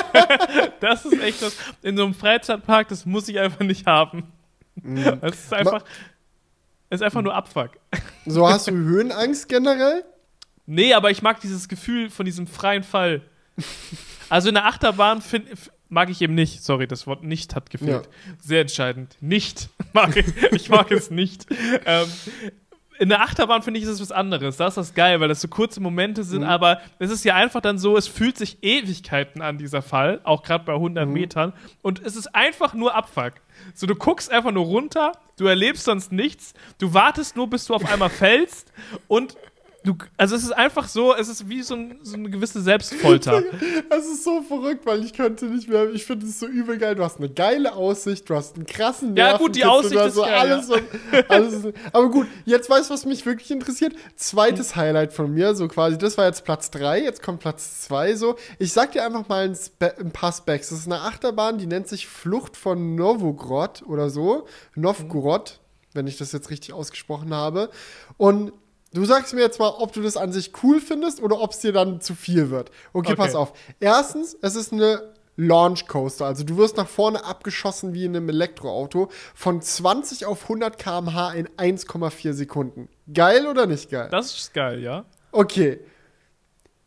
das 0.80 1.06
ist 1.06 1.20
echt 1.20 1.42
das. 1.42 1.56
In 1.82 1.96
so 1.96 2.04
einem 2.04 2.14
Freizeitpark, 2.14 2.88
das 2.88 3.06
muss 3.06 3.28
ich 3.28 3.38
einfach 3.38 3.60
nicht 3.60 3.86
haben. 3.86 4.32
Mhm. 4.74 5.18
Das 5.20 5.34
ist 5.34 5.52
einfach. 5.52 5.82
Ist 6.90 7.02
einfach 7.02 7.20
nur 7.20 7.34
Abfuck. 7.34 7.72
So 8.24 8.48
hast 8.48 8.68
du 8.68 8.72
Höhenangst 8.72 9.48
generell? 9.48 10.04
Nee, 10.70 10.92
aber 10.92 11.10
ich 11.10 11.22
mag 11.22 11.40
dieses 11.40 11.66
Gefühl 11.66 12.10
von 12.10 12.26
diesem 12.26 12.46
freien 12.46 12.82
Fall. 12.82 13.22
Also 14.28 14.48
in 14.48 14.54
der 14.54 14.66
Achterbahn 14.66 15.22
find, 15.22 15.46
mag 15.88 16.10
ich 16.10 16.20
eben 16.20 16.34
nicht. 16.34 16.62
Sorry, 16.62 16.86
das 16.86 17.06
Wort 17.06 17.24
nicht 17.24 17.56
hat 17.56 17.70
gefehlt. 17.70 18.04
Ja. 18.04 18.32
Sehr 18.38 18.60
entscheidend. 18.60 19.16
Nicht 19.22 19.70
mag 19.94 20.14
ich. 20.14 20.26
Ich 20.52 20.68
mag 20.68 20.90
es 20.90 21.10
nicht. 21.10 21.46
Ähm, 21.86 22.06
in 22.98 23.08
der 23.08 23.22
Achterbahn 23.22 23.62
finde 23.62 23.78
ich, 23.78 23.84
ist 23.84 23.92
es 23.92 24.00
was 24.02 24.12
anderes. 24.12 24.58
Da 24.58 24.66
ist 24.66 24.76
das 24.76 24.92
geil, 24.92 25.20
weil 25.20 25.28
das 25.28 25.40
so 25.40 25.48
kurze 25.48 25.80
Momente 25.80 26.22
sind, 26.22 26.42
mhm. 26.42 26.48
aber 26.48 26.82
es 26.98 27.10
ist 27.10 27.24
ja 27.24 27.34
einfach 27.34 27.62
dann 27.62 27.78
so, 27.78 27.96
es 27.96 28.06
fühlt 28.06 28.36
sich 28.36 28.58
Ewigkeiten 28.60 29.40
an, 29.40 29.56
dieser 29.56 29.80
Fall, 29.80 30.20
auch 30.24 30.42
gerade 30.42 30.64
bei 30.64 30.74
100 30.74 31.06
mhm. 31.06 31.14
Metern. 31.14 31.52
Und 31.80 32.04
es 32.04 32.14
ist 32.14 32.34
einfach 32.34 32.74
nur 32.74 32.94
Abfuck. 32.94 33.34
So, 33.72 33.86
du 33.86 33.94
guckst 33.94 34.30
einfach 34.30 34.52
nur 34.52 34.66
runter, 34.66 35.12
du 35.38 35.46
erlebst 35.46 35.84
sonst 35.84 36.12
nichts, 36.12 36.52
du 36.78 36.92
wartest 36.92 37.36
nur, 37.36 37.48
bis 37.48 37.64
du 37.64 37.74
auf 37.74 37.90
einmal 37.90 38.10
fällst 38.10 38.70
und 39.06 39.34
Du, 39.84 39.96
also 40.16 40.34
es 40.34 40.42
ist 40.42 40.52
einfach 40.52 40.88
so, 40.88 41.14
es 41.14 41.28
ist 41.28 41.48
wie 41.48 41.62
so, 41.62 41.74
ein, 41.74 42.00
so 42.02 42.16
eine 42.16 42.28
gewisse 42.30 42.60
Selbstfolter. 42.60 43.42
Es 43.90 44.06
ist 44.06 44.24
so 44.24 44.42
verrückt, 44.42 44.84
weil 44.86 45.04
ich 45.04 45.12
könnte 45.12 45.46
nicht 45.46 45.68
mehr, 45.68 45.90
ich 45.92 46.04
finde 46.04 46.26
es 46.26 46.38
so 46.38 46.46
übel 46.46 46.78
geil. 46.78 46.94
Du 46.94 47.04
hast 47.04 47.18
eine 47.18 47.28
geile 47.28 47.74
Aussicht, 47.74 48.28
du 48.28 48.34
hast 48.34 48.56
einen 48.56 48.66
krassen 48.66 49.14
Nerven. 49.14 49.32
Ja 49.32 49.38
gut, 49.38 49.56
die 49.56 49.64
Aussicht 49.64 50.00
ist 50.00 50.14
so 50.14 50.22
geil, 50.22 50.34
alles, 50.34 50.68
ja. 50.68 50.76
und, 50.76 51.30
alles 51.30 51.74
Aber 51.92 52.10
gut, 52.10 52.26
jetzt 52.44 52.68
weißt 52.68 52.90
du, 52.90 52.94
was 52.94 53.06
mich 53.06 53.24
wirklich 53.24 53.50
interessiert. 53.50 53.94
Zweites 54.16 54.76
Highlight 54.76 55.12
von 55.12 55.32
mir, 55.32 55.54
so 55.54 55.68
quasi, 55.68 55.96
das 55.96 56.18
war 56.18 56.26
jetzt 56.26 56.44
Platz 56.44 56.70
3, 56.70 57.02
jetzt 57.02 57.22
kommt 57.22 57.40
Platz 57.40 57.82
2 57.82 58.16
so. 58.16 58.36
Ich 58.58 58.72
sag 58.72 58.92
dir 58.92 59.04
einfach 59.04 59.28
mal 59.28 59.48
ein, 59.48 59.54
Spe 59.54 59.94
ein 59.98 60.10
paar 60.10 60.32
Specs. 60.32 60.70
Das 60.70 60.80
ist 60.80 60.86
eine 60.86 61.00
Achterbahn, 61.00 61.58
die 61.58 61.66
nennt 61.66 61.88
sich 61.88 62.06
Flucht 62.06 62.56
von 62.56 62.94
Novgorod 62.94 63.82
oder 63.86 64.10
so. 64.10 64.46
Novgorod, 64.74 65.60
wenn 65.94 66.06
ich 66.06 66.18
das 66.18 66.32
jetzt 66.32 66.50
richtig 66.50 66.74
ausgesprochen 66.74 67.32
habe. 67.32 67.70
Und 68.16 68.52
Du 68.92 69.04
sagst 69.04 69.34
mir 69.34 69.40
jetzt 69.40 69.58
mal, 69.58 69.68
ob 69.68 69.92
du 69.92 70.00
das 70.02 70.16
an 70.16 70.32
sich 70.32 70.52
cool 70.62 70.80
findest 70.80 71.22
oder 71.22 71.40
ob 71.40 71.52
es 71.52 71.58
dir 71.58 71.72
dann 71.72 72.00
zu 72.00 72.14
viel 72.14 72.50
wird. 72.50 72.70
Okay, 72.92 73.12
okay, 73.12 73.16
pass 73.16 73.34
auf. 73.34 73.52
Erstens, 73.80 74.36
es 74.40 74.54
ist 74.54 74.72
eine 74.72 75.12
Launch 75.36 75.86
Coaster. 75.86 76.26
Also 76.26 76.42
du 76.42 76.56
wirst 76.56 76.76
nach 76.76 76.88
vorne 76.88 77.24
abgeschossen 77.24 77.94
wie 77.94 78.04
in 78.04 78.16
einem 78.16 78.28
Elektroauto 78.28 79.08
von 79.34 79.62
20 79.62 80.26
auf 80.26 80.42
100 80.42 80.78
km/h 80.78 81.32
in 81.32 81.48
1,4 81.48 82.32
Sekunden. 82.32 82.88
Geil 83.12 83.46
oder 83.46 83.66
nicht 83.66 83.90
geil? 83.90 84.08
Das 84.10 84.34
ist 84.34 84.52
geil, 84.54 84.82
ja. 84.82 85.04
Okay. 85.30 85.78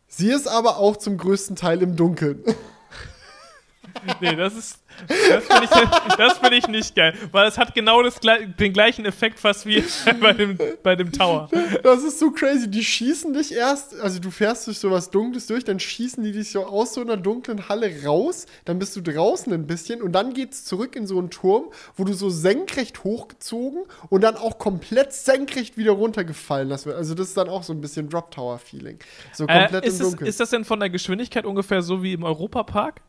Sie 0.06 0.30
ist 0.30 0.46
aber 0.46 0.76
auch 0.76 0.98
zum 0.98 1.16
größten 1.16 1.56
Teil 1.56 1.82
im 1.82 1.96
Dunkeln. 1.96 2.44
nee, 4.20 4.36
das 4.36 4.54
ist. 4.54 4.78
Das 5.08 5.44
finde 5.44 5.64
ich, 5.64 6.32
find 6.34 6.52
ich 6.52 6.68
nicht 6.68 6.94
geil, 6.94 7.14
weil 7.32 7.48
es 7.48 7.56
hat 7.56 7.74
genau 7.74 8.02
das, 8.02 8.20
den 8.20 8.72
gleichen 8.72 9.04
Effekt 9.04 9.38
fast 9.38 9.66
wie 9.66 9.82
bei 10.20 10.32
dem, 10.32 10.58
bei 10.82 10.96
dem 10.96 11.12
Tower. 11.12 11.48
Das 11.82 12.02
ist 12.02 12.18
so 12.18 12.30
crazy. 12.30 12.70
Die 12.70 12.84
schießen 12.84 13.32
dich 13.32 13.52
erst, 13.52 13.98
also 14.00 14.18
du 14.18 14.30
fährst 14.30 14.66
durch 14.66 14.78
sowas 14.78 15.10
Dunkles 15.10 15.46
durch, 15.46 15.64
dann 15.64 15.80
schießen 15.80 16.22
die 16.22 16.32
dich 16.32 16.50
so 16.50 16.66
aus 16.66 16.94
so 16.94 17.00
einer 17.00 17.16
dunklen 17.16 17.68
Halle 17.68 17.90
raus, 18.04 18.46
dann 18.64 18.78
bist 18.78 18.94
du 18.96 19.00
draußen 19.00 19.52
ein 19.52 19.66
bisschen 19.66 20.02
und 20.02 20.12
dann 20.12 20.34
geht 20.34 20.52
es 20.52 20.64
zurück 20.64 20.94
in 20.94 21.06
so 21.06 21.18
einen 21.18 21.30
Turm, 21.30 21.64
wo 21.96 22.04
du 22.04 22.12
so 22.12 22.28
senkrecht 22.30 23.04
hochgezogen 23.04 23.84
und 24.10 24.20
dann 24.22 24.36
auch 24.36 24.58
komplett 24.58 25.12
senkrecht 25.12 25.76
wieder 25.76 25.92
runtergefallen 25.92 26.72
hast. 26.72 26.86
Also 26.86 27.14
das 27.14 27.28
ist 27.28 27.36
dann 27.36 27.48
auch 27.48 27.62
so 27.62 27.72
ein 27.72 27.80
bisschen 27.80 28.08
Drop 28.08 28.30
Tower 28.30 28.58
Feeling. 28.58 28.98
So 29.32 29.44
äh, 29.44 29.58
komplett 29.58 29.84
äh, 29.84 29.88
im 29.88 29.98
Dunkeln. 29.98 30.28
ist 30.28 30.40
das 30.40 30.50
denn 30.50 30.64
von 30.64 30.80
der 30.80 30.90
Geschwindigkeit 30.90 31.44
ungefähr 31.44 31.82
so 31.82 32.02
wie 32.02 32.12
im 32.12 32.24
Europapark? 32.24 33.00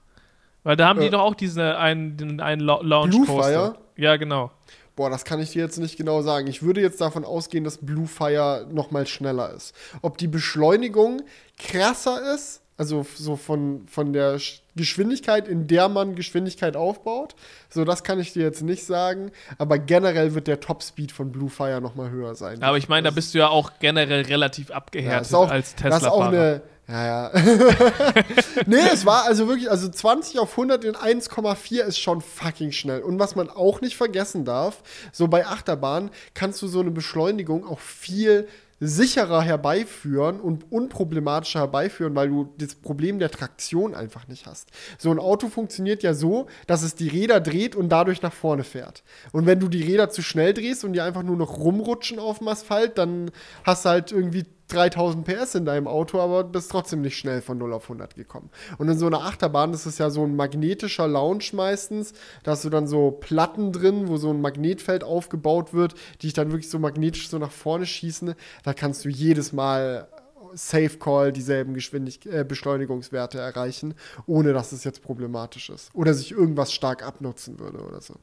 Weil 0.63 0.75
da 0.75 0.87
haben 0.87 1.01
die 1.01 1.09
doch 1.09 1.21
auch 1.21 1.35
diese 1.35 1.77
einen, 1.77 2.39
einen 2.39 2.61
Launch 2.61 3.11
Blue 3.11 3.25
Fire? 3.25 3.75
Ja, 3.95 4.15
genau. 4.15 4.51
Boah, 4.95 5.09
das 5.09 5.25
kann 5.25 5.39
ich 5.39 5.51
dir 5.51 5.63
jetzt 5.63 5.79
nicht 5.79 5.97
genau 5.97 6.21
sagen. 6.21 6.47
Ich 6.47 6.61
würde 6.61 6.79
jetzt 6.79 7.01
davon 7.01 7.25
ausgehen, 7.25 7.63
dass 7.63 7.79
Blue 7.79 8.07
Fire 8.07 8.67
noch 8.71 8.91
mal 8.91 9.07
schneller 9.07 9.51
ist. 9.51 9.75
Ob 10.01 10.17
die 10.17 10.27
Beschleunigung 10.27 11.23
krasser 11.57 12.33
ist, 12.35 12.61
also 12.77 13.05
so 13.15 13.35
von, 13.35 13.87
von 13.87 14.13
der 14.13 14.39
Geschwindigkeit, 14.75 15.47
in 15.47 15.67
der 15.67 15.89
man 15.89 16.15
Geschwindigkeit 16.15 16.75
aufbaut, 16.75 17.35
so 17.69 17.85
das 17.85 18.03
kann 18.03 18.19
ich 18.19 18.33
dir 18.33 18.43
jetzt 18.43 18.61
nicht 18.61 18.85
sagen. 18.85 19.31
Aber 19.57 19.79
generell 19.79 20.35
wird 20.35 20.47
der 20.47 20.59
Topspeed 20.59 21.11
von 21.11 21.31
Blue 21.31 21.49
Fire 21.49 21.81
noch 21.81 21.95
mal 21.95 22.11
höher 22.11 22.35
sein. 22.35 22.61
Aber 22.61 22.77
ich 22.77 22.87
meine, 22.87 23.09
da 23.09 23.11
bist 23.11 23.33
du 23.33 23.39
ja 23.39 23.47
auch 23.47 23.71
generell 23.79 24.21
relativ 24.23 24.69
abgehärtet 24.69 25.31
ja, 25.31 25.37
auch, 25.37 25.49
als 25.49 25.75
Tesla-Fahrer. 25.75 26.61
Ja, 26.87 27.05
ja. 27.05 27.31
nee, 28.65 28.75
es 28.91 29.05
war 29.05 29.23
also 29.23 29.47
wirklich, 29.47 29.71
also 29.71 29.87
20 29.87 30.39
auf 30.39 30.51
100 30.51 30.83
in 30.83 30.95
1,4 30.95 31.81
ist 31.81 31.97
schon 31.97 32.21
fucking 32.21 32.71
schnell. 32.71 33.01
Und 33.01 33.19
was 33.19 33.35
man 33.35 33.49
auch 33.49 33.79
nicht 33.79 33.95
vergessen 33.95 34.43
darf, 34.43 34.83
so 35.11 35.27
bei 35.27 35.45
Achterbahn 35.45 36.11
kannst 36.33 36.61
du 36.61 36.67
so 36.67 36.81
eine 36.81 36.91
Beschleunigung 36.91 37.65
auch 37.65 37.79
viel 37.79 38.47
sicherer 38.85 39.41
herbeiführen 39.41 40.41
und 40.41 40.69
unproblematischer 40.71 41.59
herbeiführen, 41.59 42.15
weil 42.15 42.27
du 42.27 42.53
das 42.57 42.75
Problem 42.75 43.17
der 43.17 43.31
Traktion 43.31 43.95
einfach 43.95 44.27
nicht 44.27 44.45
hast. 44.45 44.69
So 44.97 45.09
ein 45.09 45.19
Auto 45.19 45.47
funktioniert 45.47 46.03
ja 46.03 46.13
so, 46.13 46.47
dass 46.67 46.83
es 46.83 46.95
die 46.95 47.07
Räder 47.07 47.39
dreht 47.39 47.77
und 47.77 47.87
dadurch 47.87 48.21
nach 48.21 48.33
vorne 48.33 48.65
fährt. 48.65 49.03
Und 49.31 49.45
wenn 49.45 49.61
du 49.61 49.69
die 49.69 49.83
Räder 49.83 50.09
zu 50.09 50.21
schnell 50.21 50.53
drehst 50.53 50.83
und 50.83 50.91
die 50.93 51.01
einfach 51.01 51.23
nur 51.23 51.37
noch 51.37 51.59
rumrutschen 51.59 52.19
auf 52.19 52.39
dem 52.39 52.49
Asphalt, 52.49 52.97
dann 52.97 53.31
hast 53.63 53.85
du 53.85 53.89
halt 53.89 54.11
irgendwie 54.11 54.43
3000 54.73 55.25
PS 55.25 55.55
in 55.55 55.65
deinem 55.65 55.87
Auto, 55.87 56.19
aber 56.19 56.43
bist 56.43 56.71
trotzdem 56.71 57.01
nicht 57.01 57.17
schnell 57.17 57.41
von 57.41 57.57
0 57.57 57.73
auf 57.73 57.83
100 57.83 58.15
gekommen. 58.15 58.49
Und 58.77 58.89
in 58.89 58.97
so 58.97 59.07
einer 59.07 59.21
Achterbahn 59.21 59.71
das 59.71 59.85
ist 59.85 59.99
ja 59.99 60.09
so 60.09 60.23
ein 60.23 60.35
magnetischer 60.35 61.07
Lounge 61.07 61.45
meistens. 61.53 62.13
Da 62.43 62.51
hast 62.51 62.65
du 62.65 62.69
dann 62.69 62.87
so 62.87 63.11
Platten 63.11 63.71
drin, 63.71 64.07
wo 64.07 64.17
so 64.17 64.29
ein 64.29 64.41
Magnetfeld 64.41 65.03
aufgebaut 65.03 65.73
wird, 65.73 65.93
die 66.21 66.27
dich 66.27 66.33
dann 66.33 66.51
wirklich 66.51 66.69
so 66.69 66.79
magnetisch 66.79 67.29
so 67.29 67.37
nach 67.37 67.51
vorne 67.51 67.85
schießen. 67.85 68.35
Da 68.63 68.73
kannst 68.73 69.05
du 69.05 69.09
jedes 69.09 69.53
Mal 69.53 70.07
Safe 70.55 70.97
Call 70.97 71.31
dieselben 71.31 71.73
Geschwindig 71.73 72.25
äh, 72.25 72.43
Beschleunigungswerte 72.43 73.39
erreichen, 73.39 73.95
ohne 74.27 74.53
dass 74.53 74.71
es 74.71 74.83
jetzt 74.83 75.01
problematisch 75.01 75.69
ist. 75.69 75.89
Oder 75.93 76.13
sich 76.13 76.31
irgendwas 76.31 76.71
stark 76.71 77.03
abnutzen 77.03 77.59
würde 77.59 77.79
oder 77.79 78.01
so. 78.01 78.15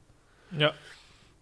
Ja. 0.56 0.72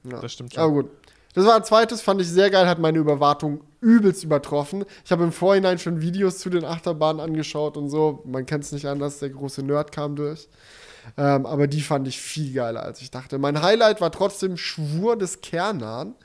ja. 0.05 0.21
Das 0.21 0.33
stimmt 0.33 0.55
schon. 0.55 0.63
Aber 0.63 0.73
gut. 0.73 0.91
Das 1.39 1.47
war 1.47 1.55
ein 1.55 1.63
zweites, 1.63 2.01
fand 2.01 2.21
ich 2.21 2.27
sehr 2.27 2.51
geil, 2.51 2.67
hat 2.67 2.81
meine 2.81 2.99
Überwartung 2.99 3.61
übelst 3.81 4.25
übertroffen. 4.25 4.85
Ich 5.05 5.13
habe 5.13 5.23
im 5.23 5.31
Vorhinein 5.31 5.79
schon 5.79 6.01
Videos 6.01 6.39
zu 6.39 6.51
den 6.51 6.65
Achterbahnen 6.65 7.21
angeschaut 7.21 7.77
und 7.77 7.91
so. 7.91 8.25
Man 8.25 8.45
kennt 8.45 8.65
es 8.65 8.73
nicht 8.73 8.87
anders, 8.87 9.21
der 9.21 9.31
große 9.31 9.63
Nerd 9.63 9.93
kam 9.93 10.17
durch. 10.17 10.49
Ähm, 11.17 11.47
aber 11.47 11.69
die 11.69 11.81
fand 11.81 12.09
ich 12.09 12.21
viel 12.21 12.53
geiler, 12.53 12.83
als 12.83 13.01
ich 13.03 13.13
dachte. 13.13 13.39
Mein 13.39 13.63
Highlight 13.63 14.01
war 14.01 14.11
trotzdem 14.11 14.57
Schwur 14.57 15.17
des 15.17 15.41
Kernan. 15.41 16.17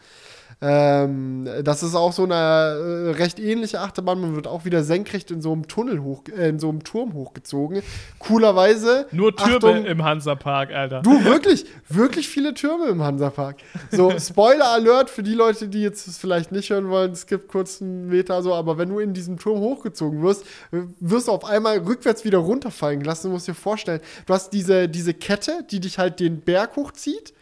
Ähm, 0.61 1.47
das 1.63 1.83
ist 1.83 1.95
auch 1.95 2.13
so 2.13 2.23
eine 2.23 2.33
äh, 2.33 3.11
recht 3.11 3.39
ähnliche 3.39 3.79
Achterbahn. 3.79 4.19
Man 4.19 4.35
wird 4.35 4.47
auch 4.47 4.65
wieder 4.65 4.83
senkrecht 4.83 5.31
in 5.31 5.41
so 5.41 5.51
einem 5.51 5.67
Tunnel 5.67 6.01
hoch, 6.01 6.23
äh, 6.35 6.49
in 6.49 6.59
so 6.59 6.69
einem 6.69 6.83
Turm 6.83 7.13
hochgezogen. 7.13 7.81
Coolerweise. 8.19 9.07
Nur 9.11 9.35
Türme 9.35 9.55
Achtung, 9.55 9.85
im 9.85 10.03
Hansapark, 10.03 10.71
Alter. 10.71 11.01
Du, 11.01 11.23
wirklich, 11.25 11.65
wirklich 11.89 12.27
viele 12.27 12.53
Türme 12.53 12.87
im 12.87 13.03
Hansapark. 13.03 13.57
So, 13.91 14.11
Spoiler 14.19 14.69
Alert 14.69 15.09
für 15.09 15.23
die 15.23 15.33
Leute, 15.33 15.67
die 15.67 15.81
jetzt 15.81 16.17
vielleicht 16.17 16.51
nicht 16.51 16.69
hören 16.69 16.89
wollen, 16.89 17.11
es 17.11 17.27
gibt 17.27 17.47
kurz 17.47 17.81
einen 17.81 18.07
Meter 18.07 18.41
so, 18.41 18.53
aber 18.53 18.77
wenn 18.77 18.89
du 18.89 18.99
in 18.99 19.13
diesem 19.13 19.37
Turm 19.37 19.59
hochgezogen 19.59 20.21
wirst, 20.21 20.45
wirst 20.71 21.27
du 21.27 21.31
auf 21.31 21.45
einmal 21.45 21.79
rückwärts 21.79 22.23
wieder 22.23 22.39
runterfallen 22.39 22.99
gelassen. 22.99 23.27
Du 23.27 23.33
musst 23.33 23.47
dir 23.47 23.53
vorstellen, 23.53 24.01
du 24.25 24.33
hast 24.33 24.51
diese, 24.51 24.87
diese 24.89 25.13
Kette, 25.13 25.65
die 25.69 25.79
dich 25.79 25.97
halt 25.97 26.19
den 26.19 26.41
Berg 26.41 26.75
hochzieht 26.75 27.33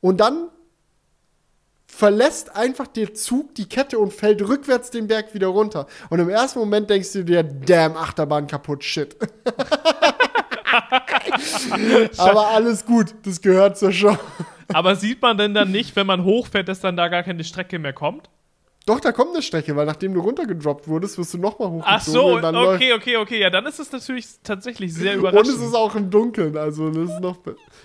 und 0.00 0.20
dann 0.20 0.48
verlässt 1.86 2.54
einfach 2.56 2.86
der 2.86 3.14
Zug 3.14 3.54
die 3.54 3.68
Kette 3.68 3.98
und 3.98 4.12
fällt 4.12 4.42
rückwärts 4.42 4.90
den 4.90 5.06
Berg 5.06 5.34
wieder 5.34 5.46
runter. 5.48 5.86
Und 6.10 6.18
im 6.18 6.28
ersten 6.28 6.58
Moment 6.58 6.90
denkst 6.90 7.12
du 7.12 7.24
dir, 7.24 7.42
damn, 7.42 7.96
Achterbahn 7.96 8.46
kaputt, 8.46 8.84
shit. 8.84 9.16
Aber 12.18 12.48
alles 12.48 12.84
gut, 12.84 13.14
das 13.24 13.40
gehört 13.40 13.78
zur 13.78 13.92
Show. 13.92 14.18
Aber 14.68 14.96
sieht 14.96 15.22
man 15.22 15.38
denn 15.38 15.54
dann 15.54 15.70
nicht, 15.70 15.96
wenn 15.96 16.06
man 16.06 16.24
hochfährt, 16.24 16.68
dass 16.68 16.80
dann 16.80 16.96
da 16.96 17.08
gar 17.08 17.22
keine 17.22 17.44
Strecke 17.44 17.78
mehr 17.78 17.92
kommt? 17.92 18.28
Doch, 18.86 19.00
da 19.00 19.10
kommt 19.10 19.30
eine 19.34 19.42
Strecke, 19.42 19.74
weil 19.74 19.84
nachdem 19.84 20.14
du 20.14 20.20
runtergedroppt 20.20 20.86
wurdest, 20.86 21.18
wirst 21.18 21.34
du 21.34 21.38
nochmal 21.38 21.70
hochgezogen. 21.70 22.44
Ach 22.44 22.54
so, 22.54 22.70
okay, 22.70 22.92
okay, 22.92 23.16
okay. 23.16 23.40
Ja, 23.40 23.50
dann 23.50 23.66
ist 23.66 23.80
es 23.80 23.90
natürlich 23.90 24.28
tatsächlich 24.44 24.94
sehr 24.94 25.16
überraschend. 25.16 25.56
Und 25.56 25.60
es 25.60 25.68
ist 25.68 25.74
auch 25.74 25.96
im 25.96 26.08
Dunkeln, 26.08 26.56
also 26.56 26.90
das 26.90 27.10
ist 27.10 27.20
noch. 27.20 27.38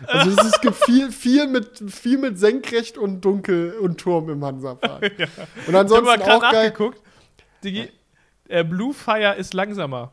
Also 0.05 0.29
es, 0.29 0.53
es 0.53 0.61
gibt 0.61 0.75
viel, 0.75 1.11
viel, 1.11 1.47
mit, 1.47 1.83
viel 1.91 2.19
mit 2.19 2.37
Senkrecht 2.37 2.99
und 2.99 3.21
Dunkel 3.21 3.73
und 3.81 3.99
Turm 3.99 4.29
im 4.29 4.45
Hansapark. 4.45 5.11
ja. 5.17 5.25
Und 5.67 5.73
ansonsten 5.73 6.21
ich 6.21 6.21
auch 6.21 6.39
geil. 6.39 6.67
nachgeguckt. 6.67 7.01
Die, 7.63 7.89
äh, 8.47 8.63
Blue 8.63 8.93
Fire 8.93 9.33
ist 9.35 9.55
langsamer. 9.55 10.11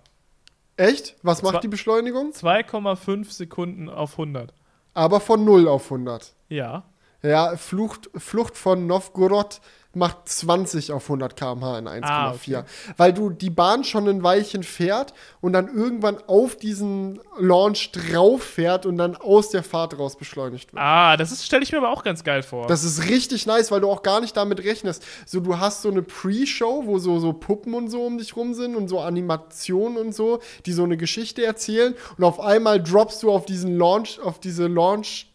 Echt? 0.79 1.17
Was 1.23 1.43
macht 1.43 1.57
Zwei, 1.57 1.61
die 1.61 1.69
Beschleunigung? 1.69 2.31
2,5 2.31 3.31
Sekunden 3.31 3.91
auf 3.91 4.13
100. 4.13 4.55
Aber 4.95 5.21
von 5.21 5.45
0 5.45 5.69
auf 5.69 5.85
100. 5.85 6.35
Ja. 6.49 6.85
Ja, 7.23 7.57
Flucht, 7.57 8.09
Flucht 8.17 8.57
von 8.57 8.87
Novgorod 8.87 9.61
macht 9.99 10.29
20 10.29 10.93
auf 10.93 11.05
100 11.05 11.37
km/h 11.37 11.79
in 11.79 11.89
1,4. 11.89 12.05
Ah, 12.05 12.33
okay. 12.33 12.63
Weil 12.97 13.13
du 13.13 13.31
die 13.31 13.51
Bahn 13.51 13.85
schon 13.85 14.09
ein 14.09 14.23
Weilchen 14.23 14.63
fährt 14.63 15.13
und 15.41 15.53
dann 15.53 15.69
irgendwann 15.69 16.19
auf 16.27 16.57
diesen 16.57 17.21
Launch 17.39 17.93
drauf 17.93 18.43
fährt 18.43 18.87
und 18.87 18.97
dann 18.97 19.17
aus 19.17 19.51
der 19.51 19.63
Fahrt 19.63 19.99
raus 19.99 20.17
beschleunigt 20.17 20.73
wird. 20.73 20.83
Ah, 20.83 21.17
das 21.17 21.45
stelle 21.45 21.63
ich 21.63 21.73
mir 21.73 21.79
aber 21.79 21.91
auch 21.91 22.03
ganz 22.03 22.25
geil 22.25 22.43
vor. 22.43 22.67
Das 22.67 22.85
ist 22.85 23.09
richtig 23.09 23.47
nice, 23.47 23.71
weil 23.71 23.81
du 23.81 23.91
auch 23.91 24.03
gar 24.03 24.21
nicht 24.21 24.37
damit 24.37 24.65
rechnest. 24.65 25.05
So, 25.27 25.41
du 25.41 25.59
hast 25.59 25.83
so 25.83 25.91
eine 25.91 26.03
Pre-Show, 26.03 26.85
wo 26.87 26.99
so, 26.99 27.19
so 27.19 27.33
Puppen 27.33 27.75
und 27.75 27.91
so 27.91 28.03
um 28.03 28.19
dich 28.19 28.37
rum 28.37 28.55
sind 28.55 28.77
und 28.77 28.89
so 28.89 29.01
Animationen 29.01 29.99
und 29.99 30.15
so, 30.15 30.41
die 30.67 30.73
so 30.73 30.85
eine 30.85 30.97
Geschichte 30.97 31.45
erzählen 31.45 31.95
und 32.17 32.25
auf 32.25 32.41
einmal 32.41 32.83
droppst 32.83 33.23
du 33.23 33.31
auf 33.31 33.45
diesen 33.45 33.77
Launch, 33.77 34.21
auf 34.21 34.39
diese 34.39 34.67
Launch 34.67 35.27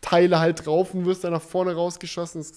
Teile 0.00 0.38
halt 0.38 0.64
drauf 0.64 0.94
und 0.94 1.06
wirst 1.06 1.24
dann 1.24 1.32
nach 1.32 1.42
vorne 1.42 1.74
rausgeschossen. 1.74 2.40
Das 2.40 2.52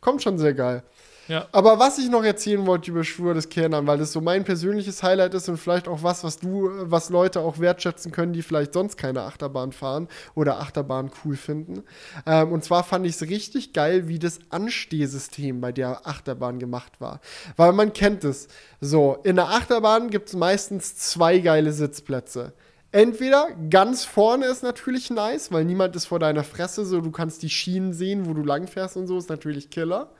kommt 0.00 0.22
schon 0.22 0.38
sehr 0.38 0.54
geil. 0.54 0.82
Ja. 1.28 1.46
Aber 1.52 1.78
was 1.78 1.98
ich 1.98 2.08
noch 2.08 2.24
erzählen 2.24 2.66
wollte 2.66 2.90
über 2.90 3.04
Schwur 3.04 3.34
des 3.34 3.50
Kernern, 3.50 3.86
weil 3.86 3.98
das 3.98 4.12
so 4.12 4.22
mein 4.22 4.44
persönliches 4.44 5.02
Highlight 5.02 5.34
ist 5.34 5.48
und 5.48 5.58
vielleicht 5.58 5.86
auch 5.86 6.02
was, 6.02 6.24
was 6.24 6.38
du, 6.38 6.70
was 6.84 7.10
Leute 7.10 7.40
auch 7.40 7.58
wertschätzen 7.58 8.12
können, 8.12 8.32
die 8.32 8.42
vielleicht 8.42 8.72
sonst 8.72 8.96
keine 8.96 9.22
Achterbahn 9.22 9.72
fahren 9.72 10.08
oder 10.34 10.58
Achterbahn 10.58 11.10
cool 11.24 11.36
finden. 11.36 11.84
Ähm, 12.24 12.50
und 12.50 12.64
zwar 12.64 12.82
fand 12.82 13.04
ich 13.04 13.12
es 13.12 13.28
richtig 13.28 13.74
geil, 13.74 14.08
wie 14.08 14.18
das 14.18 14.38
Anstehsystem 14.48 15.60
bei 15.60 15.70
der 15.70 16.06
Achterbahn 16.06 16.58
gemacht 16.58 16.98
war. 16.98 17.20
Weil 17.56 17.72
man 17.72 17.92
kennt 17.92 18.24
es. 18.24 18.48
So, 18.80 19.18
in 19.22 19.36
der 19.36 19.48
Achterbahn 19.48 20.08
gibt 20.08 20.28
es 20.28 20.34
meistens 20.34 20.96
zwei 20.96 21.40
geile 21.40 21.72
Sitzplätze. 21.72 22.54
Entweder 22.90 23.48
ganz 23.68 24.04
vorne 24.04 24.46
ist 24.46 24.62
natürlich 24.62 25.10
nice, 25.10 25.52
weil 25.52 25.64
niemand 25.64 25.94
ist 25.94 26.06
vor 26.06 26.18
deiner 26.18 26.42
Fresse, 26.42 26.86
so 26.86 27.02
du 27.02 27.10
kannst 27.10 27.42
die 27.42 27.50
Schienen 27.50 27.92
sehen, 27.92 28.26
wo 28.26 28.32
du 28.32 28.42
langfährst 28.42 28.96
und 28.96 29.06
so, 29.06 29.18
ist 29.18 29.28
natürlich 29.28 29.68
Killer. 29.68 30.10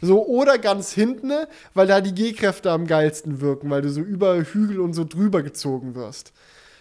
So, 0.00 0.26
oder 0.26 0.58
ganz 0.58 0.92
hinten, 0.92 1.32
weil 1.74 1.86
da 1.86 2.00
die 2.00 2.14
G-Kräfte 2.14 2.70
am 2.70 2.86
geilsten 2.86 3.40
wirken, 3.40 3.70
weil 3.70 3.82
du 3.82 3.90
so 3.90 4.00
über 4.00 4.36
Hügel 4.36 4.80
und 4.80 4.92
so 4.92 5.04
drüber 5.04 5.42
gezogen 5.42 5.94
wirst. 5.94 6.32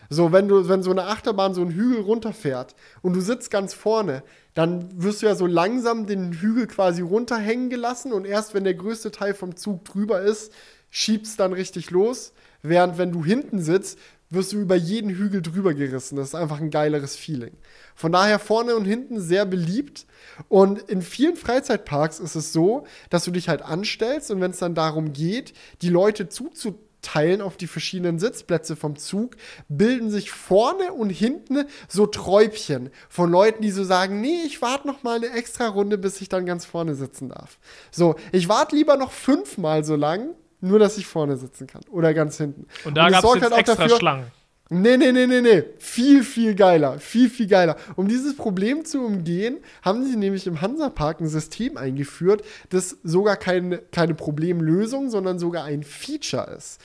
So, 0.09 0.31
wenn 0.31 0.47
du, 0.47 0.69
wenn 0.69 0.83
so 0.83 0.91
eine 0.91 1.05
Achterbahn 1.05 1.53
so 1.53 1.61
einen 1.61 1.71
Hügel 1.71 2.01
runterfährt 2.01 2.75
und 3.01 3.13
du 3.13 3.21
sitzt 3.21 3.51
ganz 3.51 3.73
vorne, 3.73 4.23
dann 4.53 5.01
wirst 5.01 5.21
du 5.21 5.25
ja 5.25 5.35
so 5.35 5.47
langsam 5.47 6.05
den 6.05 6.33
Hügel 6.33 6.67
quasi 6.67 7.01
runterhängen 7.01 7.69
gelassen 7.69 8.13
und 8.13 8.25
erst 8.25 8.53
wenn 8.53 8.63
der 8.63 8.75
größte 8.75 9.11
Teil 9.11 9.33
vom 9.33 9.55
Zug 9.55 9.83
drüber 9.85 10.21
ist, 10.21 10.53
schiebst 10.91 11.39
dann 11.39 11.53
richtig 11.53 11.91
los. 11.91 12.33
Während 12.61 12.97
wenn 12.97 13.11
du 13.11 13.23
hinten 13.23 13.61
sitzt, 13.61 13.99
wirst 14.35 14.53
du 14.53 14.57
über 14.57 14.75
jeden 14.75 15.09
Hügel 15.09 15.41
drüber 15.41 15.73
gerissen. 15.73 16.15
Das 16.15 16.27
ist 16.27 16.35
einfach 16.35 16.59
ein 16.59 16.69
geileres 16.69 17.15
Feeling. 17.15 17.53
Von 17.95 18.11
daher 18.11 18.39
vorne 18.39 18.75
und 18.75 18.85
hinten 18.85 19.19
sehr 19.19 19.45
beliebt. 19.45 20.05
Und 20.49 20.81
in 20.81 21.01
vielen 21.01 21.35
Freizeitparks 21.35 22.19
ist 22.19 22.35
es 22.35 22.53
so, 22.53 22.85
dass 23.09 23.23
du 23.23 23.31
dich 23.31 23.49
halt 23.49 23.61
anstellst 23.61 24.31
und 24.31 24.41
wenn 24.41 24.51
es 24.51 24.59
dann 24.59 24.75
darum 24.75 25.13
geht, 25.13 25.53
die 25.81 25.89
Leute 25.89 26.27
zuzuteilen 26.29 27.41
auf 27.41 27.57
die 27.57 27.67
verschiedenen 27.67 28.19
Sitzplätze 28.19 28.75
vom 28.75 28.97
Zug, 28.97 29.37
bilden 29.69 30.09
sich 30.09 30.31
vorne 30.31 30.93
und 30.93 31.09
hinten 31.09 31.65
so 31.87 32.05
Träubchen 32.05 32.89
von 33.07 33.31
Leuten, 33.31 33.61
die 33.61 33.71
so 33.71 33.83
sagen, 33.83 34.19
nee, 34.21 34.41
ich 34.45 34.61
warte 34.61 34.87
noch 34.87 35.03
mal 35.03 35.17
eine 35.17 35.31
extra 35.31 35.67
Runde, 35.67 35.97
bis 35.97 36.19
ich 36.21 36.29
dann 36.29 36.45
ganz 36.45 36.65
vorne 36.65 36.95
sitzen 36.95 37.29
darf. 37.29 37.59
So, 37.91 38.15
ich 38.31 38.49
warte 38.49 38.75
lieber 38.75 38.97
noch 38.97 39.11
fünfmal 39.11 39.83
so 39.83 39.95
lang, 39.95 40.35
nur 40.65 40.79
dass 40.79 40.97
ich 40.97 41.07
vorne 41.07 41.37
sitzen 41.37 41.67
kann 41.67 41.81
oder 41.91 42.13
ganz 42.13 42.37
hinten. 42.37 42.67
Und 42.83 42.95
da 42.95 43.09
gab 43.09 43.23
es 43.23 43.41
halt 43.41 43.53
extra 43.53 43.75
dafür, 43.75 43.97
Schlangen. 43.97 44.25
Nee, 44.69 44.97
nee, 44.97 45.11
nee, 45.11 45.27
nee, 45.27 45.41
nee. 45.41 45.63
Viel, 45.77 46.23
viel 46.23 46.55
geiler. 46.55 46.97
Viel, 46.97 47.29
viel 47.29 47.45
geiler. 47.47 47.75
Um 47.95 48.07
dieses 48.07 48.35
Problem 48.35 48.83
zu 48.83 49.05
umgehen, 49.05 49.59
haben 49.83 50.03
sie 50.03 50.15
nämlich 50.15 50.47
im 50.47 50.59
Hansapark 50.61 51.21
ein 51.21 51.27
System 51.27 51.77
eingeführt, 51.77 52.43
das 52.69 52.97
sogar 53.03 53.37
kein, 53.37 53.79
keine 53.91 54.15
Problemlösung, 54.15 55.11
sondern 55.11 55.37
sogar 55.37 55.65
ein 55.65 55.83
Feature 55.83 56.51
ist. 56.57 56.81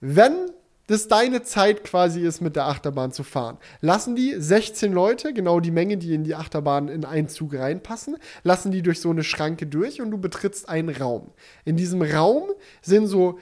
Wenn 0.00 0.50
das 0.86 1.08
deine 1.08 1.42
Zeit 1.42 1.84
quasi 1.84 2.20
ist, 2.20 2.40
mit 2.40 2.56
der 2.56 2.66
Achterbahn 2.66 3.12
zu 3.12 3.24
fahren. 3.24 3.58
Lassen 3.80 4.16
die 4.16 4.34
16 4.36 4.92
Leute, 4.92 5.32
genau 5.32 5.60
die 5.60 5.70
Menge, 5.70 5.96
die 5.96 6.14
in 6.14 6.24
die 6.24 6.34
Achterbahn 6.34 6.88
in 6.88 7.04
einen 7.04 7.28
Zug 7.28 7.54
reinpassen, 7.54 8.16
lassen 8.42 8.70
die 8.70 8.82
durch 8.82 9.00
so 9.00 9.10
eine 9.10 9.24
Schranke 9.24 9.66
durch 9.66 10.00
und 10.00 10.10
du 10.10 10.18
betrittst 10.18 10.68
einen 10.68 10.94
Raum. 10.94 11.32
In 11.64 11.76
diesem 11.76 12.02
Raum 12.02 12.50
sind 12.82 13.06
so 13.06 13.38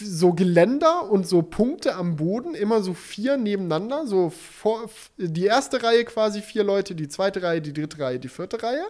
so 0.00 0.32
Geländer 0.32 1.08
und 1.10 1.26
so 1.26 1.42
Punkte 1.42 1.94
am 1.94 2.16
Boden, 2.16 2.54
immer 2.54 2.82
so 2.82 2.94
vier 2.94 3.36
nebeneinander, 3.36 4.06
so 4.06 4.30
vor, 4.30 4.90
die 5.16 5.44
erste 5.44 5.82
Reihe 5.82 6.04
quasi 6.04 6.42
vier 6.42 6.64
Leute, 6.64 6.94
die 6.94 7.08
zweite 7.08 7.42
Reihe, 7.42 7.60
die 7.60 7.72
dritte 7.72 8.00
Reihe, 8.00 8.18
die 8.18 8.28
vierte 8.28 8.62
Reihe. 8.62 8.84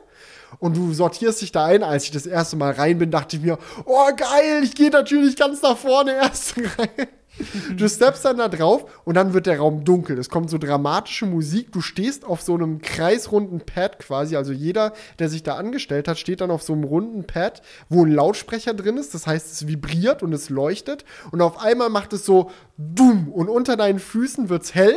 Und 0.58 0.76
du 0.76 0.92
sortierst 0.94 1.42
dich 1.42 1.52
da 1.52 1.66
ein. 1.66 1.82
Als 1.82 2.04
ich 2.04 2.10
das 2.10 2.26
erste 2.26 2.56
Mal 2.56 2.72
rein 2.72 2.98
bin, 2.98 3.10
dachte 3.10 3.36
ich 3.36 3.42
mir, 3.42 3.58
oh 3.84 4.08
geil, 4.16 4.62
ich 4.62 4.74
gehe 4.74 4.90
natürlich 4.90 5.36
ganz 5.36 5.60
nach 5.60 5.76
vorne, 5.76 6.12
erste 6.22 6.62
Reihe. 6.78 7.08
Du 7.76 7.88
steppst 7.88 8.24
dann 8.24 8.38
da 8.38 8.48
drauf 8.48 8.84
und 9.04 9.14
dann 9.14 9.32
wird 9.32 9.46
der 9.46 9.58
Raum 9.58 9.84
dunkel. 9.84 10.18
Es 10.18 10.28
kommt 10.28 10.50
so 10.50 10.58
dramatische 10.58 11.26
Musik. 11.26 11.72
Du 11.72 11.80
stehst 11.80 12.24
auf 12.24 12.42
so 12.42 12.54
einem 12.54 12.80
kreisrunden 12.80 13.60
Pad 13.60 13.98
quasi. 13.98 14.36
Also 14.36 14.52
jeder, 14.52 14.92
der 15.18 15.28
sich 15.28 15.42
da 15.42 15.56
angestellt 15.56 16.08
hat, 16.08 16.18
steht 16.18 16.40
dann 16.40 16.50
auf 16.50 16.62
so 16.62 16.72
einem 16.72 16.84
runden 16.84 17.26
Pad, 17.26 17.62
wo 17.88 18.04
ein 18.04 18.12
Lautsprecher 18.12 18.74
drin 18.74 18.96
ist. 18.96 19.14
Das 19.14 19.26
heißt, 19.26 19.52
es 19.52 19.66
vibriert 19.66 20.22
und 20.22 20.32
es 20.32 20.50
leuchtet. 20.50 21.04
Und 21.30 21.40
auf 21.40 21.58
einmal 21.58 21.90
macht 21.90 22.12
es 22.12 22.24
so 22.24 22.50
dumm 22.76 23.28
und 23.32 23.48
unter 23.48 23.76
deinen 23.76 23.98
Füßen 23.98 24.48
wird 24.48 24.64
es 24.64 24.74
hell 24.74 24.96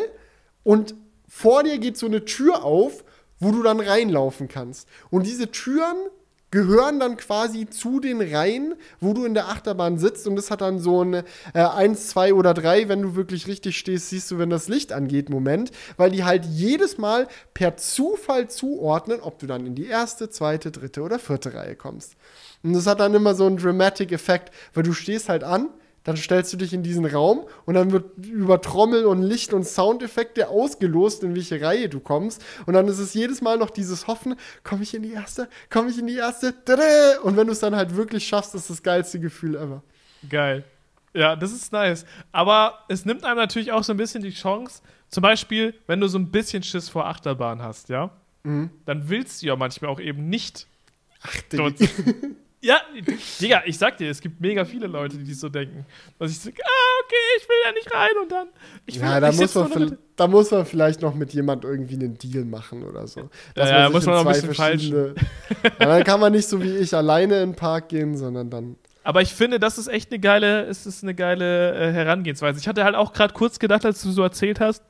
und 0.64 0.96
vor 1.28 1.64
dir 1.64 1.80
geht 1.80 1.98
so 1.98 2.06
eine 2.06 2.26
Tür 2.26 2.64
auf, 2.64 3.04
wo 3.40 3.52
du 3.52 3.62
dann 3.62 3.80
reinlaufen 3.80 4.48
kannst. 4.48 4.88
Und 5.10 5.26
diese 5.26 5.52
Türen 5.52 5.98
gehören 6.56 7.02
dann 7.02 7.18
quasi 7.18 7.70
zu 7.70 8.00
den 8.00 8.22
Reihen, 8.22 8.76
wo 9.02 9.12
du 9.12 9.26
in 9.26 9.34
der 9.34 9.50
Achterbahn 9.50 9.98
sitzt 9.98 10.26
und 10.26 10.38
das 10.38 10.52
hat 10.52 10.62
dann 10.62 10.80
so 10.80 11.04
ein 11.04 11.14
äh, 11.14 11.24
1, 11.54 12.08
2 12.08 12.34
oder 12.34 12.54
3, 12.54 12.88
wenn 12.88 13.02
du 13.02 13.16
wirklich 13.18 13.46
richtig 13.48 13.78
stehst, 13.78 14.10
siehst 14.10 14.32
du, 14.32 14.38
wenn 14.38 14.50
das 14.50 14.70
Licht 14.70 14.94
angeht, 14.94 15.30
Moment, 15.30 15.72
weil 15.98 16.12
die 16.12 16.24
halt 16.24 16.46
jedes 16.46 16.98
Mal 16.98 17.28
per 17.54 17.76
Zufall 17.76 18.50
zuordnen, 18.50 19.20
ob 19.20 19.38
du 19.38 19.48
dann 19.48 19.66
in 19.66 19.76
die 19.76 19.88
erste, 19.88 20.30
zweite, 20.30 20.72
dritte 20.72 21.02
oder 21.02 21.20
vierte 21.20 21.54
Reihe 21.54 21.76
kommst. 21.76 22.16
Und 22.64 22.72
das 22.72 22.88
hat 22.88 23.02
dann 23.02 23.14
immer 23.14 23.36
so 23.36 23.46
einen 23.46 23.58
Dramatic 23.58 24.14
Effekt, 24.14 24.54
weil 24.74 24.84
du 24.84 24.94
stehst 24.94 25.28
halt 25.28 25.44
an, 25.44 25.68
dann 26.06 26.16
stellst 26.16 26.54
du 26.54 26.58
dich 26.58 26.72
in 26.72 26.84
diesen 26.84 27.06
Raum 27.06 27.46
und 27.66 27.74
dann 27.74 27.92
wird 27.92 28.18
über 28.26 28.62
Trommel 28.62 29.06
und 29.06 29.22
Licht 29.22 29.54
und 29.54 29.68
Soundeffekte 29.68 30.48
ausgelost, 30.48 31.24
in 31.24 31.36
welche 31.36 31.60
Reihe 31.60 31.90
du 31.90 32.00
kommst. 32.00 32.44
Und 32.66 32.76
dann 32.76 32.88
ist 32.88 33.00
es 33.00 33.14
jedes 33.14 33.42
Mal 33.42 33.58
noch 33.58 33.72
dieses 33.72 34.08
Hoffen, 34.08 34.36
komme 34.64 34.84
ich 34.84 34.94
in 34.94 35.04
die 35.04 35.12
erste, 35.12 35.50
komme 35.70 35.90
ich 35.90 36.00
in 36.00 36.08
die 36.08 36.16
erste. 36.16 36.54
Und 37.24 37.36
wenn 37.36 37.48
du 37.48 37.54
es 37.54 37.60
dann 37.60 37.76
halt 37.76 37.96
wirklich 37.96 38.26
schaffst, 38.26 38.56
ist 38.56 38.70
das 38.70 38.82
geilste 38.82 39.20
Gefühl 39.20 39.56
ever. 39.56 39.84
Geil. 40.30 40.64
Ja, 41.14 41.36
das 41.36 41.52
ist 41.52 41.72
nice. 41.72 42.06
Aber 42.32 42.86
es 42.88 43.06
nimmt 43.06 43.24
einem 43.24 43.38
natürlich 43.38 43.72
auch 43.72 43.84
so 43.84 43.94
ein 43.94 43.98
bisschen 43.98 44.22
die 44.22 44.32
Chance, 44.32 44.82
zum 45.10 45.22
Beispiel, 45.22 45.74
wenn 45.88 46.02
du 46.02 46.08
so 46.08 46.18
ein 46.18 46.30
bisschen 46.30 46.62
Schiss 46.62 46.90
vor 46.90 47.06
Achterbahn 47.08 47.62
hast, 47.62 47.90
ja, 47.90 48.12
mhm. 48.44 48.70
dann 48.86 49.10
willst 49.10 49.42
du 49.42 49.48
ja 49.48 49.56
manchmal 49.56 49.90
auch 49.90 50.00
eben 50.00 50.30
nicht 50.30 50.68
Ach, 51.22 51.42
dort, 51.52 51.76
Ja, 52.66 52.82
Digga, 53.40 53.62
ich 53.68 53.78
sag 53.78 53.96
dir, 54.00 54.10
es 54.10 54.20
gibt 54.20 54.42
mega 54.42 54.66
viele 54.66 54.88
Leute, 54.88 55.18
die 55.20 55.34
so 55.36 55.50
denken. 55.50 55.86
Dass 56.18 56.32
ich 56.32 56.40
so, 56.40 56.50
ah, 56.50 57.04
okay, 57.04 57.16
ich 57.38 57.48
will 57.48 57.58
ja 57.64 57.72
nicht 57.74 57.94
rein 57.94 58.10
und 58.24 58.32
dann. 58.32 58.48
Ich 58.88 58.96
will, 58.96 59.08
ja, 59.08 59.20
da 59.20 59.32
muss, 59.32 59.54
man 59.54 59.98
da 60.16 60.28
muss 60.28 60.50
man 60.50 60.66
vielleicht 60.66 61.00
noch 61.04 61.14
mit 61.14 61.32
jemand 61.32 61.64
irgendwie 61.64 61.94
einen 61.94 62.18
Deal 62.18 62.44
machen 62.44 62.82
oder 62.82 63.06
so. 63.06 63.30
Dass 63.54 63.70
ja, 63.70 63.84
man 63.84 63.92
muss 63.92 64.08
man 64.08 64.16
noch 64.16 64.26
ein 64.26 64.34
bisschen 64.34 64.56
falsch. 64.56 64.90
ja, 64.90 65.14
dann 65.78 66.04
kann 66.04 66.20
man 66.20 66.32
nicht 66.32 66.50
so 66.50 66.60
wie 66.60 66.76
ich 66.78 66.96
alleine 66.96 67.44
in 67.44 67.52
den 67.52 67.56
Park 67.56 67.90
gehen, 67.90 68.18
sondern 68.18 68.50
dann. 68.50 68.78
Aber 69.04 69.22
ich 69.22 69.36
finde, 69.36 69.60
das 69.60 69.78
ist 69.78 69.88
echt 69.88 70.12
eine 70.12 70.20
geile, 70.20 70.64
es 70.64 70.88
ist 70.88 71.04
eine 71.04 71.14
geile 71.14 71.76
äh, 71.76 71.92
Herangehensweise. 71.92 72.60
Ich 72.60 72.68
hatte 72.68 72.84
halt 72.84 72.96
auch 72.96 73.14
gerade 73.14 73.36
kurz 73.36 73.60
gedacht, 73.60 73.86
als 73.86 74.02
du 74.02 74.10
so 74.10 74.24
erzählt 74.24 74.60
hast, 74.60 74.82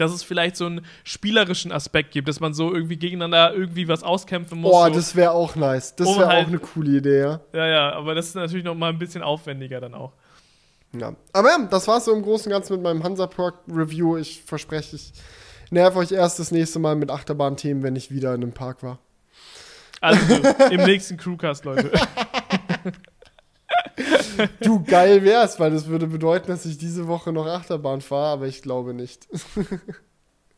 dass 0.00 0.12
es 0.12 0.22
vielleicht 0.22 0.56
so 0.56 0.66
einen 0.66 0.84
spielerischen 1.04 1.72
Aspekt 1.72 2.12
gibt, 2.12 2.28
dass 2.28 2.40
man 2.40 2.54
so 2.54 2.72
irgendwie 2.72 2.96
gegeneinander 2.96 3.54
irgendwie 3.54 3.88
was 3.88 4.02
auskämpfen 4.02 4.60
muss. 4.60 4.70
Boah, 4.70 4.88
so, 4.88 4.94
das 4.94 5.16
wäre 5.16 5.32
auch 5.32 5.56
nice. 5.56 5.94
Das 5.96 6.08
wäre 6.08 6.26
halt, 6.28 6.44
auch 6.44 6.48
eine 6.48 6.58
coole 6.58 6.98
Idee, 6.98 7.20
ja. 7.20 7.40
Ja, 7.52 7.66
ja, 7.66 7.92
aber 7.92 8.14
das 8.14 8.28
ist 8.28 8.34
natürlich 8.34 8.64
noch 8.64 8.74
mal 8.74 8.90
ein 8.90 8.98
bisschen 8.98 9.22
aufwendiger 9.22 9.80
dann 9.80 9.94
auch. 9.94 10.12
Ja. 10.92 11.14
Aber 11.32 11.48
ja, 11.48 11.58
das 11.70 11.86
war's 11.86 12.04
so 12.04 12.12
im 12.12 12.22
Großen 12.22 12.46
und 12.46 12.52
Ganzen 12.52 12.74
mit 12.74 12.82
meinem 12.82 13.02
Hansa 13.04 13.26
Park 13.26 13.56
Review. 13.68 14.16
Ich 14.16 14.42
verspreche, 14.42 14.96
ich 14.96 15.12
nerv 15.70 15.94
euch 15.96 16.12
erst 16.12 16.38
das 16.38 16.50
nächste 16.50 16.78
Mal 16.78 16.96
mit 16.96 17.10
Achterbahn-Themen, 17.10 17.82
wenn 17.82 17.96
ich 17.96 18.10
wieder 18.10 18.34
in 18.34 18.42
einem 18.42 18.52
Park 18.52 18.82
war. 18.82 18.98
Also 20.00 20.34
im 20.70 20.84
nächsten 20.84 21.16
Crewcast, 21.16 21.64
Leute. 21.64 21.92
du, 24.60 24.82
geil 24.84 25.24
wär's, 25.24 25.60
weil 25.60 25.70
das 25.70 25.86
würde 25.86 26.06
bedeuten, 26.06 26.48
dass 26.48 26.66
ich 26.66 26.78
diese 26.78 27.06
Woche 27.06 27.32
noch 27.32 27.46
Achterbahn 27.46 28.00
fahre, 28.00 28.32
aber 28.32 28.46
ich 28.46 28.62
glaube 28.62 28.94
nicht. 28.94 29.28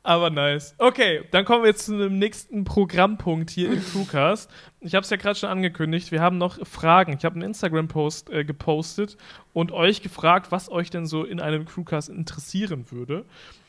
Aber 0.05 0.31
nice. 0.31 0.75
Okay, 0.79 1.23
dann 1.31 1.45
kommen 1.45 1.63
wir 1.63 1.71
jetzt 1.71 1.87
zu 1.87 1.95
einem 1.95 2.19
nächsten 2.19 2.65
Programmpunkt 2.65 3.51
hier 3.51 3.73
im 3.73 3.81
Crewcast. 3.81 4.51
Ich 4.81 4.97
habe 4.97 5.05
es 5.05 5.11
ja 5.11 5.17
gerade 5.17 5.39
schon 5.39 5.49
angekündigt. 5.49 6.11
Wir 6.11 6.21
haben 6.21 6.39
noch 6.39 6.67
Fragen. 6.67 7.17
Ich 7.17 7.25
habe 7.25 7.37
einen 7.37 7.45
Instagram-Post 7.45 8.31
äh, 8.31 8.45
gepostet 8.45 9.17
und 9.53 9.71
euch 9.71 10.03
gefragt, 10.03 10.51
was 10.51 10.69
euch 10.71 10.91
denn 10.91 11.07
so 11.07 11.25
in 11.25 11.41
einem 11.41 11.67
Crewcast 11.67 12.09
interessieren 12.09 12.87
würde. 12.91 13.25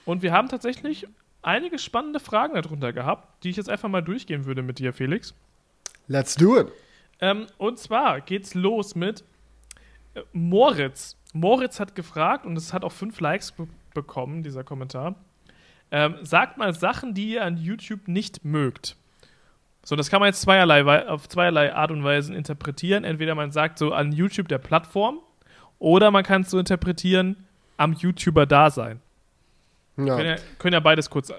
Und 0.05 0.23
wir 0.23 0.31
haben 0.33 0.49
tatsächlich 0.49 1.07
einige 1.43 1.77
spannende 1.77 2.19
Fragen 2.19 2.55
darunter 2.55 2.93
gehabt, 2.93 3.43
die 3.43 3.51
ich 3.51 3.57
jetzt 3.57 3.69
einfach 3.69 3.89
mal 3.89 4.01
durchgehen 4.01 4.45
würde 4.45 4.63
mit 4.63 4.79
dir, 4.79 4.91
Felix. 4.91 5.35
Let's 6.07 6.33
do 6.33 6.59
it. 6.59 6.67
Ähm, 7.21 7.45
und 7.59 7.77
zwar 7.77 8.21
geht's 8.21 8.55
los 8.55 8.95
mit 8.95 9.23
Moritz. 10.31 11.17
Moritz 11.33 11.79
hat 11.79 11.95
gefragt, 11.95 12.45
und 12.45 12.57
es 12.57 12.73
hat 12.73 12.83
auch 12.83 12.91
fünf 12.91 13.19
Likes 13.19 13.51
be 13.51 13.67
bekommen, 13.93 14.41
dieser 14.41 14.63
Kommentar. 14.63 15.15
Ähm, 15.91 16.15
sagt 16.23 16.57
mal 16.57 16.73
Sachen, 16.73 17.13
die 17.13 17.33
ihr 17.33 17.45
an 17.45 17.57
YouTube 17.57 18.07
nicht 18.07 18.43
mögt. 18.43 18.95
So, 19.83 19.95
das 19.95 20.09
kann 20.09 20.19
man 20.19 20.27
jetzt 20.27 20.41
zweierlei, 20.41 21.07
auf 21.07 21.29
zweierlei 21.29 21.75
Art 21.75 21.91
und 21.91 22.03
Weise 22.03 22.33
interpretieren. 22.33 23.03
Entweder 23.03 23.35
man 23.35 23.51
sagt 23.51 23.77
so 23.77 23.93
an 23.93 24.11
YouTube 24.11 24.47
der 24.47 24.57
Plattform 24.57 25.19
oder 25.77 26.09
man 26.09 26.23
kann 26.23 26.41
es 26.41 26.49
so 26.49 26.57
interpretieren 26.57 27.45
am 27.77 27.93
YouTuber-Dasein. 27.93 28.99
Ja. 29.97 30.15
Können, 30.15 30.29
ja, 30.29 30.35
können 30.57 30.73
ja 30.73 30.79
beides 30.79 31.09
kurz 31.09 31.29
äh, 31.29 31.33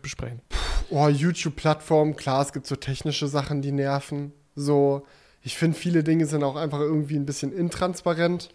besprechen. 0.00 0.42
Oh, 0.90 1.08
YouTube-Plattform, 1.08 2.14
klar, 2.14 2.42
es 2.42 2.52
gibt 2.52 2.66
so 2.66 2.76
technische 2.76 3.26
Sachen, 3.26 3.62
die 3.62 3.72
nerven. 3.72 4.32
So, 4.54 5.06
Ich 5.46 5.56
finde, 5.56 5.78
viele 5.78 6.02
Dinge 6.02 6.26
sind 6.26 6.42
auch 6.42 6.56
einfach 6.56 6.80
irgendwie 6.80 7.14
ein 7.14 7.24
bisschen 7.24 7.52
intransparent. 7.52 8.50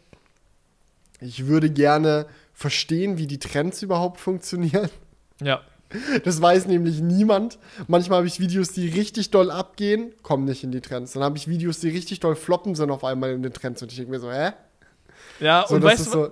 Ich 1.22 1.48
würde 1.48 1.70
gerne 1.70 2.26
verstehen, 2.54 3.18
wie 3.18 3.28
die 3.28 3.39
Trends 3.39 3.82
überhaupt 3.82 4.20
funktionieren. 4.20 4.89
Ja. 5.42 5.62
Das 6.26 6.42
weiß 6.42 6.68
nämlich 6.68 7.00
niemand. 7.00 7.60
Manchmal 7.88 8.18
habe 8.18 8.28
ich 8.28 8.42
Videos, 8.42 8.74
die 8.74 8.89
richtig 8.89 9.32
doll 9.32 9.52
abgehen, 9.52 10.12
kommen 10.22 10.44
nicht 10.44 10.66
in 10.66 10.74
die 10.74 10.82
Trends. 10.82 11.14
Dann 11.14 11.24
habe 11.24 11.38
ich 11.38 11.48
Videos, 11.48 11.80
die 11.80 11.88
richtig 11.88 12.20
doll 12.20 12.36
floppen, 12.36 12.76
sind 12.76 12.92
auf 12.92 13.06
einmal 13.06 13.32
in 13.32 13.42
den 13.42 13.54
Trends. 13.54 13.82
Und 13.82 13.89
ich 13.89 13.98
denke 13.98 14.12
mir 14.12 14.20
so, 14.20 14.30
hä? 14.30 14.52
Ja, 15.39 15.64
so, 15.70 15.76
und 15.76 15.84
weißt 15.84 16.08
du, 16.08 16.12
so 16.12 16.32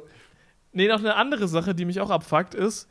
nee, 0.74 0.90
noch 0.90 1.00
eine 1.00 1.16
andere 1.16 1.48
Sache, 1.48 1.74
die 1.74 1.86
mich 1.86 2.02
auch 2.02 2.10
abfuckt, 2.10 2.54
ist, 2.54 2.90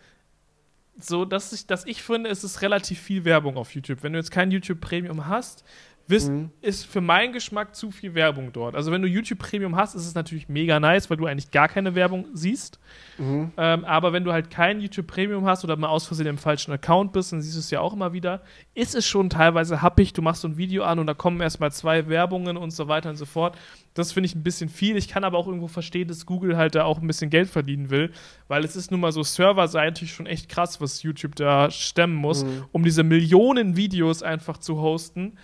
so, 0.99 1.24
dass 1.24 1.53
ich, 1.53 1.66
dass 1.66 1.85
ich 1.86 2.03
finde, 2.03 2.31
es 2.31 2.45
ist 2.45 2.62
relativ 2.62 2.99
viel 2.99 3.24
Werbung 3.24 3.57
auf 3.59 3.74
YouTube. 3.74 4.03
Wenn 4.03 4.15
du 4.15 4.19
jetzt 4.19 4.31
kein 4.31 4.51
YouTube 4.51 4.81
Premium 4.81 5.27
hast, 5.27 5.65
wisst, 6.09 6.30
mhm. 6.30 6.51
ist 6.62 6.86
für 6.86 7.01
meinen 7.01 7.32
Geschmack 7.32 7.76
zu 7.76 7.90
viel 7.90 8.14
Werbung 8.14 8.52
dort. 8.52 8.74
Also 8.74 8.90
wenn 8.90 9.02
du 9.02 9.09
YouTube 9.09 9.39
Premium 9.39 9.76
hast, 9.76 9.94
ist 9.94 10.06
es 10.06 10.14
natürlich 10.14 10.48
mega 10.48 10.80
nice, 10.80 11.10
weil 11.10 11.18
du 11.18 11.26
eigentlich 11.26 11.51
gar 11.51 11.68
keine 11.68 11.94
Werbung 11.94 12.26
siehst. 12.32 12.78
Mhm. 13.18 13.52
Ähm, 13.56 13.85
aber 13.85 14.12
wenn 14.12 14.24
du 14.24 14.32
halt 14.32 14.51
kein 14.51 14.80
YouTube 14.80 15.06
Premium 15.06 15.44
hast 15.44 15.64
oder 15.64 15.76
mal 15.76 15.89
aus 15.89 16.06
Versehen 16.06 16.26
im 16.26 16.39
falschen 16.39 16.72
Account 16.72 17.12
bist, 17.12 17.32
dann 17.32 17.43
siehst 17.43 17.56
du 17.56 17.60
es 17.60 17.70
ja 17.70 17.80
auch 17.80 17.93
immer 17.93 18.12
wieder, 18.12 18.43
ist 18.74 18.94
es 18.94 19.06
schon 19.06 19.28
teilweise 19.28 19.82
happig. 19.82 20.12
Du 20.14 20.22
machst 20.22 20.43
so 20.43 20.48
ein 20.48 20.56
Video 20.56 20.85
an 20.85 20.98
und 20.98 21.06
da 21.06 21.14
kommen 21.14 21.40
erstmal 21.40 21.72
zwei 21.72 22.09
Werbungen 22.09 22.56
und 22.56 22.70
so 22.70 22.89
weiter 22.89 23.10
und 23.10 23.16
so 23.16 23.26
fort. 23.26 23.59
Das 23.94 24.12
finde 24.12 24.26
ich 24.26 24.35
ein 24.35 24.43
bisschen 24.43 24.68
viel. 24.68 24.97
Ich 24.97 25.09
kann 25.09 25.24
aber 25.24 25.36
auch 25.36 25.47
irgendwo 25.47 25.68
verstehen, 25.68 26.09
dass 26.09 26.24
Google 26.24 26.56
halt 26.56 26.74
da 26.74 26.85
auch 26.85 27.01
ein 27.01 27.06
bisschen 27.06 27.30
Geld 27.30 27.48
verdienen 27.48 27.90
will, 27.90 28.12
weil 28.47 28.64
es 28.64 28.76
ist 28.76 28.90
nun 28.90 29.01
mal 29.01 29.12
so 29.12 29.22
serverseitig 29.22 30.12
schon 30.12 30.26
echt 30.26 30.48
krass, 30.48 30.80
was 30.80 31.02
YouTube 31.02 31.35
da 31.35 31.70
stemmen 31.70 32.14
muss, 32.14 32.44
mhm. 32.44 32.64
um 32.72 32.85
diese 32.85 33.02
Millionen 33.02 33.76
Videos 33.76 34.22
einfach 34.22 34.59
zu 34.59 34.80
hosten. 34.80 35.36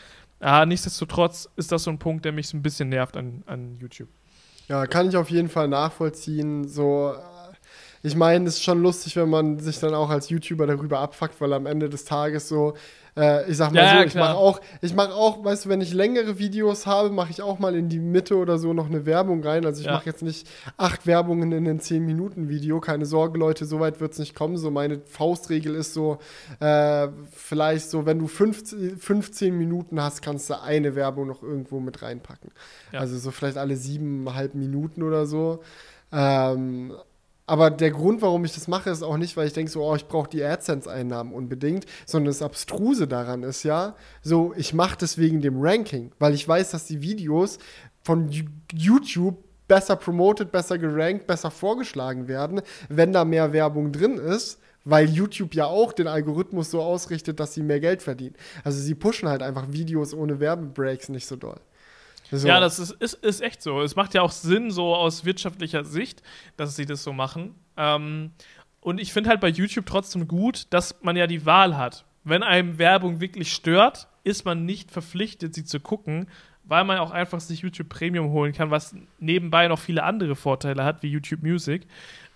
Ah, 0.44 0.66
nichtsdestotrotz 0.66 1.48
ist 1.56 1.72
das 1.72 1.84
so 1.84 1.90
ein 1.90 1.98
Punkt, 1.98 2.26
der 2.26 2.32
mich 2.32 2.48
so 2.48 2.58
ein 2.58 2.62
bisschen 2.62 2.90
nervt 2.90 3.16
an, 3.16 3.42
an 3.46 3.78
YouTube. 3.80 4.10
Ja, 4.68 4.86
kann 4.86 5.08
ich 5.08 5.16
auf 5.16 5.30
jeden 5.30 5.48
Fall 5.48 5.68
nachvollziehen. 5.68 6.68
So, 6.68 7.14
äh, 7.14 7.54
ich 8.02 8.14
meine, 8.14 8.46
es 8.46 8.56
ist 8.56 8.62
schon 8.62 8.82
lustig, 8.82 9.16
wenn 9.16 9.30
man 9.30 9.58
sich 9.58 9.78
dann 9.80 9.94
auch 9.94 10.10
als 10.10 10.28
YouTuber 10.28 10.66
darüber 10.66 10.98
abfuckt, 10.98 11.40
weil 11.40 11.54
am 11.54 11.64
Ende 11.64 11.88
des 11.88 12.04
Tages 12.04 12.46
so 12.46 12.74
äh, 13.16 13.48
ich 13.50 13.56
sag 13.56 13.72
mal 13.72 13.82
ja, 13.82 13.98
so, 13.98 14.04
ich 14.06 14.14
mache 14.14 14.34
auch, 14.34 14.60
ich 14.80 14.94
mache 14.94 15.14
auch, 15.14 15.44
weißt 15.44 15.64
du, 15.64 15.68
wenn 15.68 15.80
ich 15.80 15.92
längere 15.92 16.38
Videos 16.38 16.86
habe, 16.86 17.10
mache 17.10 17.30
ich 17.30 17.42
auch 17.42 17.58
mal 17.58 17.74
in 17.76 17.88
die 17.88 18.00
Mitte 18.00 18.36
oder 18.36 18.58
so 18.58 18.72
noch 18.72 18.86
eine 18.86 19.06
Werbung 19.06 19.42
rein. 19.44 19.64
Also 19.64 19.80
ich 19.80 19.86
ja. 19.86 19.92
mache 19.92 20.06
jetzt 20.06 20.22
nicht 20.22 20.48
acht 20.76 21.06
Werbungen 21.06 21.52
in 21.52 21.66
ein 21.68 21.80
10-Minuten-Video. 21.80 22.80
Keine 22.80 23.06
Sorge, 23.06 23.38
Leute, 23.38 23.66
so 23.66 23.78
weit 23.80 24.00
wird 24.00 24.12
es 24.12 24.18
nicht 24.18 24.34
kommen. 24.34 24.56
So 24.56 24.70
meine 24.70 25.00
Faustregel 25.06 25.74
ist 25.74 25.94
so, 25.94 26.18
äh, 26.60 27.08
vielleicht 27.32 27.88
so, 27.90 28.04
wenn 28.04 28.18
du 28.18 28.26
15, 28.26 28.98
15 28.98 29.56
Minuten 29.56 30.02
hast, 30.02 30.22
kannst 30.22 30.50
du 30.50 30.60
eine 30.60 30.96
Werbung 30.96 31.28
noch 31.28 31.42
irgendwo 31.42 31.78
mit 31.80 32.02
reinpacken. 32.02 32.50
Ja. 32.92 33.00
Also 33.00 33.16
so 33.18 33.30
vielleicht 33.30 33.58
alle 33.58 33.76
siebeneinhalb 33.76 34.54
Minuten 34.54 35.02
oder 35.02 35.26
so. 35.26 35.60
Ähm, 36.12 36.92
aber 37.46 37.70
der 37.70 37.90
Grund, 37.90 38.22
warum 38.22 38.44
ich 38.44 38.54
das 38.54 38.68
mache, 38.68 38.90
ist 38.90 39.02
auch 39.02 39.18
nicht, 39.18 39.36
weil 39.36 39.46
ich 39.46 39.52
denke 39.52 39.70
so, 39.70 39.84
oh, 39.84 39.94
ich 39.94 40.08
brauche 40.08 40.30
die 40.30 40.42
AdSense-Einnahmen 40.42 41.32
unbedingt, 41.32 41.84
sondern 42.06 42.28
das 42.28 42.42
Abstruse 42.42 43.06
daran 43.06 43.42
ist 43.42 43.64
ja, 43.64 43.96
so, 44.22 44.54
ich 44.56 44.72
mache 44.72 44.96
das 44.98 45.18
wegen 45.18 45.42
dem 45.42 45.60
Ranking, 45.60 46.12
weil 46.18 46.34
ich 46.34 46.48
weiß, 46.48 46.70
dass 46.70 46.86
die 46.86 47.02
Videos 47.02 47.58
von 48.02 48.30
YouTube 48.72 49.36
besser 49.68 49.96
promoted, 49.96 50.52
besser 50.52 50.78
gerankt, 50.78 51.26
besser 51.26 51.50
vorgeschlagen 51.50 52.28
werden, 52.28 52.62
wenn 52.88 53.12
da 53.12 53.24
mehr 53.24 53.52
Werbung 53.52 53.92
drin 53.92 54.16
ist, 54.16 54.58
weil 54.84 55.08
YouTube 55.08 55.54
ja 55.54 55.66
auch 55.66 55.92
den 55.92 56.06
Algorithmus 56.06 56.70
so 56.70 56.82
ausrichtet, 56.82 57.40
dass 57.40 57.54
sie 57.54 57.62
mehr 57.62 57.80
Geld 57.80 58.02
verdienen. 58.02 58.36
Also 58.62 58.80
sie 58.80 58.94
pushen 58.94 59.28
halt 59.28 59.42
einfach 59.42 59.72
Videos 59.72 60.12
ohne 60.14 60.40
Werbebreaks 60.40 61.08
nicht 61.08 61.26
so 61.26 61.36
doll. 61.36 61.60
So. 62.30 62.48
Ja, 62.48 62.60
das 62.60 62.78
ist, 62.78 62.90
ist, 62.92 63.14
ist 63.14 63.40
echt 63.40 63.62
so. 63.62 63.82
Es 63.82 63.96
macht 63.96 64.14
ja 64.14 64.22
auch 64.22 64.32
Sinn, 64.32 64.70
so 64.70 64.94
aus 64.94 65.24
wirtschaftlicher 65.24 65.84
Sicht, 65.84 66.22
dass 66.56 66.76
sie 66.76 66.86
das 66.86 67.02
so 67.02 67.12
machen. 67.12 67.54
Ähm, 67.76 68.32
und 68.80 69.00
ich 69.00 69.12
finde 69.12 69.30
halt 69.30 69.40
bei 69.40 69.48
YouTube 69.48 69.86
trotzdem 69.86 70.28
gut, 70.28 70.66
dass 70.70 70.96
man 71.02 71.16
ja 71.16 71.26
die 71.26 71.46
Wahl 71.46 71.76
hat. 71.76 72.04
Wenn 72.24 72.42
einem 72.42 72.78
Werbung 72.78 73.20
wirklich 73.20 73.52
stört, 73.52 74.08
ist 74.24 74.44
man 74.44 74.64
nicht 74.64 74.90
verpflichtet, 74.90 75.54
sie 75.54 75.64
zu 75.64 75.80
gucken, 75.80 76.28
weil 76.64 76.84
man 76.84 76.98
auch 76.98 77.10
einfach 77.10 77.40
sich 77.40 77.60
YouTube 77.60 77.90
Premium 77.90 78.30
holen 78.30 78.52
kann, 78.52 78.70
was 78.70 78.94
nebenbei 79.18 79.68
noch 79.68 79.78
viele 79.78 80.02
andere 80.02 80.34
Vorteile 80.34 80.84
hat, 80.84 81.02
wie 81.02 81.08
YouTube 81.08 81.42
Music, 81.42 81.86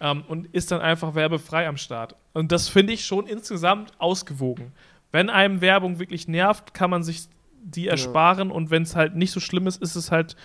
ähm, 0.01 0.23
und 0.29 0.47
ist 0.55 0.71
dann 0.71 0.81
einfach 0.81 1.15
werbefrei 1.15 1.67
am 1.67 1.79
Start. 1.79 2.15
Und 2.35 2.53
das 2.53 2.69
finde 2.69 2.93
ich 2.93 3.05
schon 3.05 3.27
insgesamt 3.27 3.93
ausgewogen. 3.99 4.73
Wenn 5.11 5.31
einem 5.31 5.63
Werbung 5.63 5.99
wirklich 5.99 6.29
nervt, 6.29 6.75
kann 6.75 6.91
man 6.91 7.03
sich 7.03 7.29
die 7.75 7.89
ersparen 7.89 8.49
ja. 8.49 8.55
und 8.55 8.71
wenn 8.71 8.83
es 8.83 8.97
halt 8.97 9.15
nicht 9.15 9.31
so 9.31 9.41
schlimm 9.41 9.67
ist, 9.67 9.81
ist 9.83 9.97
es 9.97 10.11
halt, 10.11 10.37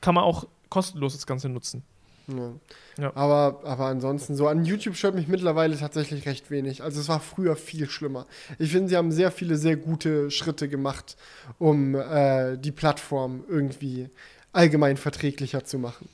kann 0.00 0.14
man 0.14 0.24
auch 0.24 0.46
kostenlos 0.68 1.14
das 1.14 1.26
Ganze 1.26 1.48
nutzen. 1.48 1.82
Ja. 2.28 2.52
ja. 2.98 3.16
Aber, 3.16 3.60
aber 3.64 3.86
ansonsten 3.86 4.36
so, 4.36 4.48
an 4.48 4.64
YouTube 4.64 4.96
stört 4.96 5.14
mich 5.14 5.28
mittlerweile 5.28 5.76
tatsächlich 5.76 6.26
recht 6.26 6.50
wenig. 6.50 6.82
Also 6.82 7.00
es 7.00 7.08
war 7.08 7.20
früher 7.20 7.56
viel 7.56 7.88
schlimmer. 7.88 8.26
Ich 8.58 8.72
finde, 8.72 8.88
sie 8.88 8.96
haben 8.96 9.12
sehr 9.12 9.30
viele 9.30 9.56
sehr 9.56 9.76
gute 9.76 10.30
Schritte 10.30 10.68
gemacht, 10.68 11.16
um 11.58 11.94
äh, 11.94 12.56
die 12.56 12.72
Plattform 12.72 13.44
irgendwie 13.48 14.08
allgemein 14.52 14.96
verträglicher 14.96 15.64
zu 15.64 15.78
machen. 15.78 16.08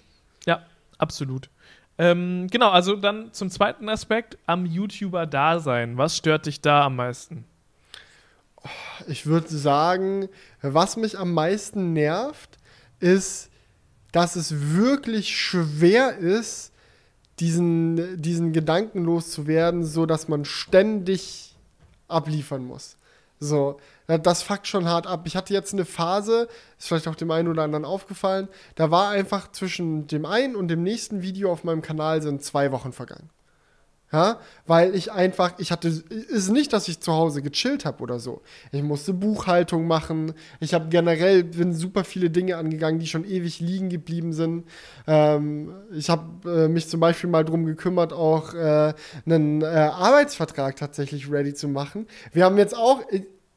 Ja, 0.46 0.62
absolut. 0.96 1.50
Ähm, 1.98 2.46
genau, 2.50 2.70
also 2.70 2.94
dann 2.94 3.32
zum 3.32 3.50
zweiten 3.50 3.88
Aspekt, 3.88 4.38
am 4.46 4.64
YouTuber-Dasein. 4.66 5.98
Was 5.98 6.16
stört 6.16 6.46
dich 6.46 6.60
da 6.60 6.84
am 6.84 6.96
meisten? 6.96 7.44
Ich 9.06 9.26
würde 9.26 9.48
sagen, 9.48 10.28
was 10.62 10.96
mich 10.96 11.18
am 11.18 11.32
meisten 11.32 11.92
nervt, 11.92 12.58
ist, 13.00 13.50
dass 14.12 14.36
es 14.36 14.74
wirklich 14.74 15.36
schwer 15.36 16.16
ist, 16.16 16.72
diesen, 17.40 18.20
diesen 18.20 18.52
Gedanken 18.52 19.04
loszuwerden, 19.04 19.84
so 19.84 20.06
dass 20.06 20.28
man 20.28 20.44
ständig 20.44 21.54
abliefern 22.08 22.64
muss. 22.64 22.96
So, 23.40 23.78
das 24.06 24.42
fuckt 24.42 24.66
schon 24.66 24.88
hart 24.88 25.06
ab. 25.06 25.22
Ich 25.26 25.36
hatte 25.36 25.54
jetzt 25.54 25.72
eine 25.72 25.84
Phase, 25.84 26.48
ist 26.78 26.88
vielleicht 26.88 27.06
auch 27.06 27.14
dem 27.14 27.30
einen 27.30 27.46
oder 27.46 27.62
anderen 27.62 27.84
aufgefallen, 27.84 28.48
da 28.74 28.90
war 28.90 29.10
einfach 29.10 29.52
zwischen 29.52 30.08
dem 30.08 30.24
einen 30.24 30.56
und 30.56 30.68
dem 30.68 30.82
nächsten 30.82 31.22
Video 31.22 31.52
auf 31.52 31.62
meinem 31.62 31.82
Kanal 31.82 32.22
sind 32.22 32.42
zwei 32.42 32.72
Wochen 32.72 32.92
vergangen. 32.92 33.30
Ja, 34.10 34.40
weil 34.66 34.94
ich 34.94 35.12
einfach, 35.12 35.58
ich 35.58 35.70
hatte, 35.70 35.88
ist 35.88 36.50
nicht, 36.50 36.72
dass 36.72 36.88
ich 36.88 36.98
zu 37.00 37.12
Hause 37.12 37.42
gechillt 37.42 37.84
habe 37.84 38.02
oder 38.02 38.18
so. 38.18 38.40
Ich 38.72 38.82
musste 38.82 39.12
Buchhaltung 39.12 39.86
machen. 39.86 40.32
Ich 40.60 40.72
habe 40.72 40.88
generell 40.88 41.44
bin 41.44 41.74
super 41.74 42.04
viele 42.04 42.30
Dinge 42.30 42.56
angegangen, 42.56 43.00
die 43.00 43.06
schon 43.06 43.26
ewig 43.26 43.60
liegen 43.60 43.90
geblieben 43.90 44.32
sind. 44.32 44.64
Ähm, 45.06 45.72
ich 45.92 46.08
habe 46.08 46.64
äh, 46.64 46.68
mich 46.68 46.88
zum 46.88 47.00
Beispiel 47.00 47.28
mal 47.28 47.44
drum 47.44 47.66
gekümmert, 47.66 48.14
auch 48.14 48.54
äh, 48.54 48.94
einen 49.26 49.60
äh, 49.60 49.66
Arbeitsvertrag 49.66 50.76
tatsächlich 50.76 51.30
ready 51.30 51.52
zu 51.52 51.68
machen. 51.68 52.06
Wir 52.32 52.46
haben 52.46 52.56
jetzt 52.56 52.74
auch, 52.74 53.02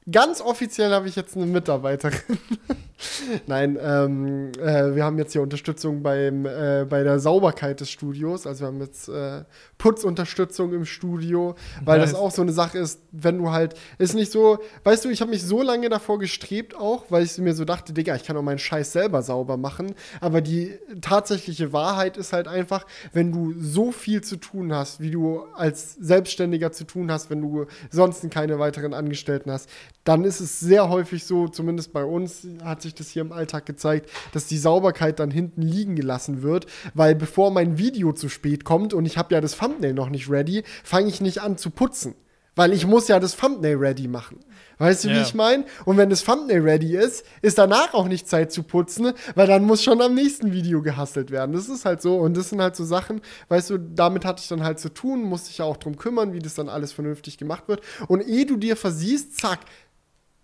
Ganz 0.09 0.41
offiziell 0.41 0.91
habe 0.91 1.07
ich 1.07 1.15
jetzt 1.15 1.37
eine 1.37 1.45
Mitarbeiterin. 1.45 2.17
Nein, 3.47 3.77
ähm, 3.81 4.51
äh, 4.59 4.95
wir 4.95 5.03
haben 5.03 5.17
jetzt 5.17 5.33
hier 5.33 5.41
Unterstützung 5.41 6.01
beim, 6.01 6.45
äh, 6.45 6.85
bei 6.89 7.03
der 7.03 7.19
Sauberkeit 7.19 7.79
des 7.79 7.89
Studios. 7.89 8.47
Also 8.47 8.61
wir 8.61 8.67
haben 8.67 8.81
jetzt 8.81 9.09
äh, 9.09 9.43
Putzunterstützung 9.77 10.73
im 10.73 10.85
Studio, 10.85 11.55
weil 11.83 11.99
nice. 11.99 12.11
das 12.11 12.19
auch 12.19 12.31
so 12.31 12.41
eine 12.41 12.51
Sache 12.51 12.79
ist, 12.79 12.99
wenn 13.11 13.37
du 13.37 13.51
halt, 13.51 13.75
ist 13.97 14.13
nicht 14.13 14.31
so, 14.31 14.59
weißt 14.83 15.05
du, 15.05 15.09
ich 15.09 15.21
habe 15.21 15.31
mich 15.31 15.43
so 15.43 15.61
lange 15.61 15.89
davor 15.89 16.19
gestrebt 16.19 16.75
auch, 16.75 17.05
weil 17.09 17.23
ich 17.23 17.37
mir 17.37 17.53
so 17.53 17.65
dachte, 17.65 17.93
Digga, 17.93 18.15
ich 18.15 18.23
kann 18.23 18.37
auch 18.37 18.43
meinen 18.43 18.59
Scheiß 18.59 18.91
selber 18.91 19.21
sauber 19.21 19.57
machen. 19.57 19.93
Aber 20.19 20.41
die 20.41 20.77
tatsächliche 21.01 21.73
Wahrheit 21.73 22.17
ist 22.17 22.33
halt 22.33 22.47
einfach, 22.47 22.85
wenn 23.13 23.31
du 23.31 23.53
so 23.59 23.91
viel 23.91 24.21
zu 24.21 24.37
tun 24.37 24.73
hast, 24.73 24.99
wie 24.99 25.11
du 25.11 25.43
als 25.55 25.93
Selbstständiger 25.95 26.71
zu 26.71 26.85
tun 26.85 27.11
hast, 27.11 27.29
wenn 27.29 27.41
du 27.41 27.65
sonst 27.89 28.29
keine 28.31 28.59
weiteren 28.59 28.93
Angestellten 28.93 29.51
hast, 29.51 29.69
dann 30.03 30.23
ist 30.23 30.39
es 30.39 30.59
sehr 30.59 30.89
häufig 30.89 31.25
so, 31.25 31.47
zumindest 31.47 31.93
bei 31.93 32.03
uns 32.03 32.47
hat 32.63 32.81
sich 32.81 32.95
das 32.95 33.09
hier 33.09 33.21
im 33.21 33.31
Alltag 33.31 33.65
gezeigt, 33.65 34.09
dass 34.33 34.47
die 34.47 34.57
Sauberkeit 34.57 35.19
dann 35.19 35.31
hinten 35.31 35.61
liegen 35.61 35.95
gelassen 35.95 36.41
wird, 36.41 36.65
weil 36.93 37.15
bevor 37.15 37.51
mein 37.51 37.77
Video 37.77 38.11
zu 38.13 38.29
spät 38.29 38.65
kommt 38.65 38.93
und 38.93 39.05
ich 39.05 39.17
habe 39.17 39.33
ja 39.33 39.41
das 39.41 39.57
Thumbnail 39.57 39.93
noch 39.93 40.09
nicht 40.09 40.29
ready, 40.29 40.63
fange 40.83 41.09
ich 41.09 41.21
nicht 41.21 41.41
an 41.41 41.57
zu 41.57 41.69
putzen. 41.69 42.15
Weil 42.53 42.73
ich 42.73 42.85
muss 42.85 43.07
ja 43.07 43.19
das 43.19 43.37
Thumbnail 43.37 43.77
ready 43.77 44.09
machen. 44.09 44.39
Weißt 44.77 45.03
du, 45.03 45.07
yeah. 45.07 45.17
wie 45.17 45.21
ich 45.21 45.33
meine? 45.33 45.63
Und 45.85 45.95
wenn 45.95 46.09
das 46.09 46.25
Thumbnail 46.25 46.61
ready 46.61 46.97
ist, 46.97 47.25
ist 47.41 47.57
danach 47.57 47.93
auch 47.93 48.07
nicht 48.07 48.27
Zeit 48.27 48.51
zu 48.51 48.63
putzen, 48.63 49.13
weil 49.35 49.47
dann 49.47 49.63
muss 49.63 49.83
schon 49.83 50.01
am 50.01 50.15
nächsten 50.15 50.51
Video 50.51 50.81
gehustelt 50.81 51.31
werden. 51.31 51.53
Das 51.53 51.69
ist 51.69 51.85
halt 51.85 52.01
so. 52.01 52.17
Und 52.17 52.35
das 52.35 52.49
sind 52.49 52.61
halt 52.61 52.75
so 52.75 52.83
Sachen, 52.83 53.21
weißt 53.47 53.69
du, 53.69 53.77
damit 53.77 54.25
hatte 54.25 54.41
ich 54.41 54.49
dann 54.49 54.63
halt 54.63 54.79
zu 54.79 54.89
tun, 54.89 55.23
musste 55.23 55.49
ich 55.49 55.59
ja 55.59 55.65
auch 55.65 55.77
drum 55.77 55.95
kümmern, 55.95 56.33
wie 56.33 56.39
das 56.39 56.55
dann 56.55 56.67
alles 56.67 56.91
vernünftig 56.91 57.37
gemacht 57.37 57.67
wird. 57.67 57.81
Und 58.07 58.21
ehe 58.27 58.45
du 58.45 58.57
dir 58.57 58.75
versiehst, 58.75 59.39
zack, 59.39 59.59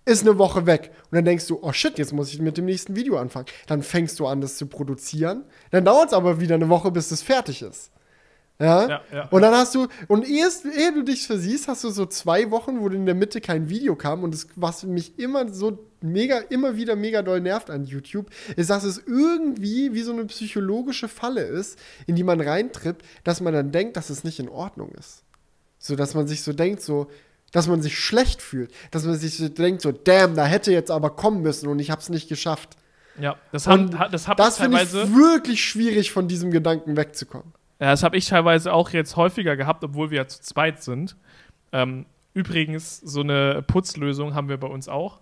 ist 0.07 0.21
eine 0.21 0.38
Woche 0.38 0.65
weg. 0.65 0.91
Und 1.11 1.15
dann 1.15 1.25
denkst 1.25 1.47
du, 1.47 1.59
oh 1.61 1.73
shit, 1.73 1.97
jetzt 1.99 2.13
muss 2.13 2.31
ich 2.34 2.39
mit 2.39 2.57
dem 2.57 2.65
nächsten 2.65 2.95
Video 2.95 3.17
anfangen. 3.17 3.47
Dann 3.67 3.84
fängst 3.84 4.19
du 4.19 4.25
an, 4.25 4.39
das 4.39 4.57
zu 4.57 4.65
produzieren. 4.67 5.43
Dann 5.71 5.84
dauert 5.84 6.07
es 6.07 6.13
aber 6.13 6.39
wieder 6.39 6.55
eine 6.55 6.69
Woche, 6.69 6.91
bis 6.91 7.11
es 7.11 7.21
fertig 7.21 7.61
ist. 7.61 7.91
Ja? 8.59 8.88
Ja, 8.88 9.01
ja? 9.13 9.27
Und 9.27 9.41
dann 9.41 9.53
hast 9.53 9.75
du, 9.75 9.88
und 10.07 10.27
ehe, 10.27 10.47
ehe 10.75 10.93
du 10.93 11.03
dich 11.03 11.27
versiehst, 11.27 11.67
hast 11.67 11.84
du 11.84 11.89
so 11.89 12.05
zwei 12.05 12.49
Wochen, 12.51 12.79
wo 12.79 12.88
in 12.88 13.05
der 13.05 13.15
Mitte 13.15 13.41
kein 13.41 13.69
Video 13.69 13.95
kam. 13.95 14.23
Und 14.23 14.34
das, 14.34 14.47
was 14.55 14.84
mich 14.84 15.19
immer 15.19 15.53
so 15.53 15.77
mega, 16.01 16.38
immer 16.38 16.77
wieder 16.77 16.95
mega 16.95 17.21
doll 17.21 17.41
nervt 17.41 17.69
an 17.69 17.84
YouTube, 17.84 18.29
ist, 18.55 18.69
dass 18.69 18.85
es 18.85 19.03
irgendwie 19.05 19.93
wie 19.93 20.01
so 20.01 20.13
eine 20.13 20.25
psychologische 20.25 21.09
Falle 21.09 21.43
ist, 21.43 21.77
in 22.07 22.15
die 22.15 22.23
man 22.23 22.39
reintritt, 22.39 22.97
dass 23.25 23.41
man 23.41 23.53
dann 23.53 23.71
denkt, 23.71 23.97
dass 23.97 24.09
es 24.09 24.23
nicht 24.23 24.39
in 24.39 24.47
Ordnung 24.47 24.91
ist. 24.97 25.23
So, 25.79 25.95
dass 25.95 26.15
man 26.15 26.27
sich 26.27 26.41
so 26.41 26.53
denkt, 26.53 26.81
so, 26.81 27.07
dass 27.52 27.68
man 27.68 27.82
sich 27.82 27.98
schlecht 27.98 28.41
fühlt, 28.41 28.72
dass 28.91 29.06
man 29.06 29.15
sich 29.15 29.38
so 29.38 29.48
denkt, 29.48 29.82
so, 29.82 29.91
damn, 29.91 30.36
da 30.36 30.45
hätte 30.45 30.72
jetzt 30.72 30.91
aber 30.91 31.11
kommen 31.11 31.41
müssen 31.41 31.68
und 31.68 31.80
ich 31.80 31.91
hab's 31.91 32.10
nicht 32.10 32.28
geschafft. 32.28 32.76
Ja, 33.19 33.36
das, 33.52 33.68
haben, 33.68 33.90
das 34.11 34.28
habe 34.28 34.44
ich 34.44 34.56
teilweise. 34.56 35.02
Das 35.02 35.14
wirklich 35.14 35.64
schwierig, 35.64 36.11
von 36.11 36.28
diesem 36.28 36.52
Gedanken 36.52 36.98
wegzukommen. 36.98 37.53
Ja, 37.80 37.91
das 37.91 38.03
habe 38.03 38.18
ich 38.18 38.28
teilweise 38.28 38.74
auch 38.74 38.91
jetzt 38.91 39.15
häufiger 39.15 39.56
gehabt, 39.56 39.84
obwohl 39.84 40.11
wir 40.11 40.18
ja 40.18 40.28
zu 40.28 40.41
zweit 40.41 40.84
sind. 40.84 41.15
Ähm, 41.72 42.06
übrigens, 42.34 42.99
so 42.99 43.22
eine 43.22 43.64
Putzlösung 43.64 44.36
haben 44.36 44.49
wir 44.49 44.57
bei 44.57 44.68
uns 44.68 44.88
auch. 44.88 45.19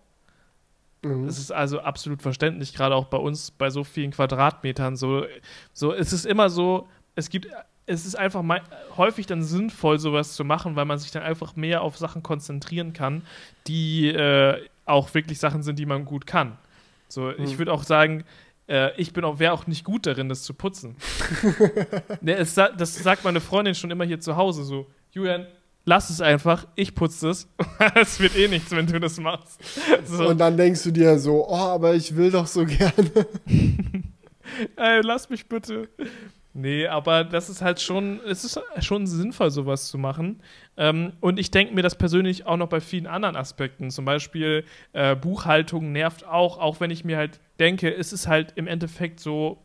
Mhm. 1.01 1.25
Das 1.27 1.37
ist 1.37 1.51
also 1.51 1.79
absolut 1.79 2.21
verständlich, 2.21 2.73
gerade 2.73 2.95
auch 2.95 3.05
bei 3.05 3.17
uns 3.17 3.51
bei 3.51 3.69
so 3.69 3.83
vielen 3.83 4.11
Quadratmetern. 4.11 4.95
So, 4.95 5.25
so 5.73 5.93
es 5.93 6.11
ist 6.13 6.25
immer 6.25 6.49
so, 6.49 6.87
es 7.15 7.29
gibt, 7.29 7.47
es 7.87 8.05
ist 8.05 8.15
einfach 8.15 8.43
häufig 8.97 9.27
dann 9.27 9.43
sinnvoll, 9.43 9.99
sowas 9.99 10.33
zu 10.33 10.43
machen, 10.43 10.75
weil 10.75 10.85
man 10.85 10.97
sich 10.97 11.11
dann 11.11 11.23
einfach 11.23 11.55
mehr 11.55 11.81
auf 11.81 11.97
Sachen 11.97 12.23
konzentrieren 12.23 12.93
kann, 12.93 13.21
die 13.67 14.07
äh, 14.07 14.59
auch 14.85 15.13
wirklich 15.13 15.39
Sachen 15.39 15.63
sind, 15.63 15.77
die 15.77 15.85
man 15.85 16.05
gut 16.05 16.25
kann. 16.25 16.57
So, 17.07 17.23
mhm. 17.23 17.43
ich 17.43 17.57
würde 17.57 17.71
auch 17.71 17.83
sagen, 17.83 18.23
äh, 18.67 18.99
ich 18.99 19.13
bin 19.13 19.23
auch, 19.23 19.39
wäre 19.39 19.53
auch 19.53 19.67
nicht 19.67 19.83
gut 19.83 20.05
darin, 20.05 20.29
das 20.29 20.43
zu 20.43 20.53
putzen. 20.53 20.95
ne, 22.21 22.35
es, 22.35 22.55
das 22.55 22.95
sagt 22.95 23.23
meine 23.23 23.41
Freundin 23.41 23.75
schon 23.75 23.91
immer 23.91 24.05
hier 24.05 24.19
zu 24.19 24.35
Hause 24.35 24.63
so, 24.63 24.87
Julian, 25.11 25.45
lass 25.85 26.09
es 26.09 26.21
einfach, 26.21 26.67
ich 26.75 26.95
putze 26.95 27.29
es. 27.29 27.47
es 27.95 28.19
wird 28.19 28.35
eh 28.35 28.47
nichts, 28.47 28.71
wenn 28.71 28.87
du 28.87 28.99
das 28.99 29.19
machst. 29.19 29.59
So. 30.05 30.29
Und 30.29 30.39
dann 30.39 30.57
denkst 30.57 30.83
du 30.83 30.91
dir 30.91 31.17
so, 31.19 31.47
oh, 31.47 31.55
aber 31.55 31.93
ich 31.93 32.15
will 32.15 32.31
doch 32.31 32.47
so 32.47 32.65
gerne. 32.65 33.11
Ey, 34.75 35.01
lass 35.01 35.29
mich 35.29 35.47
bitte. 35.47 35.89
Nee, 36.57 36.87
aber 36.87 37.25
das 37.25 37.49
ist 37.49 37.61
halt 37.61 37.81
schon, 37.81 38.21
es 38.25 38.45
ist 38.45 38.61
schon 38.79 39.07
sinnvoll, 39.07 39.51
sowas 39.51 39.89
zu 39.89 39.97
machen. 39.97 40.41
Ähm, 40.77 41.11
und 41.19 41.37
ich 41.37 41.51
denke 41.51 41.75
mir 41.75 41.81
das 41.81 41.95
persönlich 41.95 42.45
auch 42.45 42.55
noch 42.55 42.69
bei 42.69 42.79
vielen 42.79 43.07
anderen 43.07 43.35
Aspekten. 43.35 43.91
Zum 43.91 44.05
Beispiel 44.05 44.63
äh, 44.93 45.17
Buchhaltung 45.17 45.91
nervt 45.91 46.25
auch, 46.25 46.57
auch 46.57 46.79
wenn 46.79 46.91
ich 46.91 47.03
mir 47.03 47.17
halt 47.17 47.41
denke, 47.59 47.93
es 47.93 48.13
ist 48.13 48.27
halt 48.27 48.53
im 48.55 48.67
Endeffekt 48.67 49.19
so 49.19 49.61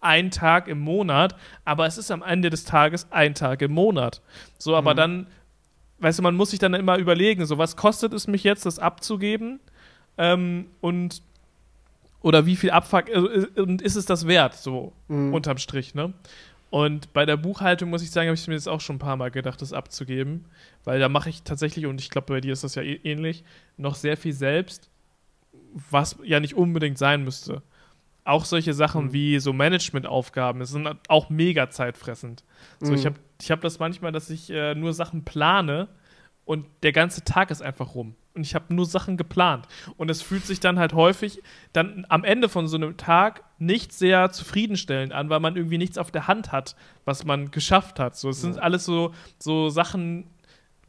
ein 0.00 0.30
Tag 0.30 0.66
im 0.68 0.80
Monat, 0.80 1.36
aber 1.66 1.84
es 1.84 1.98
ist 1.98 2.10
am 2.10 2.22
Ende 2.22 2.48
des 2.48 2.64
Tages 2.64 3.12
ein 3.12 3.34
Tag 3.34 3.60
im 3.60 3.72
Monat. 3.72 4.22
So, 4.56 4.74
aber 4.74 4.94
mhm. 4.94 4.96
dann, 4.96 5.26
weißt 5.98 6.20
du, 6.20 6.22
man 6.22 6.36
muss 6.36 6.52
sich 6.52 6.58
dann 6.58 6.72
immer 6.72 6.96
überlegen, 6.96 7.44
so 7.44 7.58
was 7.58 7.76
kostet 7.76 8.14
es 8.14 8.28
mich 8.28 8.44
jetzt, 8.44 8.64
das 8.64 8.78
abzugeben? 8.78 9.60
Ähm, 10.16 10.68
und 10.80 11.20
oder 12.22 12.46
wie 12.46 12.56
viel 12.56 12.70
Abfuck 12.70 13.08
äh, 13.08 13.12
äh, 13.12 13.60
und 13.60 13.82
ist 13.82 13.96
es 13.96 14.06
das 14.06 14.26
wert, 14.26 14.54
so 14.54 14.92
mhm. 15.08 15.34
unterm 15.34 15.58
Strich, 15.58 15.94
ne? 15.94 16.12
Und 16.70 17.12
bei 17.12 17.26
der 17.26 17.36
Buchhaltung 17.36 17.90
muss 17.90 18.02
ich 18.02 18.12
sagen, 18.12 18.28
habe 18.28 18.36
ich 18.36 18.46
mir 18.46 18.54
jetzt 18.54 18.68
auch 18.68 18.80
schon 18.80 18.96
ein 18.96 19.00
paar 19.00 19.16
Mal 19.16 19.32
gedacht, 19.32 19.60
das 19.60 19.72
abzugeben, 19.72 20.44
weil 20.84 21.00
da 21.00 21.08
mache 21.08 21.28
ich 21.28 21.42
tatsächlich, 21.42 21.86
und 21.86 22.00
ich 22.00 22.10
glaube, 22.10 22.32
bei 22.32 22.40
dir 22.40 22.52
ist 22.52 22.62
das 22.62 22.76
ja 22.76 22.82
eh 22.82 23.00
ähnlich, 23.02 23.42
noch 23.76 23.96
sehr 23.96 24.16
viel 24.16 24.32
selbst, 24.32 24.88
was 25.90 26.16
ja 26.22 26.38
nicht 26.38 26.54
unbedingt 26.54 26.96
sein 26.96 27.24
müsste. 27.24 27.62
Auch 28.24 28.44
solche 28.44 28.72
Sachen 28.72 29.06
mhm. 29.06 29.12
wie 29.12 29.40
so 29.40 29.52
Managementaufgaben 29.52 30.64
sind 30.64 30.88
auch 31.08 31.28
mega 31.28 31.70
zeitfressend. 31.70 32.44
So, 32.78 32.92
mhm. 32.92 32.98
ich 32.98 33.06
habe 33.06 33.16
ich 33.40 33.50
hab 33.50 33.60
das 33.62 33.80
manchmal, 33.80 34.12
dass 34.12 34.30
ich 34.30 34.50
äh, 34.50 34.76
nur 34.76 34.92
Sachen 34.92 35.24
plane 35.24 35.88
und 36.44 36.66
der 36.84 36.92
ganze 36.92 37.24
Tag 37.24 37.50
ist 37.50 37.62
einfach 37.62 37.96
rum 37.96 38.14
und 38.40 38.46
ich 38.46 38.54
habe 38.54 38.72
nur 38.74 38.86
Sachen 38.86 39.18
geplant. 39.18 39.68
Und 39.98 40.10
es 40.10 40.22
fühlt 40.22 40.46
sich 40.46 40.60
dann 40.60 40.78
halt 40.78 40.94
häufig 40.94 41.42
dann 41.74 42.06
am 42.08 42.24
Ende 42.24 42.48
von 42.48 42.68
so 42.68 42.76
einem 42.76 42.96
Tag 42.96 43.44
nicht 43.58 43.92
sehr 43.92 44.32
zufriedenstellend 44.32 45.12
an, 45.12 45.28
weil 45.28 45.40
man 45.40 45.56
irgendwie 45.56 45.76
nichts 45.76 45.98
auf 45.98 46.10
der 46.10 46.26
Hand 46.26 46.52
hat, 46.52 46.74
was 47.04 47.26
man 47.26 47.50
geschafft 47.50 48.00
hat. 48.00 48.16
So, 48.16 48.30
es 48.30 48.40
sind 48.40 48.58
alles 48.58 48.86
so, 48.86 49.12
so 49.38 49.68
Sachen, 49.68 50.24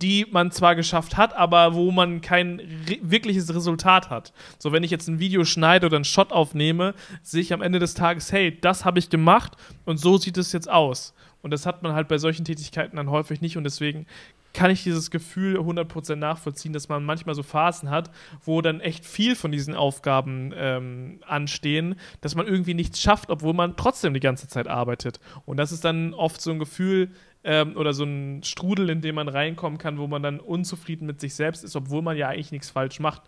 die 0.02 0.26
man 0.32 0.52
zwar 0.52 0.78
geschafft 0.78 1.18
hat, 1.18 1.36
aber 1.36 1.74
wo 1.74 1.92
man 1.92 2.22
kein 2.22 2.62
re 2.88 3.00
wirkliches 3.02 3.54
Resultat 3.54 4.10
hat. 4.10 4.32
So, 4.58 4.72
wenn 4.72 4.84
ich 4.84 4.92
jetzt 4.92 5.10
ein 5.10 5.20
Video 5.20 5.44
schneide 5.44 5.88
oder 5.88 5.98
einen 5.98 6.06
Shot 6.06 6.32
aufnehme, 6.32 6.94
sehe 7.22 7.42
ich 7.42 7.52
am 7.52 7.62
Ende 7.62 7.80
des 7.80 7.96
Tages, 7.96 8.32
hey, 8.32 8.58
das 8.62 8.86
habe 8.86 8.98
ich 8.98 9.10
gemacht 9.10 9.58
und 9.84 9.98
so 9.98 10.18
sieht 10.18 10.38
es 10.38 10.54
jetzt 10.54 10.70
aus. 10.70 11.14
Und 11.42 11.52
das 11.52 11.66
hat 11.66 11.84
man 11.84 11.94
halt 11.94 12.08
bei 12.08 12.18
solchen 12.18 12.46
Tätigkeiten 12.46 12.96
dann 12.96 13.10
häufig 13.10 13.42
nicht 13.42 13.58
und 13.58 13.66
deswegen 13.66 14.06
kann 14.54 14.72
ich 14.72 14.84
dieses 14.84 15.12
Gefühl 15.12 15.58
100% 15.58 16.16
nachvollziehen, 16.16 16.74
dass 16.74 16.90
man 16.90 17.04
manchmal 17.04 17.36
so 17.36 17.44
Phasen 17.44 17.90
hat, 17.90 18.12
wo 18.44 18.62
dann 18.62 18.80
echt 18.80 19.06
viel 19.06 19.36
von 19.36 19.52
diesen 19.52 19.76
Aufgaben 19.76 20.54
ähm, 20.56 21.20
anstehen, 21.26 21.96
dass 22.22 22.36
man 22.36 22.48
irgendwie 22.48 22.74
nichts 22.74 23.02
schafft, 23.02 23.30
obwohl 23.30 23.54
man 23.54 23.76
trotzdem 23.78 24.14
die 24.14 24.20
ganze 24.20 24.48
Zeit 24.48 24.68
arbeitet. 24.68 25.20
Und 25.46 25.58
das 25.58 25.72
ist 25.72 25.86
dann 25.86 26.14
oft 26.14 26.42
so 26.42 26.52
ein 26.52 26.60
Gefühl 26.60 27.12
ähm, 27.44 27.76
oder 27.78 27.94
so 27.94 28.04
ein 28.04 28.44
Strudel, 28.44 28.90
in 28.90 29.02
dem 29.02 29.16
man 29.16 29.28
reinkommen 29.28 29.78
kann, 29.78 29.98
wo 29.98 30.08
man 30.08 30.22
dann 30.22 30.40
unzufrieden 30.40 31.06
mit 31.06 31.20
sich 31.20 31.36
selbst 31.36 31.64
ist, 31.64 31.76
obwohl 31.76 32.02
man 32.02 32.18
ja 32.18 32.30
eigentlich 32.30 32.52
nichts 32.52 32.70
falsch 32.70 33.00
macht 33.00 33.24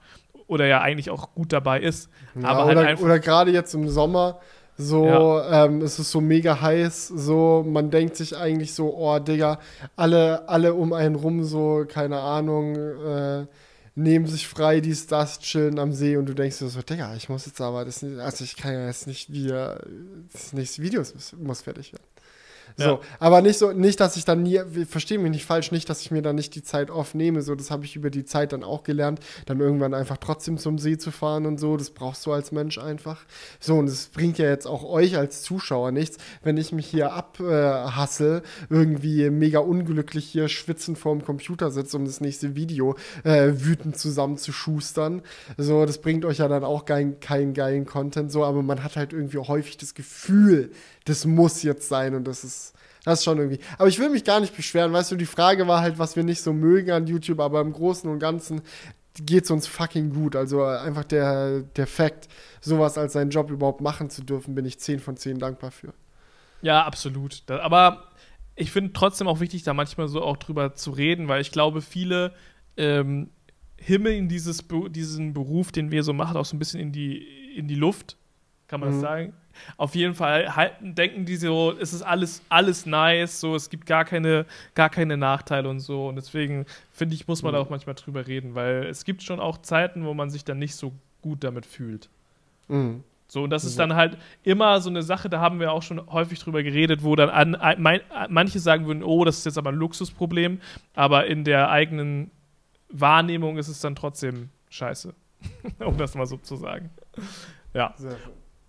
oder 0.47 0.67
ja 0.67 0.81
eigentlich 0.81 1.09
auch 1.09 1.33
gut 1.33 1.53
dabei 1.53 1.79
ist. 1.79 2.09
Ja, 2.35 2.49
Aber 2.49 2.65
halt 2.65 2.77
oder, 2.77 3.01
oder 3.01 3.19
gerade 3.19 3.51
jetzt 3.51 3.73
im 3.73 3.87
Sommer 3.89 4.39
so, 4.77 5.05
ja. 5.05 5.65
ähm, 5.65 5.81
es 5.81 5.99
ist 5.99 6.11
so 6.11 6.21
mega 6.21 6.59
heiß, 6.59 7.09
so, 7.09 7.63
man 7.67 7.91
denkt 7.91 8.15
sich 8.15 8.35
eigentlich 8.35 8.73
so, 8.73 8.95
oh, 8.95 9.19
Digga, 9.19 9.59
alle, 9.95 10.47
alle 10.49 10.73
um 10.73 10.93
einen 10.93 11.15
rum, 11.15 11.43
so, 11.43 11.85
keine 11.87 12.19
Ahnung, 12.19 12.75
äh, 12.75 13.45
nehmen 13.95 14.25
sich 14.25 14.47
frei, 14.47 14.79
dies, 14.79 15.05
das, 15.05 15.39
chillen 15.39 15.77
am 15.77 15.93
See 15.93 16.17
und 16.17 16.27
du 16.27 16.33
denkst 16.33 16.59
dir 16.59 16.69
so, 16.69 16.81
Digga, 16.81 17.15
ich 17.15 17.29
muss 17.29 17.45
jetzt 17.45 17.61
aber, 17.61 17.85
das, 17.85 18.03
also 18.03 18.43
ich 18.43 18.55
kann 18.55 18.73
ja 18.73 18.87
jetzt 18.87 19.05
nicht 19.05 19.31
wieder, 19.31 19.79
das 20.31 20.53
nächste 20.53 20.81
Video 20.81 21.01
muss, 21.01 21.33
muss 21.37 21.61
fertig 21.61 21.93
werden. 21.93 22.12
So, 22.77 22.83
ja. 22.83 22.99
aber 23.19 23.41
nicht 23.41 23.59
so, 23.59 23.71
nicht, 23.71 23.99
dass 23.99 24.15
ich 24.15 24.25
dann 24.25 24.43
nie, 24.43 24.59
verstehe 24.87 25.19
mich 25.19 25.31
nicht 25.31 25.45
falsch, 25.45 25.71
nicht, 25.71 25.89
dass 25.89 26.01
ich 26.01 26.11
mir 26.11 26.21
dann 26.21 26.35
nicht 26.35 26.55
die 26.55 26.63
Zeit 26.63 26.89
aufnehme. 26.89 27.41
So, 27.41 27.55
das 27.55 27.71
habe 27.71 27.85
ich 27.85 27.95
über 27.95 28.09
die 28.09 28.25
Zeit 28.25 28.53
dann 28.53 28.63
auch 28.63 28.83
gelernt, 28.83 29.19
dann 29.45 29.59
irgendwann 29.59 29.93
einfach 29.93 30.17
trotzdem 30.17 30.57
zum 30.57 30.77
See 30.79 30.97
zu 30.97 31.11
fahren 31.11 31.45
und 31.45 31.59
so. 31.59 31.77
Das 31.77 31.91
brauchst 31.91 32.25
du 32.25 32.31
als 32.31 32.51
Mensch 32.51 32.77
einfach. 32.77 33.25
So, 33.59 33.75
und 33.75 33.87
es 33.87 34.07
bringt 34.07 34.37
ja 34.37 34.49
jetzt 34.49 34.65
auch 34.65 34.83
euch 34.83 35.17
als 35.17 35.43
Zuschauer 35.43 35.91
nichts, 35.91 36.17
wenn 36.43 36.57
ich 36.57 36.71
mich 36.71 36.87
hier 36.87 37.13
abhassel, 37.13 38.41
äh, 38.43 38.73
irgendwie 38.73 39.29
mega 39.29 39.59
unglücklich 39.59 40.25
hier 40.25 40.47
schwitzend 40.47 40.97
vorm 40.97 41.23
Computer 41.23 41.71
sitze, 41.71 41.97
um 41.97 42.05
das 42.05 42.21
nächste 42.21 42.55
Video 42.55 42.95
äh, 43.23 43.51
wütend 43.53 43.97
zusammenzuschustern. 43.97 45.21
So, 45.57 45.85
das 45.85 45.99
bringt 45.99 46.25
euch 46.25 46.39
ja 46.39 46.47
dann 46.47 46.63
auch 46.63 46.85
keinen 46.85 47.19
kein 47.19 47.53
geilen 47.53 47.85
Content, 47.85 48.31
so, 48.31 48.43
aber 48.43 48.63
man 48.63 48.83
hat 48.83 48.95
halt 48.95 49.13
irgendwie 49.13 49.37
häufig 49.37 49.77
das 49.77 49.93
Gefühl, 49.93 50.71
das 51.05 51.25
muss 51.25 51.63
jetzt 51.63 51.89
sein 51.89 52.15
und 52.15 52.25
das 52.25 52.43
ist, 52.43 52.73
das 53.03 53.19
ist 53.19 53.25
schon 53.25 53.37
irgendwie. 53.37 53.59
Aber 53.77 53.87
ich 53.87 53.99
will 53.99 54.09
mich 54.09 54.23
gar 54.23 54.39
nicht 54.39 54.55
beschweren, 54.55 54.93
weißt 54.93 55.11
du, 55.11 55.15
die 55.15 55.25
Frage 55.25 55.67
war 55.67 55.81
halt, 55.81 55.99
was 55.99 56.15
wir 56.15 56.23
nicht 56.23 56.41
so 56.41 56.53
mögen 56.53 56.91
an 56.91 57.07
YouTube, 57.07 57.39
aber 57.39 57.61
im 57.61 57.73
Großen 57.73 58.09
und 58.09 58.19
Ganzen 58.19 58.61
geht 59.21 59.43
es 59.43 59.51
uns 59.51 59.67
fucking 59.67 60.11
gut. 60.11 60.35
Also 60.35 60.63
einfach 60.63 61.03
der, 61.03 61.61
der 61.61 61.87
Fakt, 61.87 62.27
sowas 62.61 62.97
als 62.97 63.13
seinen 63.13 63.29
Job 63.29 63.51
überhaupt 63.51 63.81
machen 63.81 64.09
zu 64.09 64.23
dürfen, 64.23 64.55
bin 64.55 64.65
ich 64.65 64.79
10 64.79 64.99
von 64.99 65.17
10 65.17 65.39
dankbar 65.39 65.71
für. 65.71 65.93
Ja, 66.61 66.83
absolut. 66.85 67.43
Aber 67.49 68.07
ich 68.55 68.71
finde 68.71 68.93
trotzdem 68.93 69.27
auch 69.27 69.39
wichtig, 69.39 69.63
da 69.63 69.73
manchmal 69.73 70.07
so 70.07 70.21
auch 70.21 70.37
drüber 70.37 70.73
zu 70.73 70.91
reden, 70.91 71.27
weil 71.27 71.41
ich 71.41 71.51
glaube, 71.51 71.81
viele 71.81 72.33
ähm, 72.77 73.29
himmeln 73.77 74.29
dieses, 74.29 74.65
diesen 74.89 75.33
Beruf, 75.33 75.71
den 75.71 75.91
wir 75.91 76.03
so 76.03 76.13
machen, 76.13 76.37
auch 76.37 76.45
so 76.45 76.55
ein 76.55 76.59
bisschen 76.59 76.79
in 76.79 76.91
die, 76.91 77.55
in 77.55 77.67
die 77.67 77.75
Luft, 77.75 78.17
kann 78.67 78.79
man 78.79 78.89
mhm. 78.89 78.93
das 78.93 79.01
sagen? 79.01 79.33
Auf 79.77 79.95
jeden 79.95 80.13
Fall 80.15 80.55
halten, 80.55 80.95
denken 80.95 81.25
die 81.25 81.35
so, 81.35 81.73
es 81.79 81.93
ist 81.93 82.01
alles, 82.01 82.41
alles 82.49 82.85
nice, 82.85 83.39
so, 83.39 83.55
es 83.55 83.69
gibt 83.69 83.85
gar 83.85 84.05
keine, 84.05 84.45
gar 84.75 84.89
keine 84.89 85.17
Nachteile 85.17 85.69
und 85.69 85.79
so. 85.79 86.07
Und 86.07 86.15
deswegen 86.15 86.65
finde 86.91 87.15
ich, 87.15 87.27
muss 87.27 87.43
man 87.43 87.51
mhm. 87.51 87.55
da 87.55 87.61
auch 87.61 87.69
manchmal 87.69 87.95
drüber 87.95 88.27
reden, 88.27 88.55
weil 88.55 88.85
es 88.85 89.05
gibt 89.05 89.23
schon 89.23 89.39
auch 89.39 89.59
Zeiten, 89.59 90.05
wo 90.05 90.13
man 90.13 90.29
sich 90.29 90.43
dann 90.43 90.59
nicht 90.59 90.75
so 90.75 90.93
gut 91.21 91.43
damit 91.43 91.65
fühlt. 91.65 92.09
Mhm. 92.67 93.03
So, 93.27 93.43
und 93.43 93.49
das 93.49 93.63
ist 93.63 93.79
dann 93.79 93.95
halt 93.95 94.17
immer 94.43 94.79
so 94.79 94.89
eine 94.89 95.01
Sache, 95.01 95.27
da 95.27 95.39
haben 95.39 95.59
wir 95.59 95.71
auch 95.71 95.81
schon 95.81 96.05
häufig 96.11 96.39
drüber 96.39 96.61
geredet, 96.61 97.03
wo 97.03 97.15
dann 97.15 97.29
an, 97.29 97.55
an, 97.55 98.01
manche 98.29 98.59
sagen 98.59 98.85
würden, 98.85 99.01
oh, 99.01 99.25
das 99.25 99.39
ist 99.39 99.45
jetzt 99.45 99.57
aber 99.57 99.71
ein 99.71 99.75
Luxusproblem, 99.75 100.59
aber 100.93 101.25
in 101.25 101.43
der 101.43 101.71
eigenen 101.71 102.29
Wahrnehmung 102.89 103.57
ist 103.57 103.69
es 103.69 103.79
dann 103.79 103.95
trotzdem 103.95 104.49
scheiße. 104.69 105.15
um 105.79 105.97
das 105.97 106.15
mal 106.15 106.25
so 106.25 106.37
zu 106.37 106.55
sagen. 106.55 106.89
Ja. 107.73 107.93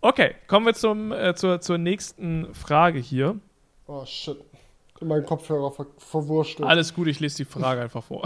Okay, 0.05 0.35
kommen 0.49 0.67
wir 0.67 0.75
zum, 0.75 1.13
äh, 1.13 1.35
zur, 1.35 1.63
zur 1.63 1.79
nächsten 1.79 2.53
Frage 2.53 2.99
hier. 2.99 3.41
Oh, 3.87 4.05
shit. 4.05 4.37
in 5.01 5.09
meinen 5.09 5.25
Kopfhörer 5.25 5.73
ver 5.73 5.87
verwurschtelt. 5.97 6.69
Alles 6.69 6.93
gut, 6.93 7.07
ich 7.07 7.21
lese 7.21 7.39
die 7.39 7.47
Frage 7.47 7.81
einfach 7.81 8.05
vor. 8.05 8.23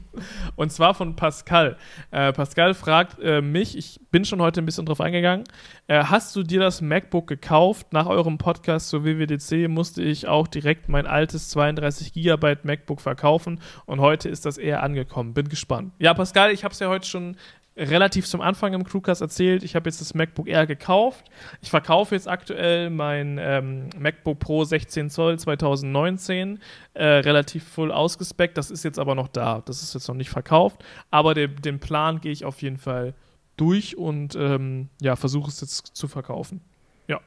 Und 0.56 0.72
zwar 0.72 0.94
von 0.94 1.16
Pascal. 1.16 1.76
Äh, 2.10 2.32
Pascal 2.32 2.72
fragt 2.72 3.18
äh, 3.22 3.42
mich, 3.42 3.76
ich 3.76 4.00
bin 4.10 4.24
schon 4.24 4.40
heute 4.40 4.62
ein 4.62 4.66
bisschen 4.66 4.86
drauf 4.86 5.02
eingegangen, 5.02 5.44
äh, 5.88 6.04
hast 6.04 6.34
du 6.36 6.42
dir 6.42 6.60
das 6.60 6.80
MacBook 6.80 7.26
gekauft? 7.26 7.92
Nach 7.92 8.06
eurem 8.06 8.38
Podcast 8.38 8.88
zur 8.88 9.04
WWDC 9.04 9.68
musste 9.68 10.02
ich 10.02 10.26
auch 10.26 10.48
direkt 10.48 10.88
mein 10.88 11.06
altes 11.06 11.50
32 11.50 12.14
GB 12.14 12.56
MacBook 12.62 13.02
verkaufen 13.02 13.60
und 13.84 14.00
heute 14.00 14.30
ist 14.30 14.46
das 14.46 14.56
eher 14.56 14.82
angekommen. 14.82 15.34
Bin 15.34 15.50
gespannt. 15.50 15.92
Ja, 15.98 16.14
Pascal, 16.14 16.50
ich 16.50 16.64
habe 16.64 16.72
es 16.72 16.80
ja 16.80 16.88
heute 16.88 17.06
schon 17.06 17.36
relativ 17.76 18.26
zum 18.26 18.40
Anfang 18.40 18.74
im 18.74 18.84
Crewcast 18.84 19.20
erzählt, 19.20 19.62
ich 19.62 19.74
habe 19.74 19.88
jetzt 19.88 20.00
das 20.00 20.14
MacBook 20.14 20.48
Air 20.48 20.66
gekauft. 20.66 21.30
Ich 21.62 21.70
verkaufe 21.70 22.14
jetzt 22.14 22.28
aktuell 22.28 22.90
mein 22.90 23.38
ähm, 23.40 23.90
MacBook 23.98 24.38
Pro 24.38 24.64
16 24.64 25.10
Zoll 25.10 25.38
2019, 25.38 26.58
äh, 26.94 27.04
relativ 27.04 27.64
voll 27.64 27.92
ausgespeckt. 27.92 28.58
Das 28.58 28.70
ist 28.70 28.84
jetzt 28.84 28.98
aber 28.98 29.14
noch 29.14 29.28
da. 29.28 29.62
Das 29.64 29.82
ist 29.82 29.94
jetzt 29.94 30.08
noch 30.08 30.14
nicht 30.16 30.30
verkauft. 30.30 30.84
Aber 31.10 31.34
de 31.34 31.48
den 31.48 31.78
Plan 31.78 32.20
gehe 32.20 32.32
ich 32.32 32.44
auf 32.44 32.60
jeden 32.62 32.78
Fall 32.78 33.14
durch 33.56 33.96
und 33.96 34.34
ähm, 34.36 34.88
ja, 35.00 35.16
versuche 35.16 35.48
es 35.48 35.60
jetzt 35.60 35.96
zu 35.96 36.08
verkaufen. 36.08 36.60
Ja. 37.08 37.20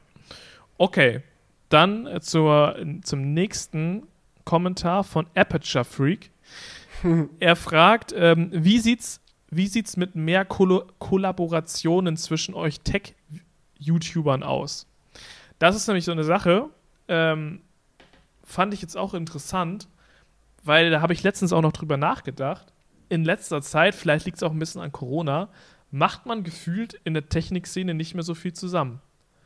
Okay. 0.78 1.22
Dann 1.68 2.06
äh, 2.06 2.20
zur, 2.20 2.76
zum 3.02 3.32
nächsten 3.32 4.06
Kommentar 4.44 5.04
von 5.04 5.26
Aperture 5.34 5.84
Freak. 5.84 6.30
er 7.40 7.56
fragt, 7.56 8.14
ähm, 8.16 8.50
wie 8.52 8.78
sieht's 8.78 9.20
wie 9.56 9.66
sieht 9.66 9.86
es 9.86 9.96
mit 9.96 10.14
mehr 10.14 10.44
Koll 10.44 10.86
Kollaborationen 10.98 12.16
zwischen 12.16 12.54
euch 12.54 12.80
Tech-YouTubern 12.80 14.42
aus? 14.42 14.86
Das 15.58 15.76
ist 15.76 15.86
nämlich 15.86 16.04
so 16.04 16.12
eine 16.12 16.24
Sache, 16.24 16.68
ähm, 17.08 17.60
fand 18.42 18.74
ich 18.74 18.82
jetzt 18.82 18.96
auch 18.96 19.14
interessant, 19.14 19.88
weil 20.64 20.90
da 20.90 21.00
habe 21.00 21.12
ich 21.12 21.22
letztens 21.22 21.52
auch 21.52 21.62
noch 21.62 21.72
drüber 21.72 21.96
nachgedacht. 21.96 22.72
In 23.08 23.24
letzter 23.24 23.62
Zeit, 23.62 23.94
vielleicht 23.94 24.26
liegt 24.26 24.38
es 24.38 24.42
auch 24.42 24.52
ein 24.52 24.58
bisschen 24.58 24.80
an 24.80 24.92
Corona, 24.92 25.48
macht 25.90 26.26
man 26.26 26.42
gefühlt 26.42 27.00
in 27.04 27.14
der 27.14 27.28
Technikszene 27.28 27.94
nicht 27.94 28.14
mehr 28.14 28.24
so 28.24 28.34
viel 28.34 28.52
zusammen. 28.52 29.00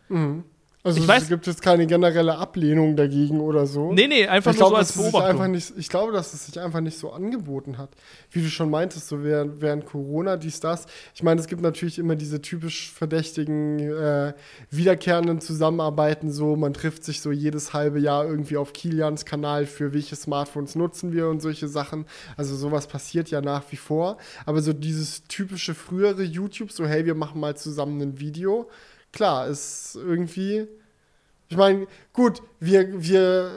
Mhm. 0.09 0.45
Also 0.85 1.01
ich 1.01 1.09
weiß, 1.09 1.29
gibt 1.29 1.49
es 1.49 1.61
keine 1.61 1.87
generelle 1.89 2.37
Ablehnung 2.37 2.95
dagegen 2.95 3.41
oder 3.41 3.67
so. 3.67 3.93
Nee, 3.93 4.07
nee, 4.07 4.29
einfach 4.29 4.53
ich 4.53 4.61
nur 4.61 4.71
glaub, 4.71 4.87
so 4.87 5.03
als 5.03 5.13
Beobachtung. 5.13 5.51
Nicht, 5.51 5.73
ich 5.77 5.89
glaube, 5.89 6.13
dass 6.13 6.33
es 6.33 6.47
sich 6.47 6.61
einfach 6.61 6.81
nicht 6.81 6.97
so 6.97 7.11
angeboten 7.11 7.79
hat. 7.79 7.91
Wie 8.31 8.41
du 8.41 8.49
schon 8.49 8.71
meintest, 8.71 9.09
so 9.09 9.25
während, 9.25 9.61
während 9.61 9.87
Corona, 9.87 10.37
dies, 10.37 10.61
das. 10.61 10.87
Ich 11.17 11.23
meine, 11.25 11.41
es 11.41 11.49
gibt 11.49 11.63
natürlich 11.63 11.99
immer 11.99 12.15
diese 12.15 12.41
typisch 12.41 12.93
verdächtigen, 12.93 13.81
äh, 13.81 14.35
wiederkehrenden 14.71 15.41
Zusammenarbeiten. 15.41 16.31
So, 16.31 16.55
man 16.55 16.75
trifft 16.75 17.03
sich 17.03 17.21
so 17.21 17.33
jedes 17.33 17.73
halbe 17.73 17.99
Jahr 17.99 18.25
irgendwie 18.25 18.57
auf 18.57 18.73
Kilians 18.73 19.25
Kanal 19.25 19.67
für 19.67 19.93
welche 19.93 20.15
Smartphones 20.15 20.77
nutzen 20.77 21.13
wir 21.13 21.29
und 21.29 21.43
solche 21.43 21.67
Sachen. 21.67 22.07
Also 22.37 22.55
sowas 22.55 22.87
passiert 22.87 23.31
ja 23.31 23.41
nach 23.41 23.65
wie 23.71 23.77
vor. 23.77 24.17
Aber 24.47 24.63
so 24.63 24.73
dieses 24.73 25.25
typische 25.25 25.75
frühere 25.75 26.23
YouTube, 26.23 26.71
so 26.71 26.87
hey, 26.87 27.05
wir 27.05 27.17
machen 27.17 27.41
mal 27.41 27.57
zusammen 27.57 28.01
ein 28.01 28.21
Video 28.21 28.69
klar, 29.19 29.49
ist 29.49 29.97
irgendwie. 29.97 30.69
Ich 31.51 31.57
meine, 31.57 31.87
gut, 32.13 32.41
wir, 32.61 33.03
wir 33.03 33.51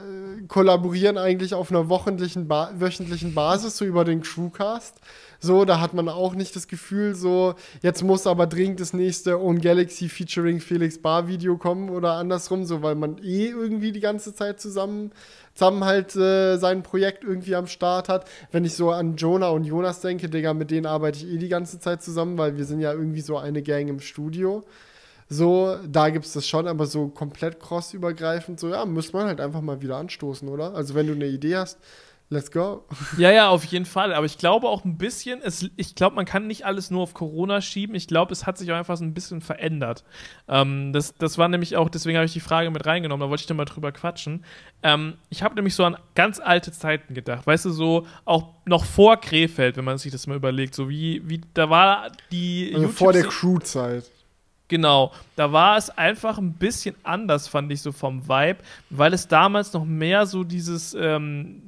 kollaborieren 0.48 1.18
eigentlich 1.18 1.54
auf 1.54 1.72
einer 1.72 1.90
wöchentlichen, 1.90 2.48
ba 2.48 2.72
wöchentlichen 2.74 3.36
Basis, 3.36 3.78
so 3.78 3.86
über 3.86 4.04
den 4.04 4.22
Crewcast. 4.22 4.96
So, 5.40 5.66
da 5.66 5.80
hat 5.82 5.94
man 5.94 6.08
auch 6.08 6.34
nicht 6.34 6.56
das 6.56 6.68
Gefühl, 6.68 7.16
so, 7.16 7.56
jetzt 7.82 8.02
muss 8.04 8.28
aber 8.28 8.48
dringend 8.48 8.80
das 8.80 8.94
nächste 8.94 9.40
Own 9.40 9.60
Galaxy 9.60 10.08
featuring 10.08 10.60
Felix 10.62 11.00
Bar 11.00 11.28
Video 11.28 11.58
kommen 11.58 11.90
oder 11.90 12.14
andersrum, 12.14 12.66
so, 12.66 12.82
weil 12.82 12.96
man 12.96 13.18
eh 13.20 13.50
irgendwie 13.50 13.92
die 13.92 14.00
ganze 14.00 14.34
Zeit 14.34 14.62
zusammen, 14.62 15.12
zusammen 15.54 15.84
halt 15.84 16.16
äh, 16.16 16.58
sein 16.58 16.84
Projekt 16.84 17.24
irgendwie 17.24 17.56
am 17.56 17.68
Start 17.68 18.08
hat. 18.08 18.26
Wenn 18.52 18.66
ich 18.66 18.74
so 18.74 18.92
an 18.92 19.16
Jonah 19.16 19.50
und 19.50 19.66
Jonas 19.66 20.00
denke, 20.00 20.30
Digga, 20.30 20.54
mit 20.54 20.72
denen 20.72 20.86
arbeite 20.86 21.20
ich 21.20 21.28
eh 21.28 21.38
die 21.38 21.50
ganze 21.50 21.80
Zeit 21.80 22.02
zusammen, 22.02 22.38
weil 22.38 22.58
wir 22.58 22.66
sind 22.66 22.80
ja 22.80 22.94
irgendwie 22.94 23.22
so 23.22 23.38
eine 23.38 23.62
Gang 23.62 23.90
im 23.90 24.00
Studio. 24.00 24.64
So, 25.34 25.78
da 25.88 26.10
gibt 26.10 26.26
es 26.26 26.34
das 26.34 26.45
schon, 26.45 26.68
aber 26.68 26.86
so 26.88 27.08
komplett 27.08 27.58
crossübergreifend, 27.62 28.60
so, 28.60 28.68
ja, 28.68 28.86
muss 28.86 29.14
man 29.14 29.28
halt 29.28 29.40
einfach 29.40 29.62
mal 29.62 29.82
wieder 29.82 29.95
anstoßen, 29.95 30.49
oder? 30.49 30.76
Also, 30.76 30.94
wenn 30.94 31.08
du 31.08 31.14
eine 31.14 31.28
Idee 31.28 31.56
hast, 31.56 31.80
let's 32.28 32.52
go. 32.52 32.84
Ja, 33.18 33.32
ja, 33.32 33.48
auf 33.48 33.64
jeden 33.64 33.86
Fall. 33.86 34.14
Aber 34.14 34.26
ich 34.26 34.38
glaube 34.38 34.68
auch 34.68 34.84
ein 34.84 34.98
bisschen, 34.98 35.40
es, 35.41 35.70
ich 35.78 35.95
glaube, 35.95 36.18
man 36.18 36.26
kann 36.26 36.48
nicht 36.48 36.66
alles 36.66 36.91
nur 36.91 37.03
auf 37.03 37.14
Corona 37.14 37.62
schieben. 37.62 37.95
Ich 37.95 38.08
glaube, 38.08 38.34
es 38.34 38.45
hat 38.45 38.58
sich 38.58 38.70
auch 38.74 38.76
einfach 38.76 38.98
so 38.98 39.06
ein 39.06 39.14
bisschen 39.14 39.40
verändert. 39.40 40.03
Ähm, 40.49 40.91
das, 40.91 41.14
das 41.14 41.38
war 41.38 41.48
nämlich 41.48 41.78
auch, 41.78 41.88
deswegen 41.88 42.18
habe 42.18 42.26
ich 42.26 42.34
die 42.34 42.41
Frage 42.41 42.70
mit 42.70 42.86
reingenommen, 42.86 43.26
da 43.26 43.30
wollte 43.30 43.41
ich 43.41 43.48
dann 43.48 43.56
mal 43.56 43.64
drüber 43.64 43.94
quatschen. 43.94 44.44
Ähm, 44.84 45.14
ich 45.30 45.44
habe 45.44 45.56
nämlich 45.56 45.76
so 45.76 45.86
an 45.86 45.95
ganz 46.14 46.41
alte 46.41 46.74
Zeiten 46.74 47.14
gedacht, 47.14 47.48
weißt 47.48 47.64
du, 47.64 47.70
so 47.70 48.06
auch 48.26 48.49
noch 48.66 48.84
vor 48.84 49.16
Krefeld, 49.16 49.78
wenn 49.78 49.86
man 49.86 49.98
sich 49.98 50.12
das 50.12 50.28
mal 50.28 50.36
überlegt, 50.36 50.76
so 50.76 50.90
wie, 50.90 51.22
wie 51.24 51.40
da 51.53 51.70
war 51.70 52.12
die. 52.34 52.74
Also 52.76 52.90
vor 52.90 53.14
der 53.14 53.24
Crew-Zeit. 53.24 54.12
Genau, 54.72 55.11
da 55.35 55.52
war 55.52 55.76
es 55.76 55.89
einfach 55.89 56.38
ein 56.38 56.53
bisschen 56.53 56.95
anders, 57.03 57.49
fand 57.49 57.69
ich 57.73 57.81
so 57.81 57.91
vom 57.91 58.30
Vibe, 58.30 58.60
weil 58.89 59.14
es 59.14 59.27
damals 59.27 59.73
noch 59.73 59.84
mehr 59.84 60.26
so 60.26 60.45
dieses 60.45 60.93
ähm, 60.93 61.64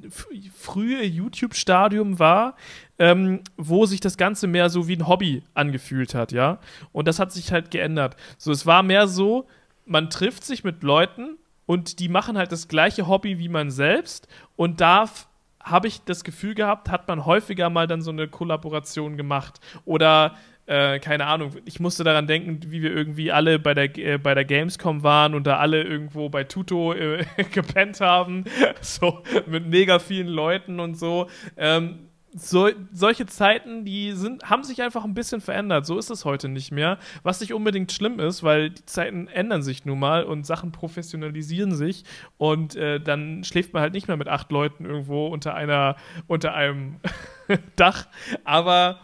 frühe 0.56 1.04
YouTube-Stadium 1.04 2.18
war, 2.18 2.56
ähm, 2.98 3.42
wo 3.58 3.84
sich 3.84 4.00
das 4.00 4.16
Ganze 4.16 4.46
mehr 4.46 4.70
so 4.70 4.88
wie 4.88 4.96
ein 4.96 5.06
Hobby 5.06 5.42
angefühlt 5.52 6.14
hat, 6.14 6.32
ja. 6.32 6.60
Und 6.92 7.06
das 7.06 7.18
hat 7.18 7.30
sich 7.30 7.52
halt 7.52 7.70
geändert. 7.70 8.16
So, 8.38 8.52
es 8.52 8.64
war 8.64 8.82
mehr 8.82 9.06
so, 9.06 9.46
man 9.84 10.08
trifft 10.08 10.42
sich 10.42 10.64
mit 10.64 10.82
Leuten 10.82 11.36
und 11.66 11.98
die 11.98 12.08
machen 12.08 12.38
halt 12.38 12.52
das 12.52 12.68
gleiche 12.68 13.06
Hobby 13.06 13.38
wie 13.38 13.50
man 13.50 13.70
selbst 13.70 14.28
und 14.56 14.80
darf 14.80 15.28
habe 15.62 15.88
ich 15.88 16.02
das 16.04 16.24
Gefühl 16.24 16.54
gehabt, 16.54 16.90
hat 16.90 17.08
man 17.08 17.26
häufiger 17.26 17.68
mal 17.68 17.86
dann 17.86 18.02
so 18.02 18.10
eine 18.10 18.28
Kollaboration 18.28 19.16
gemacht. 19.16 19.60
Oder 19.86 20.36
äh, 20.66 20.98
keine 20.98 21.26
Ahnung, 21.26 21.52
ich 21.64 21.80
musste 21.80 22.04
daran 22.04 22.26
denken, 22.26 22.60
wie 22.70 22.82
wir 22.82 22.94
irgendwie 22.94 23.32
alle 23.32 23.58
bei 23.58 23.74
der, 23.74 23.96
äh, 23.98 24.18
bei 24.18 24.34
der 24.34 24.44
Gamescom 24.44 25.02
waren 25.02 25.34
und 25.34 25.46
da 25.46 25.58
alle 25.58 25.82
irgendwo 25.82 26.28
bei 26.28 26.44
Tuto 26.44 26.94
äh, 26.94 27.24
gepennt 27.52 28.00
haben, 28.00 28.44
so 28.80 29.22
mit 29.46 29.66
mega 29.66 29.98
vielen 29.98 30.28
Leuten 30.28 30.80
und 30.80 30.98
so. 30.98 31.28
Ähm, 31.56 32.08
so, 32.36 32.68
solche 32.92 33.26
Zeiten, 33.26 33.84
die 33.84 34.12
sind, 34.12 34.50
haben 34.50 34.64
sich 34.64 34.82
einfach 34.82 35.04
ein 35.04 35.14
bisschen 35.14 35.40
verändert. 35.40 35.86
So 35.86 35.98
ist 35.98 36.10
es 36.10 36.24
heute 36.24 36.48
nicht 36.48 36.72
mehr. 36.72 36.98
Was 37.22 37.40
nicht 37.40 37.54
unbedingt 37.54 37.92
schlimm 37.92 38.18
ist, 38.18 38.42
weil 38.42 38.70
die 38.70 38.84
Zeiten 38.86 39.28
ändern 39.28 39.62
sich 39.62 39.84
nun 39.84 40.00
mal 40.00 40.24
und 40.24 40.44
Sachen 40.44 40.72
professionalisieren 40.72 41.76
sich 41.76 42.04
und 42.36 42.74
äh, 42.74 42.98
dann 42.98 43.44
schläft 43.44 43.72
man 43.72 43.82
halt 43.82 43.92
nicht 43.92 44.08
mehr 44.08 44.16
mit 44.16 44.26
acht 44.26 44.50
Leuten 44.50 44.84
irgendwo 44.84 45.28
unter 45.28 45.54
einer, 45.54 45.94
unter 46.26 46.54
einem 46.54 46.96
Dach. 47.76 48.08
Aber 48.42 48.98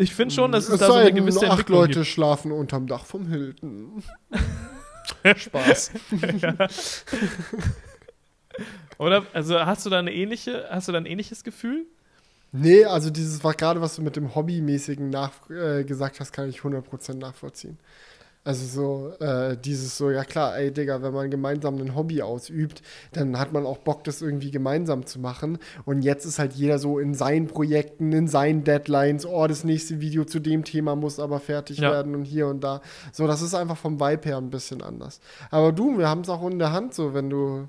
ich 0.00 0.14
finde 0.14 0.34
schon, 0.34 0.52
dass 0.52 0.64
es, 0.64 0.74
es 0.74 0.80
da 0.80 0.86
so 0.86 0.94
eine 0.94 1.12
gewisse 1.12 1.46
acht 1.46 1.50
Entwicklung 1.50 1.80
Leute 1.80 1.92
gibt. 2.00 2.06
schlafen 2.06 2.52
unterm 2.52 2.86
Dach 2.86 3.04
vom 3.04 3.28
Hilton. 3.28 4.02
Spaß. 5.36 5.92
Oder 8.98 9.24
also 9.32 9.58
hast 9.60 9.86
du 9.86 9.90
da 9.90 9.98
eine 9.98 10.12
ähnliche, 10.12 10.66
hast 10.70 10.88
du 10.88 10.92
da 10.92 10.98
ein 10.98 11.06
ähnliches 11.06 11.44
Gefühl? 11.44 11.86
Nee, 12.52 12.84
also 12.84 13.10
dieses 13.10 13.44
war 13.44 13.54
gerade, 13.54 13.80
was 13.80 13.96
du 13.96 14.02
mit 14.02 14.16
dem 14.16 14.34
Hobbymäßigen 14.34 15.08
nach, 15.08 15.48
äh, 15.50 15.84
gesagt 15.84 16.18
hast, 16.20 16.32
kann 16.32 16.48
ich 16.48 16.60
100% 16.60 17.14
nachvollziehen. 17.14 17.78
Also 18.42 18.64
so, 18.64 19.24
äh, 19.24 19.54
dieses 19.58 19.98
so, 19.98 20.10
ja 20.10 20.24
klar, 20.24 20.56
ey 20.56 20.72
Digga, 20.72 21.02
wenn 21.02 21.12
man 21.12 21.30
gemeinsam 21.30 21.76
ein 21.76 21.94
Hobby 21.94 22.22
ausübt, 22.22 22.80
dann 23.12 23.38
hat 23.38 23.52
man 23.52 23.66
auch 23.66 23.76
Bock, 23.78 24.02
das 24.04 24.22
irgendwie 24.22 24.50
gemeinsam 24.50 25.04
zu 25.04 25.20
machen. 25.20 25.58
Und 25.84 26.00
jetzt 26.00 26.24
ist 26.24 26.38
halt 26.38 26.54
jeder 26.54 26.78
so 26.78 26.98
in 26.98 27.12
seinen 27.12 27.48
Projekten, 27.48 28.12
in 28.12 28.28
seinen 28.28 28.64
Deadlines, 28.64 29.26
oh, 29.26 29.46
das 29.46 29.64
nächste 29.64 30.00
Video 30.00 30.24
zu 30.24 30.40
dem 30.40 30.64
Thema 30.64 30.96
muss 30.96 31.20
aber 31.20 31.38
fertig 31.38 31.78
ja. 31.78 31.90
werden 31.90 32.14
und 32.14 32.24
hier 32.24 32.46
und 32.46 32.64
da. 32.64 32.80
So, 33.12 33.26
das 33.26 33.42
ist 33.42 33.54
einfach 33.54 33.76
vom 33.76 34.00
Vibe 34.00 34.26
her 34.26 34.38
ein 34.38 34.48
bisschen 34.48 34.80
anders. 34.80 35.20
Aber 35.50 35.70
du, 35.72 35.98
wir 35.98 36.08
haben 36.08 36.22
es 36.22 36.30
auch 36.30 36.46
in 36.48 36.58
der 36.58 36.72
Hand, 36.72 36.94
so, 36.94 37.12
wenn 37.12 37.28
du 37.28 37.68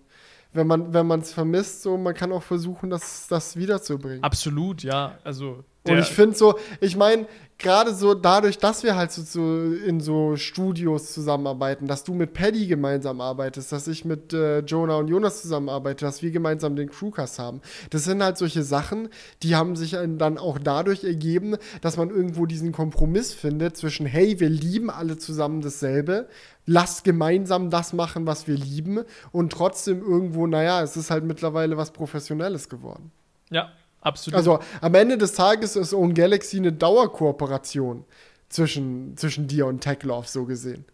wenn 0.54 0.68
man 0.68 0.94
wenn 0.94 1.10
es 1.12 1.34
vermisst, 1.34 1.82
so 1.82 1.98
man 1.98 2.14
kann 2.14 2.32
auch 2.32 2.44
versuchen, 2.44 2.90
das, 2.90 3.28
das 3.28 3.56
wiederzubringen. 3.56 4.24
Absolut, 4.24 4.84
ja. 4.84 5.18
Also 5.24 5.64
und 5.88 5.98
ich 5.98 6.08
finde 6.08 6.38
so, 6.38 6.60
ich 6.80 6.96
meine, 6.96 7.26
gerade 7.58 7.94
so 7.94 8.14
dadurch, 8.14 8.58
dass 8.58 8.84
wir 8.84 8.96
halt 8.96 9.12
so, 9.12 9.22
so, 9.24 9.74
in 9.74 10.00
so 10.00 10.36
Studios 10.36 11.14
zusammenarbeiten, 11.14 11.88
dass 11.88 12.04
du 12.04 12.14
mit 12.14 12.34
Paddy 12.34 12.68
gemeinsam 12.68 13.22
arbeitest, 13.22 13.72
dass 13.72 13.88
ich 13.88 14.04
mit 14.06 14.34
äh, 14.34 14.60
Jonah 14.60 14.98
und 14.98 15.08
Jonas 15.08 15.42
zusammenarbeite, 15.42 16.06
dass 16.06 16.22
wir 16.22 16.32
gemeinsam 16.32 16.76
den 16.76 16.90
Crewcast 16.90 17.40
haben. 17.40 17.62
Das 17.90 18.04
sind 18.04 18.22
halt 18.22 18.38
solche 18.38 18.64
Sachen, 18.64 19.10
die 19.44 19.56
haben 19.56 19.76
sich 19.76 19.92
dann 19.92 20.38
auch 20.38 20.60
dadurch 20.60 21.04
ergeben, 21.04 21.56
dass 21.82 21.98
man 21.98 22.10
irgendwo 22.10 22.46
diesen 22.46 22.72
Kompromiss 22.72 23.34
findet 23.34 23.78
zwischen, 23.78 24.06
hey, 24.06 24.40
wir 24.40 24.50
lieben 24.50 24.90
alle 24.90 25.18
zusammen 25.18 25.62
dasselbe, 25.62 26.28
lass 26.66 27.04
gemeinsam 27.04 27.70
das 27.70 27.94
machen, 27.94 28.28
was 28.28 28.48
wir 28.48 28.56
lieben 28.56 29.00
und 29.32 29.52
trotzdem 29.52 30.02
irgendwo, 30.02 30.48
naja, 30.48 30.82
es 30.84 30.98
ist 30.98 31.10
halt 31.10 31.24
mittlerweile 31.24 31.78
was 31.78 31.92
Professionelles 31.92 32.70
geworden. 32.70 33.12
Ja, 33.50 33.72
Absolut. 34.02 34.36
Also 34.38 34.60
am 34.82 34.96
Ende 34.96 35.18
des 35.18 35.34
Tages 35.34 35.76
ist 35.76 35.94
Own 35.94 36.14
Galaxy 36.14 36.58
eine 36.58 36.74
Dauerkooperation 36.74 38.06
zwischen, 38.50 39.16
zwischen 39.16 39.48
dir 39.48 39.68
und 39.68 39.82
Techlove, 39.82 40.28
so 40.28 40.46
gesehen. 40.46 40.86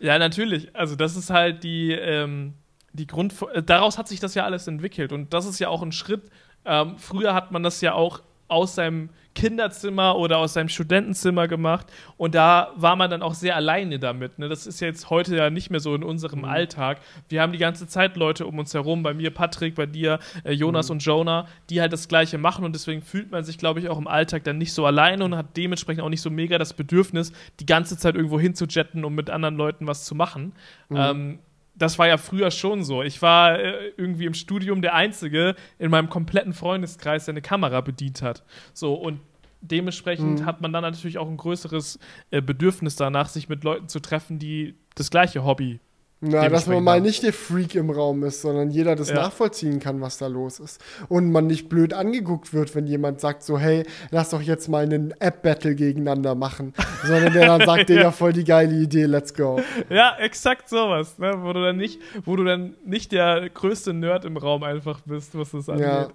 Ja, 0.00 0.18
natürlich. 0.18 0.74
Also 0.74 0.96
das 0.96 1.16
ist 1.16 1.30
halt 1.30 1.64
die, 1.64 1.92
ähm, 1.92 2.54
die 2.92 3.06
Grund 3.06 3.34
äh, 3.52 3.62
daraus 3.62 3.98
hat 3.98 4.08
sich 4.08 4.20
das 4.20 4.34
ja 4.34 4.44
alles 4.44 4.66
entwickelt 4.66 5.12
und 5.12 5.32
das 5.32 5.46
ist 5.46 5.58
ja 5.58 5.68
auch 5.68 5.82
ein 5.82 5.92
Schritt. 5.92 6.30
Ähm, 6.64 6.96
früher 6.98 7.34
hat 7.34 7.52
man 7.52 7.62
das 7.62 7.80
ja 7.80 7.94
auch 7.94 8.22
aus 8.48 8.74
seinem 8.74 9.10
Kinderzimmer 9.38 10.16
oder 10.16 10.38
aus 10.38 10.54
seinem 10.54 10.68
Studentenzimmer 10.68 11.46
gemacht 11.46 11.86
und 12.16 12.34
da 12.34 12.72
war 12.74 12.96
man 12.96 13.08
dann 13.08 13.22
auch 13.22 13.34
sehr 13.34 13.54
alleine 13.54 14.00
damit. 14.00 14.40
Ne? 14.40 14.48
Das 14.48 14.66
ist 14.66 14.80
jetzt 14.80 15.10
heute 15.10 15.36
ja 15.36 15.48
nicht 15.48 15.70
mehr 15.70 15.78
so 15.78 15.94
in 15.94 16.02
unserem 16.02 16.40
mhm. 16.40 16.46
Alltag. 16.46 16.98
Wir 17.28 17.40
haben 17.40 17.52
die 17.52 17.58
ganze 17.58 17.86
Zeit 17.86 18.16
Leute 18.16 18.46
um 18.46 18.58
uns 18.58 18.74
herum, 18.74 19.04
bei 19.04 19.14
mir 19.14 19.30
Patrick, 19.30 19.76
bei 19.76 19.86
dir 19.86 20.18
äh, 20.42 20.52
Jonas 20.52 20.88
mhm. 20.88 20.94
und 20.94 21.04
Jonah, 21.04 21.46
die 21.70 21.80
halt 21.80 21.92
das 21.92 22.08
Gleiche 22.08 22.36
machen 22.36 22.64
und 22.64 22.74
deswegen 22.74 23.00
fühlt 23.00 23.30
man 23.30 23.44
sich, 23.44 23.58
glaube 23.58 23.78
ich, 23.78 23.88
auch 23.88 23.98
im 23.98 24.08
Alltag 24.08 24.42
dann 24.42 24.58
nicht 24.58 24.72
so 24.72 24.84
alleine 24.84 25.24
und 25.24 25.36
hat 25.36 25.56
dementsprechend 25.56 26.02
auch 26.02 26.08
nicht 26.08 26.22
so 26.22 26.30
mega 26.30 26.58
das 26.58 26.74
Bedürfnis, 26.74 27.32
die 27.60 27.66
ganze 27.66 27.96
Zeit 27.96 28.16
irgendwo 28.16 28.40
hinzujetten, 28.40 29.04
um 29.04 29.14
mit 29.14 29.30
anderen 29.30 29.54
Leuten 29.54 29.86
was 29.86 30.04
zu 30.04 30.16
machen. 30.16 30.52
Mhm. 30.88 30.96
Ähm, 30.96 31.38
das 31.78 31.98
war 31.98 32.08
ja 32.08 32.16
früher 32.16 32.50
schon 32.50 32.82
so. 32.82 33.02
Ich 33.02 33.22
war 33.22 33.58
äh, 33.58 33.92
irgendwie 33.96 34.26
im 34.26 34.34
Studium 34.34 34.82
der 34.82 34.94
Einzige 34.94 35.54
in 35.78 35.90
meinem 35.90 36.08
kompletten 36.08 36.52
Freundeskreis, 36.52 37.26
der 37.26 37.32
eine 37.32 37.42
Kamera 37.42 37.80
bedient 37.80 38.20
hat. 38.20 38.42
So, 38.72 38.94
und 38.94 39.20
dementsprechend 39.60 40.40
mhm. 40.40 40.46
hat 40.46 40.60
man 40.60 40.72
dann 40.72 40.82
natürlich 40.82 41.18
auch 41.18 41.28
ein 41.28 41.36
größeres 41.36 41.98
äh, 42.30 42.40
Bedürfnis 42.40 42.96
danach, 42.96 43.28
sich 43.28 43.48
mit 43.48 43.64
Leuten 43.64 43.88
zu 43.88 44.00
treffen, 44.00 44.38
die 44.38 44.74
das 44.94 45.10
gleiche 45.10 45.44
Hobby 45.44 45.80
na, 46.20 46.48
dass 46.48 46.66
man 46.66 46.82
mal 46.82 47.00
nicht 47.00 47.22
der 47.22 47.32
Freak 47.32 47.76
im 47.76 47.90
Raum 47.90 48.24
ist, 48.24 48.42
sondern 48.42 48.70
jeder 48.70 48.96
das 48.96 49.10
ja. 49.10 49.14
nachvollziehen 49.14 49.78
kann, 49.78 50.00
was 50.00 50.18
da 50.18 50.26
los 50.26 50.58
ist. 50.58 50.82
Und 51.08 51.30
man 51.30 51.46
nicht 51.46 51.68
blöd 51.68 51.94
angeguckt 51.94 52.52
wird, 52.52 52.74
wenn 52.74 52.88
jemand 52.88 53.20
sagt 53.20 53.44
so, 53.44 53.56
hey, 53.56 53.84
lass 54.10 54.30
doch 54.30 54.42
jetzt 54.42 54.68
mal 54.68 54.82
einen 54.82 55.12
App-Battle 55.20 55.76
gegeneinander 55.76 56.34
machen. 56.34 56.74
sondern 57.04 57.32
der 57.32 57.46
dann 57.46 57.66
sagt, 57.66 57.88
Digga, 57.88 58.10
voll 58.10 58.32
die 58.32 58.42
geile 58.42 58.74
Idee, 58.74 59.04
let's 59.04 59.32
go. 59.32 59.60
Ja, 59.90 60.16
exakt 60.18 60.68
sowas, 60.68 61.18
ne? 61.18 61.34
wo 61.40 61.52
du 61.52 61.62
dann 61.62 61.76
nicht, 61.76 62.00
wo 62.24 62.34
du 62.34 62.42
dann 62.42 62.74
nicht 62.84 63.12
der 63.12 63.48
größte 63.48 63.94
Nerd 63.94 64.24
im 64.24 64.36
Raum 64.36 64.64
einfach 64.64 65.00
bist, 65.02 65.38
was 65.38 65.52
das 65.52 65.68
angeht. 65.68 65.86
Ja. 65.86 66.08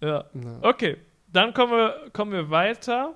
ja. 0.00 0.24
Okay, 0.62 0.98
dann 1.34 1.52
kommen 1.52 1.72
wir, 1.72 2.10
kommen 2.12 2.32
wir 2.32 2.50
weiter. 2.50 3.14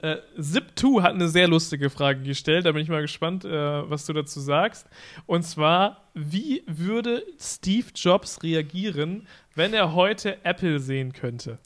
Äh, 0.00 0.18
Zip2 0.38 1.02
hat 1.02 1.14
eine 1.14 1.28
sehr 1.28 1.48
lustige 1.48 1.90
Frage 1.90 2.22
gestellt, 2.22 2.66
da 2.66 2.72
bin 2.72 2.82
ich 2.82 2.88
mal 2.88 3.02
gespannt, 3.02 3.44
äh, 3.44 3.50
was 3.90 4.06
du 4.06 4.12
dazu 4.12 4.38
sagst. 4.38 4.86
Und 5.26 5.42
zwar, 5.42 6.08
wie 6.14 6.62
würde 6.66 7.24
Steve 7.40 7.88
Jobs 7.94 8.42
reagieren, 8.42 9.26
wenn 9.56 9.74
er 9.74 9.94
heute 9.94 10.44
Apple 10.44 10.78
sehen 10.78 11.12
könnte? 11.12 11.58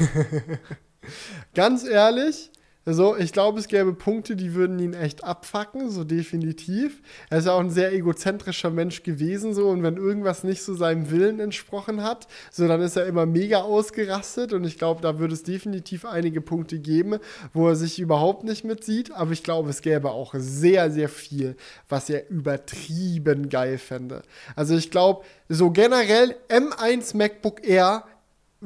Ganz 1.54 1.84
ehrlich, 1.84 2.50
so, 2.86 3.16
ich 3.16 3.32
glaube, 3.32 3.58
es 3.58 3.68
gäbe 3.68 3.94
Punkte, 3.94 4.36
die 4.36 4.54
würden 4.54 4.78
ihn 4.78 4.92
echt 4.92 5.24
abfacken, 5.24 5.90
so 5.90 6.04
definitiv. 6.04 7.00
Er 7.30 7.38
ist 7.38 7.46
ja 7.46 7.52
auch 7.52 7.60
ein 7.60 7.70
sehr 7.70 7.94
egozentrischer 7.94 8.70
Mensch 8.70 9.02
gewesen, 9.02 9.54
so, 9.54 9.68
und 9.68 9.82
wenn 9.82 9.96
irgendwas 9.96 10.44
nicht 10.44 10.62
so 10.62 10.74
seinem 10.74 11.10
Willen 11.10 11.40
entsprochen 11.40 12.02
hat, 12.02 12.26
so, 12.50 12.68
dann 12.68 12.82
ist 12.82 12.96
er 12.96 13.06
immer 13.06 13.24
mega 13.24 13.62
ausgerastet 13.62 14.52
und 14.52 14.64
ich 14.64 14.76
glaube, 14.78 15.00
da 15.00 15.18
würde 15.18 15.32
es 15.32 15.42
definitiv 15.44 16.04
einige 16.04 16.42
Punkte 16.42 16.78
geben, 16.78 17.18
wo 17.54 17.68
er 17.68 17.76
sich 17.76 17.98
überhaupt 17.98 18.44
nicht 18.44 18.64
mitsieht, 18.64 19.12
aber 19.12 19.32
ich 19.32 19.42
glaube, 19.42 19.70
es 19.70 19.80
gäbe 19.80 20.10
auch 20.10 20.34
sehr, 20.36 20.90
sehr 20.90 21.08
viel, 21.08 21.56
was 21.88 22.10
er 22.10 22.28
übertrieben 22.28 23.48
geil 23.48 23.78
fände. 23.78 24.22
Also 24.56 24.76
ich 24.76 24.90
glaube, 24.90 25.24
so 25.48 25.70
generell 25.70 26.36
M1 26.48 27.16
MacBook 27.16 27.66
Air 27.66 28.04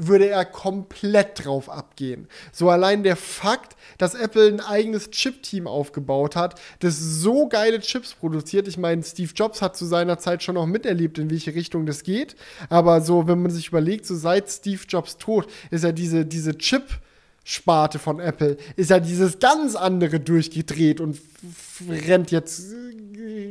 würde 0.01 0.29
er 0.29 0.45
komplett 0.45 1.45
drauf 1.45 1.69
abgehen. 1.69 2.29
So 2.53 2.71
allein 2.71 3.03
der 3.03 3.17
Fakt, 3.17 3.77
dass 3.99 4.15
Apple 4.15 4.47
ein 4.47 4.61
eigenes 4.61 5.11
Chip-Team 5.11 5.67
aufgebaut 5.67 6.37
hat, 6.37 6.61
das 6.79 6.99
so 6.99 7.49
geile 7.49 7.81
Chips 7.81 8.15
produziert. 8.15 8.69
Ich 8.69 8.79
meine, 8.79 9.03
Steve 9.03 9.33
Jobs 9.35 9.61
hat 9.61 9.77
zu 9.77 9.87
seiner 9.87 10.19
Zeit 10.19 10.43
schon 10.43 10.55
noch 10.55 10.67
miterlebt, 10.67 11.19
in 11.19 11.31
welche 11.31 11.55
Richtung 11.55 11.85
das 11.85 12.05
geht. 12.05 12.37
Aber 12.69 13.01
so, 13.01 13.27
wenn 13.27 13.43
man 13.43 13.51
sich 13.51 13.69
überlegt, 13.69 14.07
so 14.07 14.15
seit 14.15 14.49
Steve 14.49 14.83
Jobs 14.89 15.17
Tod 15.19 15.49
ist 15.71 15.83
ja 15.83 15.93
diese, 15.93 16.25
diese 16.25 16.53
Chip- 16.53 17.01
Sparte 17.51 17.99
von 17.99 18.21
Apple 18.21 18.59
ist 18.77 18.91
ja 18.91 19.01
dieses 19.01 19.39
ganz 19.39 19.75
andere 19.75 20.21
durchgedreht 20.21 21.01
und 21.01 21.19
rennt 21.89 22.31
jetzt 22.31 22.75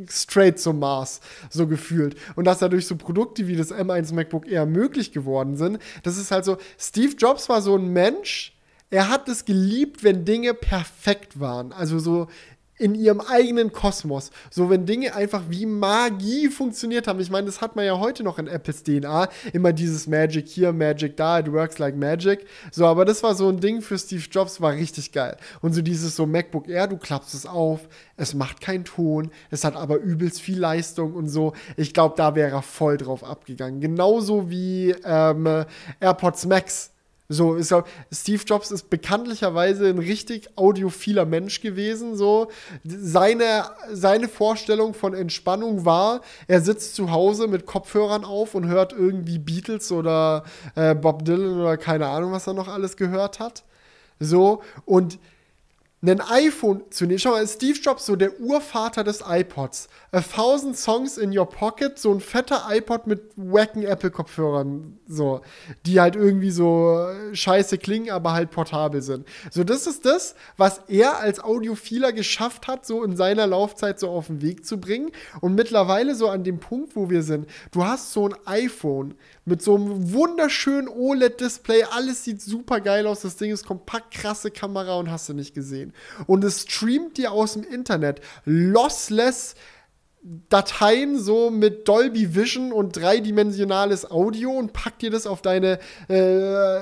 straight 0.08 0.60
zum 0.60 0.78
Mars, 0.78 1.20
so 1.50 1.66
gefühlt. 1.66 2.16
Und 2.36 2.46
dass 2.46 2.60
dadurch 2.60 2.86
so 2.86 2.96
Produkte 2.96 3.48
wie 3.48 3.56
das 3.56 3.72
M1 3.72 4.14
MacBook 4.14 4.48
eher 4.48 4.68
möglich 4.68 5.14
geworden 5.14 5.58
sind, 5.58 5.80
das 6.04 6.18
ist 6.18 6.30
halt 6.30 6.46
so, 6.46 6.58
Steve 6.78 7.16
Jobs 7.18 7.50
war 7.50 7.64
so 7.64 7.76
ein 7.76 7.88
Mensch, 7.88 8.56
er 8.92 9.10
hat 9.10 9.28
es 9.30 9.46
geliebt, 9.46 10.04
wenn 10.04 10.26
Dinge 10.26 10.54
perfekt 10.54 11.40
waren. 11.40 11.74
Also 11.74 11.98
so 11.98 12.28
in 12.78 12.96
ihrem 12.96 13.22
eigenen 13.22 13.72
Kosmos. 13.72 14.32
So, 14.50 14.70
wenn 14.70 14.86
Dinge 14.86 15.16
einfach 15.16 15.44
wie 15.50 15.66
Magie 15.66 16.50
funktioniert 16.50 17.08
haben. 17.08 17.20
Ich 17.20 17.32
meine, 17.32 17.48
das 17.48 17.62
hat 17.62 17.76
man 17.76 17.86
ja 17.86 17.98
heute 18.00 18.24
noch 18.24 18.38
in 18.38 18.48
Apples 18.48 18.84
DNA. 18.84 19.30
Immer 19.54 19.74
dieses 19.74 20.08
Magic 20.08 20.48
hier, 20.48 20.74
Magic 20.74 21.18
da, 21.18 21.40
it 21.40 21.52
works 21.52 21.80
like 21.80 21.96
Magic. 21.96 22.46
So, 22.72 22.86
aber 22.86 23.06
das 23.06 23.24
war 23.24 23.36
so 23.36 23.50
ein 23.50 23.60
Ding 23.60 23.82
für 23.82 23.98
Steve 23.98 24.24
Jobs, 24.30 24.62
war 24.62 24.74
richtig 24.74 25.12
geil. 25.12 25.38
Und 25.62 25.74
so 25.74 25.82
dieses 25.82 26.16
so 26.16 26.26
MacBook 26.26 26.68
Air, 26.68 26.88
du 26.88 26.98
klappst 26.98 27.34
es 27.34 27.46
auf, 27.46 27.88
es 28.16 28.34
macht 28.34 28.62
keinen 28.62 28.86
Ton, 28.86 29.32
es 29.50 29.64
hat 29.64 29.76
aber 29.76 29.98
übelst 29.98 30.42
viel 30.42 30.60
Leistung 30.60 31.14
und 31.14 31.28
so. 31.30 31.54
Ich 31.76 31.94
glaube, 31.94 32.16
da 32.18 32.36
wäre 32.36 32.52
er 32.52 32.62
voll 32.62 32.98
drauf 32.98 33.24
abgegangen. 33.24 33.82
Genauso 33.82 34.50
wie 34.50 34.96
ähm, 35.04 35.66
AirPods 36.00 36.46
Max 36.46 36.92
so, 37.30 37.56
ist 37.56 37.72
ja, 37.72 37.84
Steve 38.10 38.42
Jobs 38.46 38.72
ist 38.72 38.90
bekanntlicherweise 38.90 39.88
ein 39.88 40.00
richtig 40.00 40.50
audiophiler 40.56 41.26
Mensch 41.26 41.60
gewesen. 41.60 42.16
So, 42.16 42.48
seine, 42.86 43.66
seine 43.92 44.30
Vorstellung 44.30 44.94
von 44.94 45.14
Entspannung 45.14 45.84
war, 45.84 46.22
er 46.48 46.62
sitzt 46.62 46.96
zu 46.96 47.12
Hause 47.12 47.48
mit 47.48 47.66
Kopfhörern 47.66 48.24
auf 48.24 48.56
und 48.56 48.68
hört 48.68 48.94
irgendwie 48.94 49.40
Beatles 49.40 49.92
oder 49.92 50.46
äh, 50.76 50.96
Bob 50.96 51.26
Dylan 51.26 51.60
oder 51.60 51.76
keine 51.76 52.08
Ahnung, 52.08 52.32
was 52.32 52.48
er 52.48 52.54
noch 52.54 52.70
alles 52.70 52.96
gehört 52.96 53.40
hat. 53.40 53.64
So, 54.20 54.62
und 54.86 55.20
ein 56.04 56.22
iPhone 56.22 56.84
zu 56.92 57.06
nehmen. 57.06 57.18
Schau 57.18 57.32
mal, 57.32 57.48
Steve 57.48 57.80
Jobs, 57.80 58.06
so 58.06 58.16
der 58.16 58.40
Urvater 58.40 59.04
des 59.04 59.24
iPods. 59.28 59.90
A 60.12 60.22
thousand 60.22 60.78
Songs 60.78 61.18
in 61.18 61.36
your 61.36 61.48
pocket, 61.50 61.98
so 61.98 62.14
ein 62.14 62.20
fetter 62.20 62.66
iPod 62.70 63.08
mit 63.08 63.24
wacken 63.36 63.82
Apple-Kopfhörern, 63.84 65.00
so, 65.08 65.42
die 65.88 66.00
halt 66.00 66.16
irgendwie 66.16 66.52
so 66.52 67.08
scheiße 67.34 67.80
klingen, 67.80 68.12
aber 68.12 68.34
halt 68.34 68.52
portabel 68.52 69.02
sind. 69.02 69.28
So, 69.50 69.64
das 69.64 69.88
ist 69.88 70.06
das, 70.06 70.36
was 70.56 70.82
er 70.88 71.18
als 71.18 71.40
Audiophiler 71.40 72.14
geschafft 72.14 72.68
hat, 72.68 72.86
so 72.86 73.04
in 73.04 73.18
seiner 73.18 73.48
Laufzeit 73.48 74.00
so 74.00 74.10
auf 74.10 74.28
den 74.28 74.44
Weg 74.44 74.68
zu 74.68 74.80
bringen. 74.80 75.12
Und 75.42 75.56
mittlerweile 75.56 76.14
so 76.14 76.30
an 76.30 76.44
dem 76.44 76.60
Punkt, 76.60 76.96
wo 76.96 77.10
wir 77.10 77.24
sind, 77.24 77.50
du 77.72 77.84
hast 77.84 78.14
so 78.14 78.30
ein 78.30 78.36
iPhone, 78.46 79.16
mit 79.48 79.62
so 79.62 79.76
einem 79.76 80.12
wunderschönen 80.12 80.90
OLED-Display. 80.90 81.86
Alles 81.96 82.26
sieht 82.26 82.42
super 82.42 82.82
geil 82.82 83.08
aus. 83.08 83.22
Das 83.22 83.38
Ding 83.38 83.50
ist 83.50 83.66
kompakt, 83.66 84.12
krasse 84.14 84.52
Kamera 84.52 85.00
und 85.00 85.10
hast 85.10 85.30
du 85.30 85.34
nicht 85.34 85.56
gesehen. 85.56 85.87
Und 86.26 86.44
es 86.44 86.64
streamt 86.64 87.18
dir 87.18 87.32
aus 87.32 87.54
dem 87.54 87.64
Internet 87.64 88.22
lossless 88.46 89.56
Dateien 90.50 91.18
so 91.18 91.50
mit 91.50 91.88
Dolby 91.88 92.36
Vision 92.36 92.74
und 92.74 92.98
dreidimensionales 92.98 94.12
Audio 94.12 94.52
und 94.52 94.74
packt 94.74 95.02
dir 95.02 95.10
das 95.10 95.26
auf 95.26 95.42
deine 95.42 95.80
äh, 96.10 96.80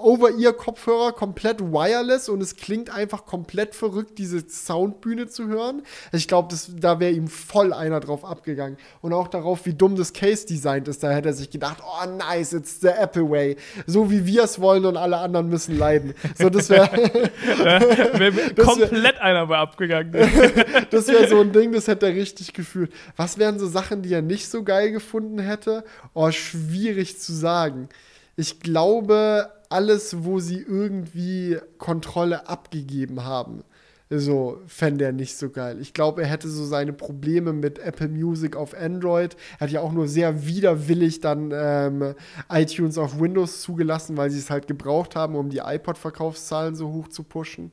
Over-Ear-Kopfhörer 0.00 1.10
komplett 1.12 1.60
wireless 1.60 2.28
und 2.28 2.40
es 2.40 2.54
klingt 2.54 2.94
einfach 2.94 3.24
komplett 3.24 3.74
verrückt, 3.74 4.18
diese 4.18 4.48
Soundbühne 4.48 5.26
zu 5.26 5.48
hören. 5.48 5.82
Ich 6.12 6.28
glaube, 6.28 6.54
da 6.76 7.00
wäre 7.00 7.10
ihm 7.10 7.26
voll 7.26 7.72
einer 7.72 7.98
drauf 7.98 8.24
abgegangen. 8.24 8.78
Und 9.00 9.12
auch 9.12 9.26
darauf, 9.26 9.66
wie 9.66 9.74
dumm 9.74 9.96
das 9.96 10.12
Case 10.12 10.46
designt 10.46 10.86
ist. 10.86 11.02
Da 11.02 11.10
hätte 11.10 11.30
er 11.30 11.34
sich 11.34 11.50
gedacht, 11.50 11.78
oh 11.82 12.06
nice, 12.06 12.52
it's 12.52 12.80
the 12.80 12.88
Apple 12.88 13.28
way. 13.28 13.56
So 13.86 14.10
wie 14.10 14.24
wir 14.24 14.44
es 14.44 14.60
wollen 14.60 14.84
und 14.84 14.96
alle 14.96 15.16
anderen 15.16 15.48
müssen 15.48 15.76
leiden. 15.76 16.14
So, 16.38 16.48
das 16.48 16.70
wäre 16.70 16.90
wär 16.92 18.54
komplett 18.54 19.02
wär, 19.02 19.22
einer 19.22 19.46
bei 19.46 19.58
abgegangen. 19.58 20.12
das 20.90 21.08
wäre 21.08 21.26
so 21.28 21.40
ein 21.40 21.52
Ding, 21.52 21.72
das 21.72 21.88
hätte 21.88 22.06
er 22.06 22.14
richtig 22.14 22.52
gefühlt 22.52 22.83
gefühlt. 22.84 22.92
Was 23.16 23.38
wären 23.38 23.58
so 23.58 23.66
Sachen, 23.66 24.02
die 24.02 24.12
er 24.12 24.22
nicht 24.22 24.48
so 24.48 24.62
geil 24.62 24.92
gefunden 24.92 25.38
hätte? 25.38 25.84
Oh, 26.12 26.30
schwierig 26.30 27.18
zu 27.18 27.32
sagen. 27.32 27.88
Ich 28.36 28.60
glaube, 28.60 29.52
alles, 29.68 30.24
wo 30.24 30.40
sie 30.40 30.60
irgendwie 30.60 31.58
Kontrolle 31.78 32.48
abgegeben 32.48 33.24
haben, 33.24 33.62
so 34.10 34.60
fände 34.66 35.04
er 35.06 35.12
nicht 35.12 35.36
so 35.36 35.50
geil. 35.50 35.78
Ich 35.80 35.94
glaube, 35.94 36.22
er 36.22 36.28
hätte 36.28 36.48
so 36.48 36.64
seine 36.64 36.92
Probleme 36.92 37.52
mit 37.52 37.78
Apple 37.78 38.08
Music 38.08 38.54
auf 38.54 38.74
Android. 38.74 39.36
Er 39.58 39.60
hat 39.60 39.70
ja 39.70 39.80
auch 39.80 39.92
nur 39.92 40.06
sehr 40.06 40.46
widerwillig 40.46 41.20
dann 41.20 41.52
ähm, 41.54 42.14
iTunes 42.50 42.98
auf 42.98 43.18
Windows 43.18 43.62
zugelassen, 43.62 44.16
weil 44.16 44.30
sie 44.30 44.38
es 44.38 44.50
halt 44.50 44.66
gebraucht 44.66 45.16
haben, 45.16 45.34
um 45.34 45.48
die 45.48 45.58
iPod-Verkaufszahlen 45.58 46.76
so 46.76 46.92
hoch 46.92 47.08
zu 47.08 47.24
pushen. 47.24 47.72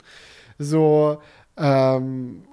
So, 0.58 1.20
ähm, 1.58 2.44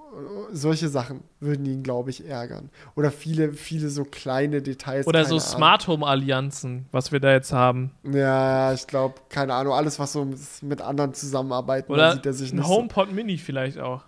solche 0.51 0.89
Sachen 0.89 1.23
würden 1.39 1.65
ihn, 1.65 1.83
glaube 1.83 2.09
ich, 2.09 2.27
ärgern. 2.27 2.69
Oder 2.95 3.11
viele, 3.11 3.53
viele 3.53 3.89
so 3.89 4.03
kleine 4.03 4.61
Details. 4.61 5.07
Oder 5.07 5.25
so 5.25 5.39
Smart 5.39 5.87
Home 5.87 6.05
Allianzen, 6.05 6.85
was 6.91 7.11
wir 7.11 7.19
da 7.19 7.31
jetzt 7.31 7.51
haben. 7.51 7.91
Ja, 8.03 8.73
ich 8.73 8.87
glaube, 8.87 9.15
keine 9.29 9.53
Ahnung, 9.53 9.73
alles, 9.73 9.99
was 9.99 10.13
so 10.13 10.27
mit 10.61 10.81
anderen 10.81 11.13
zusammenarbeiten, 11.13 11.91
Oder 11.91 12.13
sieht 12.13 12.25
er 12.25 12.33
sich 12.33 12.53
nicht. 12.53 12.63
Ein 12.63 12.67
HomePod 12.67 13.09
so. 13.09 13.15
Mini 13.15 13.37
vielleicht 13.37 13.79
auch. 13.79 14.03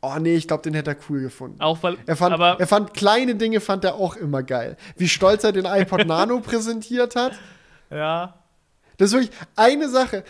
Oh 0.00 0.14
nee, 0.20 0.36
ich 0.36 0.46
glaube, 0.46 0.62
den 0.62 0.74
hätte 0.74 0.90
er 0.90 0.96
cool 1.08 1.20
gefunden. 1.20 1.60
Auch 1.60 1.82
weil, 1.82 1.96
er 2.06 2.16
fand, 2.16 2.38
er 2.38 2.66
fand 2.66 2.94
kleine 2.94 3.34
Dinge 3.34 3.60
fand 3.60 3.84
er 3.84 3.96
auch 3.96 4.14
immer 4.14 4.44
geil. 4.44 4.76
Wie 4.96 5.08
stolz 5.08 5.42
er 5.42 5.52
den 5.52 5.64
iPod 5.64 6.04
Nano 6.06 6.38
präsentiert 6.40 7.16
hat. 7.16 7.32
Ja. 7.90 8.34
Das 8.96 9.08
ist 9.08 9.14
wirklich 9.14 9.36
eine 9.56 9.88
Sache. 9.88 10.24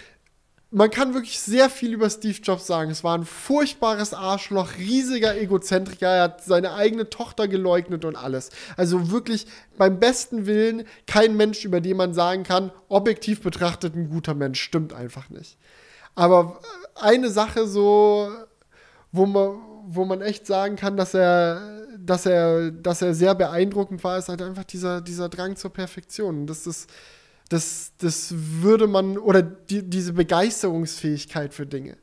Man 0.71 0.91
kann 0.91 1.15
wirklich 1.15 1.41
sehr 1.41 1.71
viel 1.71 1.95
über 1.95 2.11
Steve 2.11 2.39
Jobs 2.43 2.67
sagen. 2.67 2.91
Es 2.91 3.03
war 3.03 3.17
ein 3.17 3.25
furchtbares 3.25 4.13
Arschloch, 4.13 4.77
riesiger 4.77 5.35
Egozentriker. 5.35 6.09
Er 6.09 6.23
hat 6.25 6.45
seine 6.45 6.75
eigene 6.75 7.09
Tochter 7.09 7.49
geleugnet 7.49 8.05
und 8.05 8.17
alles. 8.17 8.51
Also 8.77 9.11
wirklich 9.11 9.47
beim 9.79 9.99
besten 9.99 10.45
Willen 10.45 10.85
kein 11.07 11.39
Mensch, 11.39 11.65
über 11.65 11.81
den 11.81 11.97
man 11.97 12.13
sagen 12.13 12.43
kann, 12.43 12.71
objektiv 12.89 13.41
betrachtet 13.41 13.95
ein 13.95 14.11
guter 14.11 14.35
Mensch. 14.35 14.61
Stimmt 14.61 14.93
einfach 14.93 15.31
nicht. 15.31 15.57
Aber 16.15 16.61
eine 16.97 17.31
Sache 17.31 17.67
so, 17.67 18.31
wo 19.11 19.25
man, 19.25 19.57
wo 19.87 20.05
man 20.05 20.21
echt 20.21 20.47
sagen 20.47 20.77
kann, 20.77 20.99
dass 20.99 21.15
er, 21.15 21.87
dass 21.99 22.27
er, 22.27 22.71
dass 22.73 23.01
er 23.01 23.15
sehr 23.15 23.35
beeindruckend 23.35 24.05
war, 24.05 24.19
ist 24.19 24.29
halt 24.29 24.43
einfach 24.43 24.65
dieser, 24.65 25.01
dieser 25.01 25.31
Drang 25.31 25.57
zur 25.57 25.73
Perfektion. 25.73 26.47
Das 26.47 26.67
ist 26.67 26.91
das, 27.49 27.93
das 27.99 28.35
würde 28.37 28.87
man, 28.87 29.17
oder 29.17 29.43
die, 29.43 29.83
diese 29.83 30.13
Begeisterungsfähigkeit 30.13 31.55
für 31.55 31.67
Dinge. 31.67 31.97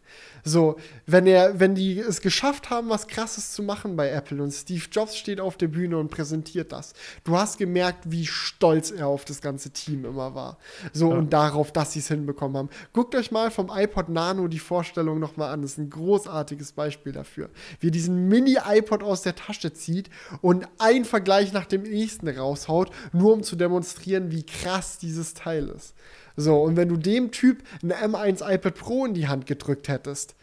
So, 0.48 0.78
wenn 1.08 1.26
er, 1.26 1.60
wenn 1.60 1.74
die 1.74 2.00
es 2.00 2.22
geschafft 2.22 2.70
haben, 2.70 2.90
was 2.90 3.08
krasses 3.08 3.52
zu 3.52 3.64
machen 3.64 3.96
bei 3.96 4.12
Apple 4.12 4.44
und 4.44 4.52
Steve 4.52 4.84
Jobs 4.92 5.18
steht 5.18 5.42
auf 5.42 5.58
der 5.58 5.68
Bühne 5.70 5.98
und 5.98 6.10
präsentiert 6.10 6.72
das. 6.72 6.94
Du 7.24 7.36
hast 7.36 7.58
gemerkt, 7.58 8.12
wie 8.12 8.28
stolz 8.28 8.92
er 8.92 9.08
auf 9.08 9.26
das 9.26 9.42
ganze 9.42 9.72
Team 9.72 10.06
immer 10.06 10.36
war. 10.36 10.60
So 10.94 11.10
ja. 11.10 11.18
und 11.18 11.34
darauf, 11.34 11.72
dass 11.72 11.94
sie 11.94 12.00
es 12.00 12.10
hinbekommen 12.10 12.58
haben. 12.58 12.70
Guckt 12.94 13.16
euch 13.16 13.32
mal 13.32 13.50
vom 13.50 13.72
iPod 13.74 14.10
Nano 14.10 14.48
die 14.48 14.60
Vorstellung 14.60 15.20
nochmal 15.20 15.52
an. 15.52 15.64
Das 15.64 15.72
ist 15.72 15.78
ein 15.80 15.90
großartiges 15.90 16.74
Beispiel 16.74 17.12
dafür. 17.12 17.50
Wie 17.80 17.88
er 17.88 17.92
diesen 17.92 18.28
Mini-iPod 18.28 19.02
aus 19.02 19.24
der 19.24 19.36
Tasche 19.36 19.74
zieht 19.74 20.12
und 20.42 20.68
einen 20.78 21.06
Vergleich 21.06 21.54
nach 21.54 21.66
dem 21.66 21.82
nächsten 21.82 22.28
raushaut, 22.30 22.92
nur 23.14 23.34
um 23.34 23.42
zu 23.42 23.56
demonstrieren, 23.56 24.30
wie 24.30 24.46
krass 24.46 25.00
dieses 25.00 25.34
Teil 25.34 25.70
ist. 25.70 25.96
So, 26.36 26.62
und 26.62 26.76
wenn 26.76 26.90
du 26.90 26.98
dem 26.98 27.32
Typ 27.32 27.64
ein 27.82 27.91
M1 27.91 28.41
iPad 28.48 28.76
Pro 28.76 29.06
in 29.06 29.14
die 29.14 29.28
Hand 29.28 29.45
gedrückt 29.45 29.88
hättest, 29.88 30.36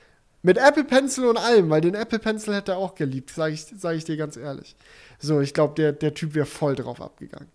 mit 0.42 0.58
Apple 0.58 0.84
Pencil 0.84 1.26
und 1.26 1.36
allem, 1.36 1.70
weil 1.70 1.80
den 1.80 1.94
Apple 1.94 2.18
Pencil 2.18 2.54
hätte 2.54 2.72
er 2.72 2.78
auch 2.78 2.94
geliebt, 2.94 3.30
sage 3.30 3.54
ich, 3.54 3.64
sag 3.64 3.96
ich 3.96 4.04
dir 4.04 4.16
ganz 4.16 4.36
ehrlich. 4.36 4.74
So, 5.18 5.40
ich 5.40 5.54
glaube, 5.54 5.74
der, 5.74 5.92
der 5.92 6.14
Typ 6.14 6.34
wäre 6.34 6.46
voll 6.46 6.74
drauf 6.74 7.00
abgegangen. 7.00 7.48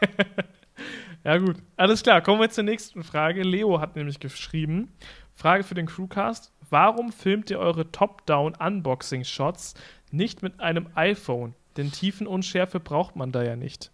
ja, 1.24 1.38
gut. 1.38 1.56
Alles 1.76 2.02
klar, 2.02 2.20
kommen 2.20 2.40
wir 2.40 2.50
zur 2.50 2.64
nächsten 2.64 3.02
Frage. 3.02 3.42
Leo 3.42 3.80
hat 3.80 3.96
nämlich 3.96 4.20
geschrieben: 4.20 4.92
Frage 5.34 5.64
für 5.64 5.74
den 5.74 5.86
Crewcast. 5.86 6.52
Warum 6.70 7.10
filmt 7.10 7.50
ihr 7.50 7.58
eure 7.58 7.90
Top-Down-Unboxing-Shots 7.90 9.74
nicht 10.12 10.42
mit 10.42 10.60
einem 10.60 10.86
iPhone? 10.94 11.54
Denn 11.76 11.90
Tiefenunschärfe 11.90 12.78
braucht 12.78 13.16
man 13.16 13.32
da 13.32 13.42
ja 13.42 13.56
nicht. 13.56 13.90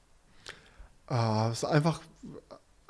Ah, 1.07 1.49
ist 1.51 1.65
einfach 1.65 2.01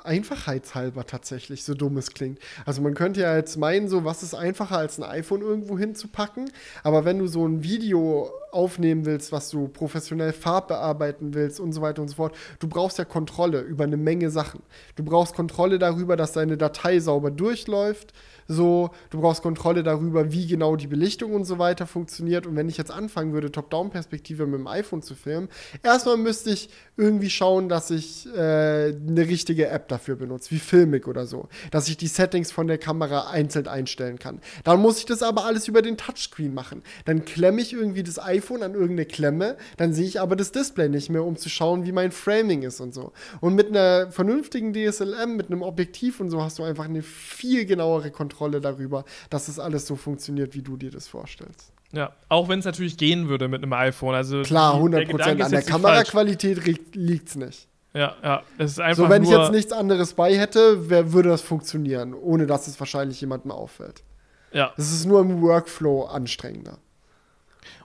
einfachheitshalber 0.07 1.05
tatsächlich, 1.05 1.63
so 1.63 1.73
dumm 1.73 1.97
es 1.97 2.11
klingt. 2.13 2.39
Also 2.65 2.81
man 2.81 2.93
könnte 2.93 3.21
ja 3.21 3.35
jetzt 3.35 3.57
meinen, 3.57 3.87
so 3.87 4.05
was 4.05 4.23
ist 4.23 4.33
einfacher 4.33 4.77
als 4.77 4.97
ein 4.97 5.03
iPhone 5.03 5.41
irgendwo 5.41 5.77
hinzupacken, 5.77 6.49
aber 6.83 7.05
wenn 7.05 7.19
du 7.19 7.27
so 7.27 7.45
ein 7.45 7.63
Video 7.63 8.31
aufnehmen 8.51 9.05
willst, 9.05 9.31
was 9.31 9.49
du 9.49 9.67
professionell 9.67 10.33
farbbearbeiten 10.33 11.33
willst 11.33 11.59
und 11.59 11.73
so 11.73 11.81
weiter 11.81 12.01
und 12.01 12.07
so 12.07 12.15
fort, 12.15 12.35
du 12.59 12.67
brauchst 12.67 12.97
ja 12.97 13.05
Kontrolle 13.05 13.61
über 13.61 13.83
eine 13.83 13.97
Menge 13.97 14.31
Sachen. 14.31 14.63
Du 14.95 15.03
brauchst 15.03 15.35
Kontrolle 15.35 15.77
darüber, 15.79 16.15
dass 16.15 16.31
deine 16.31 16.57
Datei 16.57 16.99
sauber 16.99 17.29
durchläuft 17.29 18.13
so, 18.47 18.91
du 19.09 19.19
brauchst 19.19 19.41
Kontrolle 19.41 19.83
darüber, 19.83 20.31
wie 20.31 20.47
genau 20.47 20.75
die 20.75 20.87
Belichtung 20.87 21.33
und 21.33 21.43
so 21.43 21.59
weiter 21.59 21.85
funktioniert. 21.85 22.47
Und 22.47 22.55
wenn 22.55 22.69
ich 22.69 22.77
jetzt 22.77 22.91
anfangen 22.91 23.33
würde, 23.33 23.51
Top-Down-Perspektive 23.51 24.45
mit 24.45 24.59
dem 24.59 24.67
iPhone 24.67 25.01
zu 25.01 25.15
filmen, 25.15 25.49
erstmal 25.83 26.17
müsste 26.17 26.51
ich 26.51 26.69
irgendwie 26.95 27.29
schauen, 27.29 27.67
dass 27.67 27.91
ich 27.91 28.25
äh, 28.33 28.37
eine 28.37 29.27
richtige 29.27 29.67
App 29.67 29.89
dafür 29.89 30.15
benutze, 30.15 30.51
wie 30.51 30.59
Filmic 30.59 31.07
oder 31.07 31.25
so. 31.25 31.49
Dass 31.71 31.89
ich 31.89 31.97
die 31.97 32.07
Settings 32.07 32.51
von 32.51 32.67
der 32.67 32.77
Kamera 32.77 33.29
einzeln 33.29 33.67
einstellen 33.67 34.17
kann. 34.17 34.39
Dann 34.63 34.79
muss 34.79 34.99
ich 34.99 35.05
das 35.05 35.21
aber 35.21 35.45
alles 35.45 35.67
über 35.67 35.81
den 35.81 35.97
Touchscreen 35.97 36.53
machen. 36.53 36.83
Dann 37.05 37.25
klemme 37.25 37.61
ich 37.61 37.73
irgendwie 37.73 38.03
das 38.03 38.17
iPhone 38.19 38.63
an 38.63 38.73
irgendeine 38.73 39.05
Klemme, 39.05 39.57
dann 39.75 39.93
sehe 39.93 40.05
ich 40.05 40.21
aber 40.21 40.35
das 40.35 40.51
Display 40.51 40.87
nicht 40.89 41.09
mehr, 41.09 41.23
um 41.23 41.35
zu 41.35 41.49
schauen, 41.49 41.85
wie 41.85 41.91
mein 41.91 42.11
Framing 42.11 42.63
ist 42.63 42.79
und 42.79 42.93
so. 42.93 43.11
Und 43.41 43.55
mit 43.55 43.67
einer 43.67 44.09
vernünftigen 44.11 44.73
DSLM, 44.73 45.35
mit 45.35 45.47
einem 45.47 45.61
Objektiv 45.61 46.19
und 46.19 46.29
so, 46.29 46.41
hast 46.41 46.59
du 46.59 46.63
einfach 46.63 46.85
eine 46.85 47.01
viel 47.01 47.65
genauere 47.65 48.11
Kontrolle 48.11 48.36
Kontrolle 48.37 48.61
darüber, 48.61 49.03
dass 49.29 49.47
es 49.47 49.59
alles 49.59 49.87
so 49.87 49.95
funktioniert, 49.95 50.53
wie 50.53 50.61
du 50.61 50.77
dir 50.77 50.91
das 50.91 51.07
vorstellst. 51.07 51.73
Ja, 51.91 52.11
auch 52.29 52.49
wenn 52.49 52.59
es 52.59 52.65
natürlich 52.65 52.97
gehen 52.97 53.29
würde 53.29 53.47
mit 53.47 53.63
einem 53.63 53.73
iPhone. 53.73 54.13
Also 54.13 54.41
Klar, 54.41 54.75
100 54.75 55.09
Prozent. 55.09 55.41
An 55.41 55.51
der 55.51 55.61
Kameraqualität 55.61 56.95
liegt 56.95 57.29
es 57.29 57.35
nicht. 57.35 57.67
Ja, 57.93 58.15
ja, 58.21 58.43
es 58.57 58.73
ist 58.73 58.79
einfach. 58.79 59.05
So, 59.05 59.09
wenn 59.09 59.23
ich 59.23 59.29
jetzt 59.29 59.51
nichts 59.51 59.71
anderes 59.71 60.13
bei 60.13 60.37
hätte, 60.37 60.89
wär, 60.89 61.13
würde 61.13 61.29
das 61.29 61.41
funktionieren, 61.41 62.13
ohne 62.13 62.45
dass 62.45 62.67
es 62.67 62.79
wahrscheinlich 62.79 63.21
jemandem 63.21 63.51
auffällt. 63.51 64.03
Ja. 64.51 64.73
Es 64.77 64.91
ist 64.91 65.05
nur 65.05 65.21
im 65.21 65.41
Workflow 65.41 66.03
anstrengender. 66.03 66.77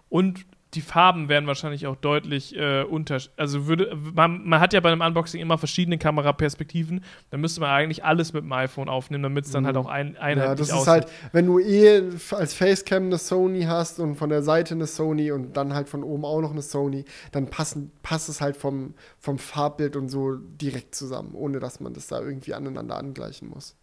Und 0.08 0.44
die 0.74 0.80
Farben 0.80 1.28
wären 1.28 1.46
wahrscheinlich 1.46 1.86
auch 1.86 1.96
deutlich 1.96 2.56
äh, 2.56 2.82
unter. 2.82 3.20
Also 3.36 3.66
würde 3.66 3.94
man, 4.14 4.46
man, 4.46 4.60
hat 4.60 4.72
ja 4.72 4.80
bei 4.80 4.90
einem 4.90 5.02
Unboxing 5.02 5.40
immer 5.40 5.58
verschiedene 5.58 5.98
Kameraperspektiven. 5.98 7.04
Da 7.30 7.36
müsste 7.36 7.60
man 7.60 7.70
eigentlich 7.70 8.04
alles 8.04 8.32
mit 8.32 8.44
dem 8.44 8.52
iPhone 8.52 8.88
aufnehmen, 8.88 9.22
damit 9.22 9.44
es 9.44 9.50
dann 9.50 9.66
halt 9.66 9.74
mhm. 9.74 9.80
halt 9.80 9.86
auch 9.86 9.90
ein, 9.90 10.16
einheitlich 10.16 10.48
Ja, 10.48 10.54
das 10.54 10.70
aussieht. 10.70 10.82
ist 10.82 10.88
halt, 10.88 11.08
wenn 11.32 11.46
du 11.46 11.58
eh 11.58 12.02
als 12.30 12.54
Facecam 12.54 13.04
eine 13.04 13.18
Sony 13.18 13.62
hast 13.62 14.00
und 14.00 14.16
von 14.16 14.30
der 14.30 14.42
Seite 14.42 14.74
eine 14.74 14.86
Sony 14.86 15.30
und 15.30 15.56
dann 15.56 15.74
halt 15.74 15.90
von 15.90 16.02
oben 16.02 16.24
auch 16.24 16.40
noch 16.40 16.52
eine 16.52 16.62
Sony, 16.62 17.04
dann 17.32 17.48
passen, 17.48 17.92
passt 18.02 18.30
es 18.30 18.40
halt 18.40 18.56
vom, 18.56 18.94
vom 19.18 19.38
Farbbild 19.38 19.96
und 19.96 20.08
so 20.08 20.36
direkt 20.36 20.94
zusammen, 20.94 21.34
ohne 21.34 21.60
dass 21.60 21.80
man 21.80 21.92
das 21.92 22.06
da 22.06 22.20
irgendwie 22.20 22.54
aneinander 22.54 22.96
angleichen 22.96 23.48
muss. 23.48 23.76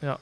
Ja. 0.00 0.18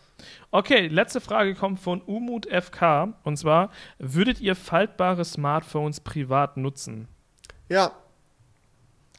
Okay, 0.51 0.89
letzte 0.89 1.21
Frage 1.21 1.55
kommt 1.55 1.81
von 1.81 2.01
Umut 2.01 2.47
FK. 2.47 3.15
Und 3.23 3.37
zwar: 3.37 3.71
Würdet 3.99 4.41
ihr 4.41 4.57
faltbare 4.57 5.25
Smartphones 5.25 6.01
privat 6.01 6.57
nutzen? 6.57 7.09
Ja. 7.69 7.93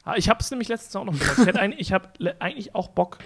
Ah, 0.04 0.14
ich 0.16 0.28
habe 0.28 0.40
es 0.40 0.50
nämlich 0.50 0.68
letztens 0.68 0.96
auch 0.96 1.04
noch 1.04 1.18
gesagt. 1.18 1.58
Ich, 1.72 1.78
ich 1.78 1.92
habe 1.92 2.08
eigentlich 2.40 2.74
auch 2.74 2.88
Bock, 2.88 3.18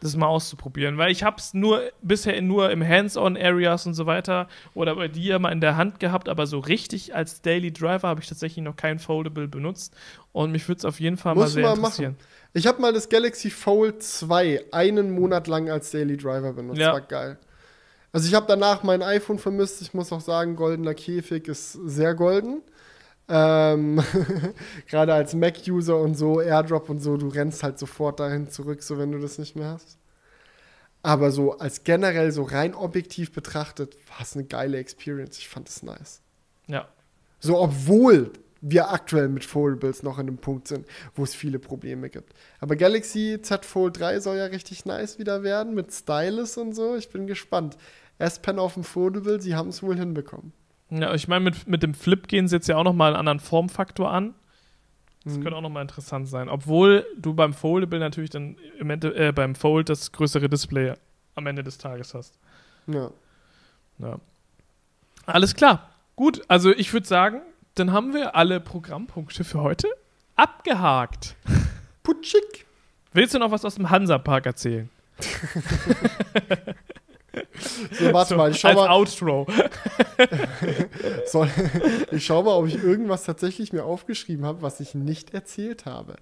das 0.00 0.16
mal 0.16 0.26
auszuprobieren, 0.26 0.98
weil 0.98 1.10
ich 1.10 1.22
habe 1.22 1.38
es 1.38 1.54
nur 1.54 1.82
bisher 2.02 2.40
nur 2.42 2.70
im 2.70 2.86
Hands-on-Areas 2.86 3.86
und 3.86 3.94
so 3.94 4.06
weiter 4.06 4.48
oder 4.74 4.96
bei 4.96 5.08
dir 5.08 5.38
mal 5.38 5.52
in 5.52 5.60
der 5.60 5.76
Hand 5.76 6.00
gehabt, 6.00 6.28
aber 6.28 6.46
so 6.46 6.58
richtig 6.58 7.14
als 7.14 7.40
Daily 7.40 7.72
Driver 7.72 8.08
habe 8.08 8.20
ich 8.20 8.28
tatsächlich 8.28 8.62
noch 8.64 8.76
kein 8.76 8.98
Foldable 8.98 9.48
benutzt 9.48 9.94
und 10.32 10.52
mich 10.52 10.68
würde 10.68 10.78
es 10.78 10.84
auf 10.84 11.00
jeden 11.00 11.16
Fall 11.16 11.34
Muss 11.34 11.44
mal 11.44 11.50
sehr 11.50 11.62
mal 11.62 11.74
interessieren. 11.76 12.12
Machen. 12.12 12.26
Ich 12.52 12.66
habe 12.66 12.80
mal 12.80 12.92
das 12.92 13.08
Galaxy 13.08 13.50
Fold 13.50 14.02
2 14.02 14.66
einen 14.72 15.10
Monat 15.10 15.46
lang 15.46 15.70
als 15.70 15.90
Daily 15.90 16.16
Driver 16.16 16.52
benutzt. 16.52 16.78
Ja. 16.78 16.92
War 16.92 17.00
geil. 17.00 17.38
Also 18.12 18.28
ich 18.28 18.34
habe 18.34 18.46
danach 18.48 18.82
mein 18.82 19.02
iPhone 19.02 19.38
vermisst. 19.38 19.82
Ich 19.82 19.92
muss 19.92 20.10
auch 20.10 20.22
sagen, 20.22 20.56
goldener 20.56 20.94
Käfig 20.94 21.48
ist 21.48 21.72
sehr 21.72 22.14
golden. 22.14 22.62
Ähm, 23.28 24.02
Gerade 24.88 25.14
als 25.14 25.34
Mac-User 25.34 25.98
und 25.98 26.14
so, 26.14 26.40
AirDrop 26.40 26.88
und 26.88 27.00
so, 27.00 27.16
du 27.16 27.28
rennst 27.28 27.62
halt 27.62 27.78
sofort 27.78 28.20
dahin 28.20 28.48
zurück, 28.48 28.82
so 28.82 28.98
wenn 28.98 29.12
du 29.12 29.18
das 29.18 29.38
nicht 29.38 29.56
mehr 29.56 29.70
hast. 29.70 29.98
Aber 31.02 31.30
so 31.30 31.58
als 31.58 31.84
generell, 31.84 32.32
so 32.32 32.42
rein 32.42 32.74
objektiv 32.74 33.32
betrachtet, 33.32 33.96
war 34.08 34.22
es 34.22 34.34
eine 34.34 34.44
geile 34.44 34.78
Experience. 34.78 35.38
Ich 35.38 35.48
fand 35.48 35.68
es 35.68 35.82
nice. 35.82 36.20
Ja. 36.66 36.88
So, 37.38 37.58
obwohl 37.60 38.32
wir 38.60 38.90
aktuell 38.90 39.28
mit 39.28 39.44
Foldables 39.44 40.02
noch 40.02 40.18
in 40.18 40.28
einem 40.28 40.38
Punkt 40.38 40.66
sind, 40.66 40.86
wo 41.14 41.22
es 41.22 41.34
viele 41.34 41.58
Probleme 41.58 42.10
gibt. 42.10 42.32
Aber 42.58 42.74
Galaxy 42.74 43.38
Z 43.40 43.64
Fold 43.64 44.00
3 44.00 44.20
soll 44.20 44.36
ja 44.36 44.46
richtig 44.46 44.84
nice 44.84 45.18
wieder 45.18 45.42
werden 45.42 45.74
mit 45.74 45.92
Stylus 45.92 46.56
und 46.56 46.74
so. 46.74 46.96
Ich 46.96 47.10
bin 47.10 47.26
gespannt. 47.26 47.76
S-Pen 48.18 48.58
auf 48.58 48.74
dem 48.74 48.82
Foldable, 48.82 49.40
sie 49.40 49.54
haben 49.54 49.68
es 49.68 49.82
wohl 49.82 49.96
hinbekommen. 49.96 50.52
Ja, 50.90 51.14
ich 51.14 51.26
meine, 51.28 51.44
mit, 51.44 51.66
mit 51.66 51.82
dem 51.82 51.94
Flip 51.94 52.28
gehen 52.28 52.48
sie 52.48 52.56
jetzt 52.56 52.68
ja 52.68 52.76
auch 52.76 52.84
nochmal 52.84 53.12
einen 53.12 53.20
anderen 53.20 53.40
Formfaktor 53.40 54.10
an. 54.10 54.34
Das 55.24 55.36
mhm. 55.36 55.42
könnte 55.42 55.56
auch 55.56 55.62
nochmal 55.62 55.82
interessant 55.82 56.28
sein. 56.28 56.48
Obwohl 56.48 57.04
du 57.18 57.34
beim 57.34 57.52
Foldable 57.52 57.98
natürlich 57.98 58.30
dann 58.30 58.56
im 58.78 58.90
Ende, 58.90 59.14
äh, 59.16 59.32
beim 59.32 59.56
Fold 59.56 59.88
das 59.88 60.12
größere 60.12 60.48
Display 60.48 60.94
am 61.34 61.46
Ende 61.46 61.64
des 61.64 61.78
Tages 61.78 62.14
hast. 62.14 62.38
Ja. 62.86 63.10
ja. 63.98 64.18
Alles 65.26 65.54
klar. 65.56 65.90
Gut, 66.14 66.42
also 66.46 66.70
ich 66.70 66.92
würde 66.92 67.06
sagen, 67.06 67.42
dann 67.74 67.92
haben 67.92 68.14
wir 68.14 68.36
alle 68.36 68.60
Programmpunkte 68.60 69.42
für 69.42 69.60
heute 69.60 69.88
abgehakt. 70.36 71.34
Putschig. 72.04 72.64
Willst 73.12 73.34
du 73.34 73.38
noch 73.38 73.50
was 73.50 73.64
aus 73.64 73.74
dem 73.74 73.90
Hansa-Park 73.90 74.46
erzählen? 74.46 74.88
so, 77.92 78.12
warte 78.12 78.30
so, 78.30 78.36
mal, 78.36 78.50
ich 78.50 78.58
schau 78.58 78.68
als 78.68 78.76
mal. 78.76 78.90
Outro. 78.90 79.46
Soll, 81.26 81.48
ich 82.10 82.24
schau 82.24 82.42
mal, 82.42 82.54
ob 82.56 82.66
ich 82.66 82.82
irgendwas 82.82 83.24
tatsächlich 83.24 83.72
mir 83.72 83.84
aufgeschrieben 83.84 84.44
habe, 84.44 84.62
was 84.62 84.80
ich 84.80 84.94
nicht 84.94 85.34
erzählt 85.34 85.86
habe. 85.86 86.16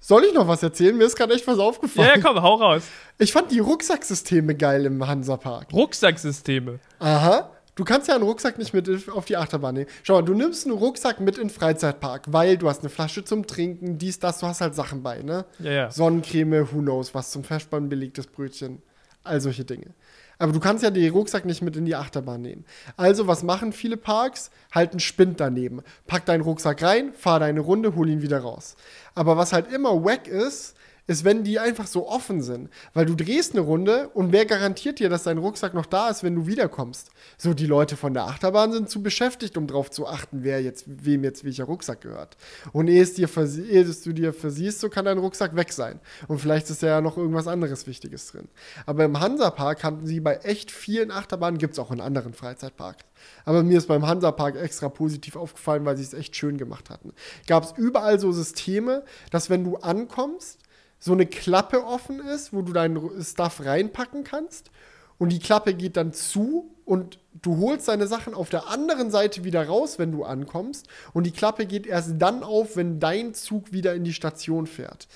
Soll 0.00 0.24
ich 0.24 0.34
noch 0.34 0.46
was 0.46 0.62
erzählen? 0.62 0.96
Mir 0.96 1.04
ist 1.04 1.16
gerade 1.16 1.34
echt 1.34 1.46
was 1.46 1.58
aufgefallen. 1.58 2.08
Ja, 2.08 2.16
ja, 2.16 2.22
komm, 2.22 2.40
hau 2.40 2.54
raus. 2.54 2.84
Ich 3.18 3.32
fand 3.32 3.50
die 3.50 3.58
Rucksacksysteme 3.58 4.54
geil 4.54 4.86
im 4.86 5.06
Hansa-Park. 5.06 5.72
Rucksacksysteme? 5.72 6.78
Aha. 7.00 7.50
Du 7.74 7.84
kannst 7.84 8.08
ja 8.08 8.14
einen 8.16 8.24
Rucksack 8.24 8.58
nicht 8.58 8.74
mit 8.74 9.08
auf 9.08 9.24
die 9.24 9.36
Achterbahn 9.36 9.74
nehmen. 9.74 9.90
Schau 10.02 10.14
mal, 10.14 10.22
du 10.22 10.34
nimmst 10.34 10.66
einen 10.66 10.76
Rucksack 10.76 11.20
mit 11.20 11.38
in 11.38 11.44
den 11.44 11.50
Freizeitpark, 11.50 12.24
weil 12.26 12.56
du 12.56 12.68
hast 12.68 12.80
eine 12.80 12.88
Flasche 12.88 13.24
zum 13.24 13.46
Trinken, 13.46 13.98
dies, 13.98 14.18
das, 14.18 14.40
du 14.40 14.46
hast 14.48 14.60
halt 14.60 14.74
Sachen 14.74 15.04
bei, 15.04 15.22
ne? 15.22 15.44
Ja, 15.60 15.70
ja. 15.70 15.90
Sonnencreme, 15.90 16.66
who 16.72 16.80
knows, 16.80 17.14
was 17.14 17.30
zum 17.30 17.44
Festspannen 17.44 17.88
belegtes 17.88 18.26
Brötchen, 18.26 18.82
all 19.22 19.40
solche 19.40 19.64
Dinge. 19.64 19.94
Aber 20.38 20.52
du 20.52 20.60
kannst 20.60 20.84
ja 20.84 20.90
den 20.90 21.12
Rucksack 21.12 21.44
nicht 21.44 21.62
mit 21.62 21.76
in 21.76 21.84
die 21.84 21.96
Achterbahn 21.96 22.40
nehmen. 22.40 22.64
Also, 22.96 23.26
was 23.26 23.42
machen 23.42 23.72
viele 23.72 23.96
Parks? 23.96 24.50
Halt 24.72 24.92
einen 24.92 25.00
Spind 25.00 25.40
daneben. 25.40 25.82
Pack 26.06 26.26
deinen 26.26 26.42
Rucksack 26.42 26.82
rein, 26.82 27.12
fahr 27.12 27.40
deine 27.40 27.60
Runde, 27.60 27.96
hol 27.96 28.08
ihn 28.08 28.22
wieder 28.22 28.40
raus. 28.40 28.76
Aber 29.14 29.36
was 29.36 29.52
halt 29.52 29.72
immer 29.72 30.04
wack 30.04 30.28
ist, 30.28 30.76
ist, 31.08 31.24
wenn 31.24 31.42
die 31.42 31.58
einfach 31.58 31.88
so 31.88 32.06
offen 32.06 32.42
sind. 32.42 32.68
Weil 32.94 33.06
du 33.06 33.16
drehst 33.16 33.52
eine 33.52 33.62
Runde 33.62 34.10
und 34.10 34.30
wer 34.30 34.46
garantiert 34.46 35.00
dir, 35.00 35.08
dass 35.08 35.24
dein 35.24 35.38
Rucksack 35.38 35.74
noch 35.74 35.86
da 35.86 36.10
ist, 36.10 36.22
wenn 36.22 36.36
du 36.36 36.46
wiederkommst? 36.46 37.10
So, 37.38 37.54
die 37.54 37.66
Leute 37.66 37.96
von 37.96 38.14
der 38.14 38.24
Achterbahn 38.24 38.72
sind 38.72 38.90
zu 38.90 39.02
beschäftigt, 39.02 39.56
um 39.56 39.66
darauf 39.66 39.90
zu 39.90 40.06
achten, 40.06 40.44
wer 40.44 40.62
jetzt, 40.62 40.84
wem 40.86 41.24
jetzt 41.24 41.44
welcher 41.44 41.64
Rucksack 41.64 42.02
gehört. 42.02 42.36
Und 42.72 42.88
ehe, 42.88 43.02
es 43.02 43.14
dir 43.14 43.28
ehe 43.36 43.82
es 43.82 44.02
du 44.02 44.12
dir 44.12 44.32
versiehst, 44.32 44.80
so 44.80 44.90
kann 44.90 45.06
dein 45.06 45.18
Rucksack 45.18 45.56
weg 45.56 45.72
sein. 45.72 45.98
Und 46.28 46.40
vielleicht 46.40 46.68
ist 46.68 46.82
da 46.82 46.86
ja 46.86 47.00
noch 47.00 47.16
irgendwas 47.16 47.48
anderes 47.48 47.86
Wichtiges 47.86 48.30
drin. 48.30 48.48
Aber 48.84 49.04
im 49.04 49.18
Hansapark 49.18 49.82
hatten 49.82 50.06
sie 50.06 50.20
bei 50.20 50.36
echt 50.36 50.70
vielen 50.70 51.10
Achterbahnen, 51.10 51.58
gibt 51.58 51.72
es 51.72 51.78
auch 51.78 51.90
in 51.90 52.02
anderen 52.02 52.34
Freizeitparks. 52.34 53.04
Aber 53.46 53.62
mir 53.62 53.78
ist 53.78 53.88
beim 53.88 54.06
Hansapark 54.06 54.56
extra 54.56 54.90
positiv 54.90 55.36
aufgefallen, 55.36 55.84
weil 55.86 55.96
sie 55.96 56.02
es 56.02 56.12
echt 56.12 56.36
schön 56.36 56.58
gemacht 56.58 56.90
hatten. 56.90 57.14
Gab 57.46 57.64
es 57.64 57.72
überall 57.76 58.20
so 58.20 58.30
Systeme, 58.30 59.04
dass 59.30 59.48
wenn 59.48 59.64
du 59.64 59.76
ankommst, 59.78 60.58
so 60.98 61.12
eine 61.12 61.26
Klappe 61.26 61.84
offen 61.84 62.20
ist, 62.20 62.52
wo 62.52 62.62
du 62.62 62.72
deinen 62.72 63.22
Stuff 63.22 63.64
reinpacken 63.64 64.24
kannst. 64.24 64.70
Und 65.18 65.30
die 65.30 65.40
Klappe 65.40 65.74
geht 65.74 65.96
dann 65.96 66.12
zu 66.12 66.70
und 66.84 67.18
du 67.42 67.58
holst 67.58 67.88
deine 67.88 68.06
Sachen 68.06 68.34
auf 68.34 68.50
der 68.50 68.68
anderen 68.68 69.10
Seite 69.10 69.44
wieder 69.44 69.66
raus, 69.66 69.98
wenn 69.98 70.12
du 70.12 70.24
ankommst. 70.24 70.86
Und 71.12 71.24
die 71.24 71.32
Klappe 71.32 71.66
geht 71.66 71.86
erst 71.86 72.14
dann 72.18 72.42
auf, 72.42 72.76
wenn 72.76 73.00
dein 73.00 73.34
Zug 73.34 73.72
wieder 73.72 73.94
in 73.94 74.04
die 74.04 74.12
Station 74.12 74.66
fährt. 74.66 75.08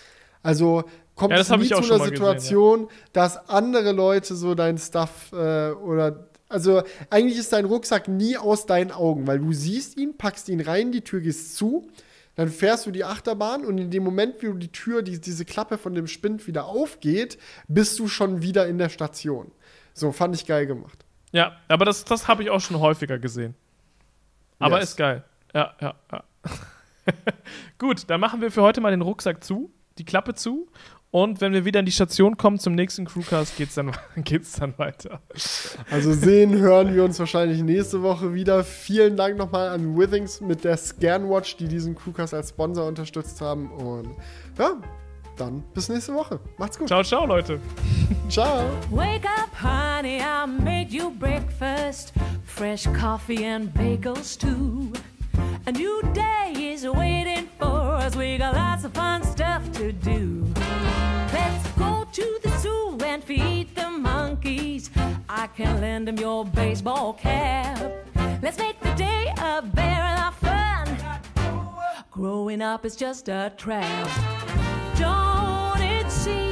Also 0.42 0.84
kommt 1.14 1.32
ja, 1.32 1.40
es 1.40 1.50
nie 1.50 1.68
zu 1.68 1.76
einer 1.76 2.04
Situation, 2.04 2.86
gesehen, 2.86 2.98
ja. 2.98 3.10
dass 3.12 3.48
andere 3.48 3.92
Leute 3.92 4.34
so 4.34 4.54
dein 4.54 4.78
Stuff 4.78 5.32
äh, 5.32 5.70
oder 5.70 6.28
also 6.48 6.82
eigentlich 7.08 7.38
ist 7.38 7.52
dein 7.52 7.64
Rucksack 7.64 8.08
nie 8.08 8.36
aus 8.36 8.66
deinen 8.66 8.90
Augen, 8.90 9.26
weil 9.26 9.38
du 9.38 9.52
siehst 9.52 9.96
ihn, 9.96 10.18
packst 10.18 10.50
ihn 10.50 10.60
rein, 10.60 10.92
die 10.92 11.00
Tür 11.00 11.20
geht 11.20 11.56
zu 11.56 11.88
dann 12.34 12.48
fährst 12.48 12.86
du 12.86 12.90
die 12.90 13.04
Achterbahn 13.04 13.64
und 13.64 13.78
in 13.78 13.90
dem 13.90 14.02
Moment, 14.02 14.42
wie 14.42 14.46
du 14.46 14.54
die 14.54 14.72
Tür, 14.72 15.02
die, 15.02 15.20
diese 15.20 15.44
Klappe 15.44 15.78
von 15.78 15.94
dem 15.94 16.06
Spind 16.06 16.46
wieder 16.46 16.64
aufgeht, 16.64 17.38
bist 17.68 17.98
du 17.98 18.08
schon 18.08 18.42
wieder 18.42 18.66
in 18.66 18.78
der 18.78 18.88
Station. 18.88 19.52
So, 19.92 20.12
fand 20.12 20.34
ich 20.34 20.46
geil 20.46 20.66
gemacht. 20.66 21.04
Ja, 21.32 21.56
aber 21.68 21.84
das, 21.84 22.04
das 22.04 22.28
habe 22.28 22.42
ich 22.42 22.50
auch 22.50 22.60
schon 22.60 22.78
häufiger 22.78 23.18
gesehen. 23.18 23.54
Aber 24.58 24.78
yes. 24.78 24.90
ist 24.90 24.96
geil. 24.96 25.24
Ja, 25.54 25.74
ja, 25.80 25.94
ja. 26.10 26.24
Gut, 27.78 28.04
dann 28.08 28.20
machen 28.20 28.40
wir 28.40 28.50
für 28.50 28.62
heute 28.62 28.80
mal 28.80 28.90
den 28.90 29.02
Rucksack 29.02 29.42
zu, 29.42 29.70
die 29.98 30.04
Klappe 30.04 30.34
zu 30.34 30.68
und 31.12 31.42
wenn 31.42 31.52
wir 31.52 31.66
wieder 31.66 31.78
in 31.78 31.84
die 31.84 31.92
Station 31.92 32.38
kommen 32.38 32.58
zum 32.58 32.74
nächsten 32.74 33.04
Crewcast, 33.04 33.58
geht's 33.58 33.74
dann, 33.74 33.92
geht's 34.16 34.52
dann 34.52 34.78
weiter. 34.78 35.20
Also 35.90 36.14
sehen, 36.14 36.58
hören 36.58 36.94
wir 36.94 37.04
uns 37.04 37.18
wahrscheinlich 37.18 37.62
nächste 37.62 38.02
Woche 38.02 38.32
wieder. 38.32 38.64
Vielen 38.64 39.14
Dank 39.18 39.36
nochmal 39.36 39.68
an 39.68 39.94
Withings 39.94 40.40
mit 40.40 40.64
der 40.64 40.78
Scanwatch, 40.78 41.58
die 41.58 41.68
diesen 41.68 41.94
Crewcast 41.94 42.32
als 42.32 42.48
Sponsor 42.48 42.86
unterstützt 42.86 43.42
haben. 43.42 43.70
Und 43.72 44.08
ja, 44.58 44.80
dann 45.36 45.62
bis 45.74 45.90
nächste 45.90 46.14
Woche. 46.14 46.40
Macht's 46.56 46.78
gut. 46.78 46.88
Ciao, 46.88 47.02
ciao, 47.02 47.26
Leute. 47.26 47.60
ciao. 48.30 48.70
Wake 48.90 49.26
up, 49.26 49.50
honey, 49.62 50.18
I 50.18 50.46
made 50.46 50.88
you 50.90 51.10
breakfast. 51.10 52.14
Fresh 52.46 52.86
coffee 52.98 53.44
and 53.44 53.70
bagels 53.74 54.38
too. 54.38 54.90
A 55.66 55.72
new 55.72 56.02
day 56.14 56.72
is 56.72 56.86
waiting 56.86 57.48
for 57.58 57.96
us. 57.96 58.16
We 58.16 58.38
got 58.38 58.54
lots 58.54 58.84
of 58.84 58.94
fun 58.94 59.22
stuff 59.24 59.70
to 59.72 59.92
do. 59.92 60.51
To 62.12 62.38
the 62.42 62.50
zoo 62.58 62.98
and 63.06 63.24
feed 63.24 63.74
the 63.74 63.88
monkeys. 63.88 64.90
I 65.30 65.46
can 65.46 65.80
lend 65.80 66.06
them 66.08 66.18
your 66.18 66.44
baseball 66.44 67.14
cap. 67.14 67.80
Let's 68.42 68.58
make 68.58 68.78
the 68.80 68.92
day 68.92 69.32
a 69.38 69.62
lot 69.62 70.28
of 70.28 70.34
fun. 70.36 72.04
Growing 72.10 72.60
up 72.60 72.84
is 72.84 72.96
just 72.96 73.30
a 73.30 73.50
trap. 73.56 74.10
Don't 74.98 75.80
it 75.80 76.10
seem 76.10 76.51